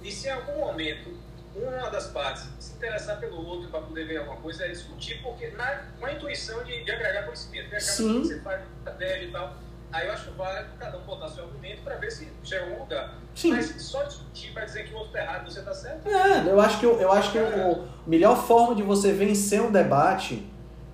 E 0.03 0.11
se 0.11 0.27
em 0.27 0.31
algum 0.31 0.59
momento 0.59 1.09
uma 1.55 1.89
das 1.89 2.07
partes 2.07 2.45
se 2.59 2.73
interessar 2.73 3.21
pelo 3.21 3.37
outro 3.47 3.69
para 3.69 3.79
poder 3.79 4.05
ver 4.05 4.17
alguma 4.17 4.35
coisa, 4.35 4.65
é 4.65 4.67
discutir, 4.67 5.21
porque 5.23 5.47
na, 5.51 5.83
com 5.97 6.05
a 6.05 6.11
intuição 6.11 6.61
de, 6.65 6.83
de 6.83 6.91
agregar 6.91 7.23
conhecimento, 7.23 7.69
né? 7.69 7.79
Sim. 7.79 8.19
você 8.21 8.41
faz 8.41 8.63
estratégia 8.79 9.27
e 9.27 9.31
tal. 9.31 9.53
Aí 9.93 10.07
eu 10.07 10.11
acho 10.13 10.25
que 10.25 10.31
vale 10.31 10.67
cada 10.77 10.97
um 10.97 11.01
botar 11.03 11.29
seu 11.29 11.45
argumento 11.45 11.83
para 11.83 11.95
ver 11.95 12.11
se 12.11 12.27
chega 12.43 12.65
a 12.65 12.67
algum 12.67 12.79
lugar. 12.81 13.15
Sim. 13.33 13.53
Mas 13.53 13.81
só 13.81 14.03
discutir 14.03 14.51
para 14.51 14.65
dizer 14.65 14.89
que 14.89 14.93
o 14.93 14.97
outro 14.97 15.11
está 15.11 15.21
errado 15.21 15.47
e 15.47 15.53
você 15.53 15.59
está 15.59 15.73
certo. 15.73 16.09
É, 16.09 16.51
eu 16.51 16.59
acho 16.59 16.79
que, 16.81 16.85
eu 16.85 17.11
acho 17.13 17.31
que 17.31 17.37
é. 17.37 17.41
a 17.41 18.09
melhor 18.09 18.45
forma 18.45 18.75
de 18.75 18.83
você 18.83 19.13
vencer 19.13 19.61
um 19.61 19.71
debate 19.71 20.45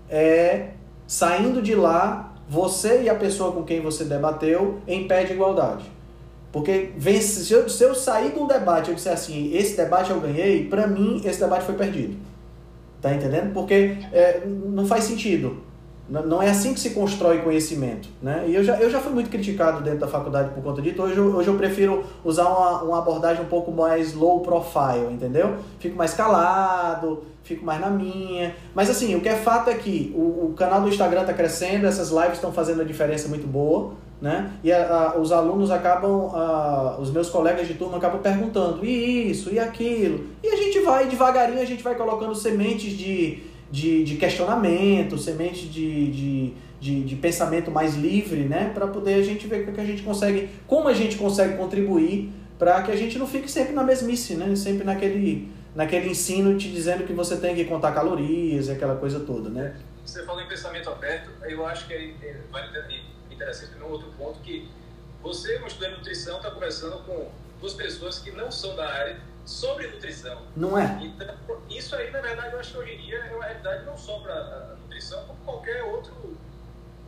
é 0.07 0.69
saindo 1.07 1.63
de 1.63 1.73
lá, 1.73 2.35
você 2.47 3.01
e 3.01 3.09
a 3.09 3.15
pessoa 3.15 3.51
com 3.51 3.63
quem 3.63 3.81
você 3.81 4.05
debateu 4.05 4.83
em 4.85 5.07
pé 5.07 5.23
de 5.23 5.33
igualdade. 5.33 5.96
Porque 6.57 6.89
vence, 6.97 7.45
se, 7.45 7.53
eu, 7.53 7.69
se 7.69 7.83
eu 7.83 7.93
sair 7.93 8.31
de 8.31 8.39
um 8.39 8.47
debate 8.47 8.87
e 8.87 8.89
eu 8.89 8.95
disser 8.95 9.13
assim, 9.13 9.55
esse 9.55 9.77
debate 9.77 10.09
eu 10.09 10.19
ganhei, 10.19 10.65
para 10.65 10.87
mim 10.87 11.21
esse 11.23 11.39
debate 11.39 11.63
foi 11.63 11.75
perdido. 11.75 12.17
Tá 12.99 13.13
entendendo? 13.13 13.53
Porque 13.53 13.95
é, 14.11 14.41
não 14.43 14.83
faz 14.83 15.03
sentido. 15.03 15.57
Não 16.09 16.41
é 16.41 16.49
assim 16.49 16.73
que 16.73 16.79
se 16.79 16.91
constrói 16.91 17.43
conhecimento. 17.43 18.09
Né? 18.23 18.45
E 18.47 18.55
eu 18.55 18.63
já, 18.63 18.75
eu 18.77 18.89
já 18.89 18.99
fui 18.99 19.13
muito 19.13 19.29
criticado 19.29 19.83
dentro 19.83 19.99
da 19.99 20.07
faculdade 20.07 20.49
por 20.49 20.63
conta 20.63 20.81
disso. 20.81 20.99
Hoje, 20.99 21.19
hoje 21.19 21.47
eu 21.47 21.55
prefiro 21.57 22.03
usar 22.25 22.47
uma, 22.47 22.81
uma 22.81 22.97
abordagem 22.97 23.43
um 23.43 23.47
pouco 23.47 23.71
mais 23.71 24.15
low 24.15 24.39
profile, 24.39 25.11
entendeu? 25.13 25.57
Fico 25.79 25.95
mais 25.95 26.15
calado, 26.15 27.23
fico 27.43 27.63
mais 27.63 27.79
na 27.79 27.91
minha. 27.91 28.55
Mas 28.73 28.89
assim, 28.89 29.13
o 29.13 29.21
que 29.21 29.29
é 29.29 29.35
fato 29.35 29.69
é 29.69 29.75
que 29.75 30.11
o, 30.15 30.47
o 30.47 30.53
canal 30.57 30.81
do 30.81 30.89
Instagram 30.89 31.21
está 31.21 31.33
crescendo, 31.33 31.85
essas 31.85 32.09
lives 32.09 32.33
estão 32.33 32.51
fazendo 32.51 32.79
uma 32.79 32.85
diferença 32.85 33.27
muito 33.27 33.45
boa 33.45 34.06
né? 34.21 34.51
E 34.63 34.71
a, 34.71 34.87
a, 34.87 35.19
os 35.19 35.31
alunos 35.31 35.69
acabam, 35.69 36.31
a, 36.33 36.97
os 36.99 37.11
meus 37.11 37.29
colegas 37.29 37.67
de 37.67 37.75
turma 37.75 37.97
acabam 37.97 38.19
perguntando, 38.19 38.83
e 38.83 39.29
isso, 39.31 39.53
e 39.53 39.59
aquilo. 39.59 40.27
E 40.43 40.47
a 40.47 40.55
gente 40.55 40.79
vai, 40.79 41.07
devagarinho, 41.07 41.61
a 41.61 41.65
gente 41.65 41.83
vai 41.83 41.95
colocando 41.95 42.33
sementes 42.33 42.97
de, 42.97 43.43
de, 43.71 44.03
de 44.03 44.15
questionamento, 44.15 45.17
sementes 45.17 45.71
de, 45.71 46.11
de, 46.11 46.53
de, 46.79 47.03
de, 47.03 47.15
pensamento 47.15 47.69
mais 47.69 47.95
livre, 47.95 48.41
né? 48.41 48.71
Para 48.73 48.87
poder 48.87 49.15
a 49.15 49.23
gente 49.23 49.45
ver 49.45 49.69
o 49.69 49.71
que 49.71 49.81
a 49.81 49.85
gente 49.85 50.01
consegue, 50.01 50.49
como 50.65 50.87
a 50.87 50.93
gente 50.93 51.15
consegue 51.15 51.55
contribuir 51.55 52.31
para 52.57 52.81
que 52.81 52.91
a 52.91 52.95
gente 52.95 53.19
não 53.19 53.27
fique 53.27 53.49
sempre 53.49 53.73
na 53.73 53.83
mesmice, 53.83 54.35
né? 54.35 54.55
Sempre 54.55 54.83
naquele, 54.83 55.51
naquele 55.75 56.09
ensino 56.09 56.57
te 56.57 56.71
dizendo 56.71 57.03
que 57.05 57.13
você 57.13 57.37
tem 57.37 57.53
que 57.53 57.65
contar 57.65 57.91
calorias 57.91 58.67
aquela 58.67 58.95
coisa 58.95 59.19
toda, 59.19 59.47
né? 59.49 59.75
Você 60.03 60.23
falou 60.23 60.41
em 60.41 60.47
pensamento 60.47 60.89
aberto, 60.89 61.29
eu 61.47 61.65
acho 61.67 61.85
que 61.85 61.93
é, 61.93 62.13
é, 62.23 62.37
vale 62.49 62.71
interessante 63.37 63.75
no 63.75 63.87
outro 63.87 64.11
ponto 64.17 64.39
que 64.39 64.69
você, 65.21 65.57
um 65.59 65.67
estudante 65.67 65.93
de 65.93 65.97
nutrição, 65.99 66.37
está 66.37 66.51
conversando 66.51 67.03
com 67.03 67.31
duas 67.59 67.73
pessoas 67.73 68.19
que 68.19 68.31
não 68.31 68.51
são 68.51 68.75
da 68.75 68.87
área 68.87 69.19
sobre 69.45 69.87
nutrição. 69.87 70.41
Não 70.55 70.77
é? 70.77 70.99
Então, 71.01 71.35
isso 71.69 71.95
aí, 71.95 72.11
na 72.11 72.19
verdade, 72.19 72.53
eu 72.53 72.59
acho 72.59 72.73
que 72.73 72.77
hoje 72.77 72.93
em 72.93 73.01
dia 73.01 73.17
é 73.17 73.33
uma 73.33 73.45
realidade 73.45 73.85
não 73.85 73.97
só 73.97 74.19
para 74.19 74.33
a 74.33 74.75
nutrição, 74.81 75.23
como 75.25 75.39
qualquer 75.45 75.83
outro, 75.83 76.37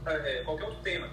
é, 0.06 0.44
qualquer 0.44 0.66
outro 0.66 0.80
tema. 0.82 1.10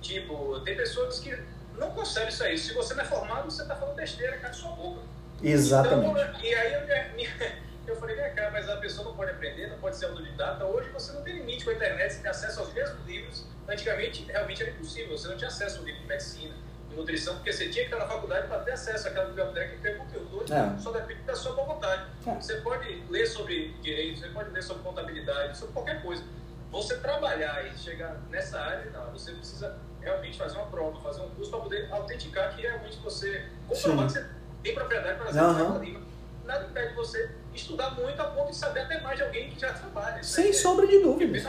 Tipo, 0.00 0.60
tem 0.60 0.76
pessoas 0.76 1.18
que 1.18 1.36
não 1.76 1.90
concebe 1.90 2.30
isso 2.30 2.44
aí. 2.44 2.56
Se 2.56 2.72
você 2.72 2.94
não 2.94 3.02
é 3.02 3.06
formado, 3.06 3.50
você 3.50 3.62
está 3.62 3.74
falando 3.74 3.96
besteira, 3.96 4.38
cai 4.38 4.52
sua 4.52 4.70
boca. 4.72 5.00
Exatamente. 5.42 6.10
Então, 6.10 6.40
e 6.42 6.54
aí 6.54 6.72
eu, 6.74 7.14
minha, 7.14 7.30
eu 7.90 7.96
falei, 7.96 8.16
vem 8.16 8.34
cá, 8.34 8.50
mas 8.52 8.68
a 8.68 8.76
pessoa 8.76 9.08
não 9.08 9.16
pode 9.16 9.30
aprender, 9.32 9.66
não 9.68 9.78
pode 9.78 9.96
ser 9.96 10.06
autodidata. 10.06 10.64
Hoje 10.64 10.88
você 10.90 11.12
não 11.12 11.22
tem 11.22 11.34
limite 11.34 11.64
com 11.64 11.70
a 11.70 11.74
internet, 11.74 12.12
você 12.14 12.20
tem 12.22 12.30
acesso 12.30 12.60
aos 12.60 12.72
mesmos 12.72 13.06
livros. 13.06 13.46
Antigamente, 13.68 14.24
realmente 14.24 14.62
era 14.62 14.70
impossível, 14.72 15.16
você 15.16 15.28
não 15.28 15.36
tinha 15.36 15.48
acesso 15.48 15.78
ao 15.78 15.84
livro 15.84 16.00
de 16.00 16.06
medicina, 16.06 16.54
de 16.88 16.96
nutrição, 16.96 17.34
porque 17.36 17.52
você 17.52 17.68
tinha 17.68 17.86
que 17.86 17.92
estar 17.92 17.98
na 18.04 18.10
faculdade 18.10 18.48
para 18.48 18.58
ter 18.60 18.72
acesso 18.72 19.08
àquela 19.08 19.26
biblioteca 19.26 19.74
que 19.76 19.82
tem 19.82 19.96
conteúdo. 19.96 20.40
Hoje 20.42 20.52
É. 20.52 20.78
só 20.78 20.90
depende 20.92 21.22
da 21.22 21.34
sua 21.34 21.52
vontade. 21.52 22.04
É. 22.26 22.34
Você 22.34 22.56
pode 22.56 23.02
ler 23.08 23.26
sobre 23.26 23.68
direito, 23.80 24.18
você 24.20 24.28
pode 24.28 24.50
ler 24.50 24.62
sobre 24.62 24.82
contabilidade, 24.82 25.56
sobre 25.58 25.72
qualquer 25.72 26.02
coisa. 26.02 26.24
Você 26.70 26.96
trabalhar 26.98 27.66
e 27.66 27.76
chegar 27.78 28.16
nessa 28.30 28.60
área, 28.60 28.90
não, 28.92 29.10
você 29.12 29.32
precisa 29.32 29.76
realmente 30.00 30.38
fazer 30.38 30.56
uma 30.56 30.66
prova, 30.66 31.00
fazer 31.00 31.20
um 31.20 31.30
curso 31.30 31.50
para 31.50 31.60
poder 31.60 31.92
autenticar 31.92 32.54
que 32.54 32.62
realmente 32.62 32.96
você 32.98 33.44
comprovar 33.68 34.06
que 34.06 34.12
Sim. 34.12 34.20
você 34.20 34.30
tem 34.62 34.74
propriedade 34.74 35.16
para 35.16 35.26
fazer 35.26 35.40
aquela 35.40 35.78
língua. 35.78 36.02
Nada 36.44 36.64
impede 36.66 36.94
você 36.94 37.30
estudar 37.62 37.90
muito 37.94 38.20
a 38.20 38.24
ponto 38.24 38.50
de 38.50 38.56
saber 38.56 38.80
até 38.80 39.00
mais 39.00 39.16
de 39.16 39.22
alguém 39.24 39.50
que 39.50 39.60
já 39.60 39.72
trabalha. 39.72 40.20
Isso 40.20 40.32
Sem 40.32 40.48
é- 40.48 40.52
sombra 40.52 40.86
de 40.86 40.96
é 40.96 41.00
dúvidas. 41.00 41.46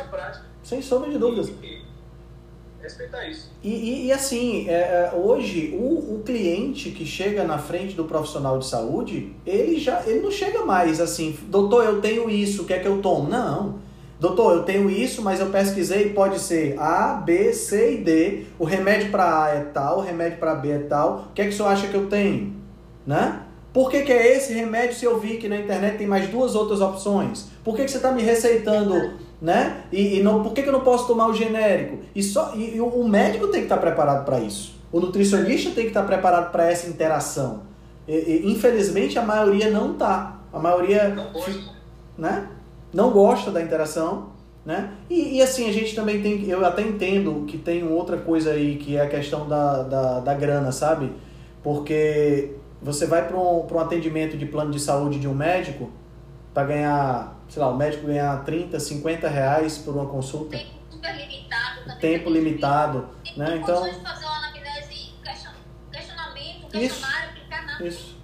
Sem 0.63 0.81
sombra 0.81 1.09
de 1.09 1.17
dúvidas. 1.17 1.49
E, 1.49 1.65
e 1.65 1.81
respeitar 2.81 3.25
isso. 3.27 3.51
E, 3.63 3.69
e- 3.69 4.05
e 4.07 4.11
assim, 4.11 4.67
é, 4.69 4.73
é, 4.73 5.11
hoje 5.15 5.71
o, 5.73 6.15
o 6.15 6.23
cliente 6.25 6.91
que 6.91 7.05
chega 7.05 7.43
na 7.43 7.57
frente 7.57 7.95
do 7.95 8.05
profissional 8.05 8.57
de 8.59 8.65
saúde, 8.65 9.35
ele 9.45 9.79
já 9.79 10.03
ele 10.05 10.19
não 10.21 10.31
chega 10.31 10.65
mais 10.65 10.99
assim, 10.99 11.37
doutor, 11.47 11.85
eu 11.85 12.01
tenho 12.01 12.29
isso, 12.29 12.65
quer 12.65 12.81
que 12.81 12.87
eu 12.87 13.01
tomo? 13.01 13.29
Não. 13.29 13.79
Doutor, 14.19 14.57
eu 14.57 14.63
tenho 14.63 14.87
isso, 14.87 15.23
mas 15.23 15.39
eu 15.39 15.47
pesquisei, 15.49 16.13
pode 16.13 16.37
ser 16.39 16.79
A, 16.79 17.13
B, 17.15 17.51
C 17.53 17.93
e 17.95 17.97
D. 18.03 18.45
O 18.59 18.65
remédio 18.65 19.09
para 19.09 19.45
A 19.45 19.49
é 19.49 19.63
tal, 19.63 19.97
o 19.97 20.01
remédio 20.01 20.37
para 20.37 20.53
B 20.53 20.69
é 20.69 20.77
tal. 20.79 21.27
O 21.31 21.33
que 21.33 21.41
é 21.41 21.45
que 21.45 21.49
o 21.49 21.53
senhor 21.53 21.69
acha 21.69 21.87
que 21.87 21.95
eu 21.95 22.07
tenho? 22.07 22.55
Né? 23.05 23.41
Por 23.73 23.89
que, 23.89 24.01
que 24.01 24.11
é 24.11 24.35
esse 24.35 24.53
remédio 24.53 24.95
se 24.95 25.05
eu 25.05 25.17
vi 25.19 25.37
que 25.37 25.47
na 25.47 25.57
internet 25.57 25.97
tem 25.97 26.07
mais 26.07 26.27
duas 26.27 26.55
outras 26.55 26.81
opções? 26.81 27.47
Por 27.63 27.75
que, 27.75 27.85
que 27.85 27.91
você 27.91 27.97
está 27.97 28.11
me 28.11 28.21
receitando, 28.21 29.13
né? 29.41 29.83
E, 29.91 30.17
e 30.19 30.23
não, 30.23 30.43
por 30.43 30.53
que, 30.53 30.61
que 30.61 30.67
eu 30.69 30.73
não 30.73 30.81
posso 30.81 31.07
tomar 31.07 31.27
o 31.27 31.33
genérico? 31.33 31.99
E, 32.13 32.21
só, 32.21 32.53
e, 32.55 32.75
e 32.75 32.81
o- 32.81 33.07
médico 33.07 33.47
tem 33.47 33.61
que 33.61 33.65
estar 33.65 33.77
preparado 33.77 34.25
para 34.25 34.39
isso. 34.39 34.75
O 34.91 34.99
nutricionista 34.99 35.69
tem 35.71 35.83
que 35.85 35.89
estar 35.91 36.03
preparado 36.03 36.51
para 36.51 36.69
essa 36.69 36.89
interação. 36.89 37.61
E- 38.07 38.41
infelizmente 38.45 39.17
a 39.17 39.21
maioria 39.21 39.69
não 39.69 39.93
tá. 39.93 40.41
A 40.51 40.59
maioria 40.59 41.07
Não 41.09 41.31
né? 42.17 42.49
Não 42.93 43.11
gosta 43.11 43.51
da 43.51 43.61
interação, 43.61 44.31
né? 44.65 44.91
E, 45.09 45.37
e, 45.37 45.41
assim, 45.41 45.69
a 45.69 45.71
gente 45.71 45.95
também 45.95 46.21
tem, 46.21 46.43
eu 46.49 46.63
até 46.65 46.81
entendo 46.81 47.45
que 47.47 47.57
tem 47.57 47.87
outra 47.87 48.17
coisa 48.17 48.51
aí, 48.51 48.75
que 48.75 48.97
é 48.97 49.01
a 49.01 49.07
questão 49.07 49.47
da, 49.47 49.81
da, 49.83 50.19
da 50.19 50.33
grana, 50.33 50.73
sabe? 50.73 51.09
Porque 51.63 52.51
você 52.81 53.05
vai 53.05 53.27
para 53.27 53.37
um, 53.37 53.65
pra 53.65 53.77
um 53.77 53.79
atendimento 53.79 54.37
de 54.37 54.45
plano 54.45 54.71
de 54.71 54.79
saúde 54.79 55.19
de 55.19 55.27
um 55.27 55.33
médico 55.33 55.91
para 56.53 56.63
ganhar, 56.65 57.39
sei 57.47 57.61
lá, 57.61 57.69
o 57.69 57.77
médico 57.77 58.07
ganhar 58.07 58.43
30, 58.43 58.79
50 58.79 59.27
reais 59.27 59.77
por 59.77 59.95
uma 59.95 60.05
consulta, 60.07 60.57
Tempo 60.57 60.71
super 60.89 61.15
limitado 61.15 61.79
também. 61.85 61.99
tempo 61.99 62.29
limitado, 62.29 63.07
Tem 63.23 63.37
né? 63.37 63.59
Então, 63.61 63.75
condições 63.77 63.97
de 63.97 64.03
fazer 64.03 64.25
uma 64.25 64.37
anamnese, 64.37 65.13
question- 65.23 65.51
questionamento, 65.91 66.65
Isso. 66.75 66.95
questionário, 66.95 67.29
aplicar 67.29 67.65
nada. 67.65 67.83
isso, 67.87 68.17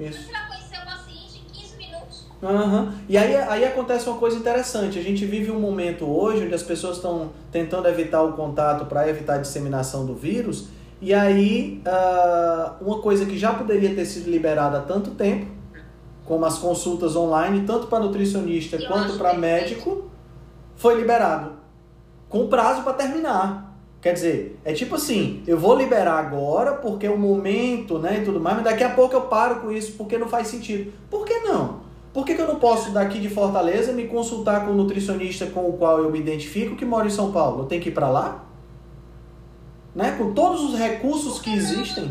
isso. 0.00 0.22
Você 0.26 0.32
vai 0.32 0.46
conhecer 0.48 0.78
o 0.78 0.84
paciente 0.86 1.38
em 1.46 1.52
15 1.52 1.76
minutos. 1.76 2.26
Aham. 2.42 2.94
E 3.08 3.18
aí, 3.18 3.36
aí 3.36 3.64
acontece 3.64 4.08
uma 4.08 4.18
coisa 4.18 4.36
interessante. 4.38 4.98
A 4.98 5.02
gente 5.02 5.24
vive 5.26 5.50
um 5.50 5.60
momento 5.60 6.04
hoje 6.06 6.44
onde 6.44 6.54
as 6.54 6.62
pessoas 6.62 6.96
estão 6.96 7.32
tentando 7.52 7.86
evitar 7.88 8.22
o 8.22 8.32
contato 8.34 8.86
para 8.86 9.08
evitar 9.08 9.34
a 9.34 9.38
disseminação 9.38 10.06
do 10.06 10.14
vírus. 10.14 10.68
E 11.04 11.12
aí, 11.12 11.82
ah, 11.84 12.76
uma 12.80 12.98
coisa 13.02 13.26
que 13.26 13.36
já 13.36 13.52
poderia 13.52 13.94
ter 13.94 14.06
sido 14.06 14.30
liberada 14.30 14.78
há 14.78 14.80
tanto 14.80 15.10
tempo, 15.10 15.44
como 16.24 16.46
as 16.46 16.56
consultas 16.56 17.14
online, 17.14 17.66
tanto 17.66 17.88
para 17.88 18.02
nutricionista 18.02 18.76
Eu 18.76 18.88
quanto 18.88 19.18
para 19.18 19.34
médico, 19.34 20.10
foi 20.76 20.94
liberado. 20.94 21.52
Com 22.26 22.46
prazo 22.46 22.80
para 22.84 22.94
terminar. 22.94 23.78
Quer 24.00 24.14
dizer, 24.14 24.58
é 24.64 24.72
tipo 24.72 24.94
assim, 24.94 25.42
eu 25.46 25.58
vou 25.58 25.76
liberar 25.76 26.18
agora 26.18 26.72
porque 26.72 27.04
é 27.04 27.10
o 27.10 27.18
momento, 27.18 27.98
né, 27.98 28.20
e 28.22 28.24
tudo 28.24 28.40
mais, 28.40 28.56
mas 28.56 28.64
daqui 28.64 28.82
a 28.82 28.88
pouco 28.88 29.14
eu 29.14 29.22
paro 29.22 29.56
com 29.56 29.70
isso 29.70 29.92
porque 29.98 30.16
não 30.16 30.28
faz 30.28 30.48
sentido. 30.48 30.90
Por 31.10 31.26
que 31.26 31.38
não? 31.40 31.80
Por 32.14 32.24
que, 32.24 32.34
que 32.34 32.40
eu 32.40 32.48
não 32.48 32.56
posso 32.56 32.92
daqui 32.92 33.20
de 33.20 33.28
Fortaleza 33.28 33.92
me 33.92 34.06
consultar 34.06 34.64
com 34.64 34.72
o 34.72 34.74
nutricionista 34.74 35.44
com 35.44 35.68
o 35.68 35.74
qual 35.74 35.98
eu 35.98 36.10
me 36.10 36.18
identifico 36.18 36.76
que 36.76 36.84
mora 36.86 37.06
em 37.06 37.10
São 37.10 37.30
Paulo? 37.30 37.64
Eu 37.64 37.66
tenho 37.66 37.82
que 37.82 37.90
ir 37.90 37.92
para 37.92 38.08
lá? 38.08 38.43
Né? 39.94 40.16
Com 40.16 40.34
todos 40.34 40.60
os 40.62 40.78
recursos 40.78 41.40
que 41.40 41.54
existem. 41.54 42.08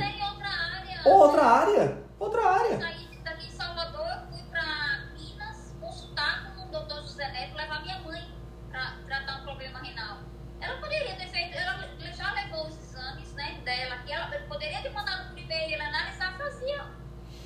Ou 1.05 1.13
outra 1.13 1.43
área. 1.43 1.97
Outra 2.17 2.45
área. 2.47 2.79
Saí 2.79 3.19
daqui 3.23 3.47
em 3.47 3.51
Salvador, 3.51 4.07
eu 4.07 4.31
fui 4.31 4.43
para 4.49 5.03
Minas 5.13 5.75
consultar 5.81 6.55
com 6.55 6.63
o 6.63 6.71
doutor 6.71 7.01
José 7.01 7.29
Neto, 7.31 7.57
levar 7.57 7.81
minha 7.81 7.99
mãe 7.99 8.23
para 8.71 8.93
tratar 9.05 9.41
um 9.41 9.43
problema 9.43 9.79
renal. 9.79 10.19
Ela 10.61 10.79
poderia 10.79 11.15
ter 11.15 11.27
feito, 11.27 11.57
ela 11.57 11.89
já 12.15 12.31
levou 12.31 12.67
os 12.67 12.77
exames 12.77 13.33
né, 13.33 13.59
dela, 13.65 13.97
que 14.05 14.13
ela 14.13 14.27
poderia 14.47 14.81
ter 14.81 14.91
mandado 14.91 15.33
primeiro 15.33 15.63
ele 15.65 15.81
analisar, 15.81 16.37
fazia 16.37 16.85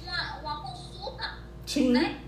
uma, 0.04 0.40
uma 0.40 0.62
consulta, 0.62 1.40
Sim. 1.66 1.92
né? 1.92 2.22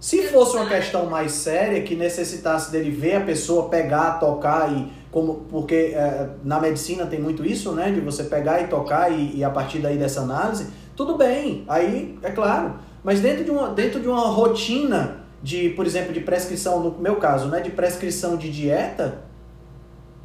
Se 0.00 0.23
fosse 0.34 0.56
uma 0.56 0.66
questão 0.66 1.06
mais 1.06 1.30
séria, 1.30 1.80
que 1.82 1.94
necessitasse 1.94 2.72
dele 2.72 2.90
ver 2.90 3.14
a 3.14 3.20
pessoa 3.20 3.68
pegar, 3.68 4.18
tocar 4.18 4.70
e 4.72 4.92
como 5.12 5.46
porque 5.48 5.92
é, 5.94 6.30
na 6.42 6.58
medicina 6.58 7.06
tem 7.06 7.20
muito 7.20 7.46
isso, 7.46 7.70
né, 7.70 7.92
de 7.92 8.00
você 8.00 8.24
pegar 8.24 8.60
e 8.60 8.66
tocar 8.66 9.12
e, 9.12 9.36
e 9.36 9.44
a 9.44 9.50
partir 9.50 9.78
daí 9.78 9.96
dessa 9.96 10.22
análise, 10.22 10.66
tudo 10.96 11.16
bem, 11.16 11.64
aí 11.68 12.18
é 12.20 12.32
claro. 12.32 12.74
Mas 13.04 13.20
dentro 13.20 13.44
de 13.44 13.50
uma 13.52 13.68
dentro 13.68 14.00
de 14.00 14.08
uma 14.08 14.26
rotina 14.26 15.20
de, 15.40 15.68
por 15.70 15.86
exemplo, 15.86 16.12
de 16.12 16.18
prescrição, 16.20 16.80
no 16.80 16.98
meu 16.98 17.16
caso, 17.16 17.46
né, 17.46 17.60
de 17.60 17.70
prescrição 17.70 18.36
de 18.36 18.50
dieta, 18.50 19.22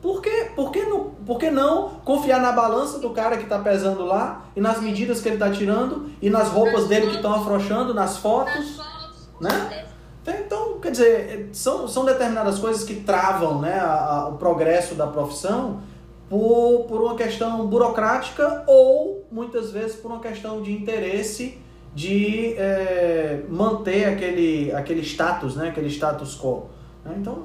por 0.01 0.23
que, 0.23 0.45
por 0.55 0.71
que, 0.71 0.85
não, 0.85 1.11
por 1.23 1.37
que 1.37 1.51
não 1.51 1.89
confiar 2.03 2.41
na 2.41 2.51
balança 2.51 2.97
do 2.97 3.11
cara 3.11 3.37
que 3.37 3.43
está 3.43 3.59
pesando 3.59 4.03
lá 4.05 4.45
e 4.55 4.61
nas 4.61 4.81
medidas 4.81 5.21
que 5.21 5.27
ele 5.27 5.35
está 5.35 5.51
tirando 5.51 6.09
e 6.19 6.31
nas 6.31 6.47
roupas 6.47 6.87
dele 6.87 7.07
que 7.07 7.17
estão 7.17 7.35
afrouxando, 7.35 7.93
nas 7.93 8.17
fotos? 8.17 8.79
né? 9.39 9.78
Quer 10.89 10.91
dizer, 10.91 11.49
são, 11.53 11.87
são 11.87 12.03
determinadas 12.05 12.57
coisas 12.59 12.83
que 12.83 12.95
travam 12.95 13.59
né, 13.61 13.73
a- 13.79 13.85
a- 14.23 14.27
o 14.29 14.37
progresso 14.37 14.95
da 14.95 15.05
profissão 15.07 15.81
por, 16.29 16.85
por 16.87 17.01
uma 17.01 17.15
questão 17.15 17.67
burocrática 17.67 18.63
ou, 18.67 19.25
muitas 19.31 19.71
vezes, 19.71 19.95
por 19.95 20.09
uma 20.11 20.19
questão 20.19 20.61
de 20.61 20.71
interesse 20.71 21.57
de 21.93 22.53
é, 22.57 23.41
manter 23.49 24.05
aquele, 24.05 24.71
aquele 24.71 25.01
status, 25.01 25.55
né, 25.55 25.69
aquele 25.69 25.89
status 25.89 26.35
quo. 26.39 26.65
né? 27.03 27.15
Então, 27.19 27.43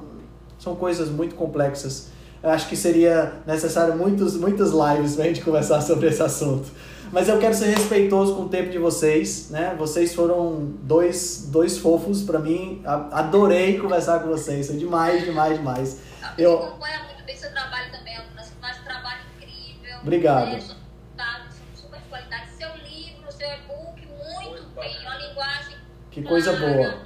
são 0.59 0.75
coisas 0.75 1.09
muito 1.09 1.35
complexas. 1.35 2.09
Acho 2.43 2.69
que 2.69 2.75
seria 2.75 3.33
necessário 3.45 3.95
muitos, 3.97 4.35
muitas 4.37 4.69
lives 4.71 5.15
para 5.15 5.25
a 5.25 5.27
gente 5.27 5.41
conversar 5.41 5.81
sobre 5.81 6.07
esse 6.09 6.21
assunto. 6.21 6.67
Mas 7.11 7.29
eu 7.29 7.39
quero 7.39 7.53
ser 7.53 7.67
respeitoso 7.67 8.35
com 8.35 8.43
o 8.43 8.49
tempo 8.49 8.69
de 8.69 8.77
vocês, 8.77 9.49
né? 9.49 9.75
Vocês 9.77 10.13
foram 10.13 10.73
dois, 10.81 11.47
dois 11.49 11.77
fofos 11.77 12.21
para 12.23 12.39
mim. 12.39 12.81
Adorei 13.11 13.79
conversar 13.79 14.19
com 14.19 14.27
vocês. 14.27 14.67
Foi 14.67 14.77
demais, 14.77 15.23
demais, 15.23 15.57
demais. 15.57 16.01
Eu 16.37 16.51
Eu- 16.51 16.63
acompanho 16.67 17.03
muito 17.05 17.23
bem 17.23 17.35
seu 17.37 17.51
trabalho 17.51 17.91
também, 17.91 18.17
Alturas. 18.17 18.51
Faz 18.59 18.79
um 18.79 18.83
trabalho 18.83 19.21
incrível. 19.37 19.97
Obrigado. 20.01 20.45
Né? 20.51 20.59
Super 21.75 21.99
de 21.99 22.05
qualidade. 22.09 22.49
Seu 22.57 22.69
livro, 22.77 23.31
seu 23.31 23.47
e-book, 23.47 24.01
muito 24.07 24.63
bem. 24.75 24.99
Uma 25.01 25.15
linguagem 25.17 25.77
Que 26.11 26.21
coisa 26.23 26.55
clara, 26.57 26.73
boa. 26.73 27.01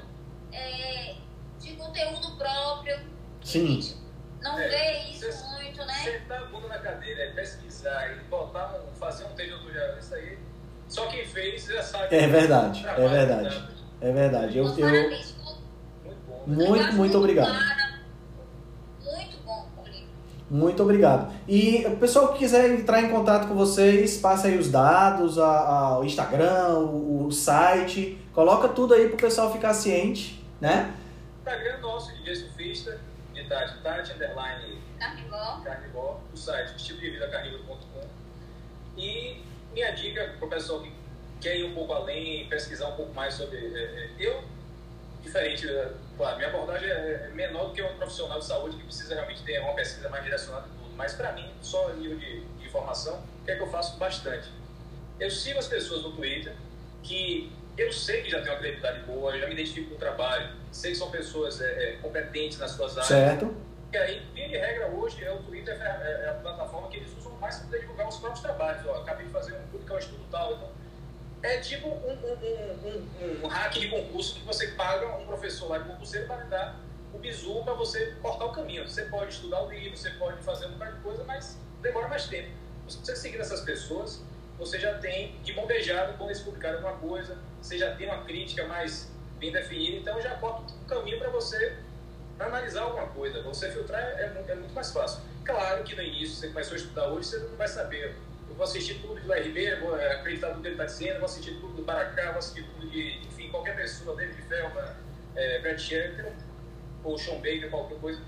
é, 0.53 1.15
de 1.59 1.71
conteúdo 1.73 2.37
próprio. 2.37 2.97
Sim. 3.43 3.65
A 3.65 3.81
gente 3.81 3.95
não 4.41 4.59
É, 4.59 4.67
vê 4.69 5.11
isso 5.11 5.25
você- 5.31 5.43
muito, 5.63 5.77
né? 5.85 5.85
Na 5.85 6.35
cadeira, 6.35 6.48
é 7.87 8.13
e 8.17 8.29
botar 8.29 8.73
um, 8.75 8.93
fazer 8.99 9.25
um 9.25 9.35
isso 9.99 10.13
aí. 10.15 10.37
Só 10.87 11.05
quem 11.07 11.25
fez 11.25 11.65
já 11.65 11.83
sabe. 11.83 12.15
É 12.15 12.27
verdade, 12.27 12.85
é 12.87 13.07
verdade. 13.07 13.55
né? 13.55 13.67
É 14.01 14.11
verdade. 14.11 14.57
Eu, 14.57 14.65
eu, 14.65 14.71
Muito 14.71 16.17
bom. 16.27 16.43
Muito, 16.47 16.93
obrigado. 17.17 17.53
Muito 20.49 20.81
obrigado. 20.81 21.31
E 21.47 21.85
o 21.85 21.97
pessoal 21.97 22.29
que 22.33 22.39
quiser 22.39 22.71
entrar 22.71 23.03
em 23.03 23.09
contato 23.09 23.47
com 23.47 23.53
vocês, 23.53 24.17
passa 24.17 24.47
aí 24.47 24.57
os 24.57 24.71
dados, 24.71 25.37
a, 25.37 25.45
a- 25.47 25.99
o 25.99 26.03
Instagram, 26.03 26.69
o, 26.79 27.27
o 27.27 27.31
site, 27.31 28.17
coloca 28.33 28.67
tudo 28.67 28.95
aí 28.95 29.07
pro 29.09 29.17
pessoal 29.17 29.51
ficar 29.51 29.75
ciente, 29.75 30.43
né? 30.59 30.91
Instagram 31.39 31.77
nosso, 31.81 32.11
DJ 32.15 32.35
Surfista, 32.35 32.99
de 33.49 33.81
Tati, 33.81 34.13
underline. 34.13 34.81
Carnivore, 35.63 36.17
o 36.31 36.37
site 36.37 36.75
estilodevidacarnivore.com. 36.75 38.07
E 38.97 39.43
minha 39.73 39.91
dica 39.91 40.35
para 40.37 40.45
o 40.45 40.49
pessoal 40.49 40.81
que 40.81 40.93
quer 41.41 41.57
ir 41.57 41.65
um 41.65 41.73
pouco 41.73 41.93
além, 41.93 42.47
pesquisar 42.47 42.89
um 42.89 42.95
pouco 42.95 43.13
mais 43.13 43.33
sobre. 43.33 43.57
é, 43.57 43.81
é, 43.81 44.09
eu, 44.19 44.43
diferente, 45.23 45.67
é, 45.67 45.91
claro, 46.17 46.37
minha 46.37 46.49
abordagem 46.49 46.89
é 46.89 47.27
é 47.27 47.29
menor 47.33 47.67
do 47.67 47.73
que 47.73 47.81
um 47.81 47.97
profissional 47.97 48.39
de 48.39 48.45
saúde 48.45 48.77
que 48.77 48.83
precisa 48.83 49.15
realmente 49.15 49.41
ter 49.43 49.59
uma 49.61 49.73
pesquisa 49.73 50.09
mais 50.09 50.23
direcionada 50.23 50.67
e 50.67 50.69
tudo. 50.69 50.95
Mas 50.95 51.13
para 51.13 51.31
mim, 51.31 51.51
só 51.61 51.89
nível 51.93 52.17
de, 52.17 52.41
de 52.41 52.65
informação, 52.65 53.19
o 53.41 53.45
que 53.45 53.51
é 53.51 53.55
que 53.55 53.61
eu 53.61 53.69
faço 53.69 53.97
bastante? 53.97 54.49
Eu 55.19 55.31
sigo 55.31 55.59
as 55.59 55.67
pessoas 55.67 56.03
no 56.03 56.11
Twitter 56.11 56.55
que 57.03 57.51
eu 57.81 57.91
sei 57.93 58.21
que 58.21 58.29
já 58.29 58.41
tem 58.41 58.51
uma 58.51 58.59
credibilidade 58.59 58.99
boa, 59.05 59.37
já 59.37 59.47
me 59.47 59.53
identifico 59.53 59.89
com 59.89 59.95
o 59.95 59.99
trabalho, 59.99 60.49
sei 60.71 60.91
que 60.91 60.97
são 60.97 61.09
pessoas 61.09 61.61
é, 61.61 61.65
é, 61.65 61.91
competentes 61.97 62.57
nas 62.57 62.71
suas 62.71 62.91
áreas. 62.97 63.07
Certo. 63.07 63.55
E 63.91 63.97
aí, 63.97 64.21
via 64.33 64.47
de 64.47 64.57
regra, 64.57 64.87
hoje, 64.87 65.23
é 65.23 65.31
o 65.31 65.41
Twitter 65.43 65.73
é, 65.81 65.85
é, 65.85 66.25
é 66.25 66.29
a 66.29 66.33
plataforma 66.33 66.89
que 66.89 66.97
eles 66.97 67.11
usam 67.17 67.31
mais 67.33 67.57
para 67.57 67.79
divulgar 67.79 68.07
os 68.07 68.17
próprios 68.17 68.41
trabalhos. 68.41 68.85
Ó, 68.85 69.01
acabei 69.01 69.25
de 69.25 69.31
fazer 69.31 69.53
um 69.53 69.67
público, 69.67 69.91
é 69.91 69.95
um 69.95 69.99
estudo 69.99 70.25
tal. 70.29 70.53
Então, 70.53 70.69
é 71.41 71.57
tipo 71.59 71.87
um, 71.87 71.91
um, 71.91 73.41
um, 73.41 73.45
um, 73.45 73.47
hack 73.47 73.73
de 73.73 73.87
concurso 73.87 74.35
que 74.35 74.45
você 74.45 74.67
paga 74.69 75.07
um 75.17 75.25
professor 75.25 75.69
lá 75.69 75.77
de 75.77 75.85
concurseiro 75.85 76.27
para 76.27 76.43
dar 76.43 76.79
o 77.13 77.17
bizu 77.17 77.63
para 77.63 77.73
você 77.73 78.13
cortar 78.21 78.45
o 78.45 78.51
caminho. 78.51 78.87
Você 78.87 79.03
pode 79.03 79.33
estudar 79.33 79.63
o 79.63 79.69
livro, 79.69 79.97
você 79.97 80.11
pode 80.11 80.41
fazer 80.43 80.67
um 80.67 80.73
bocado 80.73 80.97
de 80.97 81.01
coisa, 81.01 81.23
mas 81.23 81.57
demora 81.81 82.07
mais 82.07 82.25
tempo. 82.25 82.49
Você 82.87 83.15
seguir 83.15 83.39
essas 83.39 83.61
pessoas, 83.61 84.21
você 84.59 84.77
já 84.77 84.93
tem 84.95 85.39
de 85.41 85.53
mão 85.53 85.65
beijada 85.65 86.13
quando 86.13 86.29
eles 86.29 86.41
publicarem 86.41 86.77
alguma 86.77 86.97
coisa, 86.97 87.37
você 87.61 87.77
já 87.77 87.95
tem 87.95 88.07
uma 88.07 88.23
crítica 88.25 88.67
mais 88.67 89.09
bem 89.39 89.51
definida, 89.53 89.97
então 89.97 90.21
já 90.21 90.35
corta 90.35 90.73
o 90.73 90.85
caminho 90.85 91.17
para 91.17 91.29
você 91.29 91.77
analisar 92.37 92.81
alguma 92.81 93.07
coisa. 93.07 93.41
Você 93.43 93.71
filtrar 93.71 94.01
é, 94.01 94.43
é, 94.47 94.55
muito 94.55 94.73
mais 94.73 94.91
fácil. 94.91 95.21
Claro 95.45 95.83
que 95.83 95.95
no 95.95 96.03
início, 96.03 96.35
você 96.35 96.49
começou 96.49 96.73
a 96.73 96.77
estudar 96.77 97.07
hoje, 97.07 97.29
você 97.29 97.37
não 97.39 97.55
vai 97.55 97.67
saber. 97.67 98.15
Eu 98.49 98.55
vou 98.55 98.65
assistir 98.65 98.95
tudo 98.95 99.19
do 99.21 99.33
RB, 99.33 99.75
vou 99.75 99.95
acreditar 99.95 100.49
tudo 100.49 100.61
que 100.61 100.67
ele 100.67 100.75
está 100.75 100.85
dizendo, 100.85 101.15
vou 101.15 101.25
assistir 101.25 101.53
tudo 101.59 101.73
do 101.73 101.83
Baracá, 101.83 102.31
vou 102.31 102.39
assistir 102.39 102.65
tudo 102.65 102.89
de, 102.89 103.17
enfim, 103.27 103.49
qualquer 103.49 103.75
pessoa, 103.77 104.15
David 104.15 104.41
Felma, 104.43 104.97
é, 105.35 105.59
Brad 105.59 105.79
Shelton, 105.79 106.33
ou 107.03 107.17
Sean 107.17 107.35
Baker, 107.35 107.69
qualquer 107.69 107.97
coisa. 107.99 108.21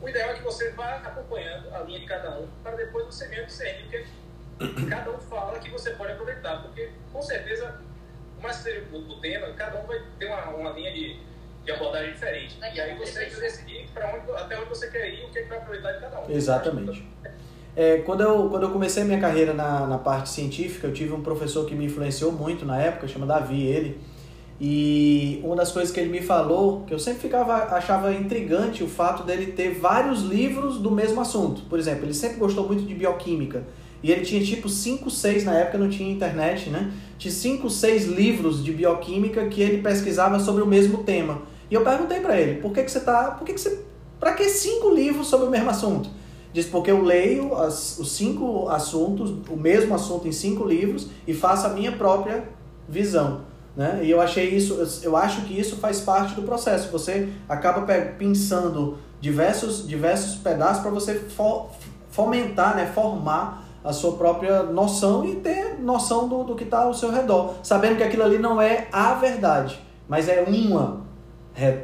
O 0.00 0.08
ideal 0.08 0.30
é 0.30 0.34
que 0.34 0.42
você 0.42 0.70
vá 0.72 0.96
acompanhando 0.96 1.74
a 1.74 1.80
linha 1.80 2.00
de 2.00 2.06
cada 2.06 2.38
um, 2.38 2.46
para 2.62 2.76
depois 2.76 3.06
você 3.06 3.26
mesmo 3.28 3.46
discernir 3.46 3.86
o 3.86 3.88
que 3.88 4.04
cada 4.88 5.10
um 5.10 5.18
fala 5.18 5.58
que 5.58 5.70
você 5.70 5.90
pode 5.90 6.12
aproveitar, 6.12 6.62
porque 6.62 6.90
com 7.12 7.22
certeza, 7.22 7.80
mais 8.42 8.56
que 8.58 8.62
seja 8.64 8.84
o, 8.92 9.20
tema, 9.20 9.48
cada 9.54 9.80
um 9.80 9.86
vai 9.86 10.02
ter 10.18 10.26
uma, 10.26 10.48
uma 10.50 10.70
linha 10.70 10.92
de, 10.92 11.16
de 11.64 11.72
abordagem 11.72 12.12
diferente. 12.12 12.58
E 12.60 12.80
aí 12.80 12.96
você 12.96 13.20
tem 13.20 13.30
que 13.30 13.40
decidir 13.40 13.88
para 13.94 14.14
onde, 14.14 14.30
até 14.32 14.58
onde 14.58 14.68
você 14.68 14.90
quer 14.90 15.08
ir, 15.08 15.24
o 15.24 15.30
que, 15.30 15.38
é 15.38 15.42
que 15.42 15.48
vai 15.48 15.58
aproveitar 15.58 15.92
de 15.92 16.00
cada 16.00 16.20
um. 16.20 16.30
Exatamente. 16.30 17.06
É, 17.76 17.98
quando, 17.98 18.22
eu, 18.22 18.48
quando 18.50 18.64
eu 18.64 18.70
comecei 18.70 19.04
minha 19.04 19.20
carreira 19.20 19.54
na, 19.54 19.86
na 19.86 19.98
parte 19.98 20.30
científica, 20.30 20.88
eu 20.88 20.92
tive 20.92 21.12
um 21.12 21.22
professor 21.22 21.64
que 21.64 21.74
me 21.74 21.86
influenciou 21.86 22.32
muito 22.32 22.66
na 22.66 22.80
época, 22.80 23.06
chama 23.06 23.24
Davi, 23.24 23.62
ele. 23.64 24.00
E 24.60 25.40
uma 25.44 25.54
das 25.54 25.70
coisas 25.70 25.92
que 25.92 26.00
ele 26.00 26.10
me 26.10 26.20
falou, 26.20 26.84
que 26.84 26.92
eu 26.92 26.98
sempre 26.98 27.20
ficava 27.20 27.54
achava 27.76 28.12
intrigante 28.12 28.82
o 28.82 28.88
fato 28.88 29.22
dele 29.22 29.52
ter 29.52 29.74
vários 29.74 30.22
livros 30.22 30.78
do 30.78 30.90
mesmo 30.90 31.20
assunto. 31.20 31.62
Por 31.68 31.78
exemplo, 31.78 32.04
ele 32.04 32.14
sempre 32.14 32.38
gostou 32.38 32.66
muito 32.66 32.82
de 32.82 32.94
bioquímica. 32.94 33.62
E 34.02 34.12
ele 34.12 34.22
tinha 34.22 34.42
tipo 34.42 34.68
5, 34.68 35.10
6, 35.10 35.44
na 35.44 35.54
época 35.54 35.78
não 35.78 35.88
tinha 35.88 36.10
internet, 36.10 36.70
né? 36.70 36.92
Tinha 37.18 37.32
5, 37.32 37.68
6 37.68 38.06
livros 38.06 38.62
de 38.62 38.72
bioquímica 38.72 39.46
que 39.48 39.60
ele 39.60 39.82
pesquisava 39.82 40.38
sobre 40.38 40.62
o 40.62 40.66
mesmo 40.66 40.98
tema. 40.98 41.42
E 41.70 41.74
eu 41.74 41.82
perguntei 41.82 42.20
para 42.20 42.40
ele, 42.40 42.60
por 42.60 42.72
que, 42.72 42.82
que 42.82 42.90
você 42.90 43.00
tá. 43.00 43.32
Por 43.32 43.44
que, 43.44 43.52
que 43.52 43.60
você. 43.60 43.84
Pra 44.18 44.32
que 44.32 44.48
cinco 44.48 44.90
livros 44.90 45.28
sobre 45.28 45.46
o 45.46 45.50
mesmo 45.50 45.70
assunto? 45.70 46.10
Diz, 46.52 46.66
porque 46.66 46.90
eu 46.90 47.02
leio 47.02 47.54
as, 47.54 47.98
os 47.98 48.12
cinco 48.12 48.68
assuntos, 48.68 49.30
o 49.48 49.56
mesmo 49.56 49.94
assunto 49.94 50.26
em 50.26 50.32
cinco 50.32 50.64
livros, 50.64 51.08
e 51.26 51.34
faço 51.34 51.66
a 51.66 51.70
minha 51.70 51.92
própria 51.92 52.48
visão. 52.88 53.42
Né? 53.76 54.00
E 54.02 54.10
eu 54.10 54.20
achei 54.20 54.48
isso, 54.48 55.00
eu 55.04 55.16
acho 55.16 55.42
que 55.42 55.58
isso 55.58 55.76
faz 55.76 56.00
parte 56.00 56.34
do 56.34 56.42
processo. 56.42 56.90
Você 56.90 57.28
acaba 57.48 57.86
pensando 58.18 58.98
diversos, 59.20 59.86
diversos 59.86 60.36
pedaços 60.36 60.82
para 60.82 60.90
você 60.90 61.20
fomentar, 62.10 62.74
né? 62.74 62.90
formar 62.92 63.67
a 63.82 63.92
sua 63.92 64.16
própria 64.16 64.62
noção 64.62 65.24
e 65.24 65.36
ter 65.36 65.78
noção 65.78 66.28
do, 66.28 66.44
do 66.44 66.56
que 66.56 66.64
está 66.64 66.82
ao 66.82 66.94
seu 66.94 67.10
redor, 67.10 67.54
sabendo 67.62 67.96
que 67.96 68.02
aquilo 68.02 68.24
ali 68.24 68.38
não 68.38 68.60
é 68.60 68.88
a 68.92 69.14
verdade, 69.14 69.80
mas 70.08 70.28
é 70.28 70.42
uma 70.42 71.06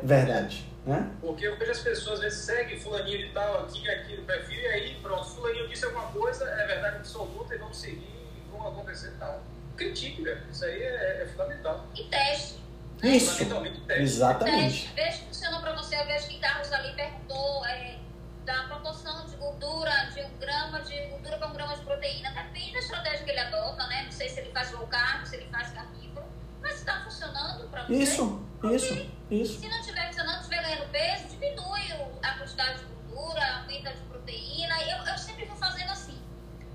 verdade. 0.03 0.65
Né? 0.87 1.11
Porque 1.21 1.47
eu 1.47 1.57
vejo 1.59 1.71
as 1.71 1.81
pessoas 1.81 2.17
às 2.17 2.21
vezes 2.21 2.45
seguem 2.45 2.79
fulaninho 2.79 3.19
de 3.19 3.33
tal, 3.33 3.61
aqui, 3.61 3.89
aqui 3.89 4.17
no 4.17 4.23
perfil, 4.25 4.61
e 4.61 4.67
aí 4.67 4.97
pronto, 5.03 5.25
fulaninho 5.25 5.67
disse 5.67 5.87
alguma 5.87 6.07
coisa, 6.09 6.45
é 6.45 6.67
verdade 6.67 6.97
absoluta, 6.97 7.55
e 7.55 7.59
vamos 7.59 7.77
seguir, 7.77 8.07
e 8.37 8.51
vão 8.51 8.69
acontecer 8.69 9.09
e 9.09 9.19
tal. 9.19 9.41
Critique, 9.77 10.23
velho. 10.23 10.41
Isso 10.51 10.65
aí 10.65 10.83
é, 10.83 11.23
é 11.23 11.27
fundamental. 11.27 11.85
E 11.97 12.05
teste. 12.05 12.61
Isso. 13.03 13.33
Fundamentalmente 13.33 13.81
teste. 13.81 14.03
Exatamente. 14.03 14.63
Teste. 14.63 14.93
Veja 14.95 15.19
que 15.19 15.25
funcionou 15.27 15.61
para 15.61 15.75
você. 15.75 15.97
Eu 15.97 16.07
vejo 16.07 16.29
que 16.29 16.39
Carlos 16.39 16.73
ali 16.73 16.95
perguntou 16.95 17.67
é, 17.67 17.97
da 18.45 18.65
proporção 18.65 19.27
de 19.27 19.37
gordura, 19.37 20.11
de 20.13 20.21
um 20.23 20.39
grama 20.39 20.81
de 20.81 21.01
gordura 21.07 21.39
para 21.39 21.49
um 21.49 21.53
grama 21.53 21.77
de 21.77 21.83
proteína. 21.83 22.31
Depende 22.31 22.73
da 22.73 22.79
estratégia 22.79 23.25
que 23.25 23.31
ele 23.31 23.41
adota, 23.41 23.87
né? 23.87 24.03
Não 24.05 24.13
sei 24.13 24.29
se 24.29 24.41
ele 24.41 24.51
faz 24.51 24.71
low 24.73 24.87
carb, 24.87 25.25
se 25.25 25.37
ele 25.37 25.47
faz 25.51 25.71
carnívoro. 25.71 26.27
Mas 26.61 26.77
está 26.77 27.03
funcionando 27.03 27.69
para 27.71 27.85
você. 27.85 27.95
Isso, 27.95 28.47
isso, 28.65 29.11
isso. 29.31 29.61
Se 29.61 29.69
não 29.69 29.79
estiver 29.81 30.07
funcionando, 30.07 30.41
estiver 30.41 30.63
ganhando 30.63 30.91
peso, 30.91 31.29
diminui 31.29 31.83
a 32.23 32.39
quantidade 32.39 32.79
de 32.79 32.85
gordura, 32.85 33.57
aumenta 33.61 33.93
de 33.93 34.01
proteína. 34.03 34.83
Eu, 34.83 35.05
eu 35.07 35.19
sempre 35.19 35.45
vou 35.47 35.57
fazendo 35.57 35.91
assim. 35.91 36.19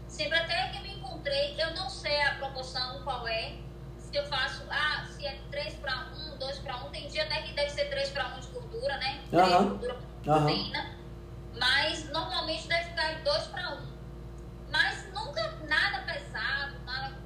Sempre 0.08 0.40
até 0.40 0.70
que 0.70 0.82
me 0.82 0.96
encontrei, 0.96 1.56
eu 1.60 1.74
não 1.76 1.90
sei 1.90 2.22
a 2.24 2.36
proporção 2.36 3.04
qual 3.04 3.28
é. 3.28 3.56
Se 4.00 4.18
eu 4.18 4.26
faço, 4.26 4.64
ah, 4.72 5.06
se 5.06 5.26
é 5.26 5.40
3 5.52 5.76
para 5.76 6.08
1, 6.34 6.38
2 6.40 6.60
para 6.60 6.78
1, 6.78 6.90
tem 6.90 7.08
dia 7.10 7.24
até 7.24 7.44
que 7.44 7.54
deve 7.54 7.70
ser 7.70 7.90
3 7.92 8.10
para 8.10 8.28
1 8.38 8.40
de 8.40 8.48
gordura, 8.48 8.98
né? 8.98 9.22
3 9.30 9.48
uhum. 9.52 9.70
gordura 9.70 9.98
proteína. 10.24 10.80
Uhum 10.80 10.99
mas 11.58 12.10
normalmente 12.10 12.68
deve 12.68 12.90
ficar 12.90 13.14
de 13.14 13.24
2 13.24 13.48
para 13.48 13.76
1. 13.76 13.78
Um. 13.78 13.88
Mas 14.72 15.06
nunca 15.14 15.58
nada 15.68 16.02
pesado, 16.02 16.80
nada. 16.86 17.18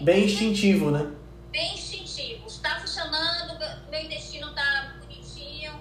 Bem 0.00 0.24
instintivo, 0.24 0.90
né? 0.90 1.14
Bem 1.50 1.74
instintivo. 1.74 2.46
Está 2.46 2.80
funcionando, 2.80 3.58
meu 3.90 4.00
intestino 4.00 4.48
está 4.48 4.94
bonitinho, 5.00 5.72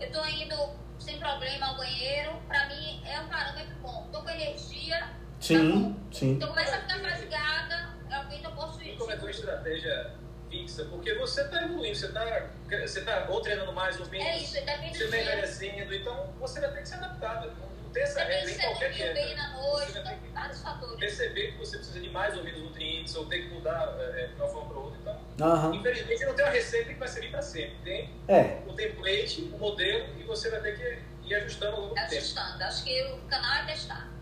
eu 0.00 0.06
estou 0.06 0.26
indo 0.26 0.70
sem 0.98 1.18
problema 1.18 1.66
ao 1.66 1.76
banheiro. 1.76 2.36
Para 2.46 2.66
mim 2.68 3.02
é 3.04 3.20
um 3.20 3.28
parâmetro 3.28 3.74
bom. 3.82 4.04
Estou 4.06 4.22
com 4.22 4.30
energia. 4.30 5.10
Sim, 5.40 5.92
tá 5.92 6.00
sim. 6.12 6.30
Então 6.32 6.48
começa 6.48 6.76
a 6.76 6.80
ficar 6.80 6.98
fatigada, 7.00 7.96
realmente 8.08 8.44
eu 8.44 8.52
posso 8.52 8.82
ir. 8.82 8.96
Como 8.96 9.10
é 9.10 9.14
a 9.14 9.18
tua 9.18 9.30
estratégia 9.30 10.18
fixa, 10.48 10.84
porque 10.86 11.14
você 11.14 11.42
está 11.42 11.62
evoluindo, 11.62 11.96
você 11.96 12.06
está 12.06 12.48
você 12.68 13.00
tá 13.02 13.26
ou 13.28 13.40
treinando 13.40 13.72
mais 13.72 13.98
ou 13.98 14.06
menos, 14.08 14.26
é 14.26 14.36
isso, 14.38 14.52
você 14.52 14.58
está 14.58 14.76
envelhecendo, 14.76 15.94
então 15.94 16.32
você 16.38 16.60
vai 16.60 16.72
ter 16.72 16.82
que 16.82 16.88
se 16.88 16.94
adaptar. 16.94 17.46
Não 17.88 17.94
tem 17.94 18.02
essa 18.02 18.22
regra 18.22 18.50
em 18.50 18.58
qualquer 18.58 18.92
dieta. 18.92 19.14
Bem 19.14 19.34
na 19.34 19.56
noite, 19.56 19.92
você 19.92 20.02
vai 20.02 20.14
ter 20.14 20.20
que 20.20 20.28
vários 20.28 20.60
fatores. 20.60 21.00
perceber 21.00 21.52
que 21.52 21.58
você 21.58 21.76
precisa 21.78 22.00
de 22.00 22.10
mais 22.10 22.36
ou 22.36 22.44
menos 22.44 22.60
nutrientes, 22.60 23.14
ou 23.14 23.24
tem 23.26 23.48
que 23.48 23.54
mudar 23.54 23.96
é, 23.98 24.26
de 24.26 24.34
uma 24.34 24.48
forma 24.48 24.68
para 24.68 24.78
outra. 24.78 24.98
Então, 25.34 25.48
uhum. 25.48 25.74
infelizmente, 25.74 26.24
não 26.26 26.34
tem 26.34 26.44
uma 26.44 26.52
receita 26.52 26.92
que 26.92 26.98
vai 26.98 27.08
servir 27.08 27.30
para 27.30 27.42
sempre. 27.42 27.76
Tem 27.84 28.10
é. 28.28 28.58
o 28.66 28.74
template, 28.74 29.42
o 29.42 29.58
modelo, 29.58 30.06
e 30.18 30.22
você 30.24 30.50
vai 30.50 30.60
ter 30.60 30.76
que 30.76 31.28
ir 31.28 31.34
ajustando 31.34 31.76
ao 31.76 31.80
longo 31.82 31.94
do 31.94 31.94
tempo. 31.94 32.14
Ajustando. 32.14 32.62
Acho 32.62 32.84
que 32.84 33.02
o 33.04 33.18
canal 33.28 33.62
é 33.62 33.66
testar. 33.66 34.17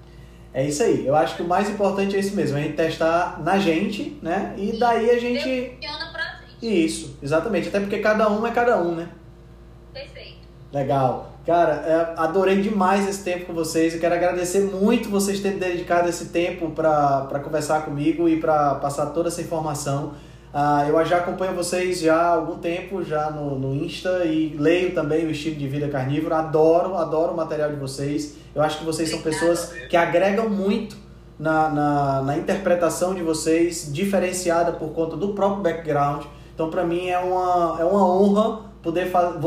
É 0.52 0.64
isso 0.64 0.82
aí. 0.82 1.06
Eu 1.06 1.14
acho 1.14 1.36
que 1.36 1.42
o 1.42 1.48
mais 1.48 1.68
importante 1.68 2.16
é 2.16 2.18
isso 2.18 2.34
mesmo, 2.34 2.56
a 2.56 2.60
gente 2.60 2.76
testar 2.76 3.42
na 3.42 3.58
gente, 3.58 4.18
né? 4.22 4.54
E 4.56 4.78
daí 4.78 5.10
a 5.10 5.18
gente. 5.18 5.72
Funciona 5.74 6.12
pra 6.12 6.40
gente. 6.46 6.84
Isso, 6.84 7.18
exatamente. 7.22 7.68
Até 7.68 7.80
porque 7.80 7.98
cada 7.98 8.30
um 8.30 8.46
é 8.46 8.50
cada 8.50 8.80
um, 8.80 8.94
né? 8.94 9.08
Perfeito. 9.92 10.38
Legal. 10.72 11.32
Cara, 11.46 11.72
é, 11.86 12.20
adorei 12.20 12.60
demais 12.60 13.08
esse 13.08 13.22
tempo 13.22 13.46
com 13.46 13.54
vocês. 13.54 13.94
Eu 13.94 14.00
quero 14.00 14.14
agradecer 14.14 14.62
muito 14.62 15.08
vocês 15.08 15.38
terem 15.38 15.58
dedicado 15.58 16.08
esse 16.08 16.26
tempo 16.30 16.70
para 16.70 17.40
conversar 17.44 17.84
comigo 17.84 18.28
e 18.28 18.40
para 18.40 18.74
passar 18.76 19.06
toda 19.06 19.28
essa 19.28 19.40
informação. 19.40 20.14
Uh, 20.54 20.88
eu 20.88 21.04
já 21.04 21.18
acompanho 21.18 21.54
vocês 21.54 22.00
já 22.00 22.16
há 22.16 22.28
algum 22.28 22.56
tempo, 22.56 23.02
já 23.02 23.30
no, 23.30 23.58
no 23.58 23.74
Insta, 23.74 24.24
e 24.24 24.56
leio 24.56 24.94
também 24.94 25.26
o 25.26 25.30
estilo 25.30 25.56
de 25.56 25.68
vida 25.68 25.88
carnívoro. 25.88 26.34
Adoro, 26.34 26.96
adoro 26.96 27.32
o 27.32 27.36
material 27.36 27.70
de 27.70 27.76
vocês. 27.76 28.36
Eu 28.54 28.62
acho 28.62 28.78
que 28.78 28.84
vocês 28.84 29.10
são 29.10 29.20
pessoas 29.20 29.72
que 29.90 29.96
agregam 29.96 30.48
muito 30.48 30.96
na, 31.38 31.68
na, 31.68 32.22
na 32.22 32.38
interpretação 32.38 33.14
de 33.14 33.22
vocês, 33.22 33.92
diferenciada 33.92 34.72
por 34.72 34.90
conta 34.90 35.16
do 35.16 35.34
próprio 35.34 35.62
background. 35.62 36.24
Então, 36.54 36.70
para 36.70 36.84
mim, 36.84 37.08
é 37.08 37.18
uma, 37.18 37.76
é 37.78 37.84
uma 37.84 38.02
honra 38.02 38.60
poder, 38.82 39.10
fa 39.10 39.38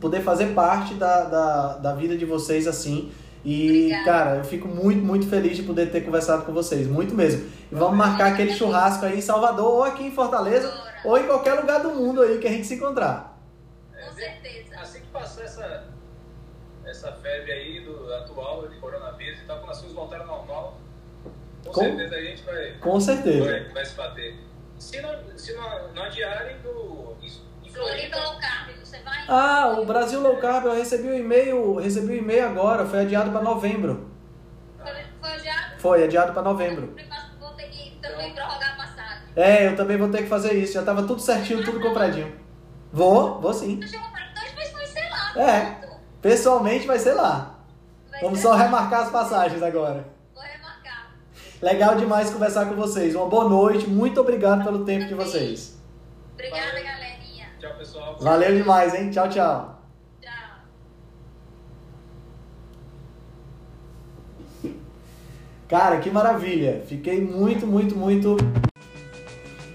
poder 0.00 0.22
fazer 0.22 0.54
parte 0.54 0.94
da, 0.94 1.24
da, 1.24 1.76
da 1.76 1.94
vida 1.94 2.16
de 2.16 2.24
vocês 2.24 2.66
assim. 2.66 3.10
E, 3.44 3.68
Obrigada. 3.68 4.04
cara, 4.04 4.36
eu 4.36 4.44
fico 4.44 4.66
muito, 4.66 5.04
muito 5.04 5.28
feliz 5.28 5.56
de 5.56 5.62
poder 5.62 5.90
ter 5.90 6.00
conversado 6.00 6.44
com 6.44 6.52
vocês. 6.52 6.86
Muito 6.86 7.14
mesmo. 7.14 7.46
E 7.70 7.74
vamos 7.74 7.96
marcar 7.96 8.32
aquele 8.32 8.54
churrasco 8.54 9.04
aí 9.04 9.18
em 9.18 9.20
Salvador, 9.20 9.66
ou 9.66 9.84
aqui 9.84 10.04
em 10.04 10.10
Fortaleza, 10.10 10.72
ou 11.04 11.18
em 11.18 11.26
qualquer 11.26 11.54
lugar 11.54 11.82
do 11.82 11.90
mundo 11.90 12.22
aí 12.22 12.38
que 12.38 12.46
a 12.46 12.50
gente 12.50 12.66
se 12.66 12.74
encontrar. 12.74 13.38
Com 13.92 14.14
certeza. 14.14 14.80
Assim 14.80 15.00
que 15.00 15.06
passar 15.08 15.44
essa, 15.44 15.84
essa 16.86 17.12
febre 17.12 17.52
aí 17.52 17.80
do 17.84 18.12
atual 18.14 18.66
de 18.66 18.76
coronavírus 18.76 19.40
e 19.40 19.44
tal, 19.44 19.58
quando 19.58 19.70
as 19.70 19.78
coisas 19.78 19.94
voltaram 19.94 20.30
ao 20.30 20.38
normal, 20.38 20.80
com, 21.64 21.72
com, 21.72 21.80
certeza 21.80 22.14
a 22.14 22.20
gente 22.20 22.42
vai, 22.42 22.72
com 22.78 23.00
certeza. 23.00 23.44
vai, 23.44 23.68
vai 23.72 23.84
se 23.84 23.94
bater. 23.94 24.36
Se 24.78 25.00
não, 25.00 25.38
se 25.38 25.52
não, 25.54 25.92
não 25.92 26.02
adiarem 26.02 26.58
do. 26.60 27.14
Floripa 27.74 28.16
Low 28.16 28.38
Carb, 28.38 28.70
você 28.82 28.98
vai? 28.98 29.24
Ah, 29.28 29.76
o 29.78 29.84
Brasil 29.84 30.20
Low 30.20 30.36
Carb, 30.36 30.66
eu 30.66 30.74
recebi 30.74 31.08
o 31.08 31.12
um 31.12 31.14
e-mail, 31.14 31.74
recebi 31.74 32.06
o 32.06 32.10
um 32.12 32.18
e-mail 32.18 32.46
agora, 32.46 32.86
foi 32.86 33.00
adiado 33.00 33.30
para 33.30 33.42
novembro. 33.42 34.08
Foi 34.78 34.92
Foi, 35.78 36.04
adiado 36.04 36.32
para 36.32 36.42
novembro. 36.42 36.94
Eu 36.96 37.40
vou 37.40 37.50
ter 37.50 37.68
que 37.68 37.98
também 38.00 38.32
prorrogar 38.34 38.74
a 38.74 38.76
passagem. 38.76 39.24
É, 39.36 39.66
eu 39.66 39.76
também 39.76 39.96
vou 39.96 40.08
ter 40.08 40.22
que 40.22 40.28
fazer 40.28 40.54
isso. 40.54 40.74
Já 40.74 40.82
tava 40.82 41.02
tudo 41.02 41.20
certinho, 41.20 41.64
tudo 41.64 41.80
compradinho. 41.80 42.34
Vou, 42.92 43.40
vou 43.40 43.52
sim. 43.52 43.80
Eu 43.82 43.88
meses, 44.54 44.72
mas 44.72 44.88
sei 44.90 45.10
lá. 45.10 45.32
É. 45.36 45.84
Pessoalmente 46.22 46.86
vai 46.86 46.98
ser 46.98 47.14
lá. 47.14 47.58
Vai 48.10 48.20
Vamos 48.20 48.38
ser- 48.38 48.44
só 48.44 48.54
remarcar 48.54 49.00
as 49.02 49.10
passagens 49.10 49.62
agora. 49.62 50.06
Vou 50.34 50.42
remarcar. 50.42 51.10
Legal 51.60 51.96
demais 51.96 52.30
conversar 52.30 52.66
com 52.66 52.74
vocês. 52.74 53.14
Uma 53.14 53.26
boa 53.26 53.48
noite. 53.48 53.86
Muito 53.86 54.20
obrigado 54.20 54.62
pelo 54.62 54.84
tempo 54.84 55.06
de 55.06 55.14
vocês. 55.14 55.76
Obrigada, 56.34 56.72
Valeu. 56.72 56.93
Valeu 58.20 58.56
demais, 58.56 58.94
hein? 58.94 59.10
Tchau, 59.10 59.28
tchau. 59.28 59.74
Cara, 65.68 65.98
que 65.98 66.10
maravilha! 66.10 66.84
Fiquei 66.86 67.20
muito, 67.20 67.66
muito, 67.66 67.96
muito. 67.96 68.36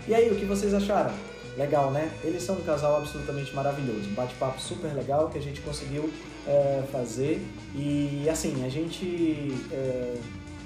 E 0.08 0.14
aí, 0.14 0.32
o 0.32 0.36
que 0.36 0.46
vocês 0.46 0.74
acharam? 0.74 1.14
Legal, 1.58 1.92
né? 1.92 2.10
Eles 2.24 2.44
são 2.44 2.56
um 2.56 2.62
casal 2.62 2.98
absolutamente 2.98 3.54
maravilhoso. 3.54 4.08
Um 4.10 4.14
bate-papo 4.14 4.62
super 4.62 4.94
legal 4.94 5.30
que 5.30 5.38
a 5.38 5.42
gente 5.42 5.60
conseguiu 5.62 6.10
é, 6.48 6.84
fazer. 6.92 7.46
E 7.76 8.28
assim, 8.30 8.64
a 8.66 8.70
gente. 8.70 9.54
é, 9.72 10.16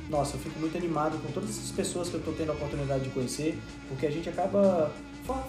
Nossa, 0.09 0.35
eu 0.35 0.39
fico 0.39 0.59
muito 0.59 0.77
animado 0.77 1.17
com 1.21 1.31
todas 1.31 1.49
essas 1.49 1.71
pessoas 1.71 2.09
que 2.09 2.15
eu 2.15 2.19
estou 2.19 2.33
tendo 2.33 2.51
a 2.51 2.53
oportunidade 2.53 3.05
de 3.05 3.09
conhecer, 3.09 3.57
porque 3.87 4.05
a 4.05 4.11
gente 4.11 4.29
acaba 4.29 4.91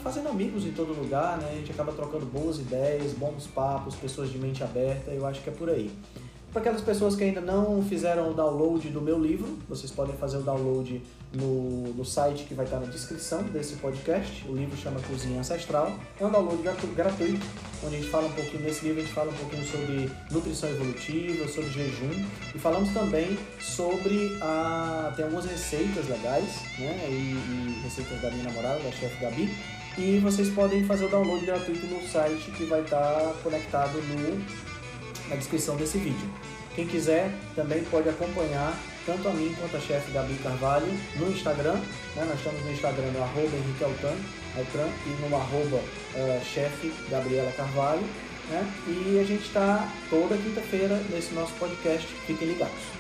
fazendo 0.02 0.28
amigos 0.28 0.64
em 0.64 0.72
todo 0.72 0.92
lugar, 0.92 1.38
né? 1.38 1.51
A 1.51 1.55
gente 1.56 1.72
acaba 1.72 1.92
trocando 1.92 2.24
boas 2.26 2.59
ideias, 2.59 3.12
bons 3.12 3.46
papos, 3.46 3.94
pessoas 3.96 4.30
de 4.30 4.38
mente 4.38 4.62
aberta. 4.62 5.10
Eu 5.10 5.26
acho 5.26 5.42
que 5.42 5.51
é 5.51 5.52
por 5.52 5.68
aí. 5.68 5.90
Para 6.55 6.60
aquelas 6.60 6.82
pessoas 6.82 7.16
que 7.16 7.24
ainda 7.24 7.40
não 7.40 7.82
fizeram 7.82 8.31
o 8.31 8.32
download 8.32 8.89
do 8.89 9.01
meu 9.01 9.18
livro, 9.18 9.59
vocês 9.68 9.90
podem 9.90 10.14
fazer 10.16 10.36
o 10.36 10.40
download 10.43 11.02
no, 11.32 11.93
no 11.94 12.05
site 12.05 12.44
que 12.44 12.55
vai 12.55 12.64
estar 12.64 12.78
na 12.78 12.86
descrição 12.86 13.43
desse 13.43 13.74
podcast. 13.74 14.44
O 14.48 14.55
livro 14.55 14.76
chama 14.76 15.01
Cozinha 15.01 15.40
Ancestral. 15.40 15.93
É 16.20 16.24
um 16.24 16.31
download 16.31 16.62
gratu- 16.62 16.86
gratuito, 16.94 17.44
onde 17.85 17.97
a 17.97 17.98
gente 17.98 18.09
fala 18.09 18.28
um 18.28 18.32
pouquinho, 18.32 18.62
nesse 18.62 18.85
livro 18.85 19.01
a 19.01 19.05
gente 19.05 19.12
fala 19.12 19.32
um 19.32 19.35
pouquinho 19.35 19.64
sobre 19.66 20.09
nutrição 20.31 20.70
evolutiva, 20.70 21.48
sobre 21.48 21.70
jejum 21.70 22.24
e 22.55 22.59
falamos 22.60 22.94
também 22.94 23.36
sobre 23.60 24.39
a. 24.40 25.12
tem 25.16 25.24
algumas 25.24 25.47
receitas 25.47 26.09
legais, 26.09 26.62
né? 26.78 27.09
E, 27.10 27.35
e 27.35 27.81
receitas 27.82 28.22
da 28.22 28.31
minha 28.31 28.44
namorada, 28.44 28.78
da 28.78 28.93
chefe 28.93 29.20
Gabi. 29.20 29.52
E 29.98 30.18
vocês 30.18 30.48
podem 30.51 30.85
fazer 30.85 31.05
o 31.05 31.09
download 31.09 31.44
gratuito 31.47 31.85
no 31.86 32.01
site 32.09 32.51
que 32.52 32.64
vai 32.64 32.81
estar 32.81 33.32
conectado 33.43 33.93
no 33.93 34.64
na 35.28 35.36
descrição 35.36 35.76
desse 35.76 35.98
vídeo. 35.98 36.28
Quem 36.74 36.86
quiser 36.86 37.30
também 37.55 37.84
pode 37.84 38.09
acompanhar 38.09 38.76
tanto 39.06 39.28
a 39.28 39.32
mim 39.32 39.55
quanto 39.59 39.76
a 39.76 39.80
chefe 39.80 40.10
Gabi 40.12 40.34
Carvalho 40.42 40.86
no 41.16 41.30
Instagram. 41.30 41.74
né? 42.16 42.24
Nós 42.24 42.38
estamos 42.38 42.64
no 42.64 42.72
Instagram 42.72 43.10
no 43.12 43.22
arroba 43.22 43.56
Henrique 43.56 43.84
Altran, 43.84 44.16
Altran 44.56 44.88
e 45.06 45.28
no 45.28 45.36
arroba 45.36 45.80
eh, 46.14 46.40
chefe 46.44 46.92
Gabriela 47.09 47.52
Carvalho. 47.52 48.05
Né? 48.51 48.72
E 48.88 49.20
a 49.20 49.24
gente 49.24 49.44
está 49.44 49.88
toda 50.10 50.36
quinta-feira 50.36 51.01
nesse 51.10 51.32
nosso 51.34 51.52
podcast. 51.55 52.06
Fiquem 52.26 52.48
ligados. 52.48 52.94